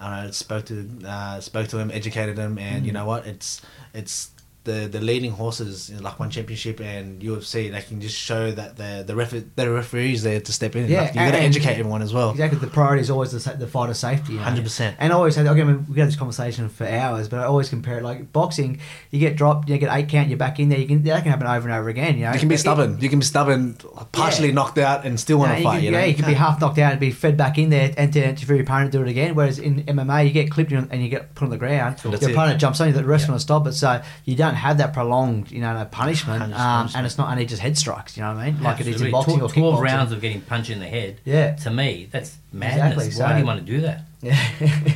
I 0.00 0.26
know, 0.26 0.30
spoke 0.30 0.64
to 0.66 0.88
uh, 1.06 1.40
spoke 1.40 1.68
to 1.68 1.78
him, 1.78 1.90
educated 1.90 2.38
him, 2.38 2.58
and 2.58 2.82
Mm. 2.82 2.86
you 2.86 2.92
know 2.92 3.04
what? 3.06 3.26
It's 3.26 3.60
it's 3.92 4.30
the 4.68 4.86
the 4.86 5.00
leading 5.00 5.32
horses 5.32 5.90
in 5.90 6.02
like 6.02 6.18
one 6.20 6.30
championship 6.30 6.80
and 6.80 7.20
UFC. 7.22 7.70
They 7.72 7.80
can 7.82 8.00
just 8.00 8.16
show 8.16 8.50
that 8.52 8.76
the 8.76 9.02
the 9.06 9.16
ref 9.16 9.32
the 9.56 9.70
referees 9.70 10.22
there 10.22 10.40
to 10.40 10.52
step 10.52 10.76
in. 10.76 10.88
Yeah, 10.88 11.02
like, 11.02 11.14
you 11.14 11.20
got 11.20 11.30
to 11.32 11.40
educate 11.40 11.72
everyone 11.78 12.02
as 12.02 12.12
well. 12.14 12.30
Exactly. 12.30 12.58
The 12.58 12.66
priority 12.68 13.00
is 13.00 13.10
always 13.10 13.32
the, 13.32 13.40
sa- 13.40 13.54
the 13.54 13.66
fighter's 13.66 13.98
safety. 13.98 14.34
You 14.34 14.38
know? 14.40 14.44
100%. 14.44 14.94
And 14.98 15.12
I 15.12 15.16
always 15.16 15.34
say, 15.34 15.42
okay, 15.46 15.60
I 15.60 15.64
mean, 15.64 15.86
we 15.88 15.98
had 15.98 16.08
this 16.08 16.16
conversation 16.16 16.68
for 16.68 16.86
hours, 16.86 17.28
but 17.28 17.40
I 17.40 17.44
always 17.44 17.68
compare 17.68 17.98
it 17.98 18.04
like 18.04 18.32
boxing. 18.32 18.80
You 19.10 19.18
get 19.20 19.36
dropped, 19.36 19.68
you 19.68 19.76
get 19.78 19.92
eight 19.94 20.08
count, 20.08 20.28
you're 20.28 20.38
back 20.38 20.60
in 20.60 20.68
there. 20.68 20.78
You 20.78 20.86
can 20.86 21.02
that 21.04 21.22
can 21.22 21.30
happen 21.30 21.46
over 21.46 21.68
and 21.68 21.76
over 21.78 21.88
again. 21.88 22.16
You 22.18 22.24
know, 22.26 22.32
You 22.32 22.38
can 22.38 22.48
be 22.48 22.54
It- 22.54 22.58
stubborn. 22.58 23.00
You 23.00 23.08
can 23.08 23.18
be 23.18 23.24
stubborn, 23.24 23.74
partially 24.12 24.48
Yeah. 24.48 24.54
knocked 24.54 24.78
out, 24.78 25.04
and 25.06 25.18
still 25.18 25.38
want 25.38 25.52
to 25.52 25.58
you 25.58 25.64
fight. 25.64 25.76
can, 25.76 25.84
you 25.84 25.90
know, 25.90 25.98
yeah, 25.98 26.04
you 26.04 26.14
can 26.14 26.26
be 26.26 26.34
half 26.34 26.60
knocked 26.60 26.78
out 26.78 26.92
and 26.92 27.00
be 27.00 27.10
fed 27.10 27.36
back 27.36 27.58
in 27.58 27.70
there, 27.70 27.92
and 27.96 28.12
to, 28.12 28.36
for 28.36 28.54
your 28.54 28.62
opponent 28.62 28.92
to 28.92 28.98
do 28.98 29.04
it 29.04 29.08
again. 29.10 29.34
Whereas 29.34 29.58
in 29.58 29.82
MMA, 29.84 30.26
you 30.26 30.30
get 30.32 30.50
clipped 30.50 30.72
and 30.72 31.02
you 31.02 31.08
get 31.08 31.34
put 31.34 31.44
on 31.44 31.50
the 31.50 31.56
ground. 31.56 31.96
That's 31.98 32.04
your 32.22 32.30
it. 32.30 32.34
opponent 32.34 32.60
jumps 32.60 32.80
on 32.80 32.88
you, 32.88 32.92
the 32.92 33.04
rest 33.04 33.28
want 33.28 33.38
to 33.40 33.42
stop 33.42 33.66
it. 33.66 33.72
So 33.72 34.02
you 34.24 34.36
don't 34.36 34.54
have 34.58 34.78
that 34.78 34.92
prolonged, 34.92 35.50
you 35.50 35.60
know, 35.60 35.72
no 35.72 35.84
punishment, 35.86 36.40
Punish- 36.40 36.58
um, 36.58 36.88
and 36.94 37.06
it's 37.06 37.16
not 37.18 37.30
only 37.30 37.46
just 37.46 37.62
head 37.62 37.78
strikes. 37.78 38.16
You 38.16 38.22
know 38.24 38.34
what 38.34 38.40
I 38.42 38.50
mean? 38.50 38.62
Like 38.62 38.80
it 38.80 38.86
is 38.88 39.00
in 39.00 39.06
Absolutely. 39.06 39.10
boxing 39.12 39.42
or 39.42 39.48
Tw- 39.48 39.54
Twelve 39.54 39.80
rounds 39.80 40.12
of 40.12 40.20
getting 40.20 40.40
punched 40.42 40.70
in 40.70 40.80
the 40.80 40.86
head. 40.86 41.20
Yeah. 41.24 41.54
To 41.56 41.70
me, 41.70 42.08
that's 42.10 42.36
madness. 42.52 43.06
Exactly, 43.06 43.06
Why 43.22 43.28
so- 43.28 43.32
do 43.34 43.38
you 43.40 43.46
want 43.46 43.60
to 43.60 43.66
do 43.66 43.80
that? 43.82 44.02
Yeah. 44.20 44.92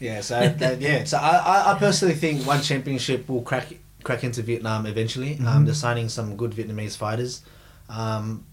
Yeah, 0.00 0.20
so 0.20 0.48
that, 0.48 0.80
yeah, 0.80 1.04
so 1.04 1.16
I, 1.16 1.36
I, 1.36 1.72
I 1.74 1.78
personally 1.78 2.14
think 2.14 2.44
one 2.46 2.60
championship 2.60 3.28
will 3.28 3.42
crack 3.42 3.68
crack 4.02 4.24
into 4.24 4.42
Vietnam 4.42 4.84
eventually. 4.86 5.38
Um, 5.46 5.64
they're 5.64 5.74
signing 5.74 6.08
some 6.08 6.36
good 6.36 6.50
Vietnamese 6.50 6.96
fighters. 6.96 7.42
Um, 7.88 8.44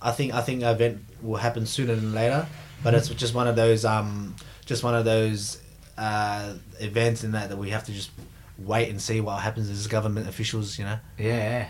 I 0.00 0.12
think 0.12 0.32
I 0.32 0.40
think 0.42 0.62
an 0.62 0.68
event 0.68 1.02
will 1.22 1.36
happen 1.38 1.66
sooner 1.66 1.96
than 1.96 2.14
later, 2.14 2.46
but 2.84 2.94
it's 2.94 3.08
just 3.08 3.34
one 3.34 3.48
of 3.48 3.56
those 3.56 3.84
um, 3.84 4.36
just 4.64 4.84
one 4.84 4.94
of 4.94 5.04
those 5.04 5.60
uh, 5.98 6.54
events 6.78 7.24
in 7.24 7.32
that 7.32 7.48
that 7.48 7.56
we 7.56 7.70
have 7.70 7.82
to 7.86 7.92
just 7.92 8.10
wait 8.58 8.88
and 8.88 9.00
see 9.00 9.20
what 9.20 9.40
happens 9.42 9.68
as 9.70 9.86
government 9.86 10.28
officials, 10.28 10.78
you 10.78 10.84
know. 10.84 10.98
Yeah. 11.18 11.66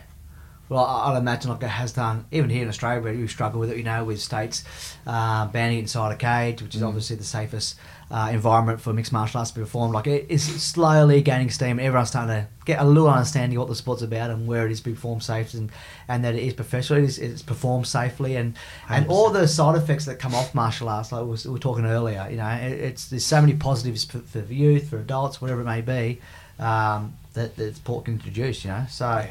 Well, 0.69 0.85
I- 0.85 1.13
I'd 1.13 1.19
imagine 1.19 1.51
like 1.53 1.63
it 1.63 1.69
has 1.69 1.93
done, 1.93 2.25
even 2.33 2.51
here 2.51 2.63
in 2.63 2.69
Australia, 2.69 3.01
where 3.01 3.13
you 3.15 3.29
struggle 3.29 3.61
with 3.61 3.71
it, 3.71 3.77
you 3.77 3.85
know, 3.85 4.03
with 4.05 4.21
states 4.21 4.65
uh, 5.07 5.47
banning 5.47 5.79
it 5.79 5.83
inside 5.83 6.11
a 6.13 6.17
cage, 6.17 6.61
which 6.61 6.75
is 6.75 6.83
Mm. 6.83 6.89
obviously 6.89 7.15
the 7.17 7.23
safest 7.25 7.77
uh, 8.11 8.31
environment 8.33 8.81
for 8.81 8.93
mixed 8.93 9.13
martial 9.13 9.39
arts 9.39 9.51
to 9.53 9.57
be 9.59 9.63
performed. 9.65 9.95
Like 9.95 10.09
it 10.09 10.27
is 10.29 10.43
slowly 10.63 11.23
gaining 11.23 11.51
steam. 11.51 11.79
Everyone's 11.79 12.09
starting 12.09 12.35
to 12.35 12.47
get 12.65 12.81
a 12.81 12.85
little 12.85 13.09
understanding 13.09 13.57
of 13.59 13.63
what 13.63 13.69
the 13.69 13.75
sport's 13.77 14.03
about 14.03 14.31
and 14.31 14.47
where 14.49 14.65
it 14.67 14.73
is 14.73 14.79
to 14.81 14.85
be 14.87 14.95
performed 14.95 15.23
safe 15.23 15.55
and, 15.55 15.71
and 16.09 16.25
that 16.25 16.35
it 16.35 16.43
is 16.43 16.53
professional. 16.55 16.99
It 17.01 17.05
is 17.05 17.19
it's 17.19 17.43
performed 17.43 17.87
safely 17.87 18.35
and, 18.37 18.57
and 18.89 19.07
all 19.09 19.31
the 19.31 19.47
side 19.47 19.77
effects 19.77 20.05
that 20.07 20.19
come 20.19 20.35
off 20.35 20.53
martial 20.55 20.89
arts, 20.89 21.13
like 21.13 21.23
we 21.23 21.29
was- 21.31 21.45
we 21.47 21.53
were 21.53 21.59
talking 21.61 21.85
earlier, 21.87 22.27
you 22.31 22.37
know, 22.39 22.49
it, 22.49 22.73
it's 22.73 23.09
there's 23.09 23.25
so 23.25 23.41
many 23.41 23.55
positives 23.55 24.05
for, 24.05 24.19
for 24.19 24.41
youth, 24.53 24.89
for 24.91 24.99
adults, 24.99 25.41
whatever 25.41 25.61
it 25.61 25.65
may 25.65 25.81
be, 25.81 26.21
um, 26.59 27.15
that, 27.35 27.57
that 27.57 27.77
sport 27.77 28.05
can 28.07 28.15
introduce, 28.15 28.65
you 28.65 28.71
know. 28.71 28.85
So. 28.91 29.27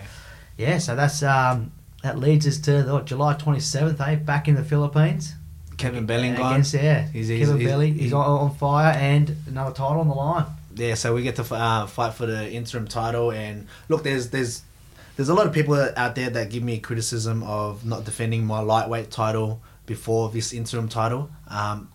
Yeah, 0.57 0.77
so 0.77 0.95
that's 0.95 1.21
um, 1.21 1.73
that 2.01 2.17
leads 2.17 2.47
us 2.47 2.59
to 2.59 2.83
what, 2.83 3.05
July 3.05 3.33
twenty 3.33 3.59
seventh, 3.59 3.99
eh? 3.99 4.15
Back 4.15 4.47
in 4.47 4.55
the 4.55 4.63
Philippines. 4.63 5.33
Kevin 5.75 6.07
Belingon. 6.07 6.35
Against, 6.35 6.73
yeah, 6.73 7.07
He's- 7.09 7.27
he's- 7.27 7.41
Kevin 7.45 7.59
he's- 7.59 7.69
Belly. 7.71 7.91
He's, 7.91 8.11
he- 8.11 8.13
on, 8.13 8.25
on 8.25 8.55
fire 8.55 8.93
and 8.93 9.35
another 9.47 9.73
title 9.75 9.99
on 9.99 10.07
the 10.07 10.13
line. 10.13 10.45
yeah, 10.75 10.93
so 10.93 11.13
we 11.13 11.23
get 11.23 11.35
to 11.35 11.53
uh, 11.53 11.85
fight 11.87 12.13
for 12.13 12.25
the 12.25 12.49
interim 12.49 12.87
title. 12.87 13.31
And 13.33 13.67
look, 13.89 14.03
there's 14.03 14.29
there's 14.29 14.61
there's 15.17 15.27
a 15.27 15.33
lot 15.33 15.45
of 15.45 15.51
people 15.53 15.75
out 15.97 16.15
there 16.15 16.29
that 16.29 16.49
give 16.49 16.63
me 16.63 16.79
criticism 16.79 17.43
of 17.43 17.85
not 17.85 18.05
defending 18.05 18.45
my 18.45 18.61
lightweight 18.61 19.11
title 19.11 19.59
before 19.85 20.29
this 20.29 20.53
interim 20.53 20.87
title. 20.87 21.29
Um, 21.49 21.89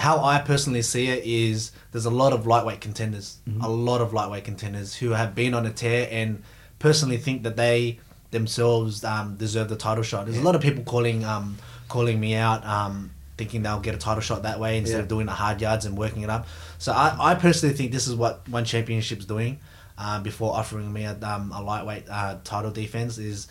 how 0.00 0.24
I 0.24 0.38
personally 0.52 0.82
see 0.82 1.08
it 1.08 1.24
is 1.24 1.72
there's 1.92 2.06
a 2.06 2.10
lot 2.22 2.32
of 2.32 2.46
lightweight 2.46 2.80
contenders, 2.80 3.38
a 3.60 3.68
lot 3.68 4.00
of 4.00 4.12
lightweight 4.12 4.44
contenders 4.44 4.94
who 4.94 5.10
have 5.10 5.34
been 5.34 5.52
on 5.54 5.66
a 5.66 5.70
tear 5.82 6.08
and 6.10 6.42
personally 6.78 7.18
think 7.18 7.42
that 7.44 7.56
they 7.56 7.98
themselves 8.30 9.04
um, 9.04 9.36
deserve 9.36 9.68
the 9.68 9.76
title 9.76 10.02
shot. 10.04 10.26
There's 10.26 10.38
a 10.38 10.42
lot 10.42 10.54
of 10.54 10.62
people 10.62 10.84
calling 10.84 11.24
um, 11.24 11.58
calling 11.88 12.18
me 12.18 12.34
out. 12.34 12.64
Um, 12.64 13.10
thinking 13.36 13.62
they'll 13.62 13.80
get 13.80 13.94
a 13.94 13.98
title 13.98 14.20
shot 14.20 14.42
that 14.42 14.60
way 14.60 14.76
instead 14.76 14.96
Yeah. 14.98 15.02
of 15.04 15.08
doing 15.08 15.24
the 15.24 15.32
hard 15.32 15.62
yards 15.62 15.86
and 15.86 15.96
working 15.96 16.20
it 16.20 16.28
up. 16.28 16.46
So 16.76 16.92
I, 16.92 17.16
I 17.30 17.34
personally 17.34 17.74
think 17.74 17.90
this 17.90 18.06
is 18.06 18.14
what 18.14 18.46
one 18.50 18.66
championship's 18.66 19.24
doing 19.24 19.58
uh, 19.96 20.20
before 20.20 20.54
offering 20.54 20.92
me 20.92 21.04
a, 21.04 21.16
um, 21.22 21.50
a 21.50 21.62
lightweight 21.62 22.04
uh, 22.10 22.36
title 22.44 22.70
defense 22.70 23.16
is 23.16 23.48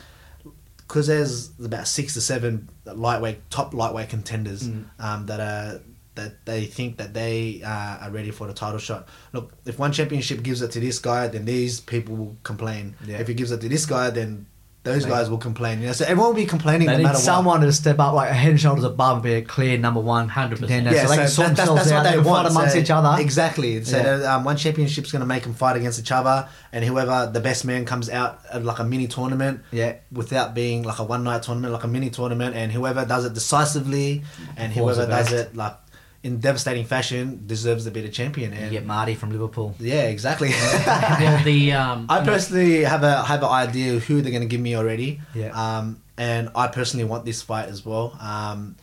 because 0.78 1.08
there's 1.08 1.50
about 1.60 1.88
six 1.88 2.14
to 2.14 2.22
seven 2.22 2.70
lightweight 2.86 3.50
top 3.50 3.74
lightweight 3.74 4.10
contenders 4.10 4.70
Mm. 4.70 4.84
um, 5.00 5.26
that 5.26 5.40
are 5.40 5.82
that 6.20 6.46
they 6.46 6.66
think 6.66 6.98
that 6.98 7.12
they 7.14 7.62
uh, 7.64 8.04
are 8.04 8.12
ready 8.12 8.32
for 8.32 8.46
the 8.48 8.54
title 8.54 8.80
shot. 8.80 9.08
Look, 9.34 9.46
if 9.66 9.80
one 9.80 9.92
championship 9.92 10.44
gives 10.44 10.62
it 10.62 10.72
to 10.76 10.80
this 10.80 11.00
guy, 11.00 11.28
then 11.28 11.46
these 11.46 11.80
people 11.94 12.16
will 12.16 12.36
complain. 12.44 12.96
Yeah. 13.06 13.18
If 13.24 13.28
he 13.28 13.34
gives 13.34 13.52
it 13.52 13.62
to 13.62 13.70
this 13.70 13.86
guy, 13.86 14.10
then 14.10 14.46
those 14.84 15.04
They- 15.04 15.10
guys 15.10 15.30
will 15.30 15.38
complain. 15.50 15.82
You 15.82 15.88
know, 15.88 15.92
so 16.00 16.06
everyone 16.06 16.30
will 16.30 16.42
be 16.46 16.46
complaining 16.46 16.88
They 16.88 16.94
no 16.94 16.98
need 17.00 17.04
matter 17.04 17.44
what. 17.44 17.60
to 17.60 17.74
step 17.74 18.00
up 18.00 18.14
like 18.14 18.30
a 18.32 18.34
head 18.34 18.52
and 18.52 18.60
shoulders 18.66 18.86
above 18.86 19.16
and 19.18 19.24
be 19.24 19.34
a 19.34 19.42
clear 19.42 19.78
number 19.78 20.00
100%. 20.02 20.56
contender. 20.58 20.92
Yeah, 20.96 21.04
so 21.04 21.10
they 21.12 21.18
can 21.18 21.28
so 21.28 21.34
sort 21.34 21.48
that- 21.50 21.58
that's, 21.58 21.70
themselves 21.70 21.90
that's 21.90 21.92
out. 21.92 21.96
what 21.98 22.04
They 22.04 22.10
they 22.12 22.16
can 22.16 22.24
fight 22.24 22.32
want 22.32 22.48
amongst 22.48 22.74
so- 22.74 22.80
each 22.80 22.90
other. 22.98 23.22
Exactly. 23.22 23.84
So 23.84 23.98
Yeah. 23.98 24.36
um, 24.36 24.46
one 24.46 24.56
championship's 24.56 25.12
going 25.12 25.20
to 25.20 25.26
make 25.36 25.44
them 25.44 25.54
fight 25.54 25.76
against 25.76 26.00
each 26.00 26.14
other, 26.14 26.48
and 26.72 26.86
whoever 26.86 27.30
the 27.32 27.42
best 27.42 27.66
man 27.66 27.84
comes 27.86 28.10
out 28.10 28.40
at 28.54 28.64
like 28.64 28.80
a 28.80 28.86
mini 28.86 29.08
tournament, 29.08 29.60
Yeah. 29.72 29.96
without 30.14 30.56
being 30.56 30.84
like 30.84 31.00
a 31.00 31.04
one 31.04 31.24
night 31.26 31.44
tournament, 31.44 31.74
like 31.74 31.84
a 31.84 31.88
mini 31.90 32.10
tournament, 32.10 32.56
and 32.56 32.72
whoever 32.72 33.04
does 33.06 33.26
it 33.26 33.34
decisively, 33.34 34.24
and 34.56 34.72
whoever 34.72 35.06
does 35.06 35.32
it 35.34 35.56
like 35.58 35.76
in 36.22 36.40
devastating 36.40 36.86
fashion 36.86 37.44
deserves 37.46 37.86
to 37.86 37.92
be 37.92 38.02
the 38.02 38.10
champion. 38.10 38.52
You 38.52 38.70
get 38.70 38.86
Marty 38.86 39.16
from 39.16 39.32
Liverpool. 39.32 39.76
yeah, 39.80 40.04
exactly. 40.04 40.50
well, 40.50 41.44
the 41.44 41.74
um, 41.74 42.08
I 42.10 42.24
personally 42.24 42.84
have 42.84 43.04
a 43.04 43.24
have 43.24 43.42
an 43.42 43.50
idea 43.50 43.96
of 43.96 44.04
who 44.04 44.22
they're 44.22 44.32
going 44.32 44.44
to 44.44 44.48
give 44.48 44.62
me 44.62 44.76
already. 44.76 45.22
Yeah. 45.34 45.52
Um, 45.52 46.02
and 46.18 46.50
I 46.56 46.68
personally 46.68 47.06
want 47.06 47.26
this 47.26 47.42
fight 47.42 47.70
as 47.70 47.86
well. 47.86 48.18
Um, 48.20 48.76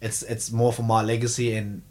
it's 0.00 0.22
it's 0.22 0.52
more 0.52 0.72
for 0.72 0.82
my 0.82 1.02
legacy 1.02 1.54
and 1.54 1.82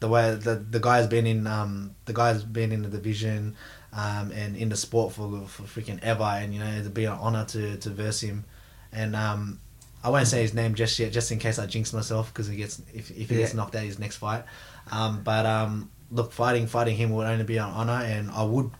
the 0.00 0.08
way 0.08 0.34
the 0.34 0.54
the 0.54 0.80
guy's 0.80 1.06
been 1.06 1.26
in 1.26 1.46
um 1.46 1.94
the 2.04 2.12
guy's 2.12 2.42
been 2.42 2.72
in 2.72 2.82
the 2.82 2.88
division, 2.88 3.56
um, 3.92 4.30
and 4.32 4.56
in 4.56 4.70
the 4.70 4.76
sport 4.76 5.12
for 5.12 5.46
for 5.46 5.64
freaking 5.64 5.98
ever. 6.02 6.24
And 6.24 6.54
you 6.54 6.60
know 6.60 6.70
it'd 6.70 6.94
be 6.94 7.04
an 7.04 7.18
honor 7.20 7.44
to 7.46 7.76
to 7.76 7.90
verse 7.90 8.20
him, 8.22 8.44
and 8.92 9.14
um. 9.14 9.60
I 10.02 10.10
won't 10.10 10.28
say 10.28 10.42
his 10.42 10.54
name 10.54 10.74
just 10.74 10.98
yet, 10.98 11.12
just 11.12 11.32
in 11.32 11.38
case 11.38 11.58
I 11.58 11.66
jinx 11.66 11.92
myself, 11.92 12.32
because 12.32 12.46
he 12.46 12.56
gets 12.56 12.80
if, 12.94 13.10
if 13.10 13.28
he 13.28 13.36
gets 13.36 13.54
knocked 13.54 13.74
out 13.74 13.82
his 13.82 13.98
next 13.98 14.16
fight. 14.16 14.44
Um, 14.90 15.22
but 15.24 15.46
um, 15.46 15.90
look, 16.10 16.32
fighting 16.32 16.66
fighting 16.66 16.96
him 16.96 17.10
would 17.10 17.26
only 17.26 17.44
be 17.44 17.56
an 17.56 17.64
honor, 17.64 18.04
and 18.04 18.30
I 18.30 18.44
would 18.44 18.70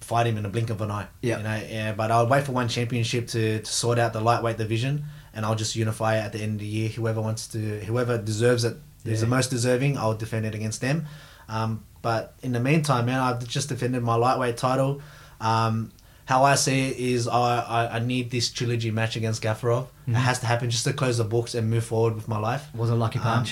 fight 0.00 0.26
him 0.26 0.38
in 0.38 0.46
a 0.46 0.48
blink 0.48 0.70
of 0.70 0.80
an 0.80 0.90
eye. 0.90 1.08
Yeah. 1.22 1.38
You 1.38 1.42
know, 1.42 1.62
yeah, 1.68 1.92
but 1.92 2.10
I'll 2.10 2.28
wait 2.28 2.44
for 2.44 2.52
one 2.52 2.68
championship 2.68 3.26
to, 3.28 3.60
to 3.60 3.66
sort 3.66 3.98
out 3.98 4.12
the 4.12 4.20
lightweight 4.20 4.56
division 4.56 5.04
and 5.34 5.44
I'll 5.44 5.54
just 5.54 5.76
unify 5.76 6.16
it 6.18 6.20
at 6.20 6.32
the 6.32 6.40
end 6.40 6.54
of 6.54 6.60
the 6.60 6.66
year. 6.66 6.88
Whoever 6.88 7.20
wants 7.20 7.48
to 7.48 7.80
whoever 7.80 8.18
deserves 8.18 8.64
it 8.64 8.76
is 9.04 9.20
the 9.20 9.26
most 9.26 9.50
deserving, 9.50 9.96
I'll 9.96 10.14
defend 10.14 10.46
it 10.46 10.54
against 10.54 10.80
them. 10.80 11.06
Um, 11.48 11.84
but 12.02 12.34
in 12.42 12.52
the 12.52 12.60
meantime, 12.60 13.06
man, 13.06 13.18
I've 13.18 13.46
just 13.46 13.68
defended 13.68 14.02
my 14.02 14.14
lightweight 14.14 14.56
title. 14.56 15.00
Um, 15.40 15.92
how 16.30 16.44
I 16.44 16.54
see 16.54 16.78
it 16.90 16.96
is 17.12 17.26
I, 17.28 17.58
I, 17.78 17.96
I 17.96 17.98
need 18.12 18.30
this 18.30 18.46
trilogy 18.58 18.90
match 18.92 19.16
against 19.16 19.42
Gafurov. 19.42 19.86
It 20.06 20.14
has 20.14 20.38
to 20.42 20.46
happen 20.46 20.70
just 20.70 20.84
to 20.84 20.92
close 20.92 21.16
the 21.18 21.24
books 21.36 21.54
and 21.56 21.68
move 21.74 21.84
forward 21.84 22.14
with 22.14 22.28
my 22.34 22.38
life. 22.38 22.62
Was 22.74 22.90
a 22.90 22.94
lucky 23.04 23.18
Um, 23.18 23.24
punch. 23.24 23.50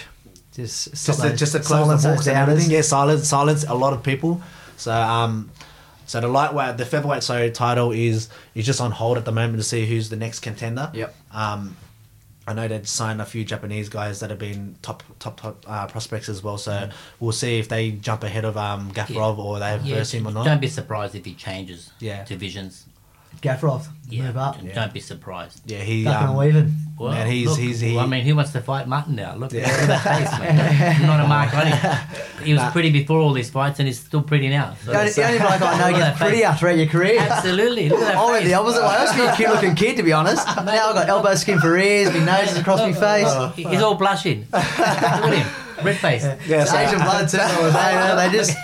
just 0.55 0.93
just 1.07 1.21
to, 1.23 1.37
just 1.43 1.53
to 1.57 1.61
close 1.61 1.87
the 2.03 2.09
books 2.09 2.27
and 2.29 2.37
everything. 2.37 2.71
Yeah, 2.71 2.83
silence, 2.83 3.29
silence 3.29 3.65
a 3.65 3.75
lot 3.75 3.93
of 3.97 4.01
people. 4.11 4.41
So 4.77 4.93
um, 4.93 5.51
so 6.07 6.21
the 6.21 6.29
lightweight, 6.29 6.77
the 6.79 6.87
featherweight 6.87 7.23
sorry 7.23 7.51
title 7.51 7.91
is 7.93 8.29
is 8.55 8.65
just 8.65 8.81
on 8.81 8.93
hold 8.93 9.19
at 9.19 9.25
the 9.25 9.33
moment 9.33 9.57
to 9.59 9.67
see 9.73 9.85
who's 9.91 10.09
the 10.09 10.17
next 10.25 10.39
contender. 10.41 10.87
Yep. 10.95 11.15
Um, 11.33 11.77
I 12.49 12.55
know 12.55 12.66
they've 12.66 12.89
signed 12.89 13.20
a 13.20 13.27
few 13.27 13.45
Japanese 13.45 13.89
guys 13.91 14.20
that 14.20 14.31
have 14.31 14.39
been 14.39 14.77
top 14.81 15.03
top 15.19 15.39
top 15.41 15.65
uh, 15.66 15.87
prospects 15.87 16.29
as 16.31 16.43
well. 16.43 16.57
So 16.57 16.89
we'll 17.20 17.33
see 17.33 17.59
if 17.59 17.69
they 17.69 17.91
jump 17.91 18.25
ahead 18.25 18.45
of 18.47 18.57
um, 18.57 18.91
Gafurov 18.93 19.37
or 19.39 19.59
they 19.59 19.79
yeah, 19.85 19.97
verse 19.97 20.12
him 20.12 20.27
or 20.27 20.33
not. 20.33 20.45
Don't 20.45 20.61
be 20.61 20.69
surprised 20.69 21.15
if 21.15 21.25
he 21.25 21.35
changes 21.35 21.91
Yeah. 22.01 22.25
divisions. 22.25 22.87
Gafurov, 23.43 23.87
Yeah, 24.09 24.25
move 24.25 24.37
up. 24.37 24.57
don't- 24.61 24.75
don't 24.75 24.93
be 24.93 24.99
surprised. 25.01 25.61
yeah, 25.65 25.79
he. 25.79 26.03
Ducking 26.03 26.23
Um, 26.25 26.29
and 26.31 26.39
weaving. 26.39 26.75
Well, 26.99 27.13
Man, 27.13 27.29
he's- 27.29 27.49
look, 27.49 27.59
he's- 27.61 27.79
he- 27.79 27.97
I 27.97 28.07
mean, 28.07 28.25
who 28.25 28.35
wants 28.35 28.51
to 28.53 28.61
fight 28.61 28.89
Martin 28.89 29.15
now? 29.15 29.35
Look, 29.37 29.53
look 29.53 29.63
at 29.63 29.87
that 29.87 30.03
face, 30.03 30.39
man. 30.41 31.07
Not 31.07 31.21
a 31.21 31.29
mark 31.29 31.55
on 31.55 31.69
him. 31.69 31.99
He 32.43 32.53
was 32.53 32.63
pretty 32.73 32.91
before 32.91 33.21
all 33.21 33.33
these 33.33 33.49
fights, 33.51 33.79
and 33.79 33.87
he's 33.87 34.01
still 34.01 34.23
pretty 34.23 34.49
now. 34.49 34.75
So, 34.85 34.91
The 34.91 34.99
only, 34.99 35.11
the 35.13 35.25
only 35.27 35.39
bloke 35.39 35.53
I 35.53 35.57
know 35.57 35.61
Look 35.61 35.71
at 35.79 35.91
gets 35.91 35.99
that 36.01 36.19
face. 36.19 36.29
prettier 36.29 36.53
throughout 36.59 36.77
your 36.79 36.87
career. 36.89 37.21
Absolutely. 37.21 37.89
Look 37.91 38.01
at 38.01 38.07
that 38.09 38.17
I 38.17 38.25
went 38.27 38.39
face. 38.39 38.49
the 38.49 38.55
opposite 38.55 38.83
way. 38.83 38.89
I 38.89 39.05
was 39.05 39.11
a 39.33 39.37
cute 39.37 39.51
looking 39.51 39.75
kid, 39.77 39.97
to 39.99 40.03
be 40.03 40.13
honest. 40.13 40.45
Now 40.65 40.89
I've 40.89 40.95
got 40.97 41.09
elbow 41.09 41.35
skin 41.37 41.61
for 41.61 41.77
ears, 41.79 42.13
my 42.13 42.19
nose 42.25 42.51
is 42.51 42.59
across 42.59 42.81
my 42.81 42.93
face. 42.93 43.55
He's 43.55 43.81
all 43.81 43.95
blushing. 43.95 44.41
Look 44.53 44.65
at 44.65 45.33
him. 45.33 45.47
Red 45.85 45.97
face. 45.99 46.25
Yeah, 46.25 46.63
It's 46.63 46.73
so- 46.73 46.77
Asian 46.79 46.99
blood 46.99 47.29
too. 47.29 47.37
They, 47.37 48.15
they 48.17 48.37
just 48.37 48.57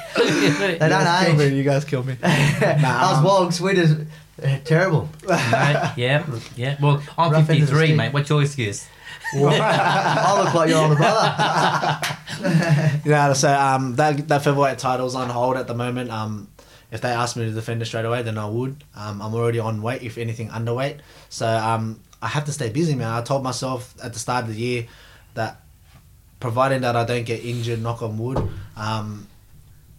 they 0.59 0.79
they 0.79 0.89
don't 0.89 1.41
age. 1.41 1.53
You 1.53 1.63
guys 1.63 1.85
killed 1.85 2.07
me. 2.07 2.17
Us 2.25 3.23
wogs, 3.25 3.61
we 3.61 3.75
just 3.75 3.95
uh, 4.43 4.59
terrible. 4.65 5.09
yeah, 5.29 6.27
yeah. 6.57 6.77
Well, 6.81 7.03
I'm 7.17 7.33
Rough 7.33 7.49
end 7.51 7.63
of 7.63 7.69
the 7.69 7.75
53, 7.75 7.97
mate. 7.97 8.13
What's 8.13 8.29
your 8.29 8.43
excuse? 8.43 8.87
I 9.35 10.43
look 10.43 10.55
like 10.55 10.69
your 10.69 10.83
older 10.83 10.97
brother. 10.97 12.01
you 13.05 13.11
know 13.11 13.17
Yeah, 13.17 13.33
so 13.33 13.53
um, 13.53 13.97
that 13.97 14.29
that 14.29 14.43
featherweight 14.43 14.79
title's 14.79 15.15
on 15.15 15.31
hold 15.31 15.57
at 15.57 15.67
the 15.67 15.75
moment. 15.75 16.11
Um, 16.11 16.49
if 16.91 17.01
they 17.01 17.11
asked 17.11 17.37
me 17.37 17.45
to 17.45 17.51
defend 17.51 17.83
it 17.83 17.87
straight 17.87 18.05
away, 18.05 18.23
then 18.23 18.39
I 18.39 18.49
would. 18.49 18.85
Um, 18.95 19.21
I'm 19.21 19.35
already 19.35 19.59
on 19.59 19.83
weight, 19.83 20.03
if 20.03 20.19
anything, 20.19 20.49
underweight. 20.49 20.99
So 21.29 21.47
um, 21.47 22.01
I 22.23 22.29
have 22.29 22.45
to 22.45 22.53
stay 22.53 22.71
busy, 22.71 22.95
man. 22.95 23.09
I 23.09 23.23
told 23.23 23.43
myself 23.43 23.95
at 24.03 24.13
the 24.13 24.19
start 24.19 24.45
of 24.45 24.51
the 24.55 24.61
year 24.61 24.87
that, 25.35 25.61
providing 26.39 26.83
that 26.83 26.95
I 26.95 27.05
don't 27.05 27.25
get 27.25 27.45
injured, 27.45 27.83
knock 27.83 28.03
on 28.03 28.17
wood, 28.19 28.39
um, 28.77 29.27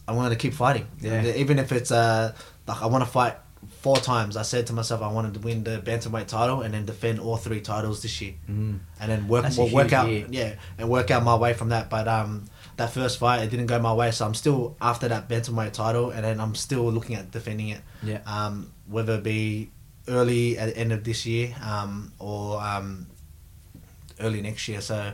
I 0.08 0.14
wanted 0.14 0.30
to 0.30 0.36
keep 0.38 0.54
fighting. 0.54 0.88
Yeah. 1.02 1.26
Even 1.36 1.60
if 1.60 1.72
it's 1.74 1.92
uh, 1.92 2.34
like 2.68 2.82
I 2.82 2.86
want 2.86 3.04
to 3.04 3.10
fight 3.10 3.36
four 3.86 3.98
times. 3.98 4.36
I 4.36 4.42
said 4.44 4.64
to 4.68 4.74
myself 4.74 5.00
I 5.10 5.12
wanted 5.18 5.34
to 5.36 5.40
win 5.48 5.64
the 5.64 5.76
bantamweight 5.90 6.28
title 6.28 6.62
and 6.64 6.74
then 6.74 6.86
defend 6.86 7.20
all 7.20 7.38
three 7.38 7.62
titles 7.62 8.02
this 8.02 8.16
year, 8.22 8.34
Mm. 8.50 8.80
and 9.00 9.08
then 9.12 9.28
work 9.28 9.46
a 9.58 9.66
work 9.80 9.94
out 9.94 10.10
year. 10.10 10.26
yeah, 10.40 10.52
and 10.78 10.90
work 10.90 11.12
out 11.12 11.24
my 11.24 11.36
way 11.36 11.54
from 11.54 11.70
that. 11.70 11.90
But 11.96 12.08
um, 12.08 12.46
that 12.78 12.90
first 13.00 13.20
fight 13.20 13.44
it 13.44 13.50
didn't 13.52 13.68
go 13.68 13.78
my 13.80 13.94
way, 13.94 14.10
so 14.12 14.26
I'm 14.26 14.34
still 14.34 14.76
after 14.82 15.08
that 15.14 15.30
bantamweight 15.30 15.74
title, 15.74 16.10
and 16.10 16.22
then 16.28 16.40
I'm 16.40 16.56
still 16.56 16.86
looking 16.92 17.16
at 17.16 17.30
defending 17.32 17.70
it. 17.70 17.82
Yeah. 18.02 18.22
Um, 18.26 18.72
whether 18.88 19.14
it 19.20 19.24
be 19.24 19.70
early 20.08 20.58
at 20.58 20.66
the 20.70 20.78
end 20.84 20.92
of 20.92 21.04
this 21.04 21.26
year, 21.26 21.48
um, 21.64 22.12
or 22.20 22.62
um, 22.62 23.06
early 24.20 24.42
next 24.42 24.68
year. 24.68 24.82
So. 24.82 25.14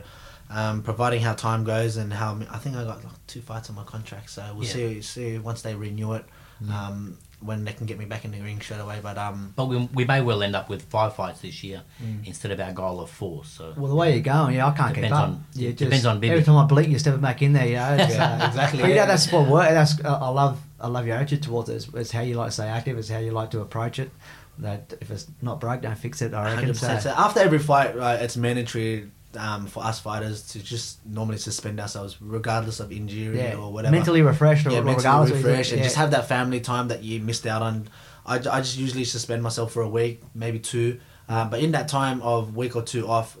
Um, 0.54 0.82
providing 0.82 1.22
how 1.22 1.32
time 1.32 1.64
goes 1.64 1.96
and 1.96 2.12
how 2.12 2.38
I 2.50 2.58
think 2.58 2.76
I 2.76 2.84
got 2.84 3.02
like 3.02 3.14
two 3.26 3.40
fights 3.40 3.70
on 3.70 3.76
my 3.76 3.84
contract, 3.84 4.28
so 4.28 4.42
we'll 4.54 4.66
Yeah. 4.66 4.72
see 4.74 5.00
see 5.00 5.38
once 5.38 5.62
they 5.62 5.74
renew 5.74 6.12
it, 6.12 6.26
um, 6.70 7.16
when 7.44 7.64
they 7.64 7.72
can 7.72 7.86
get 7.86 7.98
me 7.98 8.04
back 8.04 8.24
in 8.24 8.30
the 8.30 8.40
ring 8.40 8.60
straight 8.60 8.80
away. 8.80 9.00
But 9.02 9.18
um, 9.18 9.52
But 9.56 9.66
we, 9.66 9.76
we 9.94 10.04
may 10.04 10.20
well 10.20 10.42
end 10.42 10.54
up 10.56 10.68
with 10.68 10.82
five 10.84 11.14
fights 11.16 11.40
this 11.40 11.62
year 11.64 11.82
Mm. 12.02 12.26
instead 12.26 12.50
of 12.52 12.60
our 12.60 12.72
goal 12.72 13.00
of 13.00 13.10
four. 13.10 13.44
So 13.44 13.74
Well, 13.76 13.88
the 13.88 13.94
way 13.94 14.12
you're 14.14 14.22
going, 14.22 14.54
yeah, 14.56 14.66
I 14.66 14.70
can't 14.72 14.94
keep 14.94 15.02
Depends 15.04 15.16
up. 15.18 15.28
on- 15.28 15.44
yeah, 15.54 15.68
it 15.70 15.76
depends 15.76 16.06
on 16.06 16.20
Bibi. 16.20 16.32
Every 16.32 16.44
time 16.44 16.56
I 16.56 16.64
blink, 16.64 16.88
you're 16.88 16.98
stepping 16.98 17.20
back 17.20 17.42
in 17.42 17.52
there. 17.52 17.66
You 17.66 17.74
know, 17.76 17.96
Yeah, 17.96 18.38
uh, 18.42 18.46
exactly, 18.48 18.80
But 18.80 18.88
you 18.88 18.94
yeah. 18.94 19.02
know, 19.02 19.06
that's 19.08 19.30
what 19.32 19.48
work. 19.48 19.68
That's 19.70 20.00
uh, 20.04 20.18
I 20.20 20.28
love. 20.28 20.60
I 20.80 20.88
love 20.88 21.06
your 21.06 21.16
attitude 21.16 21.42
towards 21.44 21.68
it. 21.68 21.74
It's, 21.76 21.88
it's 21.94 22.10
how 22.10 22.22
you 22.22 22.34
like 22.34 22.48
to 22.48 22.52
stay 22.52 22.66
active. 22.66 22.98
It's 22.98 23.08
how 23.08 23.18
you 23.18 23.30
like 23.30 23.50
to 23.52 23.60
approach 23.60 23.98
it. 24.00 24.10
That 24.58 24.92
if 25.00 25.10
it's 25.10 25.26
not 25.40 25.60
broke, 25.60 25.80
don't 25.80 25.96
fix 25.96 26.20
it. 26.22 26.34
I 26.34 26.54
reckon. 26.54 26.70
100%. 26.70 26.74
So, 26.74 26.98
So 26.98 27.10
after 27.10 27.40
every 27.40 27.58
fight, 27.58 27.96
right, 27.96 28.20
it's 28.20 28.36
mandatory 28.36 29.10
um, 29.36 29.66
for 29.66 29.82
us 29.82 30.00
fighters 30.00 30.48
to 30.52 30.62
just 30.62 31.04
normally 31.06 31.38
suspend 31.38 31.80
ourselves, 31.80 32.16
regardless 32.20 32.80
of 32.80 32.92
injury 32.92 33.38
yeah, 33.38 33.56
or 33.56 33.72
whatever. 33.72 33.94
mentally 33.94 34.22
refreshed 34.22 34.66
or 34.66 34.70
yeah, 34.70 34.80
mentally 34.80 35.32
refreshed, 35.32 35.72
and 35.72 35.82
just 35.82 35.96
have 35.96 36.10
that 36.10 36.28
family 36.28 36.60
time 36.60 36.88
that 36.88 37.02
you 37.02 37.20
missed 37.20 37.46
out 37.46 37.62
on. 37.62 37.88
I, 38.24 38.36
I 38.36 38.60
just 38.60 38.78
usually 38.78 39.04
suspend 39.04 39.42
myself 39.42 39.72
for 39.72 39.82
a 39.82 39.88
week, 39.88 40.22
maybe 40.34 40.58
two. 40.58 41.00
Um, 41.28 41.50
but 41.50 41.60
in 41.60 41.72
that 41.72 41.88
time 41.88 42.22
of 42.22 42.54
week 42.54 42.76
or 42.76 42.82
two 42.82 43.08
off, 43.08 43.36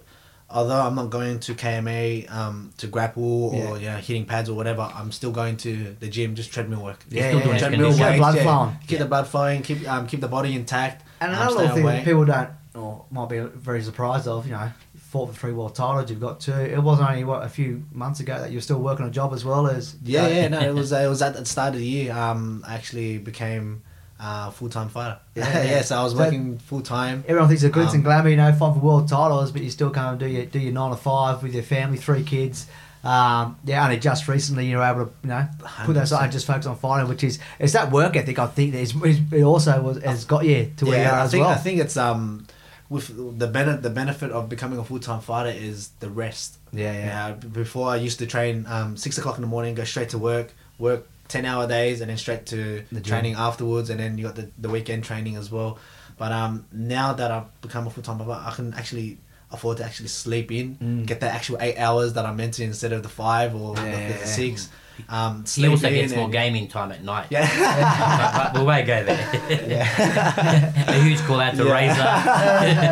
although 0.50 0.80
I'm 0.80 0.94
not 0.94 1.10
going 1.10 1.40
to 1.40 1.54
KMA 1.54 2.30
um, 2.30 2.72
to 2.78 2.86
grapple 2.86 3.50
or 3.54 3.54
Yeah. 3.54 3.74
you 3.76 3.86
know 3.86 3.96
hitting 3.96 4.24
pads 4.26 4.48
or 4.48 4.54
whatever, 4.54 4.82
I'm 4.94 5.12
still 5.12 5.30
going 5.30 5.56
to 5.58 5.96
the 5.98 6.08
gym, 6.08 6.34
just 6.34 6.52
treadmill 6.52 6.82
work. 6.82 7.04
Yeah, 7.08 7.30
yeah, 7.30 7.36
yeah. 7.36 7.58
treadmill 7.58 7.90
conditioning. 7.90 8.00
weights, 8.00 8.18
blood 8.18 8.36
yeah. 8.36 8.42
flowing. 8.42 8.76
Keep 8.86 8.98
the 8.98 9.04
blood 9.06 9.26
flowing, 9.26 9.62
keep 9.62 9.88
um, 9.88 10.06
keep 10.06 10.20
the 10.20 10.28
body 10.28 10.54
intact. 10.54 11.04
And 11.20 11.32
um, 11.32 11.40
another 11.40 11.56
little 11.56 11.74
thing 11.76 11.84
away. 11.84 11.96
that 11.96 12.04
people 12.04 12.24
don't, 12.24 12.50
or 12.74 13.04
might 13.10 13.28
be 13.28 13.38
very 13.38 13.82
surprised 13.82 14.26
of, 14.26 14.46
you 14.46 14.52
know, 14.52 14.70
fought 15.12 15.28
for 15.28 15.34
three 15.34 15.52
world 15.52 15.74
titles. 15.74 16.10
You've 16.10 16.20
got 16.20 16.40
two. 16.40 16.52
It 16.52 16.82
wasn't 16.82 17.08
only 17.10 17.24
what 17.24 17.44
a 17.44 17.48
few 17.48 17.84
months 17.92 18.20
ago 18.20 18.40
that 18.40 18.50
you 18.50 18.56
were 18.56 18.62
still 18.62 18.80
working 18.80 19.06
a 19.06 19.10
job 19.10 19.32
as 19.34 19.44
well 19.44 19.66
as. 19.68 19.94
Yeah, 20.02 20.26
yeah, 20.26 20.48
no, 20.48 20.60
it 20.60 20.74
was 20.74 20.90
it 20.90 21.06
was 21.08 21.20
at 21.22 21.34
the 21.34 21.44
start 21.54 21.74
of 21.74 21.80
the 21.80 21.86
year. 21.86 22.12
Um, 22.12 22.64
I 22.66 22.74
actually 22.74 23.18
became 23.18 23.82
uh, 24.18 24.50
full 24.50 24.68
time 24.70 24.88
fighter. 24.88 25.18
Yeah. 25.34 25.62
Yeah, 25.62 25.82
so 25.82 25.96
I 25.98 26.02
was 26.04 26.12
So- 26.14 26.18
working 26.18 26.58
full 26.58 26.80
time. 26.80 27.24
Everyone 27.28 27.48
thinks 27.48 27.62
it's 27.62 27.74
glitz 27.76 27.88
and 27.90 27.96
Um, 27.96 28.02
glamour, 28.02 28.30
you 28.30 28.36
know, 28.36 28.50
fight 28.52 28.72
for 28.74 28.80
world 28.80 29.06
titles, 29.08 29.52
but 29.52 29.62
you 29.62 29.70
still 29.70 29.90
come 29.90 30.10
and 30.12 30.18
do 30.18 30.26
your 30.26 30.46
do 30.46 30.58
your 30.58 30.72
nine 30.72 30.90
to 30.90 30.96
five 30.96 31.42
with 31.42 31.52
your 31.54 31.62
family, 31.62 31.98
three 31.98 32.22
kids. 32.24 32.66
Um, 33.04 33.58
yeah, 33.64 33.82
only 33.84 33.98
just 33.98 34.28
recently 34.28 34.66
you're 34.70 34.80
able 34.82 35.06
to, 35.06 35.12
you 35.24 35.28
know, 35.30 35.48
put 35.84 35.94
that 35.94 36.04
aside 36.04 36.22
and 36.22 36.32
just 36.32 36.46
focus 36.46 36.66
on 36.66 36.76
fighting, 36.76 37.08
which 37.08 37.24
is 37.24 37.40
it's 37.58 37.72
that 37.72 37.90
work 37.90 38.14
ethic. 38.16 38.38
I 38.38 38.46
think 38.46 38.72
that 38.72 38.78
is, 38.78 38.94
it 39.32 39.42
also 39.42 39.82
was, 39.82 40.02
has 40.04 40.24
got 40.24 40.44
you 40.44 40.72
to 40.76 40.86
where 40.86 41.02
you 41.04 41.10
are 41.10 41.14
I 41.18 41.22
as 41.24 41.32
think 41.32 41.44
well. 41.44 41.50
I 41.52 41.56
think 41.56 41.80
it's 41.80 41.96
um 41.96 42.46
with 42.92 43.38
the 43.38 43.46
benefit 43.58 43.82
the 43.82 43.90
benefit 44.02 44.30
of 44.30 44.48
becoming 44.54 44.78
a 44.78 44.84
full 44.84 45.00
time 45.08 45.20
fighter 45.20 45.50
is 45.68 45.78
the 46.00 46.10
rest. 46.10 46.58
Yeah, 46.72 46.92
yeah. 46.92 47.28
Yeah, 47.28 47.32
before 47.62 47.88
I 47.88 47.96
used 47.96 48.18
to 48.20 48.26
train 48.26 48.66
um, 48.68 48.96
six 48.96 49.18
o'clock 49.18 49.36
in 49.38 49.42
the 49.46 49.52
morning, 49.56 49.74
go 49.74 49.84
straight 49.84 50.10
to 50.10 50.18
work, 50.18 50.48
work 50.78 51.00
ten 51.28 51.44
hour 51.50 51.66
days, 51.66 52.00
and 52.02 52.08
then 52.10 52.18
straight 52.18 52.44
to 52.54 52.84
The 52.92 53.00
training 53.00 53.34
afterwards, 53.48 53.88
and 53.90 53.98
then 53.98 54.18
you 54.18 54.24
got 54.28 54.36
the, 54.36 54.48
the 54.58 54.68
weekend 54.68 55.04
training 55.04 55.36
as 55.36 55.50
well. 55.50 55.78
But 56.18 56.30
um, 56.32 56.66
now 56.70 57.08
that 57.14 57.30
I've 57.30 57.48
become 57.62 57.86
a 57.86 57.90
full 57.90 58.02
time 58.02 58.18
fighter, 58.18 58.30
I 58.32 58.52
can 58.54 58.74
actually 58.74 59.18
afford 59.50 59.76
to 59.78 59.84
actually 59.84 60.08
sleep 60.08 60.50
in, 60.52 60.76
Mm. 60.76 61.06
get 61.06 61.20
the 61.20 61.30
actual 61.38 61.56
eight 61.60 61.78
hours 61.78 62.12
that 62.14 62.24
I'm 62.26 62.36
meant 62.36 62.54
to 62.54 62.64
instead 62.64 62.92
of 62.92 63.02
the 63.02 63.08
five 63.08 63.54
or 63.54 63.74
the- 63.74 63.82
Yeah. 63.82 64.18
the, 64.20 64.26
six. 64.26 64.68
Um, 65.08 65.44
he 65.52 65.66
also 65.68 65.88
in 65.88 65.94
gets 65.94 66.14
more 66.14 66.24
and- 66.24 66.32
gaming 66.32 66.68
time 66.68 66.92
at 66.92 67.02
night. 67.04 67.26
Yeah. 67.30 67.46
but, 68.44 68.52
but 68.54 68.60
we 68.60 68.66
won't 68.66 68.86
go 68.86 69.04
there. 69.04 69.66
Yeah. 69.68 70.84
a 70.88 71.02
huge 71.02 71.18
call 71.20 71.40
out 71.40 71.54
to 71.56 71.64
Razor. 71.64 71.94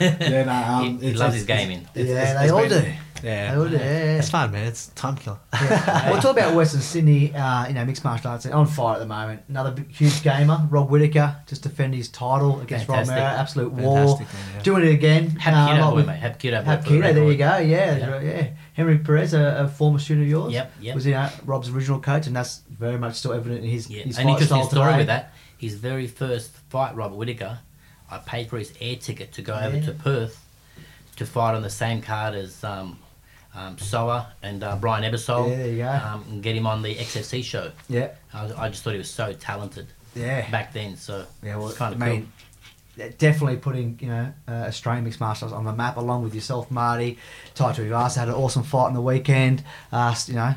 yeah, 0.00 0.44
no, 0.44 0.52
um, 0.74 0.98
he, 1.00 1.08
he 1.08 1.14
loves 1.14 1.34
his 1.34 1.44
gaming. 1.44 1.86
it's- 1.94 2.06
Yeah, 2.08 2.14
it's- 2.22 2.34
they 2.38 2.44
it's 2.44 2.52
all 2.52 2.68
been- 2.68 2.84
do. 2.84 2.92
Yeah, 3.22 3.52
They 3.54 3.60
all 3.60 3.68
do, 3.68 3.76
yeah, 3.76 3.82
yeah. 3.82 4.18
It's 4.18 4.30
fun, 4.30 4.50
man. 4.50 4.66
It's 4.66 4.88
time 4.88 5.14
killer. 5.14 5.38
Yeah. 5.52 6.10
we'll 6.10 6.20
talk 6.20 6.36
about 6.36 6.56
Western 6.56 6.80
Sydney, 6.80 7.32
uh, 7.32 7.68
you 7.68 7.74
know, 7.74 7.84
mixed 7.84 8.02
martial 8.02 8.32
arts 8.32 8.46
on 8.46 8.66
fire 8.66 8.94
at 8.96 8.98
the 8.98 9.06
moment. 9.06 9.42
Another 9.48 9.70
big, 9.70 9.92
huge 9.92 10.24
gamer, 10.24 10.66
Rob 10.70 10.90
Whittaker, 10.90 11.36
just 11.46 11.62
defended 11.62 11.98
his 11.98 12.08
title 12.08 12.60
against 12.62 12.88
Rob 12.88 13.06
Fantastic. 13.06 13.14
Mera. 13.22 13.38
Absolute 13.38 13.72
war. 13.74 14.18
Man, 14.18 14.26
yeah. 14.56 14.62
Doing 14.64 14.86
it 14.86 14.90
again. 14.90 15.30
Have 15.36 15.54
uh, 15.54 15.68
keto 15.68 15.78
like 15.82 15.90
boy, 15.90 15.94
with- 15.94 16.06
mate. 16.08 16.16
Have 16.18 16.38
keto 16.38 16.50
boy. 16.50 16.64
Have 16.64 16.84
for 16.84 16.90
the 16.90 16.98
keto, 16.98 17.14
there 17.14 17.30
you 17.30 17.36
go. 17.36 17.56
Yeah, 17.58 17.96
Yeah. 17.96 18.20
yeah. 18.22 18.48
Henry 18.74 18.98
Perez, 18.98 19.34
a, 19.34 19.64
a 19.64 19.68
former 19.68 19.98
student 19.98 20.24
of 20.24 20.30
yours. 20.30 20.52
Yep, 20.52 20.72
yep. 20.80 20.94
Was 20.94 21.06
know, 21.06 21.30
Rob's 21.44 21.68
original 21.68 22.00
coach, 22.00 22.26
and 22.26 22.34
that's 22.34 22.62
very 22.70 22.98
much 22.98 23.16
still 23.16 23.32
evident 23.32 23.64
in 23.64 23.70
his, 23.70 23.90
Yeah, 23.90 24.04
his 24.04 24.16
fight 24.16 24.40
style 24.42 24.68
story 24.68 24.96
with 24.96 25.08
that. 25.08 25.34
His 25.58 25.74
very 25.74 26.06
first 26.06 26.50
fight, 26.70 26.96
Robert 26.96 27.16
Whittaker, 27.16 27.58
I 28.10 28.18
paid 28.18 28.48
for 28.48 28.58
his 28.58 28.72
air 28.80 28.96
ticket 28.96 29.32
to 29.32 29.42
go 29.42 29.54
over 29.54 29.80
to 29.80 29.92
Perth 29.92 30.44
to 31.16 31.26
fight 31.26 31.54
on 31.54 31.62
the 31.62 31.70
same 31.70 32.02
card 32.02 32.34
as 32.34 32.64
um, 32.64 32.98
um, 33.54 33.78
Soa 33.78 34.32
and 34.42 34.64
uh, 34.64 34.76
Brian 34.76 35.04
Ebersole. 35.04 35.50
Yeah, 35.50 35.56
there 35.56 35.68
you 35.68 35.78
go. 35.78 35.90
Um, 35.90 36.24
and 36.30 36.42
get 36.42 36.56
him 36.56 36.66
on 36.66 36.82
the 36.82 36.94
XFC 36.94 37.44
show. 37.44 37.72
Yeah, 37.88 38.10
I, 38.32 38.64
I 38.64 38.68
just 38.68 38.82
thought 38.82 38.92
he 38.92 38.98
was 38.98 39.10
so 39.10 39.32
talented 39.34 39.86
yeah. 40.14 40.50
back 40.50 40.72
then. 40.72 40.96
So 40.96 41.26
Yeah, 41.42 41.56
well, 41.56 41.68
it's 41.68 41.78
kind 41.78 41.94
of 41.94 42.00
mean, 42.00 42.32
definitely 42.96 43.56
putting 43.56 43.98
you 44.00 44.08
know 44.08 44.32
uh, 44.48 44.52
Australian 44.68 45.04
mixed 45.04 45.20
martial 45.20 45.46
arts 45.48 45.54
on 45.56 45.64
the 45.64 45.72
map, 45.72 45.96
along 45.96 46.22
with 46.24 46.34
yourself, 46.34 46.70
Marty. 46.70 47.18
Tai 47.54 47.72
Tuivasa 47.72 48.16
had 48.16 48.28
an 48.28 48.34
awesome 48.34 48.62
fight 48.62 48.86
on 48.86 48.94
the 48.94 49.00
weekend. 49.00 49.64
Uh, 49.90 50.14
you 50.26 50.34
know, 50.34 50.54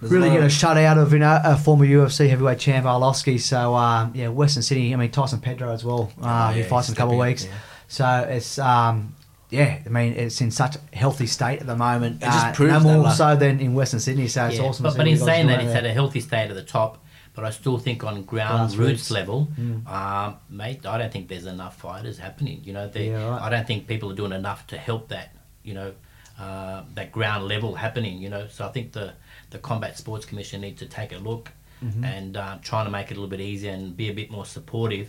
There's 0.00 0.12
really 0.12 0.28
a 0.28 0.30
lot 0.30 0.34
get 0.36 0.42
a 0.42 0.46
of- 0.46 0.52
shutout 0.52 0.98
of 1.02 1.12
you 1.12 1.18
know 1.18 1.40
a 1.44 1.56
former 1.56 1.84
UFC 1.86 2.28
heavyweight 2.28 2.58
champ 2.58 2.86
Arlovsky. 2.86 3.40
So 3.40 3.74
um, 3.74 4.12
yeah, 4.14 4.28
Western 4.28 4.62
City. 4.62 4.92
I 4.92 4.96
mean 4.96 5.10
Tyson 5.10 5.40
Pedro 5.40 5.72
as 5.72 5.84
well. 5.84 6.12
Uh, 6.22 6.50
Oh, 6.50 6.54
he 6.54 6.62
fights 6.62 6.88
in 6.88 6.94
a 6.94 6.96
couple 6.96 7.14
of 7.20 7.26
weeks. 7.26 7.44
yeah. 7.44 7.52
So 7.88 8.26
it's 8.30 8.58
um, 8.58 9.14
yeah, 9.50 9.80
I 9.84 9.88
mean 9.88 10.12
it's 10.14 10.40
in 10.40 10.52
such 10.52 10.76
a 10.76 10.96
healthy 10.96 11.26
state 11.26 11.60
at 11.60 11.66
the 11.66 11.76
moment. 11.76 12.22
It 12.22 12.26
just 12.26 12.46
uh, 12.46 12.52
proves 12.52 12.72
no 12.72 12.78
that, 12.78 12.84
more 12.94 13.02
like- 13.04 13.16
so 13.16 13.34
than 13.36 13.58
in 13.60 13.74
Western 13.74 13.98
Sydney. 14.00 14.28
So 14.28 14.46
it's 14.46 14.56
yeah. 14.58 14.62
awesome. 14.62 14.84
to 14.84 14.88
But, 14.88 14.92
see 14.92 14.98
but 14.98 15.06
in 15.08 15.12
you 15.14 15.18
guys 15.18 15.24
saying 15.26 15.46
that, 15.48 15.58
it's 15.60 15.68
there. 15.72 15.78
at 15.78 15.84
a 15.86 15.92
healthy 15.92 16.20
state 16.20 16.48
at 16.50 16.54
the 16.54 16.62
top. 16.62 17.04
But 17.40 17.46
I 17.46 17.50
still 17.52 17.78
think 17.78 18.04
on 18.04 18.22
ground 18.24 18.74
roots 18.76 19.10
level, 19.10 19.48
Mm. 19.58 19.86
um, 19.88 20.36
mate, 20.50 20.84
I 20.84 20.98
don't 20.98 21.10
think 21.10 21.28
there's 21.28 21.46
enough 21.46 21.76
fighters 21.80 22.18
happening. 22.18 22.60
You 22.64 22.74
know, 22.74 22.90
Yeah, 22.94 23.30
right. 23.30 23.40
I 23.40 23.48
don't 23.48 23.66
think 23.66 23.86
people 23.86 24.10
are 24.12 24.14
doing 24.14 24.32
enough 24.32 24.66
to 24.66 24.76
help 24.76 25.08
that. 25.08 25.34
You 25.64 25.72
know, 25.72 25.92
uh, 26.38 26.82
that 26.96 27.12
ground 27.12 27.48
level 27.48 27.74
happening. 27.76 28.18
You 28.18 28.28
know, 28.28 28.46
so 28.48 28.66
I 28.68 28.72
think 28.72 28.92
the 28.92 29.14
the 29.48 29.58
Combat 29.58 29.96
Sports 29.96 30.26
Commission 30.26 30.60
need 30.60 30.76
to 30.78 30.86
take 30.86 31.12
a 31.12 31.18
look 31.18 31.50
Mm-hmm. 31.82 32.04
and 32.04 32.36
uh, 32.36 32.58
trying 32.60 32.84
to 32.84 32.90
make 32.90 33.06
it 33.10 33.12
a 33.16 33.20
little 33.20 33.30
bit 33.36 33.40
easier 33.40 33.72
and 33.72 33.96
be 33.96 34.10
a 34.10 34.12
bit 34.12 34.30
more 34.30 34.44
supportive 34.44 35.08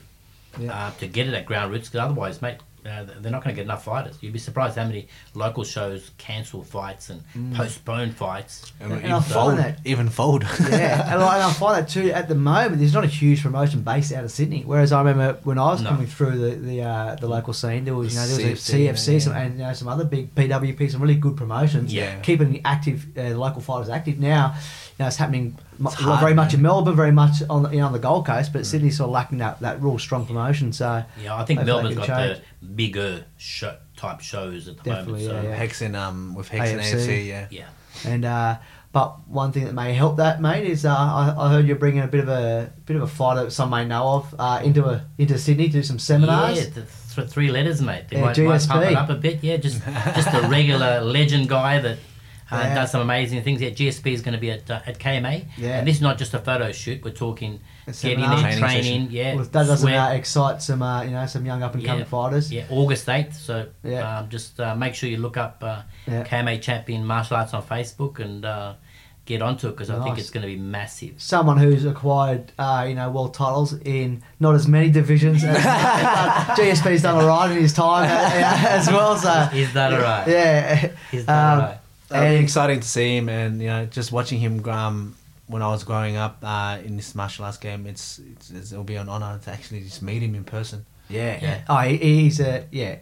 Yeah. 0.58 0.74
uh, 0.74 0.92
to 1.02 1.08
get 1.08 1.28
it 1.28 1.34
at 1.34 1.46
ground 1.46 1.70
roots. 1.74 1.90
Because 1.90 2.06
otherwise, 2.06 2.42
mate, 2.42 2.60
uh, 2.86 3.06
they're 3.20 3.32
not 3.32 3.44
going 3.44 3.56
to 3.56 3.60
get 3.60 3.66
enough 3.66 3.84
fighters. 3.86 4.18
You'd 4.22 4.34
be 4.34 4.40
surprised 4.40 4.78
how 4.78 4.86
many 4.86 5.08
local 5.34 5.64
shows 5.64 6.12
cancel 6.18 6.64
fights 6.64 7.10
and 7.10 7.22
Mm. 7.36 7.56
postpone 7.56 8.12
fights. 8.12 8.72
And 8.80 8.92
And 8.92 9.02
even 9.02 9.12
I 9.14 9.20
find 9.20 9.26
fold, 9.34 9.58
that- 9.60 9.80
even 9.86 10.10
fold. 10.10 10.44
yeah, 10.60 11.12
and, 11.12 11.22
like, 11.22 11.36
and 11.36 11.44
I 11.44 11.54
find 11.54 11.78
that 11.84 11.90
too. 11.90 12.12
At 12.12 12.28
the 12.28 12.36
moment, 12.36 12.80
there's 12.80 12.94
not 12.94 13.04
a 13.04 13.08
huge 13.08 13.44
promotion 13.44 13.82
based 13.82 14.12
out 14.14 14.24
of 14.24 14.32
Sydney. 14.32 14.64
Whereas 14.66 14.92
I 14.92 15.00
remember 15.02 15.40
when 15.44 15.58
I 15.58 15.66
was 15.68 15.82
No. 15.82 15.90
coming 15.90 16.08
through 16.08 16.38
the 16.38 16.56
the, 16.56 16.82
uh, 16.82 17.16
the 17.16 17.28
local 17.28 17.54
scene, 17.54 17.86
there 17.86 17.94
was 17.96 18.14
you 18.14 18.20
know 18.20 18.28
there 18.28 18.50
was 18.52 18.60
CFC, 18.62 18.90
a 18.90 18.94
CFC 18.94 19.14
yeah, 19.14 19.20
some, 19.20 19.34
and 19.34 19.54
you 19.60 19.64
know, 19.66 19.74
some 19.74 19.88
other 19.88 20.04
big 20.06 20.34
PWP, 20.36 20.92
some 20.92 21.02
really 21.02 21.16
good 21.16 21.38
promotions. 21.38 21.94
Yeah. 21.94 22.20
keeping 22.22 22.52
the 22.52 22.62
active 22.66 23.06
uh, 23.18 23.22
local 23.38 23.62
fighters 23.62 23.90
active 23.90 24.20
now. 24.20 24.56
You 24.98 25.04
know, 25.04 25.08
it's 25.08 25.18
happening 25.18 25.46
mu- 25.46 25.54
It's 25.54 25.71
hard, 25.84 26.20
very 26.20 26.34
much 26.34 26.50
man. 26.50 26.56
in 26.56 26.62
Melbourne, 26.62 26.96
very 26.96 27.12
much 27.12 27.42
on 27.50 27.64
the, 27.64 27.70
you 27.70 27.78
know, 27.80 27.88
on 27.88 27.94
the 27.94 28.00
Gold 28.00 28.26
Coast, 28.26 28.54
but 28.54 28.66
Sydney's 28.66 28.98
sort 28.98 29.08
of 29.08 29.14
lacking 29.14 29.40
that, 29.40 29.60
that 29.62 29.82
real 29.82 29.98
strong 30.00 30.26
promotion. 30.26 30.74
So 30.74 31.04
Yeah, 31.22 31.36
I 31.36 31.46
think 31.46 31.64
Melbourne's 31.64 31.96
got 31.96 32.06
can 32.08 32.28
the 32.62 32.66
bigger 32.68 33.26
show, 33.38 33.78
type 33.96 34.22
shows 34.22 34.68
at 34.68 34.78
the 34.78 34.84
Definitely, 34.84 35.28
moment. 35.28 35.44
So, 35.44 35.48
yeah, 35.48 35.50
yeah. 35.50 35.56
Hex 35.56 35.82
and 35.82 35.96
um 35.96 36.36
with 36.36 36.48
Hex 36.50 36.70
and 36.70 36.82
AFC. 36.82 37.08
AFC, 37.08 37.28
yeah. 37.28 37.48
yeah. 37.50 37.68
And 38.06 38.26
uh, 38.26 38.58
but 38.94 39.28
one 39.28 39.52
thing 39.52 39.66
that 39.66 39.74
may 39.74 39.94
help 39.94 40.18
that, 40.18 40.42
mate, 40.42 40.66
is 40.66 40.86
uh, 40.86 40.94
I, 40.94 41.34
I 41.38 41.50
heard 41.50 41.66
you're 41.66 41.78
bringing 41.78 42.04
a 42.04 42.08
bit 42.08 42.22
of 42.22 42.30
a 42.30 42.72
bit 42.86 42.96
of 42.98 43.04
a 43.04 43.08
fighter 43.08 43.46
that 43.46 43.52
some 43.52 43.70
may 43.70 43.86
know 43.86 44.04
of 44.16 44.36
uh, 44.38 44.62
into 44.64 44.86
a 44.86 45.06
into 45.18 45.38
Sydney 45.38 45.68
to 45.68 45.72
do 45.74 45.84
some 45.84 46.00
seminars. 46.00 46.58
Yeah, 46.58 46.66
the 46.74 46.86
th- 47.16 47.30
three 47.30 47.52
letters, 47.52 47.82
mate. 47.82 48.06
They 48.10 48.18
Yeah, 48.18 48.24
might, 48.26 48.38
might 48.38 48.68
pump 48.68 48.84
it 48.86 48.96
up 48.96 49.10
a 49.10 49.16
bit. 49.16 49.44
Yeah, 49.44 49.58
just 49.58 49.82
just 50.16 50.34
a 50.34 50.48
regular 50.50 51.02
legend 51.02 51.48
guy 51.50 51.80
that 51.80 52.00
Yeah. 52.52 52.76
does 52.76 52.92
some 52.92 53.02
amazing 53.02 53.42
things. 53.44 53.62
Yeah, 53.62 53.70
GSP 53.70 54.14
is 54.14 54.22
going 54.22 54.34
to 54.34 54.40
be 54.40 54.52
at 54.52 54.70
uh, 54.70 54.82
at 54.86 55.00
KMA. 55.00 55.46
Yeah. 55.58 55.80
And 55.80 55.88
this 55.88 55.96
is 55.98 56.02
not 56.02 56.18
just 56.18 56.34
a 56.34 56.40
photo 56.40 56.72
shoot. 56.72 57.04
We're 57.04 57.12
talking 57.12 57.60
A 57.88 57.92
getting 57.92 58.20
there, 58.22 58.38
Training 58.40 58.60
training. 58.60 59.08
Yeah, 59.12 59.36
Well, 59.36 59.46
that 59.46 59.68
doesn't 59.68 59.92
uh, 59.94 60.10
excite 60.12 60.62
some 60.62 60.82
uh, 60.82 61.04
you 61.04 61.12
know 61.12 61.26
some 61.28 61.46
young 61.46 61.64
up 61.64 61.74
and 61.76 61.84
coming 61.84 62.00
Yeah. 62.02 62.06
fighters. 62.06 62.52
Yeah, 62.52 62.66
August 62.70 63.08
8th. 63.08 63.36
So 63.36 63.68
Yeah. 63.84 64.20
um, 64.20 64.30
just 64.30 64.60
uh, 64.60 64.76
make 64.76 64.96
sure 64.96 65.10
you 65.10 65.18
look 65.18 65.38
up 65.38 65.64
uh, 65.64 65.82
Yeah. 66.08 66.24
KMA 66.24 66.62
Champion 66.62 67.06
Martial 67.06 67.38
Arts 67.38 67.54
on 67.54 67.64
Facebook 67.64 68.20
and 68.20 68.44
uh, 68.46 68.74
get 69.26 69.42
onto 69.42 69.68
it 69.68 69.72
because 69.72 69.90
I 69.92 70.04
think 70.04 70.18
it's 70.18 70.32
going 70.32 70.42
to 70.42 70.48
be 70.48 70.58
massive. 70.58 71.22
Someone 71.22 71.58
who's 71.58 71.86
acquired 71.86 72.52
uh, 72.58 72.86
you 72.90 72.96
know 72.96 73.10
world 73.12 73.34
titles 73.34 73.74
in 73.86 74.24
not 74.40 74.56
as 74.56 74.68
many 74.68 74.90
divisions. 74.90 75.44
as, 75.44 75.56
uh, 75.66 76.56
GSP's 76.58 77.04
done 77.04 77.16
alright 77.24 77.52
in 77.52 77.58
his 77.62 77.72
time 77.74 78.04
uh, 78.10 78.36
yeah, 78.36 78.66
as 78.70 78.88
well. 78.88 79.16
So 79.18 79.50
Is 79.56 79.72
that 79.74 79.94
alright? 79.94 80.28
yeah. 80.28 80.92
Is 81.14 81.26
that 81.28 81.54
Um, 81.54 81.60
alright? 81.62 81.78
It'll 81.78 81.81
And- 82.14 82.44
exciting 82.44 82.80
to 82.80 82.88
see 82.88 83.18
him, 83.18 83.30
and 83.30 83.62
you 83.62 83.68
know, 83.68 83.86
just 83.86 84.12
watching 84.12 84.40
him 84.40 84.68
um, 84.70 85.16
when 85.48 85.62
I 85.62 85.68
was 85.68 85.84
growing 85.84 86.16
up 86.18 86.38
uh, 86.44 86.78
in 86.84 86.96
this 86.98 87.14
martial 87.16 87.46
arts 87.46 87.58
game, 87.58 87.86
it's, 87.88 88.20
it's, 88.20 88.50
it's 88.52 88.72
it'll 88.72 88.84
be 88.84 88.96
an 88.96 89.10
honor 89.10 89.40
to 89.44 89.52
actually 89.52 89.82
just 89.82 90.02
meet 90.02 90.22
him 90.22 90.36
in 90.36 90.44
person. 90.44 90.86
Yeah, 91.10 91.40
Yeah. 91.42 91.62
Oh, 91.68 91.78
he, 91.80 91.98
he's 91.98 92.40
a 92.40 92.66
yeah. 92.72 92.98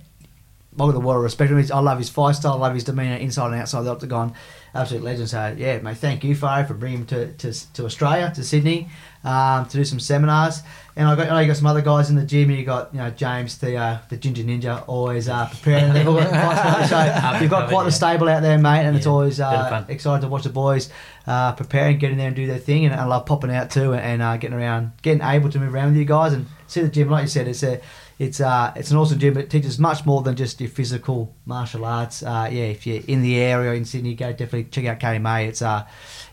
I've 0.74 0.78
got 0.78 0.92
the 0.94 1.00
world 1.00 1.18
of 1.18 1.24
respect. 1.24 1.50
for 1.52 1.58
him. 1.60 1.66
I 1.74 1.80
love 1.80 1.98
his 1.98 2.10
fight 2.10 2.36
style. 2.36 2.54
I 2.54 2.56
love 2.56 2.74
his 2.74 2.84
demeanour 2.84 3.16
inside 3.18 3.48
and 3.48 3.56
outside 3.56 3.82
the 3.82 3.92
octagon. 3.92 4.34
Absolute 4.74 5.04
legend. 5.04 5.30
So 5.30 5.56
yeah, 5.58 5.80
mate. 5.80 5.98
Thank 5.98 6.24
you, 6.24 6.36
Fari, 6.36 6.68
for 6.68 6.74
bringing 6.74 7.00
him 7.00 7.06
to, 7.08 7.34
to, 7.34 7.74
to 7.74 7.86
Australia, 7.86 8.32
to 8.36 8.44
Sydney, 8.44 8.90
um, 9.24 9.66
to 9.66 9.78
do 9.78 9.84
some 9.84 10.00
seminars. 10.00 10.62
And 10.96 11.08
I 11.08 11.16
got 11.16 11.28
I 11.28 11.30
know 11.30 11.40
you 11.40 11.48
got 11.48 11.58
some 11.58 11.68
other 11.68 11.82
guys 11.82 12.10
in 12.10 12.16
the 12.16 12.26
gym. 12.26 12.52
You 12.52 12.64
got 12.66 12.94
you 12.94 13.00
know 13.00 13.10
James, 13.10 13.58
the 13.58 13.78
uh, 13.78 13.98
the 14.10 14.18
Ginger 14.18 14.44
Ninja, 14.44 14.84
always 14.88 15.28
uh, 15.30 15.48
preparing. 15.48 15.94
They've 15.94 16.08
all 16.08 16.16
got 16.16 16.30
for. 16.30 17.40
You've 17.42 17.50
got 17.52 17.70
quite 17.70 17.86
the 17.86 17.92
stable 17.92 18.28
out 18.30 18.42
there, 18.42 18.58
mate, 18.58 18.86
and 18.86 18.96
it's 18.96 19.08
always 19.08 19.40
uh, 19.40 19.86
exciting 19.88 20.22
to 20.22 20.28
watch 20.28 20.44
the 20.44 20.50
boys 20.50 20.90
uh, 21.26 21.54
preparing, 21.54 21.98
getting 22.00 22.18
there 22.18 22.28
and 22.28 22.36
do 22.36 22.48
their 22.48 22.58
thing. 22.58 22.86
And 22.86 22.94
I 22.94 23.06
love 23.06 23.26
popping 23.26 23.52
out 23.52 23.72
too 23.72 23.94
and 23.94 24.22
uh, 24.22 24.38
getting 24.38 24.58
around, 24.58 24.92
getting 25.02 25.24
able 25.24 25.50
to 25.50 25.60
move 25.60 25.74
around 25.74 25.90
with 25.90 25.98
you 25.98 26.06
guys 26.06 26.34
and 26.34 26.46
see 26.68 26.82
the 26.82 26.90
gym. 26.90 27.10
Like 27.10 27.24
you 27.24 27.28
said, 27.28 27.48
it's 27.48 27.64
a 27.64 27.80
it's 28.20 28.42
uh 28.42 28.74
it's 28.76 28.92
an 28.92 28.98
awesome 28.98 29.18
gym. 29.18 29.38
It 29.38 29.50
teaches 29.50 29.80
much 29.80 30.06
more 30.06 30.22
than 30.22 30.36
just 30.36 30.60
your 30.60 30.70
physical 30.70 31.34
martial 31.46 31.86
arts. 31.86 32.22
Uh, 32.22 32.50
yeah, 32.52 32.66
if 32.66 32.86
you're 32.86 33.02
in 33.08 33.22
the 33.22 33.38
area 33.40 33.74
in 33.74 33.86
Sydney, 33.86 34.14
go 34.14 34.32
definitely 34.32 34.66
check 34.66 34.86
out 34.86 35.00
KMA. 35.00 35.48
It's 35.48 35.62
uh 35.62 35.88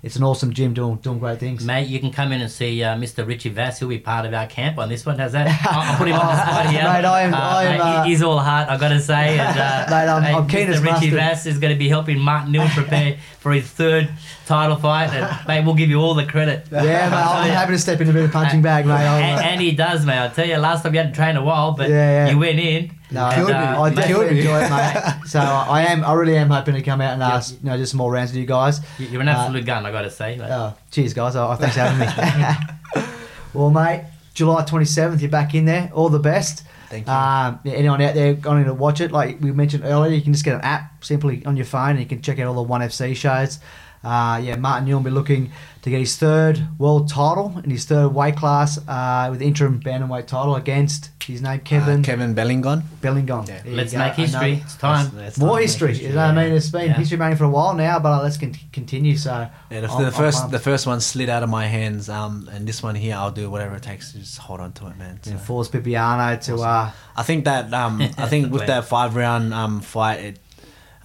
it's 0.06 0.14
an 0.14 0.22
awesome 0.22 0.52
gym 0.52 0.72
doing 0.72 0.96
doing 0.96 1.18
great 1.18 1.40
things. 1.40 1.64
Mate, 1.64 1.88
you 1.88 1.98
can 1.98 2.12
come 2.12 2.30
in 2.30 2.40
and 2.40 2.48
see 2.50 2.80
uh, 2.82 2.94
Mr. 2.96 3.26
Richie 3.26 3.48
Vass. 3.48 3.80
He'll 3.80 3.88
be 3.88 3.98
part 3.98 4.24
of 4.24 4.32
our 4.32 4.46
camp 4.46 4.78
on 4.78 4.88
this 4.88 5.04
one. 5.04 5.18
How's 5.18 5.32
that? 5.32 5.48
I'll, 5.68 5.80
I'll 5.80 5.98
put 5.98 6.06
him 6.06 6.14
on 6.14 6.26
the 6.26 6.42
spot 6.46 6.66
here. 6.70 6.82
Mate, 6.84 7.04
I 7.04 7.20
am- 7.22 7.34
Uh, 7.34 7.38
I 7.38 7.64
am, 7.64 8.02
mate, 8.04 8.08
he's 8.08 8.22
all 8.22 8.38
heart, 8.38 8.68
I've 8.68 8.78
got 8.78 8.90
to 8.90 9.00
say. 9.00 9.36
And, 9.36 9.58
uh, 9.58 9.86
Mate, 9.90 10.08
I'm- 10.08 10.36
I'm 10.36 10.48
keen 10.48 10.68
Mr. 10.68 10.74
as 10.74 10.80
Richie. 10.82 11.10
Vass 11.10 11.44
is 11.46 11.58
going 11.58 11.72
to 11.74 11.78
be 11.78 11.88
helping 11.88 12.20
Martin 12.20 12.52
Nguyen 12.52 12.68
prepare 12.68 13.18
for 13.40 13.52
his 13.52 13.66
third 13.68 14.08
title 14.46 14.76
fight. 14.76 15.10
And, 15.10 15.48
mate, 15.48 15.64
we'll 15.64 15.74
give 15.74 15.90
you 15.90 16.00
all 16.00 16.14
the 16.14 16.24
credit. 16.24 16.66
Yeah, 16.70 16.82
mate, 16.82 16.92
I'll 17.16 17.42
I'm 17.42 17.50
happy 17.50 17.72
to 17.72 17.78
step 17.78 18.00
in 18.00 18.08
a 18.08 18.12
bit 18.12 18.26
of 18.26 18.30
punching 18.32 18.62
bag, 18.62 18.86
mate. 18.86 18.94
And, 18.94 19.40
uh, 19.40 19.42
and 19.42 19.60
he 19.60 19.72
does, 19.72 20.06
mate. 20.06 20.20
I 20.24 20.28
tell 20.28 20.46
you, 20.46 20.56
last 20.58 20.84
time 20.84 20.94
you 20.94 20.98
hadn't 21.00 21.14
trained 21.14 21.36
a 21.36 21.42
while, 21.42 21.72
but 21.72 21.90
Yeah, 21.90 22.26
yeah. 22.26 22.30
you 22.32 22.38
went 22.38 22.60
in. 22.60 22.92
No, 23.10 23.30
Killed 23.34 23.50
I, 23.52 23.60
me. 23.72 23.78
I 23.78 23.88
Mate, 23.90 23.94
definitely 23.96 24.14
killed 24.26 24.32
me. 24.32 24.38
enjoy 24.40 24.60
it, 24.64 24.70
mate. 24.70 25.14
So 25.28 25.38
I 25.40 25.82
am, 25.90 26.04
I 26.04 26.12
really 26.14 26.36
am 26.36 26.50
hoping 26.50 26.74
to 26.74 26.82
come 26.82 27.00
out 27.00 27.14
and 27.14 27.22
ask, 27.22 27.52
you 27.62 27.68
know, 27.70 27.76
just 27.76 27.92
some 27.92 27.98
more 27.98 28.10
rounds 28.10 28.32
with 28.32 28.38
you 28.40 28.46
guys. 28.46 28.80
You- 28.98 29.06
You're 29.06 29.20
an 29.20 29.28
absolute 29.28 29.64
gun, 29.64 29.86
I 29.86 29.92
got 29.92 30.02
to 30.02 30.10
say. 30.10 30.36
mate. 30.36 30.48
Oh, 30.50 30.74
cheers, 30.90 31.14
guys. 31.14 31.36
Oh, 31.36 31.54
thanks 31.54 31.76
for 31.76 31.82
having 31.82 32.00
me. 32.00 33.04
well, 33.54 33.70
mate, 33.70 34.04
July 34.34 34.62
27th, 34.64 35.20
you're 35.20 35.30
back 35.30 35.54
in 35.54 35.64
there. 35.66 35.90
All 35.94 36.08
the 36.08 36.18
best. 36.18 36.64
Thank 36.90 37.06
you. 37.06 37.12
Um, 37.12 37.60
yeah, 37.64 37.72
anyone 37.74 38.00
out 38.02 38.14
there 38.14 38.34
going 38.34 38.64
to 38.64 38.74
watch 38.74 39.00
it, 39.00 39.10
like 39.12 39.40
we 39.40 39.50
mentioned 39.52 39.84
earlier, 39.84 40.12
you 40.12 40.22
can 40.22 40.32
just 40.32 40.44
get 40.44 40.54
an 40.56 40.60
app 40.62 41.04
simply 41.04 41.44
on 41.46 41.56
your 41.56 41.66
phone 41.66 41.90
and 41.90 42.00
you 42.00 42.06
can 42.06 42.22
check 42.22 42.38
out 42.38 42.46
all 42.46 42.64
the 42.64 42.68
1FC 42.72 43.14
shows. 43.16 43.58
Uh, 44.06 44.38
yeah, 44.38 44.56
Martin 44.56 44.86
Nguyen 44.88 44.92
will 44.94 45.00
be 45.00 45.10
looking 45.10 45.50
to 45.82 45.90
get 45.90 45.98
his 46.00 46.16
third 46.16 46.66
world 46.78 47.08
title 47.08 47.60
in 47.64 47.70
his 47.70 47.84
third 47.84 48.08
weight 48.08 48.36
class 48.36 48.78
uh, 48.88 49.28
with 49.30 49.40
the 49.40 49.46
interim 49.46 49.80
bantamweight 49.80 50.26
title 50.26 50.54
against 50.56 51.10
his 51.24 51.42
name, 51.42 51.58
Kevin 51.60 52.00
Uh, 52.00 52.02
Kevin 52.04 52.34
Belingon. 52.34 52.82
Belingon. 53.02 53.48
Yeah. 53.48 53.62
Let's 53.66 53.92
go. 53.92 53.98
make 53.98 54.14
history. 54.14 54.52
Another- 54.52 54.62
It's 54.64 54.76
time. 54.76 55.04
That's- 55.06 55.22
that's 55.24 55.38
More 55.38 55.48
time 55.48 55.54
to 55.56 55.60
make 55.60 55.62
history. 55.68 55.88
history, 55.88 56.06
You 56.08 56.14
know 56.14 56.26
what 56.28 56.38
I 56.38 56.44
mean? 56.44 56.52
It's 56.56 56.70
been 56.70 56.86
Yeah. 56.86 56.92
history 56.94 57.18
making 57.18 57.36
for 57.38 57.44
a 57.44 57.48
while 57.48 57.74
now, 57.74 57.98
but 57.98 58.12
uh, 58.12 58.22
let's 58.22 58.36
con- 58.36 58.54
continue. 58.72 59.16
So 59.16 59.48
Yeah, 59.70 59.80
the, 59.80 59.88
I'm- 59.90 60.04
the 60.04 60.12
first 60.12 60.38
pumped. 60.38 60.52
the 60.52 60.58
first 60.60 60.86
one 60.86 61.00
slid 61.00 61.28
out 61.28 61.42
of 61.42 61.48
my 61.50 61.66
hands, 61.66 62.08
um, 62.08 62.48
and 62.52 62.66
this 62.66 62.82
one 62.82 62.94
here, 62.94 63.16
I'll 63.16 63.32
do 63.32 63.50
whatever 63.50 63.74
it 63.76 63.82
takes 63.82 64.12
to 64.12 64.18
just 64.20 64.38
hold 64.38 64.60
on 64.60 64.72
to 64.74 64.86
it, 64.86 64.96
man. 64.98 65.18
So. 65.22 65.32
and 65.32 65.40
force 65.40 65.68
Bibiano 65.68 66.40
to 66.46 66.54
uh, 66.62 66.90
I 67.16 67.22
think 67.24 67.44
that 67.46 67.72
um, 67.74 68.00
I 68.02 68.26
think 68.32 68.52
with 68.52 68.62
Plan. 68.66 68.82
that 68.82 68.84
five 68.88 69.16
round 69.16 69.52
um, 69.52 69.80
fight 69.80 70.20
it, 70.20 70.38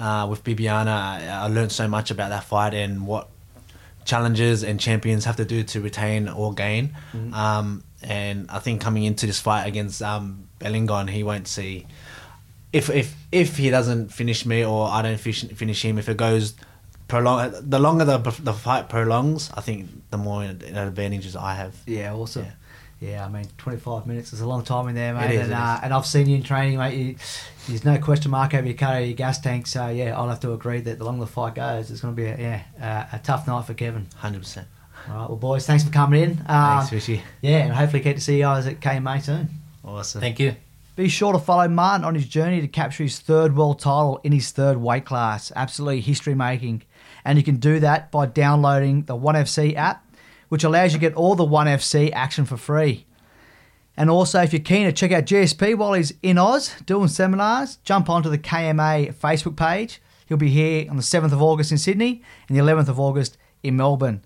uh, 0.02 0.28
with 0.28 0.44
Bibiano, 0.44 0.88
I, 0.88 1.28
I 1.28 1.48
learned 1.48 1.72
so 1.72 1.88
much 1.88 2.12
about 2.12 2.30
that 2.30 2.44
fight 2.44 2.74
and 2.74 3.06
what 3.06 3.30
challenges 4.04 4.64
and 4.64 4.80
champions 4.80 5.26
have 5.26 5.36
to 5.36 5.46
do 5.46 5.64
to 5.64 5.80
retain 5.80 6.28
or 6.28 6.54
gain. 6.54 6.96
Um, 7.34 7.84
and 8.02 8.50
I 8.50 8.60
think 8.60 8.82
coming 8.82 9.04
into 9.04 9.28
this 9.28 9.40
fight 9.40 9.66
against 9.68 10.02
um, 10.02 10.48
Belingon, 10.60 11.10
he 11.10 11.24
won't 11.24 11.48
see 11.48 11.86
if 12.74 12.90
if 12.90 13.16
if 13.32 13.58
he 13.58 13.70
doesn't 13.70 14.10
finish 14.10 14.46
me 14.46 14.66
or 14.66 14.88
I 14.88 15.02
don't 15.02 15.20
finish 15.20 15.46
finish 15.50 15.84
him. 15.84 15.98
If 15.98 16.10
it 16.10 16.18
goes 16.18 16.56
prolong, 17.08 17.54
the 17.62 17.80
longer 17.80 18.06
the 18.06 18.18
the 18.18 18.54
fight 18.54 18.90
prolongs, 18.90 19.52
I 19.54 19.62
think 19.62 19.90
the 20.10 20.18
more 20.18 20.44
advantages 20.44 21.36
I 21.36 21.54
have. 21.56 21.76
yeah, 21.86 22.14
awesome. 22.14 22.46
Yeah. 22.46 22.52
Yeah. 23.02 23.26
I 23.26 23.30
mean, 23.30 23.46
25 23.58 24.08
minutes 24.08 24.32
is 24.32 24.40
a 24.40 24.48
long 24.48 24.64
time 24.64 24.88
in 24.88 24.96
there, 24.96 25.14
mate. 25.14 25.32
is, 25.32 25.42
and, 25.46 25.54
uh, 25.54 25.76
is. 25.78 25.84
and 25.84 25.94
I've 25.94 26.06
seen 26.06 26.30
you 26.30 26.38
in 26.38 26.44
training, 26.44 26.78
mate. 26.78 26.98
You, 26.98 27.16
there's 27.68 27.84
no 27.84 27.98
question 27.98 28.32
mark 28.32 28.54
over 28.54 28.66
your 28.66 28.78
cardio, 28.78 29.08
your 29.08 29.16
gas 29.16 29.40
tank. 29.42 29.68
So 29.68 29.90
yeah, 29.90 30.18
I'll 30.18 30.30
have 30.30 30.40
to 30.42 30.54
agree 30.54 30.80
that 30.80 30.98
the 31.00 31.04
longer 31.04 31.26
the 31.26 31.32
fight 31.32 31.56
goes, 31.56 31.92
it's 31.92 32.00
going 32.00 32.16
to 32.16 32.22
be 32.22 32.28
a, 32.28 32.38
yeah 32.38 33.10
uh, 33.12 33.18
a 33.18 33.20
tough 33.20 33.48
night 33.48 33.66
for 33.66 33.74
Kevin. 33.74 34.08
Hundred 34.16 34.40
percent. 34.40 34.68
All 35.10 35.16
right, 35.16 35.30
well, 35.30 35.38
boys, 35.38 35.66
thanks 35.66 35.84
for 35.84 35.90
coming 35.90 36.22
in. 36.22 36.32
Um, 36.46 36.78
Thanks, 36.78 36.90
Fishy. 36.92 37.24
yeah, 37.42 37.58
and 37.66 37.74
hopefully 37.74 38.04
get 38.04 38.18
to 38.18 38.22
see 38.22 38.38
you 38.38 38.44
guys 38.44 38.68
at 38.68 38.80
KMA 38.80 39.22
soon. 39.22 39.50
Awesome. 39.84 40.22
Thank 40.22 40.40
you. 40.40 40.56
Be 40.96 41.08
sure 41.10 41.34
to 41.34 41.40
follow 41.40 41.68
Martin 41.68 42.06
on 42.06 42.14
his 42.14 42.28
journey 42.28 42.62
to 42.62 42.68
capture 42.68 43.04
his 43.04 43.18
third 43.20 43.56
world 43.56 43.80
title 43.80 44.20
in 44.24 44.32
his 44.32 44.52
third 44.52 44.78
weight 44.78 45.06
class. 45.06 45.52
Absolutely 45.56 46.02
history 46.02 46.36
making. 46.36 46.84
And 47.26 47.38
you 47.38 47.44
can 47.44 47.56
do 47.56 47.80
that 47.80 48.12
by 48.12 48.26
downloading 48.26 49.04
the 49.04 49.16
1FC 49.16 49.76
app, 49.76 50.06
which 50.52 50.66
allows 50.66 50.92
you 50.92 51.00
to 51.00 51.02
get 51.02 51.14
all 51.14 51.34
the 51.34 51.46
1FC 51.46 52.12
action 52.12 52.44
for 52.44 52.58
free. 52.58 53.06
And 53.96 54.10
also, 54.10 54.42
if 54.42 54.52
you're 54.52 54.62
keen 54.62 54.86
to 54.86 54.92
check 54.92 55.14
out 55.14 55.24
GSP 55.24 55.78
while 55.78 55.94
he's 55.94 56.14
in 56.22 56.38
Oz 56.38 56.76
doing 56.86 57.08
seminars, 57.08 57.78
jump 57.86 58.10
onto 58.10 58.30
the 58.30 58.38
KMA 58.38 59.14
Facebook 59.16 59.56
page. 59.56 60.02
He'll 60.26 60.36
be 60.36 60.50
here 60.50 60.90
on 60.90 60.98
the 60.98 61.04
7th 61.04 61.32
of 61.32 61.42
August 61.42 61.72
in 61.72 61.78
Sydney 61.78 62.22
and 62.50 62.58
the 62.58 62.62
11th 62.62 62.90
of 62.90 63.00
August 63.00 63.38
in 63.64 63.78
Melbourne. 63.78 64.26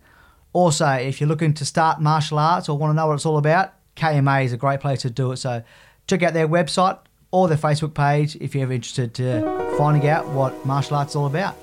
Also, 0.51 0.87
if 0.87 1.21
you're 1.21 1.29
looking 1.29 1.53
to 1.53 1.63
start 1.63 2.01
martial 2.01 2.39
arts 2.39 2.67
or 2.69 2.75
want 2.75 2.89
to 2.89 2.95
know 2.95 3.05
what 3.05 3.13
it's 3.13 3.25
all 3.27 3.37
about, 3.37 3.73
KMA 3.95 4.45
is 4.45 4.51
a 4.51 4.57
great 4.57 4.79
place 4.79 5.01
to 5.01 5.11
do 5.11 5.31
it. 5.31 5.37
So 5.37 5.61
check 6.07 6.23
out 6.23 6.33
their 6.33 6.47
website 6.47 6.97
or 7.29 7.47
their 7.47 7.55
Facebook 7.55 7.93
page 7.93 8.35
if 8.37 8.55
you're 8.55 8.63
ever 8.63 8.73
interested 8.73 9.13
to 9.13 9.75
finding 9.77 10.09
out 10.09 10.27
what 10.29 10.65
martial 10.65 10.97
arts 10.97 11.11
is 11.11 11.17
all 11.17 11.27
about. 11.27 11.55